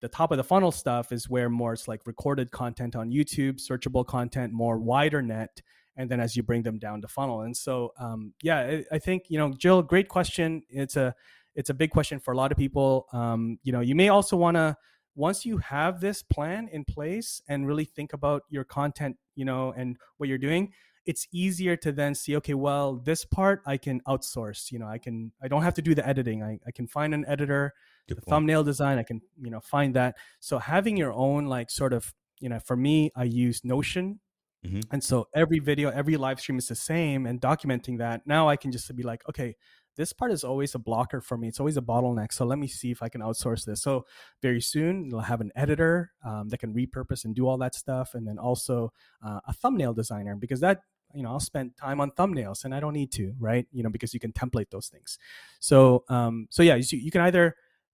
the 0.00 0.08
top 0.08 0.30
of 0.30 0.36
the 0.36 0.44
funnel 0.44 0.72
stuff 0.72 1.12
is 1.12 1.28
where 1.28 1.48
more 1.48 1.72
it's 1.72 1.88
like 1.88 2.06
recorded 2.06 2.50
content 2.50 2.96
on 2.96 3.10
youtube 3.10 3.60
searchable 3.60 4.06
content 4.06 4.52
more 4.52 4.78
wider 4.78 5.22
net 5.22 5.62
and 5.96 6.10
then 6.10 6.20
as 6.20 6.36
you 6.36 6.42
bring 6.42 6.62
them 6.62 6.78
down 6.78 7.00
the 7.00 7.08
funnel. 7.08 7.42
And 7.42 7.56
so, 7.56 7.92
um, 7.98 8.34
yeah, 8.42 8.58
I, 8.58 8.84
I, 8.92 8.98
think 8.98 9.24
you 9.28 9.38
know, 9.38 9.52
Jill, 9.52 9.82
great 9.82 10.08
question. 10.08 10.62
It's 10.68 10.96
a 10.96 11.14
it's 11.54 11.70
a 11.70 11.74
big 11.74 11.90
question 11.90 12.20
for 12.20 12.32
a 12.32 12.36
lot 12.36 12.52
of 12.52 12.58
people. 12.58 13.06
Um, 13.12 13.58
you 13.62 13.72
know, 13.72 13.80
you 13.80 13.94
may 13.94 14.10
also 14.10 14.36
want 14.36 14.56
to 14.56 14.76
once 15.14 15.46
you 15.46 15.56
have 15.56 16.00
this 16.00 16.22
plan 16.22 16.68
in 16.70 16.84
place 16.84 17.40
and 17.48 17.66
really 17.66 17.86
think 17.86 18.12
about 18.12 18.42
your 18.50 18.64
content, 18.64 19.16
you 19.34 19.46
know, 19.46 19.72
and 19.74 19.96
what 20.18 20.28
you're 20.28 20.36
doing, 20.36 20.72
it's 21.06 21.26
easier 21.32 21.76
to 21.76 21.92
then 21.92 22.14
see, 22.14 22.36
okay, 22.36 22.54
well, 22.54 22.96
this 22.96 23.24
part 23.24 23.62
I 23.64 23.76
can 23.76 24.00
outsource. 24.02 24.70
You 24.72 24.80
know, 24.80 24.88
I 24.88 24.98
can 24.98 25.32
I 25.42 25.48
don't 25.48 25.62
have 25.62 25.74
to 25.74 25.82
do 25.82 25.94
the 25.94 26.06
editing. 26.06 26.42
I, 26.42 26.58
I 26.66 26.70
can 26.72 26.86
find 26.86 27.14
an 27.14 27.24
editor, 27.26 27.72
the 28.08 28.16
thumbnail 28.16 28.64
design, 28.64 28.98
I 28.98 29.02
can, 29.02 29.20
you 29.40 29.50
know, 29.50 29.60
find 29.60 29.94
that. 29.94 30.16
So 30.40 30.58
having 30.58 30.96
your 30.96 31.12
own 31.12 31.46
like 31.46 31.70
sort 31.70 31.92
of, 31.92 32.12
you 32.40 32.48
know, 32.48 32.58
for 32.58 32.76
me, 32.76 33.10
I 33.16 33.24
use 33.24 33.64
Notion 33.64 34.20
Mm-hmm. 34.66 34.80
And 34.90 35.04
so 35.04 35.28
every 35.34 35.58
video, 35.58 35.90
every 35.90 36.16
live 36.16 36.40
stream 36.40 36.58
is 36.58 36.66
the 36.66 36.74
same 36.74 37.26
and 37.26 37.40
documenting 37.40 37.98
that. 37.98 38.26
Now 38.26 38.48
I 38.48 38.56
can 38.56 38.72
just 38.72 38.94
be 38.96 39.02
like, 39.02 39.22
okay, 39.28 39.54
this 39.96 40.12
part 40.12 40.30
is 40.30 40.44
always 40.44 40.74
a 40.74 40.78
blocker 40.78 41.20
for 41.20 41.38
me. 41.38 41.48
It's 41.48 41.60
always 41.60 41.76
a 41.76 41.82
bottleneck. 41.82 42.32
So 42.32 42.44
let 42.44 42.58
me 42.58 42.66
see 42.66 42.90
if 42.90 43.02
I 43.02 43.08
can 43.08 43.20
outsource 43.20 43.64
this. 43.64 43.82
So 43.82 44.04
very 44.42 44.60
soon 44.60 45.06
you'll 45.06 45.20
have 45.20 45.40
an 45.40 45.52
editor 45.56 46.12
um, 46.24 46.48
that 46.48 46.58
can 46.58 46.74
repurpose 46.74 47.24
and 47.24 47.34
do 47.34 47.46
all 47.46 47.58
that 47.58 47.74
stuff. 47.74 48.10
And 48.14 48.26
then 48.26 48.38
also 48.38 48.92
uh, 49.24 49.40
a 49.46 49.52
thumbnail 49.52 49.94
designer 49.94 50.36
because 50.36 50.60
that, 50.60 50.80
you 51.14 51.22
know, 51.22 51.30
I'll 51.30 51.40
spend 51.40 51.76
time 51.76 52.00
on 52.00 52.10
thumbnails 52.12 52.64
and 52.64 52.74
I 52.74 52.80
don't 52.80 52.92
need 52.92 53.12
to, 53.12 53.34
right? 53.38 53.66
You 53.72 53.82
know, 53.82 53.90
because 53.90 54.12
you 54.12 54.20
can 54.20 54.32
template 54.32 54.70
those 54.70 54.88
things. 54.88 55.18
So, 55.60 56.04
um, 56.08 56.46
so 56.50 56.62
yeah, 56.62 56.74
you, 56.76 56.84
you 56.98 57.10
can 57.10 57.22
either 57.22 57.56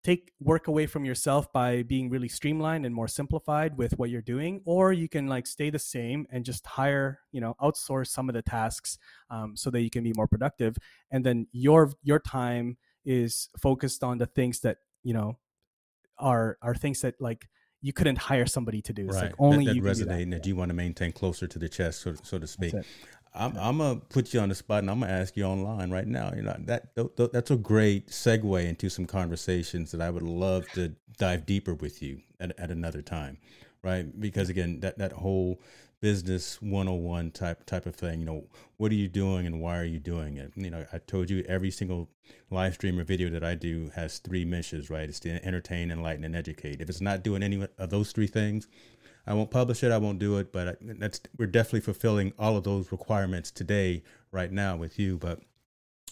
take 0.07 0.33
work 0.39 0.69
away 0.69 0.87
from 0.87 1.05
yourself 1.05 1.53
by 1.53 1.83
being 1.83 2.09
really 2.09 2.29
streamlined 2.29 2.87
and 2.87 2.95
more 2.95 3.09
simplified 3.09 3.77
with 3.77 3.99
what 3.99 4.09
you're 4.09 4.23
doing 4.23 4.61
or 4.65 4.93
you 4.93 5.09
can 5.09 5.27
like 5.27 5.49
stay 5.49 5.69
the 5.69 5.81
same 5.81 6.25
and 6.31 6.45
just 6.45 6.65
hire 6.65 7.19
you 7.33 7.41
know 7.41 7.57
outsource 7.61 8.07
some 8.07 8.29
of 8.29 8.35
the 8.35 8.43
tasks 8.43 8.99
um, 9.31 9.57
so 9.57 9.69
that 9.69 9.81
you 9.81 9.91
can 9.91 10.05
be 10.05 10.13
more 10.15 10.29
productive 10.29 10.77
and 11.11 11.27
then 11.27 11.49
your 11.51 11.91
your 12.05 12.21
time 12.21 12.77
is 13.05 13.49
focused 13.61 14.05
on 14.05 14.19
the 14.19 14.27
things 14.27 14.61
that 14.61 14.77
you 15.03 15.13
know 15.13 15.39
are 16.19 16.57
are 16.63 16.75
things 16.77 17.01
that 17.01 17.15
like 17.21 17.49
you 17.87 17.93
couldn't 17.93 18.19
hire 18.19 18.47
somebody 18.47 18.83
to 18.83 18.93
do. 18.93 19.07
It's 19.07 19.15
right. 19.15 19.27
like 19.27 19.35
only 19.39 19.65
that, 19.65 19.71
that 19.71 19.77
you 19.77 19.83
resonate 19.83 20.09
that. 20.09 20.21
and 20.21 20.33
that 20.33 20.47
you 20.47 20.57
want 20.57 20.71
to 20.71 20.75
maintain 20.75 21.13
closer 21.13 21.47
to 21.47 21.57
the 21.57 21.69
chest, 21.69 22.01
so, 22.01 22.15
so 22.25 22.37
to 22.37 22.47
speak. 22.47 22.75
I'm, 23.33 23.57
I'm, 23.57 23.79
gonna 23.79 24.01
put 24.01 24.35
you 24.35 24.41
on 24.41 24.49
the 24.49 24.57
spot 24.57 24.81
and 24.81 24.91
I'm 24.91 24.99
gonna 24.99 25.13
ask 25.13 25.37
you 25.37 25.45
online 25.45 25.93
right 25.93 26.07
now. 26.07 26.33
You 26.35 26.43
know 26.43 26.57
that 26.65 26.89
that's 27.33 27.53
a 27.53 27.57
great 27.57 28.09
segue 28.09 28.67
into 28.67 28.89
some 28.89 29.07
conversations 29.07 29.93
that 29.93 30.01
I 30.01 30.11
would 30.11 30.25
love 30.25 30.67
to 30.73 30.97
dive 31.17 31.47
deeper 31.47 31.75
with 31.75 32.03
you 32.03 32.23
at, 32.41 32.59
at 32.59 32.73
another 32.73 33.03
time, 33.03 33.39
right? 33.83 34.21
Because 34.21 34.49
again, 34.49 34.81
that 34.81 34.99
that 34.99 35.13
whole 35.13 35.61
business 36.01 36.61
101 36.61 37.31
type 37.31 37.65
type 37.65 37.87
of 37.87 37.97
thing 37.97 38.21
you 38.21 38.27
know 38.27 38.45
what 38.77 38.93
are 38.93 38.97
you 38.97 39.09
doing 39.09 39.47
and 39.47 39.61
why 39.61 39.79
are 39.79 39.85
you 39.85 39.99
doing 39.99 40.37
it 40.37 40.53
you 40.55 40.71
know 40.71 40.85
i 40.93 40.99
told 40.99 41.31
you 41.31 41.43
every 41.49 41.71
single 41.71 42.09
live 42.51 42.75
stream 42.75 42.99
or 42.99 43.05
video 43.05 43.31
that 43.31 43.43
i 43.43 43.55
do 43.55 43.91
has 43.95 44.19
three 44.19 44.45
missions 44.45 44.91
right 44.91 45.09
it's 45.09 45.19
to 45.19 45.43
entertain 45.45 45.91
enlighten 45.91 46.25
and 46.25 46.37
educate 46.37 46.83
if 46.83 46.91
it's 46.91 47.01
not 47.01 47.23
doing 47.23 47.43
any 47.43 47.67
of 47.79 47.91
those 47.91 48.13
three 48.13 48.27
things 48.27 48.69
I 49.27 49.35
won't 49.35 49.51
publish 49.51 49.83
it. 49.83 49.91
I 49.91 49.99
won't 49.99 50.19
do 50.19 50.39
it. 50.39 50.53
But 50.53 50.79
that's 50.81 51.21
we're 51.37 51.47
definitely 51.47 51.81
fulfilling 51.81 52.33
all 52.39 52.57
of 52.57 52.65
those 52.65 52.93
requirements 52.93 53.51
today, 53.51 54.03
right 54.31 54.53
now, 54.53 54.77
with 54.77 54.99
you. 54.99 55.19
But 55.19 55.41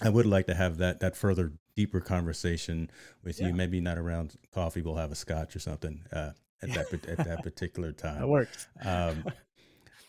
I 0.03 0.09
would 0.09 0.26
like 0.26 0.47
to 0.47 0.55
have 0.55 0.78
that 0.78 1.01
that 1.01 1.16
further 1.16 1.53
deeper 1.76 2.01
conversation 2.01 2.91
with 3.22 3.41
yeah. 3.41 3.49
you. 3.49 3.55
Maybe 3.55 3.80
not 3.80 3.99
around 3.99 4.37
coffee. 4.53 4.82
We'll 4.82 4.97
have 4.97 5.12
a 5.12 5.16
scotch 5.16 5.55
or 5.55 5.61
something 5.61 6.01
uh, 6.12 6.30
at 6.62 6.74
that 6.74 7.09
at 7.09 7.24
that 7.24 7.43
particular 7.43 7.93
time. 7.93 8.20
That 8.20 8.28
works. 8.28 8.66
Um, 8.85 9.24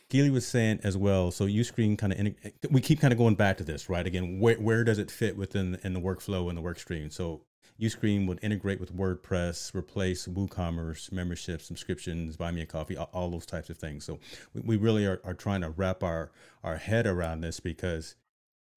Keely 0.09 0.29
was 0.29 0.47
saying 0.47 0.81
as 0.83 0.95
well. 0.95 1.31
So 1.31 1.45
Uscreen 1.45 1.97
kind 1.97 2.13
of 2.13 2.71
we 2.71 2.81
keep 2.81 2.99
kind 2.99 3.11
of 3.11 3.17
going 3.17 3.35
back 3.35 3.57
to 3.57 3.63
this, 3.63 3.89
right? 3.89 4.05
Again, 4.05 4.39
where 4.39 4.55
where 4.55 4.83
does 4.83 4.99
it 4.99 5.09
fit 5.09 5.35
within 5.35 5.79
in 5.83 5.93
the 5.93 6.01
workflow 6.01 6.47
and 6.49 6.57
the 6.57 6.61
work 6.61 6.79
stream? 6.79 7.09
So 7.09 7.41
Uscreen 7.79 8.25
would 8.27 8.39
integrate 8.41 8.79
with 8.79 8.95
WordPress, 8.95 9.75
replace 9.75 10.27
WooCommerce, 10.27 11.11
memberships, 11.11 11.65
subscriptions, 11.65 12.37
buy 12.37 12.51
me 12.51 12.61
a 12.61 12.65
coffee, 12.65 12.95
all, 12.95 13.09
all 13.13 13.29
those 13.29 13.45
types 13.45 13.69
of 13.69 13.77
things. 13.77 14.05
So 14.05 14.19
we, 14.53 14.61
we 14.61 14.77
really 14.77 15.05
are, 15.05 15.19
are 15.25 15.33
trying 15.33 15.61
to 15.61 15.69
wrap 15.71 16.01
our, 16.01 16.31
our 16.63 16.77
head 16.77 17.05
around 17.05 17.41
this 17.41 17.59
because 17.59 18.15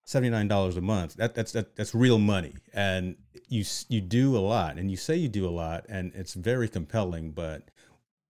$79 0.07 0.77
a 0.77 0.81
month, 0.81 1.15
that, 1.15 1.35
that's, 1.35 1.53
that, 1.53 1.77
that's 1.77 1.95
real 1.95 2.19
money. 2.19 2.55
And 2.73 3.17
you, 3.49 3.65
you 3.89 4.01
do 4.01 4.37
a 4.37 4.41
lot 4.41 4.79
and 4.79 4.91
you 4.91 4.97
say 4.97 5.15
you 5.15 5.29
do 5.29 5.47
a 5.47 5.51
lot 5.51 5.85
and 5.89 6.13
it's 6.15 6.35
very 6.35 6.69
compelling, 6.69 7.31
but 7.31 7.71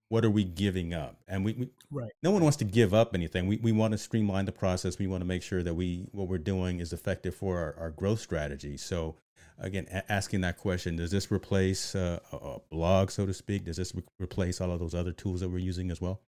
what 0.09 0.25
are 0.25 0.31
we 0.31 0.45
giving 0.45 0.95
up? 0.95 1.17
And 1.29 1.45
we, 1.45 1.53
we 1.53 1.69
right. 1.91 2.11
no 2.23 2.31
one 2.31 2.43
wants 2.43 2.57
to 2.59 2.65
give 2.65 2.95
up 2.95 3.15
anything. 3.15 3.47
We, 3.47 3.59
we 3.59 3.73
want 3.73 3.93
to 3.93 3.99
streamline 3.99 4.47
the 4.47 4.53
process. 4.53 4.99
We 4.99 5.07
want 5.07 5.21
to 5.21 5.27
make 5.27 5.43
sure 5.43 5.63
that 5.63 5.75
we, 5.75 6.09
what 6.13 6.29
we're 6.29 6.39
doing 6.39 6.81
is 6.81 6.93
effective 6.93 7.35
for 7.35 7.59
our, 7.59 7.75
our 7.79 7.91
growth 7.91 8.21
strategy. 8.21 8.77
So 8.77 9.17
again, 9.59 9.87
a- 9.93 10.11
asking 10.11 10.41
that 10.43 10.57
question, 10.57 10.97
does 10.97 11.11
this 11.11 11.31
replace 11.31 11.95
uh, 11.95 12.21
a 12.33 12.59
blog, 12.71 13.11
so 13.11 13.27
to 13.27 13.35
speak? 13.35 13.65
Does 13.65 13.77
this 13.77 13.95
re- 13.95 14.03
replace 14.19 14.61
all 14.61 14.71
of 14.71 14.81
those 14.81 14.95
other 14.95 15.13
tools 15.13 15.41
that 15.41 15.51
we're 15.51 15.59
using 15.59 15.91
as 15.91 16.01
well? 16.01 16.21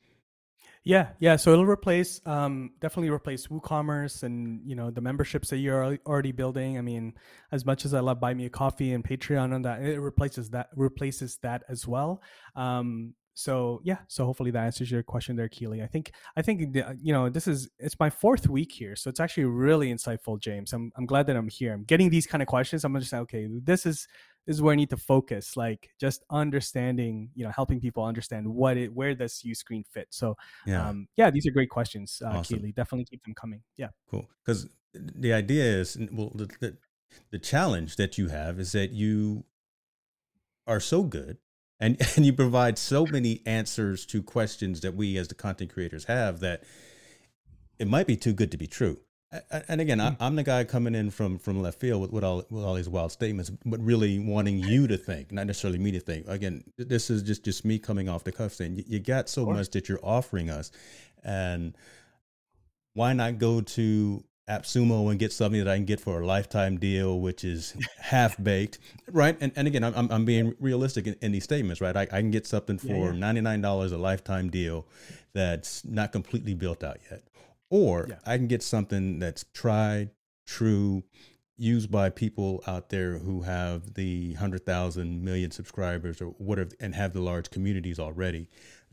Yeah, 0.84 1.10
yeah. 1.20 1.36
So 1.36 1.52
it'll 1.52 1.66
replace, 1.66 2.22
um, 2.26 2.72
definitely 2.80 3.10
replace 3.10 3.48
WooCommerce 3.48 4.24
and 4.24 4.62
you 4.66 4.76
know 4.76 4.92
the 4.92 5.02
memberships 5.02 5.50
that 5.50 5.58
you're 5.58 5.98
already 6.06 6.32
building. 6.32 6.78
I 6.78 6.82
mean, 6.82 7.16
as 7.52 7.66
much 7.66 7.84
as 7.84 7.94
I 7.94 8.00
love 8.00 8.22
Buy 8.22 8.34
Me 8.34 8.46
a 8.46 8.50
Coffee 8.50 8.94
and 8.94 9.04
Patreon 9.04 9.54
and 9.54 9.66
that, 9.66 9.82
it 9.82 10.00
replaces 10.00 10.52
that 10.52 10.70
replaces 10.76 11.38
that 11.44 11.64
as 11.68 11.86
well. 11.86 12.22
Um, 12.56 13.14
so 13.40 13.80
yeah 13.86 14.00
so 14.10 14.26
hopefully 14.26 14.52
that 14.52 14.66
answers 14.66 14.92
your 14.92 15.02
question 15.02 15.38
there 15.38 15.48
keely 15.48 15.82
i 15.82 15.88
think 15.88 16.12
i 16.36 16.42
think 16.42 16.76
you 17.02 17.14
know 17.14 17.30
this 17.30 17.48
is 17.48 17.70
it's 17.80 17.98
my 17.98 18.10
fourth 18.10 18.50
week 18.50 18.72
here 18.72 18.98
so 18.98 19.10
it's 19.10 19.22
actually 19.22 19.46
really 19.46 19.94
insightful 19.94 20.38
james. 20.38 20.74
I'm, 20.74 20.92
I'm 20.98 21.06
glad 21.06 21.26
that 21.28 21.38
i'm 21.38 21.48
here. 21.48 21.74
I'm 21.74 21.86
getting 21.86 22.10
these 22.10 22.28
kind 22.28 22.42
of 22.42 22.48
questions. 22.48 22.84
I'm 22.84 22.94
just 23.00 23.14
like 23.14 23.22
okay 23.22 23.48
this 23.64 23.86
is 23.86 24.08
this 24.46 24.56
is 24.58 24.62
where 24.62 24.74
i 24.74 24.76
need 24.76 24.90
to 24.90 24.98
focus 24.98 25.56
like 25.56 25.90
just 26.00 26.24
understanding 26.30 27.30
you 27.34 27.46
know 27.46 27.52
helping 27.52 27.80
people 27.80 28.04
understand 28.04 28.46
what 28.48 28.76
it 28.76 28.94
where 28.94 29.16
this 29.16 29.44
screen 29.54 29.84
fit 29.90 30.08
so 30.10 30.36
yeah. 30.66 30.90
um, 30.90 31.08
yeah 31.16 31.30
these 31.30 31.46
are 31.46 31.52
great 31.52 31.70
questions 31.70 32.22
uh, 32.26 32.30
awesome. 32.30 32.58
keely 32.58 32.74
definitely 32.74 33.06
keep 33.06 33.24
them 33.24 33.34
coming. 33.34 33.62
Yeah. 33.78 33.90
Cool. 34.10 34.28
Because 34.44 34.68
the 34.94 35.32
idea 35.34 35.64
is 35.64 35.98
well 36.12 36.32
the, 36.36 36.50
the 36.60 36.78
the 37.32 37.40
challenge 37.40 37.96
that 37.96 38.18
you 38.18 38.28
have 38.28 38.60
is 38.60 38.74
that 38.74 38.92
you 38.92 39.46
are 40.68 40.80
so 40.80 41.04
good 41.04 41.38
and 41.80 41.98
and 42.16 42.26
you 42.26 42.34
provide 42.34 42.78
so 42.78 43.06
many 43.06 43.42
answers 43.46 44.06
to 44.08 44.22
questions 44.22 44.82
that 44.82 44.96
we 44.96 45.18
as 45.18 45.28
the 45.28 45.36
content 45.36 45.74
creators 45.74 46.06
have 46.06 46.40
that 46.40 46.64
it 47.78 47.88
might 47.88 48.08
be 48.08 48.18
too 48.18 48.34
good 48.34 48.52
to 48.52 48.58
be 48.58 48.68
true. 48.68 49.00
And 49.68 49.80
again, 49.80 50.02
I, 50.02 50.08
am 50.20 50.32
hmm. 50.32 50.36
the 50.38 50.44
guy 50.44 50.64
coming 50.64 50.96
in 50.96 51.12
from 51.12 51.38
from 51.38 51.62
left 51.62 51.80
field 51.80 52.02
with, 52.02 52.12
with 52.12 52.24
all 52.24 52.44
with 52.50 52.64
all 52.64 52.74
these 52.74 52.90
wild 52.90 53.12
statements, 53.12 53.52
but 53.64 53.80
really 53.80 54.18
wanting 54.18 54.58
you 54.58 54.88
to 54.88 54.98
think, 54.98 55.32
not 55.32 55.46
necessarily 55.46 55.78
me 55.78 55.92
to 55.92 56.00
think. 56.00 56.28
Again, 56.28 56.64
this 56.78 57.12
is 57.12 57.22
just 57.22 57.46
just 57.46 57.64
me 57.64 57.78
coming 57.78 58.10
off 58.10 58.24
the 58.24 58.32
cuff 58.32 58.54
saying 58.54 58.78
you, 58.78 58.84
you 58.88 59.00
got 59.00 59.30
so 59.30 59.46
much 59.46 59.70
that 59.72 59.88
you're 59.88 60.00
offering 60.02 60.50
us, 60.50 60.72
and 61.24 61.78
why 62.96 63.14
not 63.14 63.38
go 63.38 63.62
to 63.62 64.24
AppSumo 64.50 65.10
and 65.12 65.20
get 65.20 65.32
something 65.32 65.64
that 65.64 65.70
I 65.70 65.76
can 65.76 65.86
get 65.86 66.00
for 66.00 66.22
a 66.22 66.26
lifetime 66.26 66.78
deal, 66.78 67.20
which 67.20 67.44
is 67.44 67.76
half 68.00 68.42
baked, 68.42 68.80
right? 69.12 69.38
And, 69.40 69.52
and 69.56 69.68
again, 69.68 69.84
I'm, 69.84 70.12
I'm 70.12 70.26
being 70.26 70.56
realistic 70.60 71.08
in, 71.08 71.16
in 71.22 71.32
these 71.32 71.44
statements, 71.44 71.82
right? 71.82 71.96
I, 71.96 72.02
I, 72.04 72.22
can 72.22 72.32
get 72.32 72.48
something 72.48 72.78
for 72.78 73.14
yeah, 73.14 73.14
yeah. 73.14 73.34
$99 73.34 73.92
a 73.92 73.98
lifetime 73.98 74.50
deal 74.50 74.88
that's 75.34 75.86
not 75.86 76.12
completely 76.12 76.56
built 76.56 76.84
out 76.84 76.98
yet. 77.12 77.24
Or 77.70 78.08
yeah. 78.10 78.16
I 78.26 78.38
can 78.38 78.48
get 78.48 78.64
something 78.64 79.20
that's 79.20 79.46
tried, 79.54 80.10
true, 80.48 81.04
used 81.56 81.92
by 81.92 82.10
people 82.10 82.64
out 82.66 82.90
there 82.90 83.20
who 83.20 83.42
have 83.42 83.94
the 83.94 84.30
100,000 84.30 85.24
million 85.24 85.52
subscribers 85.52 86.22
or 86.22 86.28
whatever 86.38 86.72
and 86.80 86.96
have 86.96 87.14
the 87.14 87.22
large 87.22 87.52
communities 87.52 88.00
already. 88.00 88.48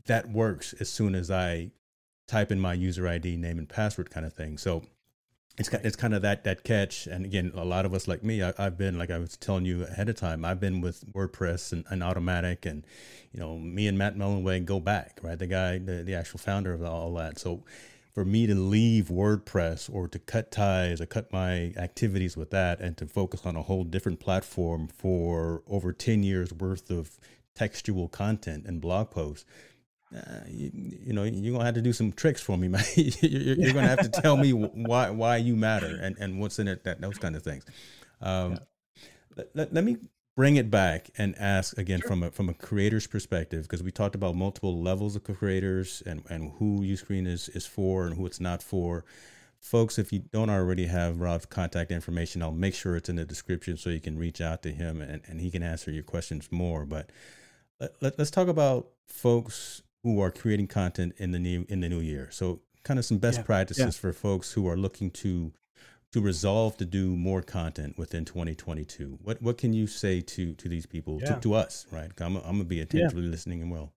That 0.05 0.29
works 0.29 0.73
as 0.79 0.89
soon 0.89 1.15
as 1.15 1.31
I 1.31 1.71
type 2.27 2.51
in 2.51 2.59
my 2.59 2.73
user 2.73 3.07
ID, 3.07 3.37
name, 3.37 3.57
and 3.57 3.67
password 3.67 4.11
kind 4.11 4.25
of 4.25 4.33
thing. 4.33 4.57
So, 4.57 4.83
it's 5.57 5.69
it's 5.69 5.95
kind 5.95 6.13
of 6.13 6.21
that 6.21 6.43
that 6.43 6.63
catch. 6.63 7.07
And 7.07 7.25
again 7.25 7.51
a 7.55 7.65
lot 7.65 7.85
of 7.85 7.93
us 7.93 8.07
like 8.07 8.23
me 8.23 8.43
I, 8.43 8.53
have 8.57 8.77
been 8.77 8.97
like 8.97 9.11
i 9.11 9.17
was 9.17 9.37
telling 9.37 9.65
you 9.65 9.83
ahead 9.83 10.09
of 10.09 10.15
time 10.15 10.45
i've 10.45 10.59
been 10.59 10.81
with 10.81 11.03
wordpress 11.13 11.71
and, 11.71 11.83
and 11.89 12.01
Automattic 12.01 12.65
and 12.65 12.85
you 13.31 13.39
know 13.39 13.57
me 13.57 13.87
and 13.87 13.97
matt 13.97 14.15
mullenweg 14.15 14.65
go 14.65 14.79
back 14.79 15.19
right? 15.21 15.37
The 15.37 15.47
guy 15.47 15.77
the, 15.77 16.03
the 16.03 16.15
actual 16.15 16.39
founder 16.39 16.73
of 16.73 16.83
all 16.83 17.13
that. 17.15 17.39
So 17.39 17.63
for 18.13 18.25
me 18.25 18.47
to 18.47 18.55
leave 18.55 19.09
wordpress 19.09 19.93
or 19.93 20.07
to 20.07 20.17
cut 20.17 20.51
ties 20.51 20.99
or 20.99 21.05
cut 21.05 21.31
my 21.31 21.73
activities 21.77 22.35
with 22.35 22.49
that 22.51 22.79
and 22.79 22.97
to 22.97 23.05
focus 23.05 23.45
on 23.45 23.55
a 23.55 23.61
whole 23.61 23.83
different 23.83 24.19
platform 24.19 24.87
for 24.87 25.61
over 25.67 25.93
10 25.93 26.23
years 26.23 26.51
worth 26.53 26.89
of 26.89 27.19
textual 27.53 28.07
content 28.07 28.65
and 28.65 28.81
blog 28.81 29.11
posts 29.11 29.45
uh, 30.15 30.39
you, 30.47 30.71
you, 30.73 31.13
know, 31.13 31.23
you're 31.23 31.51
gonna 31.51 31.65
have 31.65 31.75
to 31.75 31.81
do 31.81 31.91
some 31.91 32.11
tricks 32.13 32.41
for 32.41 32.57
me, 32.57 32.67
man. 32.69 32.83
you're, 32.95 33.55
you're, 33.55 33.73
gonna 33.73 33.87
have 33.87 34.09
to 34.09 34.21
tell 34.21 34.37
me 34.37 34.51
why 34.51 35.09
why 35.09 35.37
you 35.37 35.55
matter 35.55 35.99
and, 36.01 36.17
and 36.17 36.39
what's 36.39 36.59
in 36.59 36.67
it, 36.67 36.83
that 36.85 37.01
those 37.01 37.17
kind 37.17 37.35
of 37.35 37.43
things. 37.43 37.65
Um, 38.21 38.53
yeah. 38.53 38.59
let, 39.35 39.55
let, 39.55 39.73
let, 39.73 39.83
me 39.83 39.97
bring 40.35 40.55
it 40.55 40.71
back 40.71 41.09
and 41.17 41.35
ask 41.37 41.77
again 41.77 41.99
sure. 41.99 42.07
from 42.07 42.23
a 42.23 42.31
from 42.31 42.47
a 42.47 42.53
creator's 42.53 43.05
perspective 43.05 43.63
because 43.63 43.83
we 43.83 43.91
talked 43.91 44.15
about 44.15 44.35
multiple 44.35 44.81
levels 44.81 45.15
of 45.17 45.23
creators 45.23 46.01
and 46.05 46.23
and 46.29 46.53
who 46.57 46.79
Uscreen 46.81 47.27
is 47.27 47.49
is 47.49 47.65
for 47.65 48.07
and 48.07 48.15
who 48.15 48.25
it's 48.25 48.39
not 48.39 48.63
for. 48.63 49.03
folks, 49.59 49.97
if 49.99 50.13
you 50.13 50.19
don't 50.19 50.49
already 50.49 50.85
have 50.85 51.19
Rob's 51.19 51.45
contact 51.47 51.91
information, 51.91 52.41
I'll 52.41 52.51
make 52.53 52.75
sure 52.75 52.95
it's 52.95 53.09
in 53.09 53.17
the 53.17 53.25
description 53.25 53.75
so 53.75 53.89
you 53.89 53.99
can 53.99 54.17
reach 54.17 54.39
out 54.39 54.61
to 54.63 54.71
him 54.71 55.01
and, 55.01 55.21
and 55.27 55.41
he 55.41 55.51
can 55.51 55.63
answer 55.63 55.91
your 55.91 56.03
questions 56.03 56.49
more. 56.51 56.85
But 56.85 57.11
let, 57.81 58.01
let, 58.01 58.19
us 58.19 58.31
talk 58.31 58.47
about 58.47 58.87
folks 59.07 59.81
who 60.13 60.21
are 60.21 60.31
creating 60.31 60.67
content 60.67 61.13
in 61.17 61.31
the 61.31 61.39
new 61.39 61.65
in 61.69 61.81
the 61.81 61.89
new 61.89 61.99
year. 61.99 62.29
So, 62.31 62.61
kind 62.83 62.97
of 62.97 63.05
some 63.05 63.17
best 63.17 63.39
yeah. 63.39 63.43
practices 63.43 63.95
yeah. 63.95 64.01
for 64.01 64.13
folks 64.13 64.53
who 64.53 64.67
are 64.67 64.77
looking 64.77 65.11
to 65.11 65.53
to 66.13 66.21
resolve 66.21 66.77
to 66.77 66.85
do 66.85 67.15
more 67.15 67.41
content 67.41 67.97
within 67.97 68.25
2022. 68.25 69.19
What 69.21 69.41
what 69.41 69.57
can 69.57 69.73
you 69.73 69.87
say 69.87 70.21
to 70.21 70.53
to 70.53 70.69
these 70.69 70.85
people 70.85 71.19
yeah. 71.21 71.35
to, 71.35 71.41
to 71.41 71.53
us, 71.53 71.85
right? 71.91 72.09
I'm, 72.19 72.37
I'm 72.37 72.43
gonna 72.43 72.63
be 72.63 72.81
attentively 72.81 73.23
listening 73.23 73.61
and 73.61 73.71
well. 73.71 73.93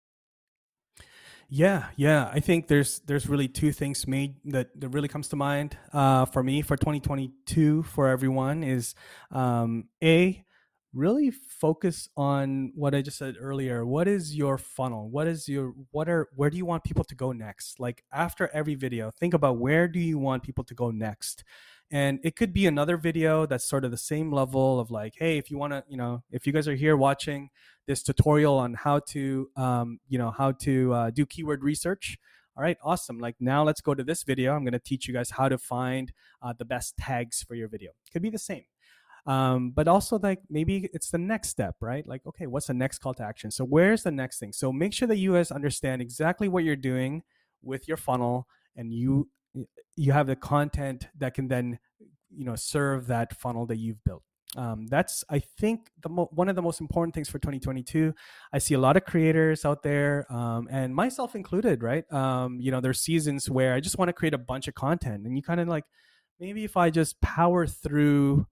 Yeah, 1.49 1.87
yeah. 1.97 2.31
I 2.33 2.41
think 2.41 2.69
there's 2.69 3.01
there's 3.07 3.29
really 3.29 3.49
two 3.49 3.73
things 3.73 4.07
made 4.07 4.37
that, 4.47 4.69
that 4.81 4.89
really 4.91 5.09
comes 5.09 5.29
to 5.29 5.37
mind 5.37 5.77
uh, 5.93 6.25
for 6.25 6.43
me 6.43 6.63
for 6.63 6.77
2022 6.77 7.83
for 7.83 8.09
everyone 8.09 8.63
is 8.63 8.95
um, 9.33 9.89
a 10.03 10.45
really 10.93 11.30
focus 11.30 12.09
on 12.16 12.72
what 12.74 12.95
I 12.95 13.03
just 13.03 13.18
said 13.18 13.36
earlier. 13.41 13.86
What 13.86 14.09
is 14.09 14.36
your 14.36 14.59
funnel? 14.59 15.09
What 15.09 15.26
is 15.26 15.49
your 15.49 15.74
what 15.91 16.09
are 16.09 16.28
where 16.34 16.51
do 16.51 16.57
you 16.57 16.66
want 16.66 16.84
people 16.84 17.05
to 17.05 17.14
go 17.14 17.32
next? 17.32 17.78
Like 17.78 18.05
after 18.12 18.49
every 18.53 18.74
video, 18.74 19.11
think 19.11 19.34
about 19.34 19.59
where 19.59 19.88
do 19.88 20.01
you 20.01 20.18
want 20.18 20.43
people 20.43 20.64
to 20.64 20.74
go 20.74 20.91
next? 20.91 21.45
and 21.91 22.20
it 22.22 22.36
could 22.36 22.53
be 22.53 22.66
another 22.66 22.97
video 22.97 23.47
that's 23.47 23.64
sort 23.64 23.84
of 23.84 23.91
the 23.91 23.97
same 23.97 24.32
level 24.32 24.78
of 24.78 24.91
like 24.91 25.14
hey 25.18 25.38
if 25.38 25.51
you 25.51 25.59
want 25.59 25.72
to 25.72 25.82
you 25.88 25.97
know 25.97 26.22
if 26.30 26.47
you 26.47 26.53
guys 26.53 26.68
are 26.68 26.74
here 26.74 26.97
watching 26.97 27.51
this 27.86 28.03
tutorial 28.03 28.57
on 28.57 28.74
how 28.74 28.99
to 29.01 29.49
um, 29.57 29.99
you 30.09 30.18
know 30.18 30.30
how 30.30 30.53
to 30.53 30.93
uh, 30.93 31.11
do 31.11 31.26
keyword 31.26 31.62
research 31.62 32.18
all 32.57 32.62
right 32.62 32.78
awesome 32.84 33.18
like 33.18 33.36
now 33.41 33.62
let's 33.62 33.80
go 33.80 33.95
to 33.95 34.05
this 34.05 34.22
video 34.22 34.55
i'm 34.55 34.64
going 34.64 34.72
to 34.72 34.78
teach 34.78 35.09
you 35.09 35.14
guys 35.14 35.30
how 35.30 35.49
to 35.49 35.59
find 35.59 36.12
uh, 36.43 36.53
the 36.57 36.64
best 36.64 36.97
tags 36.97 37.43
for 37.43 37.55
your 37.55 37.68
video 37.68 37.91
could 38.12 38.22
be 38.22 38.30
the 38.30 38.38
same 38.38 38.64
um, 39.27 39.71
but 39.71 39.89
also 39.89 40.18
like 40.18 40.41
maybe 40.49 40.89
it's 40.93 41.11
the 41.11 41.18
next 41.18 41.49
step 41.49 41.77
right? 41.81 42.07
Like 42.07 42.27
okay 42.27 42.47
what's 42.47 42.66
the 42.66 42.75
next 42.75 42.99
call 42.99 43.14
to 43.14 43.23
action? 43.23 43.51
So 43.51 43.64
where's 43.64 44.03
the 44.03 44.11
next 44.11 44.39
thing? 44.39 44.53
So 44.53 44.73
make 44.73 44.93
sure 44.93 45.09
that 45.09 45.16
you 45.16 45.35
guys 45.35 45.51
understand 45.51 46.03
exactly 46.03 46.49
what 46.49 46.64
you're 46.64 46.77
doing 46.77 47.23
with 47.62 47.89
your 47.89 47.97
funnel 47.97 48.47
and 48.77 48.93
you 48.93 49.29
you 49.97 50.12
have 50.12 50.27
the 50.27 50.37
content 50.37 51.09
that 51.18 51.35
can 51.35 51.49
then 51.49 51.79
you 52.31 52.45
know 52.45 52.57
serve 52.57 53.07
that 53.09 53.39
funnel 53.39 53.66
that 53.66 53.77
you've 53.77 54.03
built. 54.05 54.23
Um, 54.57 54.89
that's 54.89 55.23
i 55.31 55.39
think 55.39 55.93
the 56.03 56.09
mo- 56.09 56.29
one 56.33 56.49
of 56.49 56.57
the 56.57 56.62
most 56.62 56.81
important 56.81 57.14
things 57.14 57.29
for 57.29 57.39
2022 57.39 58.12
i 58.53 58.59
see 58.59 58.75
a 58.75 58.81
lot 58.81 58.97
of 58.97 59.05
creators 59.05 59.64
out 59.64 59.85
there 59.85 60.27
um, 60.29 60.66
and 60.73 60.93
myself 60.93 61.37
included 61.37 61.85
right? 61.85 62.03
Um, 62.12 62.59
you 62.61 62.73
know 62.73 62.81
there's 62.81 62.99
seasons 62.99 63.49
where 63.49 63.75
i 63.75 63.79
just 63.79 63.97
want 63.97 64.09
to 64.09 64.12
create 64.12 64.35
a 64.35 64.39
bunch 64.39 64.66
of 64.66 64.75
content 64.75 65.25
and 65.25 65.37
you 65.37 65.43
kind 65.45 65.61
of 65.61 65.68
like 65.68 65.85
maybe 66.41 66.64
if 66.64 66.77
i 66.77 66.91
just 66.91 67.21
power 67.21 67.64
through 67.64 68.45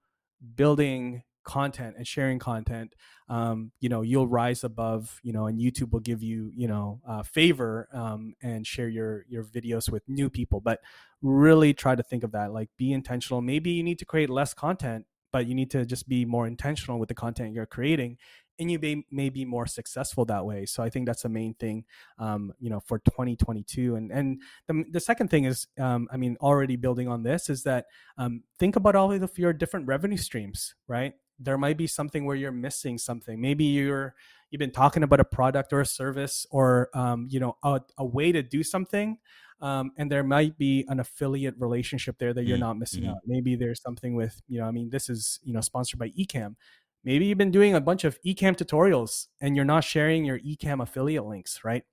building 0.56 1.22
content 1.44 1.94
and 1.96 2.06
sharing 2.06 2.38
content 2.38 2.94
um, 3.30 3.72
you 3.80 3.88
know 3.88 4.02
you'll 4.02 4.26
rise 4.26 4.64
above 4.64 5.18
you 5.22 5.32
know 5.32 5.46
and 5.46 5.58
youtube 5.58 5.90
will 5.92 6.00
give 6.00 6.22
you 6.22 6.50
you 6.54 6.68
know 6.68 7.00
uh, 7.08 7.22
favor 7.22 7.88
um, 7.92 8.34
and 8.42 8.66
share 8.66 8.88
your 8.88 9.24
your 9.28 9.44
videos 9.44 9.90
with 9.90 10.02
new 10.08 10.28
people. 10.28 10.60
But 10.60 10.80
really 11.22 11.74
try 11.74 11.94
to 11.94 12.02
think 12.02 12.22
of 12.22 12.32
that 12.32 12.52
like 12.52 12.68
be 12.76 12.92
intentional. 12.92 13.40
Maybe 13.40 13.70
you 13.70 13.82
need 13.82 13.98
to 13.98 14.04
create 14.04 14.30
less 14.30 14.54
content 14.54 15.06
but 15.32 15.46
you 15.46 15.54
need 15.54 15.70
to 15.70 15.84
just 15.84 16.08
be 16.08 16.24
more 16.24 16.46
intentional 16.46 16.98
with 16.98 17.08
the 17.08 17.14
content 17.14 17.52
you're 17.52 17.66
creating 17.66 18.16
and 18.58 18.70
you 18.70 18.78
may, 18.78 19.04
may 19.10 19.28
be 19.28 19.44
more 19.44 19.66
successful 19.66 20.24
that 20.26 20.44
way. 20.44 20.66
So 20.66 20.82
i 20.82 20.90
think 20.90 21.06
that's 21.06 21.22
the 21.22 21.28
main 21.28 21.54
thing 21.54 21.84
um, 22.18 22.52
you 22.58 22.70
know 22.70 22.80
for 22.80 22.98
2022 22.98 23.94
and 23.96 24.10
and 24.10 24.40
the, 24.66 24.84
the 24.90 25.00
second 25.00 25.28
thing 25.28 25.44
is 25.44 25.66
um, 25.78 26.08
i 26.12 26.16
mean 26.16 26.36
already 26.40 26.76
building 26.76 27.08
on 27.08 27.22
this 27.22 27.48
is 27.48 27.62
that 27.64 27.86
um, 28.16 28.42
think 28.58 28.76
about 28.76 28.94
all 28.94 29.12
of 29.12 29.38
your 29.38 29.52
different 29.52 29.86
revenue 29.86 30.16
streams 30.16 30.74
right? 30.88 31.14
There 31.38 31.58
might 31.58 31.76
be 31.76 31.86
something 31.86 32.24
where 32.24 32.34
you're 32.34 32.50
missing 32.50 32.98
something. 32.98 33.40
Maybe 33.40 33.64
you're 33.64 34.14
you've 34.50 34.58
been 34.58 34.72
talking 34.72 35.02
about 35.02 35.20
a 35.20 35.24
product 35.24 35.72
or 35.72 35.80
a 35.80 35.86
service 35.86 36.46
or 36.50 36.88
um, 36.94 37.28
you 37.30 37.38
know 37.38 37.56
a, 37.62 37.80
a, 37.98 38.04
way 38.04 38.32
to 38.32 38.42
do 38.42 38.62
something 38.62 39.18
um, 39.60 39.92
and 39.98 40.10
there 40.10 40.24
might 40.24 40.56
be 40.56 40.86
an 40.88 41.00
affiliate 41.00 41.54
relationship 41.58 42.18
there 42.18 42.32
that 42.32 42.44
you're 42.44 42.56
mm-hmm. 42.56 42.66
not 42.66 42.78
missing 42.78 43.02
mm-hmm. 43.02 43.10
out. 43.10 43.18
Maybe 43.26 43.56
there's 43.56 43.82
something 43.82 44.16
with 44.16 44.40
you 44.48 44.58
know 44.58 44.66
i 44.66 44.70
mean 44.70 44.88
this 44.90 45.10
is 45.10 45.38
you 45.44 45.52
know 45.52 45.60
sponsored 45.60 46.00
by 46.00 46.08
ecamm 46.10 46.56
maybe 47.04 47.26
you've 47.26 47.38
been 47.38 47.50
doing 47.50 47.74
a 47.74 47.80
bunch 47.80 48.04
of 48.04 48.18
ecamm 48.26 48.56
tutorials 48.56 49.26
and 49.40 49.56
you're 49.56 49.64
not 49.64 49.84
sharing 49.84 50.24
your 50.24 50.38
ecamm 50.40 50.82
affiliate 50.82 51.24
links 51.24 51.60
right 51.64 51.84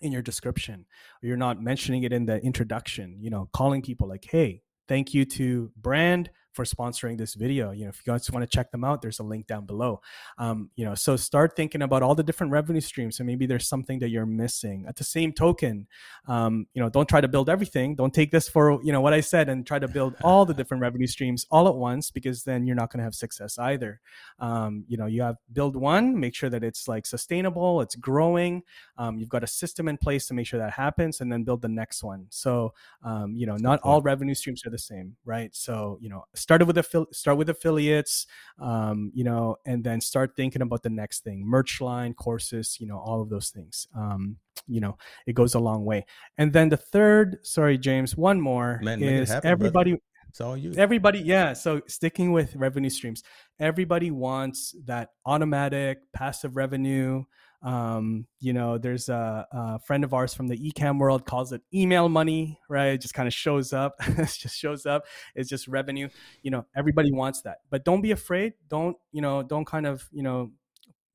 in 0.00 0.12
your 0.12 0.22
description. 0.22 0.86
Or 1.22 1.26
you're 1.28 1.36
not 1.36 1.62
mentioning 1.62 2.02
it 2.02 2.12
in 2.12 2.26
the 2.26 2.38
introduction 2.42 3.18
you 3.20 3.30
know 3.30 3.48
calling 3.52 3.82
people 3.82 4.08
like 4.08 4.26
hey 4.30 4.62
thank 4.88 5.14
you 5.14 5.24
to 5.24 5.70
brand 5.76 6.30
for 6.52 6.64
sponsoring 6.64 7.18
this 7.18 7.34
video. 7.34 7.70
You 7.70 7.84
know, 7.84 7.88
if 7.88 8.02
you 8.04 8.12
guys 8.12 8.30
want 8.30 8.42
to 8.42 8.46
check 8.46 8.70
them 8.70 8.84
out, 8.84 9.02
there's 9.02 9.18
a 9.18 9.22
link 9.22 9.46
down 9.46 9.66
below. 9.66 10.00
Um, 10.38 10.70
you 10.76 10.84
know, 10.84 10.94
so 10.94 11.16
start 11.16 11.56
thinking 11.56 11.82
about 11.82 12.02
all 12.02 12.14
the 12.14 12.22
different 12.22 12.52
revenue 12.52 12.80
streams. 12.80 13.16
So 13.16 13.24
maybe 13.24 13.46
there's 13.46 13.68
something 13.68 13.98
that 14.00 14.10
you're 14.10 14.26
missing. 14.26 14.84
At 14.86 14.96
the 14.96 15.04
same 15.04 15.32
token, 15.32 15.86
um, 16.26 16.66
you 16.74 16.82
know, 16.82 16.88
don't 16.88 17.08
try 17.08 17.20
to 17.20 17.28
build 17.28 17.48
everything. 17.48 17.94
Don't 17.94 18.12
take 18.12 18.30
this 18.30 18.48
for 18.48 18.82
you 18.82 18.92
know 18.92 19.00
what 19.00 19.12
I 19.12 19.20
said 19.20 19.48
and 19.48 19.66
try 19.66 19.78
to 19.78 19.88
build 19.88 20.14
all 20.22 20.44
the 20.44 20.54
different 20.54 20.82
revenue 20.82 21.06
streams 21.06 21.46
all 21.50 21.68
at 21.68 21.74
once 21.74 22.10
because 22.10 22.44
then 22.44 22.66
you're 22.66 22.76
not 22.76 22.90
going 22.90 22.98
to 22.98 23.04
have 23.04 23.14
success 23.14 23.58
either. 23.58 24.00
Um, 24.38 24.84
you 24.88 24.96
know, 24.96 25.06
you 25.06 25.22
have 25.22 25.36
build 25.52 25.76
one, 25.76 26.18
make 26.18 26.34
sure 26.34 26.50
that 26.50 26.62
it's 26.62 26.88
like 26.88 27.06
sustainable, 27.06 27.80
it's 27.80 27.94
growing. 27.94 28.62
Um, 28.98 29.18
you've 29.18 29.28
got 29.28 29.42
a 29.42 29.46
system 29.46 29.88
in 29.88 29.96
place 29.96 30.26
to 30.28 30.34
make 30.34 30.46
sure 30.46 30.60
that 30.60 30.72
happens, 30.72 31.20
and 31.20 31.32
then 31.32 31.44
build 31.44 31.62
the 31.62 31.68
next 31.68 32.02
one. 32.02 32.26
So 32.30 32.74
um, 33.02 33.34
you 33.34 33.46
know, 33.46 33.56
not 33.56 33.80
all 33.82 34.02
revenue 34.02 34.34
streams 34.34 34.64
are 34.66 34.70
the 34.70 34.78
same, 34.78 35.16
right? 35.24 35.54
So 35.54 35.98
you 36.00 36.08
know 36.08 36.24
started 36.42 36.66
with 36.66 36.76
affi- 36.76 37.14
start 37.14 37.38
with 37.38 37.48
affiliates 37.48 38.26
um, 38.60 39.10
you 39.14 39.24
know 39.24 39.56
and 39.64 39.84
then 39.84 40.00
start 40.00 40.34
thinking 40.36 40.62
about 40.62 40.82
the 40.82 40.90
next 40.90 41.22
thing 41.24 41.42
merch 41.46 41.80
line 41.80 42.12
courses 42.12 42.76
you 42.80 42.86
know 42.86 42.98
all 42.98 43.22
of 43.22 43.30
those 43.30 43.50
things 43.50 43.86
um, 43.96 44.36
you 44.66 44.80
know 44.80 44.96
it 45.26 45.34
goes 45.34 45.54
a 45.54 45.58
long 45.58 45.84
way 45.84 46.04
and 46.38 46.52
then 46.52 46.68
the 46.68 46.76
third 46.76 47.38
sorry 47.42 47.78
james 47.78 48.16
one 48.16 48.40
more 48.40 48.80
Man, 48.82 49.02
is 49.02 49.30
happen, 49.30 49.50
everybody 49.50 49.92
brother. 49.92 50.02
It's 50.32 50.40
all 50.40 50.56
you. 50.56 50.72
Everybody, 50.78 51.18
yeah. 51.18 51.52
So 51.52 51.82
sticking 51.88 52.32
with 52.32 52.56
revenue 52.56 52.88
streams, 52.88 53.22
everybody 53.60 54.10
wants 54.10 54.74
that 54.86 55.10
automatic 55.26 55.98
passive 56.14 56.56
revenue. 56.56 57.24
Um, 57.62 58.26
you 58.40 58.52
know, 58.52 58.76
there's 58.76 59.08
a, 59.08 59.46
a, 59.52 59.78
friend 59.78 60.02
of 60.02 60.12
ours 60.12 60.34
from 60.34 60.48
the 60.48 60.56
ecamm 60.56 60.98
world 60.98 61.24
calls 61.24 61.52
it 61.52 61.62
email 61.72 62.08
money, 62.08 62.58
right? 62.68 62.88
It 62.88 63.00
just 63.00 63.14
kind 63.14 63.28
of 63.28 63.32
shows 63.32 63.72
up. 63.72 63.94
it 64.00 64.36
just 64.36 64.56
shows 64.56 64.84
up. 64.84 65.04
It's 65.36 65.48
just 65.48 65.68
revenue. 65.68 66.08
You 66.42 66.50
know, 66.50 66.66
everybody 66.74 67.12
wants 67.12 67.42
that, 67.42 67.58
but 67.70 67.84
don't 67.84 68.00
be 68.00 68.10
afraid. 68.10 68.54
Don't 68.68 68.96
you 69.12 69.22
know? 69.22 69.44
Don't 69.44 69.64
kind 69.64 69.86
of 69.86 70.08
you 70.12 70.24
know 70.24 70.50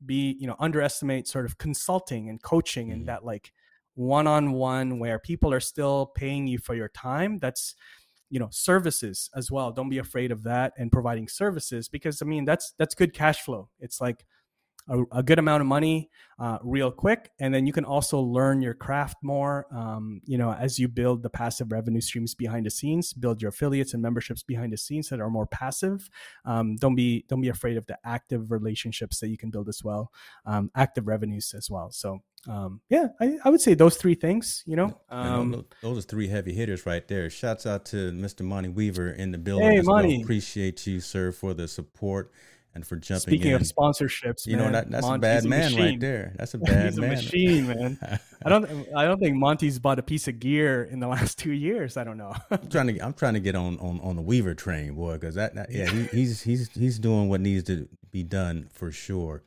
be 0.05 0.37
you 0.39 0.47
know 0.47 0.55
underestimate 0.59 1.27
sort 1.27 1.45
of 1.45 1.57
consulting 1.57 2.29
and 2.29 2.41
coaching 2.41 2.91
and 2.91 3.01
mm-hmm. 3.01 3.07
that 3.07 3.25
like 3.25 3.51
one-on-one 3.95 4.99
where 4.99 5.19
people 5.19 5.51
are 5.51 5.59
still 5.59 6.11
paying 6.15 6.47
you 6.47 6.59
for 6.59 6.75
your 6.75 6.89
time. 6.89 7.39
That's 7.39 7.75
you 8.29 8.39
know 8.39 8.49
services 8.51 9.29
as 9.35 9.49
well 9.49 9.71
don't 9.71 9.89
be 9.89 9.97
afraid 9.97 10.31
of 10.31 10.43
that 10.43 10.73
and 10.77 10.91
providing 10.91 11.29
services 11.29 11.87
because 11.87 12.21
i 12.21 12.25
mean 12.25 12.43
that's 12.43 12.73
that's 12.77 12.93
good 12.93 13.13
cash 13.13 13.41
flow 13.41 13.69
it's 13.79 14.01
like 14.01 14.25
a, 14.87 15.03
a 15.11 15.23
good 15.23 15.39
amount 15.39 15.61
of 15.61 15.67
money 15.67 16.09
uh, 16.39 16.57
real 16.61 16.91
quick 16.91 17.31
and 17.39 17.53
then 17.53 17.65
you 17.65 17.73
can 17.73 17.83
also 17.83 18.19
learn 18.19 18.61
your 18.61 18.73
craft 18.73 19.17
more 19.23 19.65
um, 19.71 20.21
you 20.25 20.37
know 20.37 20.53
as 20.53 20.77
you 20.77 20.87
build 20.87 21.23
the 21.23 21.29
passive 21.29 21.71
revenue 21.71 22.01
streams 22.01 22.35
behind 22.35 22.65
the 22.65 22.69
scenes 22.69 23.13
build 23.13 23.41
your 23.41 23.49
affiliates 23.49 23.93
and 23.93 24.01
memberships 24.01 24.43
behind 24.43 24.71
the 24.71 24.77
scenes 24.77 25.09
that 25.09 25.19
are 25.19 25.29
more 25.29 25.47
passive 25.47 26.09
um, 26.45 26.75
don't 26.75 26.95
be 26.95 27.25
don't 27.27 27.41
be 27.41 27.49
afraid 27.49 27.77
of 27.77 27.85
the 27.87 27.97
active 28.05 28.51
relationships 28.51 29.19
that 29.19 29.29
you 29.29 29.37
can 29.37 29.49
build 29.49 29.67
as 29.67 29.83
well 29.83 30.11
um, 30.45 30.69
active 30.75 31.07
revenues 31.07 31.53
as 31.57 31.69
well 31.69 31.91
so 31.91 32.21
um, 32.47 32.81
yeah, 32.89 33.07
I, 33.19 33.37
I, 33.43 33.49
would 33.49 33.59
say 33.59 33.73
those 33.73 33.97
three 33.97 34.15
things. 34.15 34.63
You 34.65 34.77
know, 34.77 35.01
um, 35.09 35.65
those 35.81 35.97
are 35.97 36.01
three 36.01 36.27
heavy 36.27 36.53
hitters 36.53 36.85
right 36.85 37.05
there. 37.07 37.29
Shouts 37.29 37.65
out 37.65 37.85
to 37.87 38.11
Mr. 38.11 38.41
Monty 38.41 38.69
Weaver 38.69 39.09
in 39.09 39.31
the 39.31 39.37
building. 39.37 39.69
Hey, 39.69 39.81
Monty, 39.81 40.17
well. 40.17 40.23
appreciate 40.23 40.85
you, 40.87 40.99
sir, 40.99 41.31
for 41.31 41.53
the 41.53 41.67
support 41.67 42.31
and 42.73 42.85
for 42.85 42.95
jumping 42.95 43.21
Speaking 43.21 43.51
in. 43.51 43.55
of 43.55 43.61
sponsorships, 43.63 44.45
you 44.45 44.55
man, 44.55 44.65
know 44.65 44.71
that, 44.73 44.91
that's 44.91 45.07
a 45.07 45.17
bad 45.19 45.45
a 45.45 45.47
man 45.47 45.75
right 45.75 45.99
there. 45.99 46.33
That's 46.37 46.53
a 46.53 46.59
bad 46.59 46.85
He's 46.85 46.99
man. 46.99 47.09
He's 47.11 47.19
a 47.19 47.25
machine, 47.25 47.67
man. 47.67 48.19
I 48.45 48.49
don't. 48.49 48.87
I 48.95 49.05
don't 49.05 49.19
think 49.19 49.35
Monty's 49.35 49.79
bought 49.79 49.99
a 49.99 50.03
piece 50.03 50.27
of 50.27 50.39
gear 50.39 50.83
in 50.83 50.99
the 50.99 51.07
last 51.15 51.39
two 51.39 51.53
years. 51.53 51.97
I 51.97 52.03
don't 52.03 52.17
know. 52.17 52.33
I'm 52.51 52.69
trying 52.69 52.87
to. 52.87 52.99
I'm 52.99 53.13
trying 53.13 53.33
to 53.33 53.39
get 53.39 53.55
on 53.55 53.79
on, 53.79 53.99
on 54.01 54.15
the 54.15 54.21
Weaver 54.21 54.53
train, 54.53 54.93
boy, 54.93 55.13
because 55.13 55.35
that, 55.35 55.55
that, 55.55 55.71
Yeah, 55.71 55.89
he, 55.89 56.03
he's 56.05 56.41
he's 56.43 56.69
he's 56.69 56.99
doing 56.99 57.29
what 57.29 57.41
needs 57.41 57.63
to 57.65 57.89
be 58.11 58.23
done 58.23 58.69
for 58.71 58.91
sure. 58.91 59.43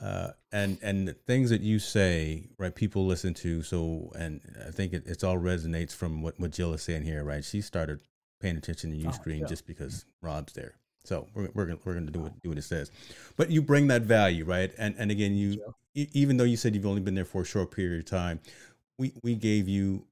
Uh, 0.00 0.28
and 0.52 0.78
and 0.82 1.08
the 1.08 1.14
things 1.14 1.50
that 1.50 1.60
you 1.60 1.78
say, 1.78 2.48
right? 2.58 2.74
People 2.74 3.06
listen 3.06 3.34
to. 3.34 3.62
So, 3.62 4.12
and 4.16 4.40
I 4.66 4.70
think 4.70 4.92
it, 4.92 5.04
it's 5.06 5.24
all 5.24 5.36
resonates 5.36 5.94
from 5.94 6.22
what 6.22 6.38
what 6.38 6.52
Jill 6.52 6.72
is 6.74 6.82
saying 6.82 7.02
here, 7.02 7.24
right? 7.24 7.44
She 7.44 7.60
started 7.60 8.00
paying 8.40 8.56
attention 8.56 8.90
to 8.90 9.06
Uscreen 9.06 9.42
oh, 9.44 9.46
just 9.46 9.66
because 9.66 10.04
Rob's 10.22 10.52
there. 10.52 10.76
So 11.08 11.26
we're 11.34 11.48
we're 11.54 11.64
gonna, 11.64 11.78
we're 11.84 11.94
going 11.94 12.06
to 12.06 12.12
do 12.12 12.20
what 12.20 12.42
do 12.42 12.50
what 12.50 12.58
it 12.58 12.62
says, 12.62 12.90
but 13.36 13.50
you 13.50 13.62
bring 13.62 13.86
that 13.86 14.02
value, 14.02 14.44
right? 14.44 14.70
And 14.76 14.94
and 14.98 15.10
again, 15.10 15.34
you 15.34 15.74
even 15.94 16.36
though 16.36 16.44
you 16.44 16.58
said 16.58 16.74
you've 16.74 16.86
only 16.86 17.00
been 17.00 17.14
there 17.14 17.24
for 17.24 17.42
a 17.42 17.46
short 17.46 17.70
period 17.70 18.00
of 18.00 18.04
time, 18.04 18.40
we 18.98 19.14
we 19.22 19.34
gave 19.34 19.68
you 19.68 20.04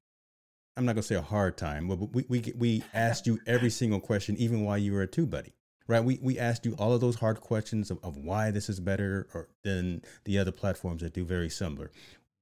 I'm 0.77 0.87
not 0.87 0.95
gonna 0.95 1.03
say 1.03 1.15
a 1.17 1.23
hard 1.23 1.59
time, 1.59 1.87
but 1.89 1.97
we 2.15 2.25
we 2.29 2.53
we 2.57 2.83
asked 2.95 3.27
you 3.27 3.39
every 3.47 3.69
single 3.69 4.01
question, 4.01 4.37
even 4.39 4.63
while 4.63 4.79
you 4.79 4.95
were 4.95 5.03
a 5.03 5.07
two 5.07 5.27
buddy, 5.27 5.53
right? 5.87 6.03
We 6.03 6.19
we 6.23 6.39
asked 6.39 6.65
you 6.65 6.75
all 6.79 6.95
of 6.95 7.03
those 7.03 7.17
hard 7.17 7.43
questions 7.43 7.91
of, 7.91 7.99
of 8.03 8.17
why 8.17 8.51
this 8.51 8.71
is 8.71 8.81
better 8.81 9.29
or 9.35 9.49
than 9.65 10.01
the 10.25 10.39
other 10.39 10.53
platforms 10.53 11.03
that 11.03 11.13
do 11.13 11.27
very 11.27 11.51
similar. 11.51 11.91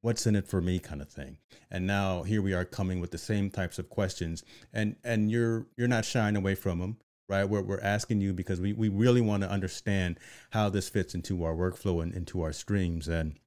What's 0.01 0.27
in 0.27 0.37
it 0.37 0.47
for 0.47 0.61
me, 0.61 0.79
kind 0.79 1.01
of 1.01 1.09
thing. 1.09 1.39
And 1.71 1.87
now 1.87 2.25
here 2.25 2.43
we 2.43 2.53
are 2.53 2.67
coming 2.67 3.01
with 3.01 3.11
the 3.11 3.19
same 3.19 3.51
types 3.51 3.81
of 3.81 3.89
questions, 3.89 4.45
and 4.73 4.95
and 5.03 5.29
you're 5.29 5.67
you're 5.77 5.89
not 5.89 6.05
shying 6.05 6.37
away 6.37 6.55
from 6.55 6.79
them 6.79 6.99
right? 7.29 7.45
We're, 7.45 7.63
we're 7.63 7.81
asking 7.81 8.21
you 8.21 8.33
because 8.33 8.61
we, 8.61 8.73
we 8.73 8.89
really 8.89 9.21
want 9.21 9.43
to 9.43 9.51
understand 9.51 10.19
how 10.51 10.69
this 10.69 10.89
fits 10.89 11.15
into 11.15 11.45
our 11.45 11.55
workflow 11.55 12.03
and 12.03 12.13
into 12.13 12.43
our 12.43 12.53
streams. 12.53 13.09
And 13.09 13.39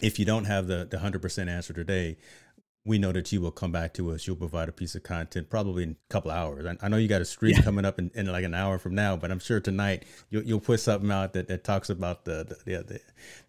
if 0.00 0.18
you 0.18 0.24
don't 0.24 0.44
have 0.44 0.66
the, 0.66 0.86
the 0.90 0.98
100% 0.98 1.48
answer 1.48 1.72
today, 1.72 2.16
we 2.86 2.98
know 2.98 3.12
that 3.12 3.32
you 3.32 3.40
will 3.40 3.50
come 3.50 3.72
back 3.72 3.94
to 3.94 4.12
us. 4.12 4.26
You'll 4.26 4.36
provide 4.36 4.68
a 4.68 4.72
piece 4.72 4.94
of 4.94 5.02
content 5.02 5.48
probably 5.48 5.84
in 5.84 5.90
a 5.92 6.12
couple 6.12 6.30
hours. 6.30 6.66
I, 6.66 6.76
I 6.84 6.88
know 6.88 6.98
you 6.98 7.08
got 7.08 7.22
a 7.22 7.24
stream 7.24 7.54
yeah. 7.56 7.62
coming 7.62 7.84
up 7.84 7.98
in, 7.98 8.10
in, 8.14 8.26
like 8.26 8.44
an 8.44 8.54
hour 8.54 8.78
from 8.78 8.94
now, 8.94 9.16
but 9.16 9.30
I'm 9.30 9.38
sure 9.38 9.58
tonight 9.58 10.04
you'll, 10.28 10.42
you'll 10.42 10.60
put 10.60 10.80
something 10.80 11.10
out 11.10 11.32
that, 11.32 11.48
that 11.48 11.64
talks 11.64 11.88
about 11.88 12.24
the 12.24 12.44
the, 12.66 12.76
the, 12.76 13.00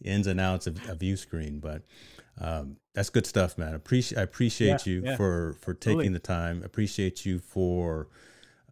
the 0.02 0.10
ins 0.10 0.28
and 0.28 0.40
outs 0.40 0.68
of, 0.68 0.78
of 0.90 1.00
Uscreen. 1.00 1.60
But 1.60 1.82
um, 2.40 2.78
that's 2.94 3.10
good 3.10 3.26
stuff, 3.26 3.58
man. 3.58 3.74
Appreciate 3.74 4.20
I 4.20 4.22
appreciate 4.22 4.88
yeah, 4.88 4.94
you 4.94 5.02
yeah. 5.04 5.18
for 5.18 5.58
for 5.60 5.74
taking 5.74 6.00
Absolutely. 6.00 6.14
the 6.14 6.20
time. 6.20 6.64
Appreciate 6.64 7.26
you 7.26 7.40
for 7.40 8.08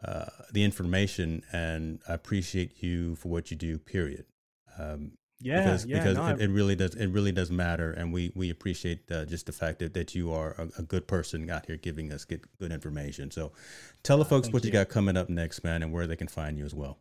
uh, 0.03 0.25
the 0.51 0.63
information, 0.63 1.43
and 1.51 1.99
I 2.07 2.13
appreciate 2.13 2.83
you 2.83 3.15
for 3.15 3.29
what 3.29 3.51
you 3.51 3.57
do. 3.57 3.77
Period. 3.77 4.25
Um, 4.77 5.13
yeah, 5.39 5.63
because 5.63 5.85
yeah, 5.85 5.97
because 5.97 6.17
no, 6.17 6.27
it, 6.27 6.41
it, 6.41 6.49
really 6.49 6.75
does 6.75 6.95
it 6.95 7.07
really 7.07 7.31
does 7.31 7.51
matter, 7.51 7.91
and 7.91 8.13
we 8.13 8.31
we 8.33 8.49
appreciate 8.49 9.11
uh, 9.11 9.25
just 9.25 9.45
the 9.45 9.51
fact 9.51 9.79
that, 9.79 9.93
that 9.93 10.15
you 10.15 10.31
are 10.31 10.55
a, 10.57 10.79
a, 10.79 10.83
good 10.83 11.05
person 11.05 11.49
out 11.49 11.65
here 11.65 11.75
giving 11.75 12.13
us 12.13 12.23
good, 12.23 12.45
good 12.59 12.71
information. 12.71 13.29
So, 13.29 13.51
tell 14.03 14.17
the 14.17 14.23
uh, 14.23 14.27
folks 14.27 14.49
what 14.49 14.63
you. 14.63 14.67
you 14.67 14.73
got 14.73 14.87
coming 14.87 15.17
up 15.17 15.29
next, 15.29 15.63
man, 15.63 15.83
and 15.83 15.91
where 15.91 16.07
they 16.07 16.15
can 16.15 16.29
find 16.29 16.57
you 16.57 16.63
as 16.63 16.73
well. 16.73 16.99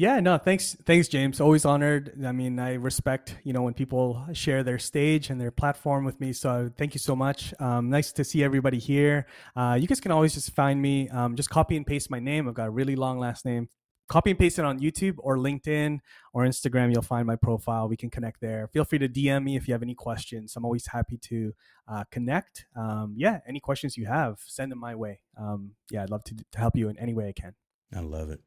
Yeah, 0.00 0.18
no, 0.20 0.38
thanks, 0.38 0.78
thanks, 0.86 1.08
James. 1.08 1.42
Always 1.42 1.66
honored. 1.66 2.24
I 2.24 2.32
mean, 2.32 2.58
I 2.58 2.72
respect 2.72 3.36
you 3.44 3.52
know 3.52 3.60
when 3.60 3.74
people 3.74 4.26
share 4.32 4.62
their 4.62 4.78
stage 4.78 5.28
and 5.28 5.38
their 5.38 5.50
platform 5.50 6.06
with 6.06 6.18
me. 6.22 6.32
So 6.32 6.70
thank 6.74 6.94
you 6.94 6.98
so 6.98 7.14
much. 7.14 7.52
Um, 7.60 7.90
nice 7.90 8.10
to 8.12 8.24
see 8.24 8.42
everybody 8.42 8.78
here. 8.78 9.26
Uh, 9.54 9.76
you 9.78 9.86
guys 9.86 10.00
can 10.00 10.10
always 10.10 10.32
just 10.32 10.54
find 10.54 10.80
me. 10.80 11.10
Um, 11.10 11.36
just 11.36 11.50
copy 11.50 11.76
and 11.76 11.86
paste 11.86 12.10
my 12.10 12.18
name. 12.18 12.48
I've 12.48 12.54
got 12.54 12.68
a 12.68 12.70
really 12.70 12.96
long 12.96 13.18
last 13.18 13.44
name 13.44 13.68
copy 14.08 14.30
and 14.30 14.38
paste 14.38 14.58
it 14.58 14.64
on 14.64 14.80
YouTube 14.80 15.16
or 15.18 15.36
LinkedIn 15.36 16.00
or 16.32 16.44
Instagram. 16.44 16.92
You'll 16.94 17.02
find 17.02 17.26
my 17.26 17.36
profile. 17.36 17.86
We 17.86 17.98
can 17.98 18.08
connect 18.08 18.40
there. 18.40 18.68
Feel 18.68 18.84
free 18.84 18.98
to 19.00 19.08
DM 19.08 19.44
me 19.44 19.54
if 19.54 19.68
you 19.68 19.74
have 19.74 19.82
any 19.82 19.94
questions. 19.94 20.56
I'm 20.56 20.64
always 20.64 20.86
happy 20.86 21.18
to 21.28 21.52
uh, 21.86 22.04
connect. 22.10 22.64
Um, 22.74 23.12
yeah, 23.18 23.40
any 23.46 23.60
questions 23.60 23.98
you 23.98 24.06
have, 24.06 24.40
send 24.46 24.72
them 24.72 24.80
my 24.80 24.94
way. 24.94 25.20
Um, 25.38 25.72
yeah, 25.90 26.02
I'd 26.02 26.10
love 26.10 26.24
to, 26.24 26.34
to 26.34 26.58
help 26.58 26.74
you 26.74 26.88
in 26.88 26.98
any 26.98 27.12
way 27.12 27.28
I 27.28 27.32
can. 27.32 27.54
I 27.94 28.00
love 28.00 28.30
it. 28.30 28.40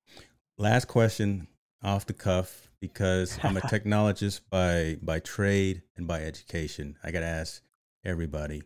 Last 0.58 0.86
question 0.86 1.48
off 1.82 2.06
the 2.06 2.14
cuff 2.14 2.70
because 2.80 3.40
I'm 3.42 3.58
a 3.58 3.62
technologist 3.74 4.42
by 4.52 4.98
by 5.02 5.20
trade 5.20 5.82
and 5.98 6.08
by 6.08 6.22
education. 6.22 6.96
I 7.04 7.12
got 7.12 7.22
to 7.22 7.26
ask 7.26 7.64
everybody, 8.06 8.62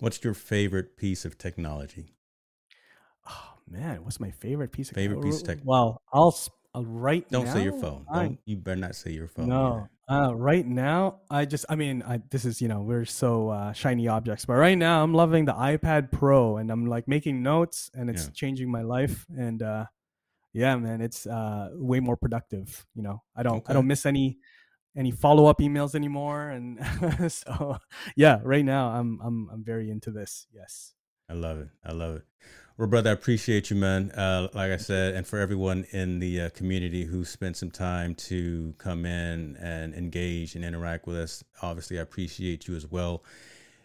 what's 0.00 0.24
your 0.24 0.32
favorite 0.32 0.96
piece 0.96 1.26
of 1.26 1.36
technology? 1.36 2.14
Oh 3.28 3.54
man, 3.68 4.04
what's 4.04 4.20
my 4.20 4.30
favorite 4.30 4.72
piece 4.72 4.90
of 4.90 4.94
favorite 4.94 5.22
piece 5.22 5.42
of 5.42 5.46
tech? 5.46 5.58
Well, 5.64 6.00
I'll 6.12 6.34
uh, 6.74 6.82
right 6.84 7.28
Don't 7.30 7.44
now, 7.44 7.54
say 7.54 7.62
your 7.62 7.78
phone. 7.78 8.06
I, 8.10 8.22
Don't 8.22 8.38
you 8.46 8.56
better 8.56 8.80
not 8.80 8.94
say 8.94 9.10
your 9.10 9.28
phone. 9.28 9.48
No, 9.48 9.88
uh, 10.10 10.34
right 10.34 10.66
now 10.66 11.20
I 11.30 11.44
just 11.44 11.66
I 11.68 11.74
mean 11.74 12.02
I 12.06 12.22
this 12.30 12.46
is 12.46 12.62
you 12.62 12.68
know 12.68 12.80
we're 12.80 13.04
so 13.04 13.50
uh, 13.50 13.72
shiny 13.74 14.08
objects, 14.08 14.46
but 14.46 14.54
right 14.54 14.78
now 14.78 15.02
I'm 15.02 15.12
loving 15.12 15.44
the 15.44 15.52
iPad 15.52 16.10
Pro 16.10 16.56
and 16.56 16.70
I'm 16.70 16.86
like 16.86 17.06
making 17.06 17.42
notes 17.42 17.90
and 17.92 18.08
it's 18.08 18.24
yeah. 18.24 18.30
changing 18.32 18.70
my 18.70 18.82
life 18.82 19.26
and 19.36 19.62
uh, 19.62 19.84
yeah, 20.58 20.74
man, 20.76 21.00
it's 21.00 21.24
uh, 21.24 21.70
way 21.74 22.00
more 22.00 22.16
productive. 22.16 22.84
You 22.94 23.02
know, 23.02 23.22
I 23.36 23.44
don't 23.44 23.58
okay. 23.58 23.66
I 23.70 23.72
don't 23.74 23.86
miss 23.86 24.04
any 24.04 24.38
any 24.96 25.12
follow 25.12 25.46
up 25.46 25.60
emails 25.60 25.94
anymore, 25.94 26.48
and 26.48 26.80
so 27.32 27.78
yeah, 28.16 28.40
right 28.42 28.64
now 28.64 28.88
I'm 28.88 29.20
I'm 29.22 29.48
I'm 29.52 29.64
very 29.64 29.88
into 29.88 30.10
this. 30.10 30.48
Yes. 30.52 30.94
I 31.30 31.34
love 31.34 31.58
it. 31.58 31.68
I 31.84 31.92
love 31.92 32.16
it. 32.16 32.22
Well, 32.76 32.88
brother, 32.88 33.10
I 33.10 33.12
appreciate 33.12 33.70
you, 33.70 33.76
man. 33.76 34.10
Uh, 34.12 34.48
like 34.54 34.72
I 34.72 34.78
said, 34.78 35.14
and 35.14 35.26
for 35.26 35.38
everyone 35.38 35.84
in 35.92 36.20
the 36.20 36.42
uh, 36.42 36.50
community 36.50 37.04
who 37.04 37.24
spent 37.24 37.56
some 37.56 37.70
time 37.70 38.14
to 38.30 38.74
come 38.78 39.04
in 39.04 39.56
and 39.56 39.94
engage 39.94 40.54
and 40.54 40.64
interact 40.64 41.06
with 41.06 41.18
us, 41.18 41.44
obviously, 41.60 41.98
I 41.98 42.02
appreciate 42.02 42.66
you 42.66 42.76
as 42.76 42.86
well. 42.86 43.22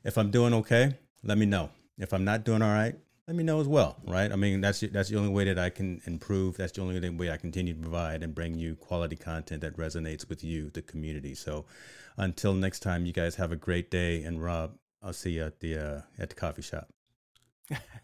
If 0.03 0.17
I'm 0.17 0.31
doing 0.31 0.53
okay, 0.53 0.97
let 1.21 1.37
me 1.37 1.45
know. 1.45 1.69
If 1.97 2.13
I'm 2.13 2.23
not 2.23 2.45
doing 2.45 2.61
all 2.61 2.73
right, 2.73 2.95
let 3.27 3.37
me 3.37 3.43
know 3.43 3.61
as 3.61 3.67
well, 3.67 3.97
right? 4.05 4.31
I 4.31 4.35
mean, 4.35 4.59
that's 4.61 4.81
that's 4.81 5.09
the 5.09 5.17
only 5.17 5.29
way 5.31 5.45
that 5.45 5.57
I 5.57 5.69
can 5.69 6.01
improve. 6.05 6.57
That's 6.57 6.73
the 6.73 6.81
only 6.81 7.09
way 7.09 7.31
I 7.31 7.37
continue 7.37 7.73
to 7.73 7.79
provide 7.79 8.21
and 8.21 8.35
bring 8.35 8.55
you 8.55 8.75
quality 8.75 9.15
content 9.15 9.61
that 9.61 9.77
resonates 9.77 10.27
with 10.27 10.43
you, 10.43 10.69
the 10.69 10.81
community. 10.81 11.33
So, 11.33 11.65
until 12.17 12.53
next 12.53 12.81
time, 12.81 13.05
you 13.05 13.13
guys 13.13 13.35
have 13.35 13.51
a 13.51 13.55
great 13.55 13.89
day. 13.89 14.23
And 14.23 14.43
Rob, 14.43 14.77
I'll 15.01 15.13
see 15.13 15.31
you 15.31 15.45
at 15.45 15.61
the 15.61 15.77
uh, 15.77 16.01
at 16.19 16.29
the 16.29 16.35
coffee 16.35 16.61
shop. 16.61 16.89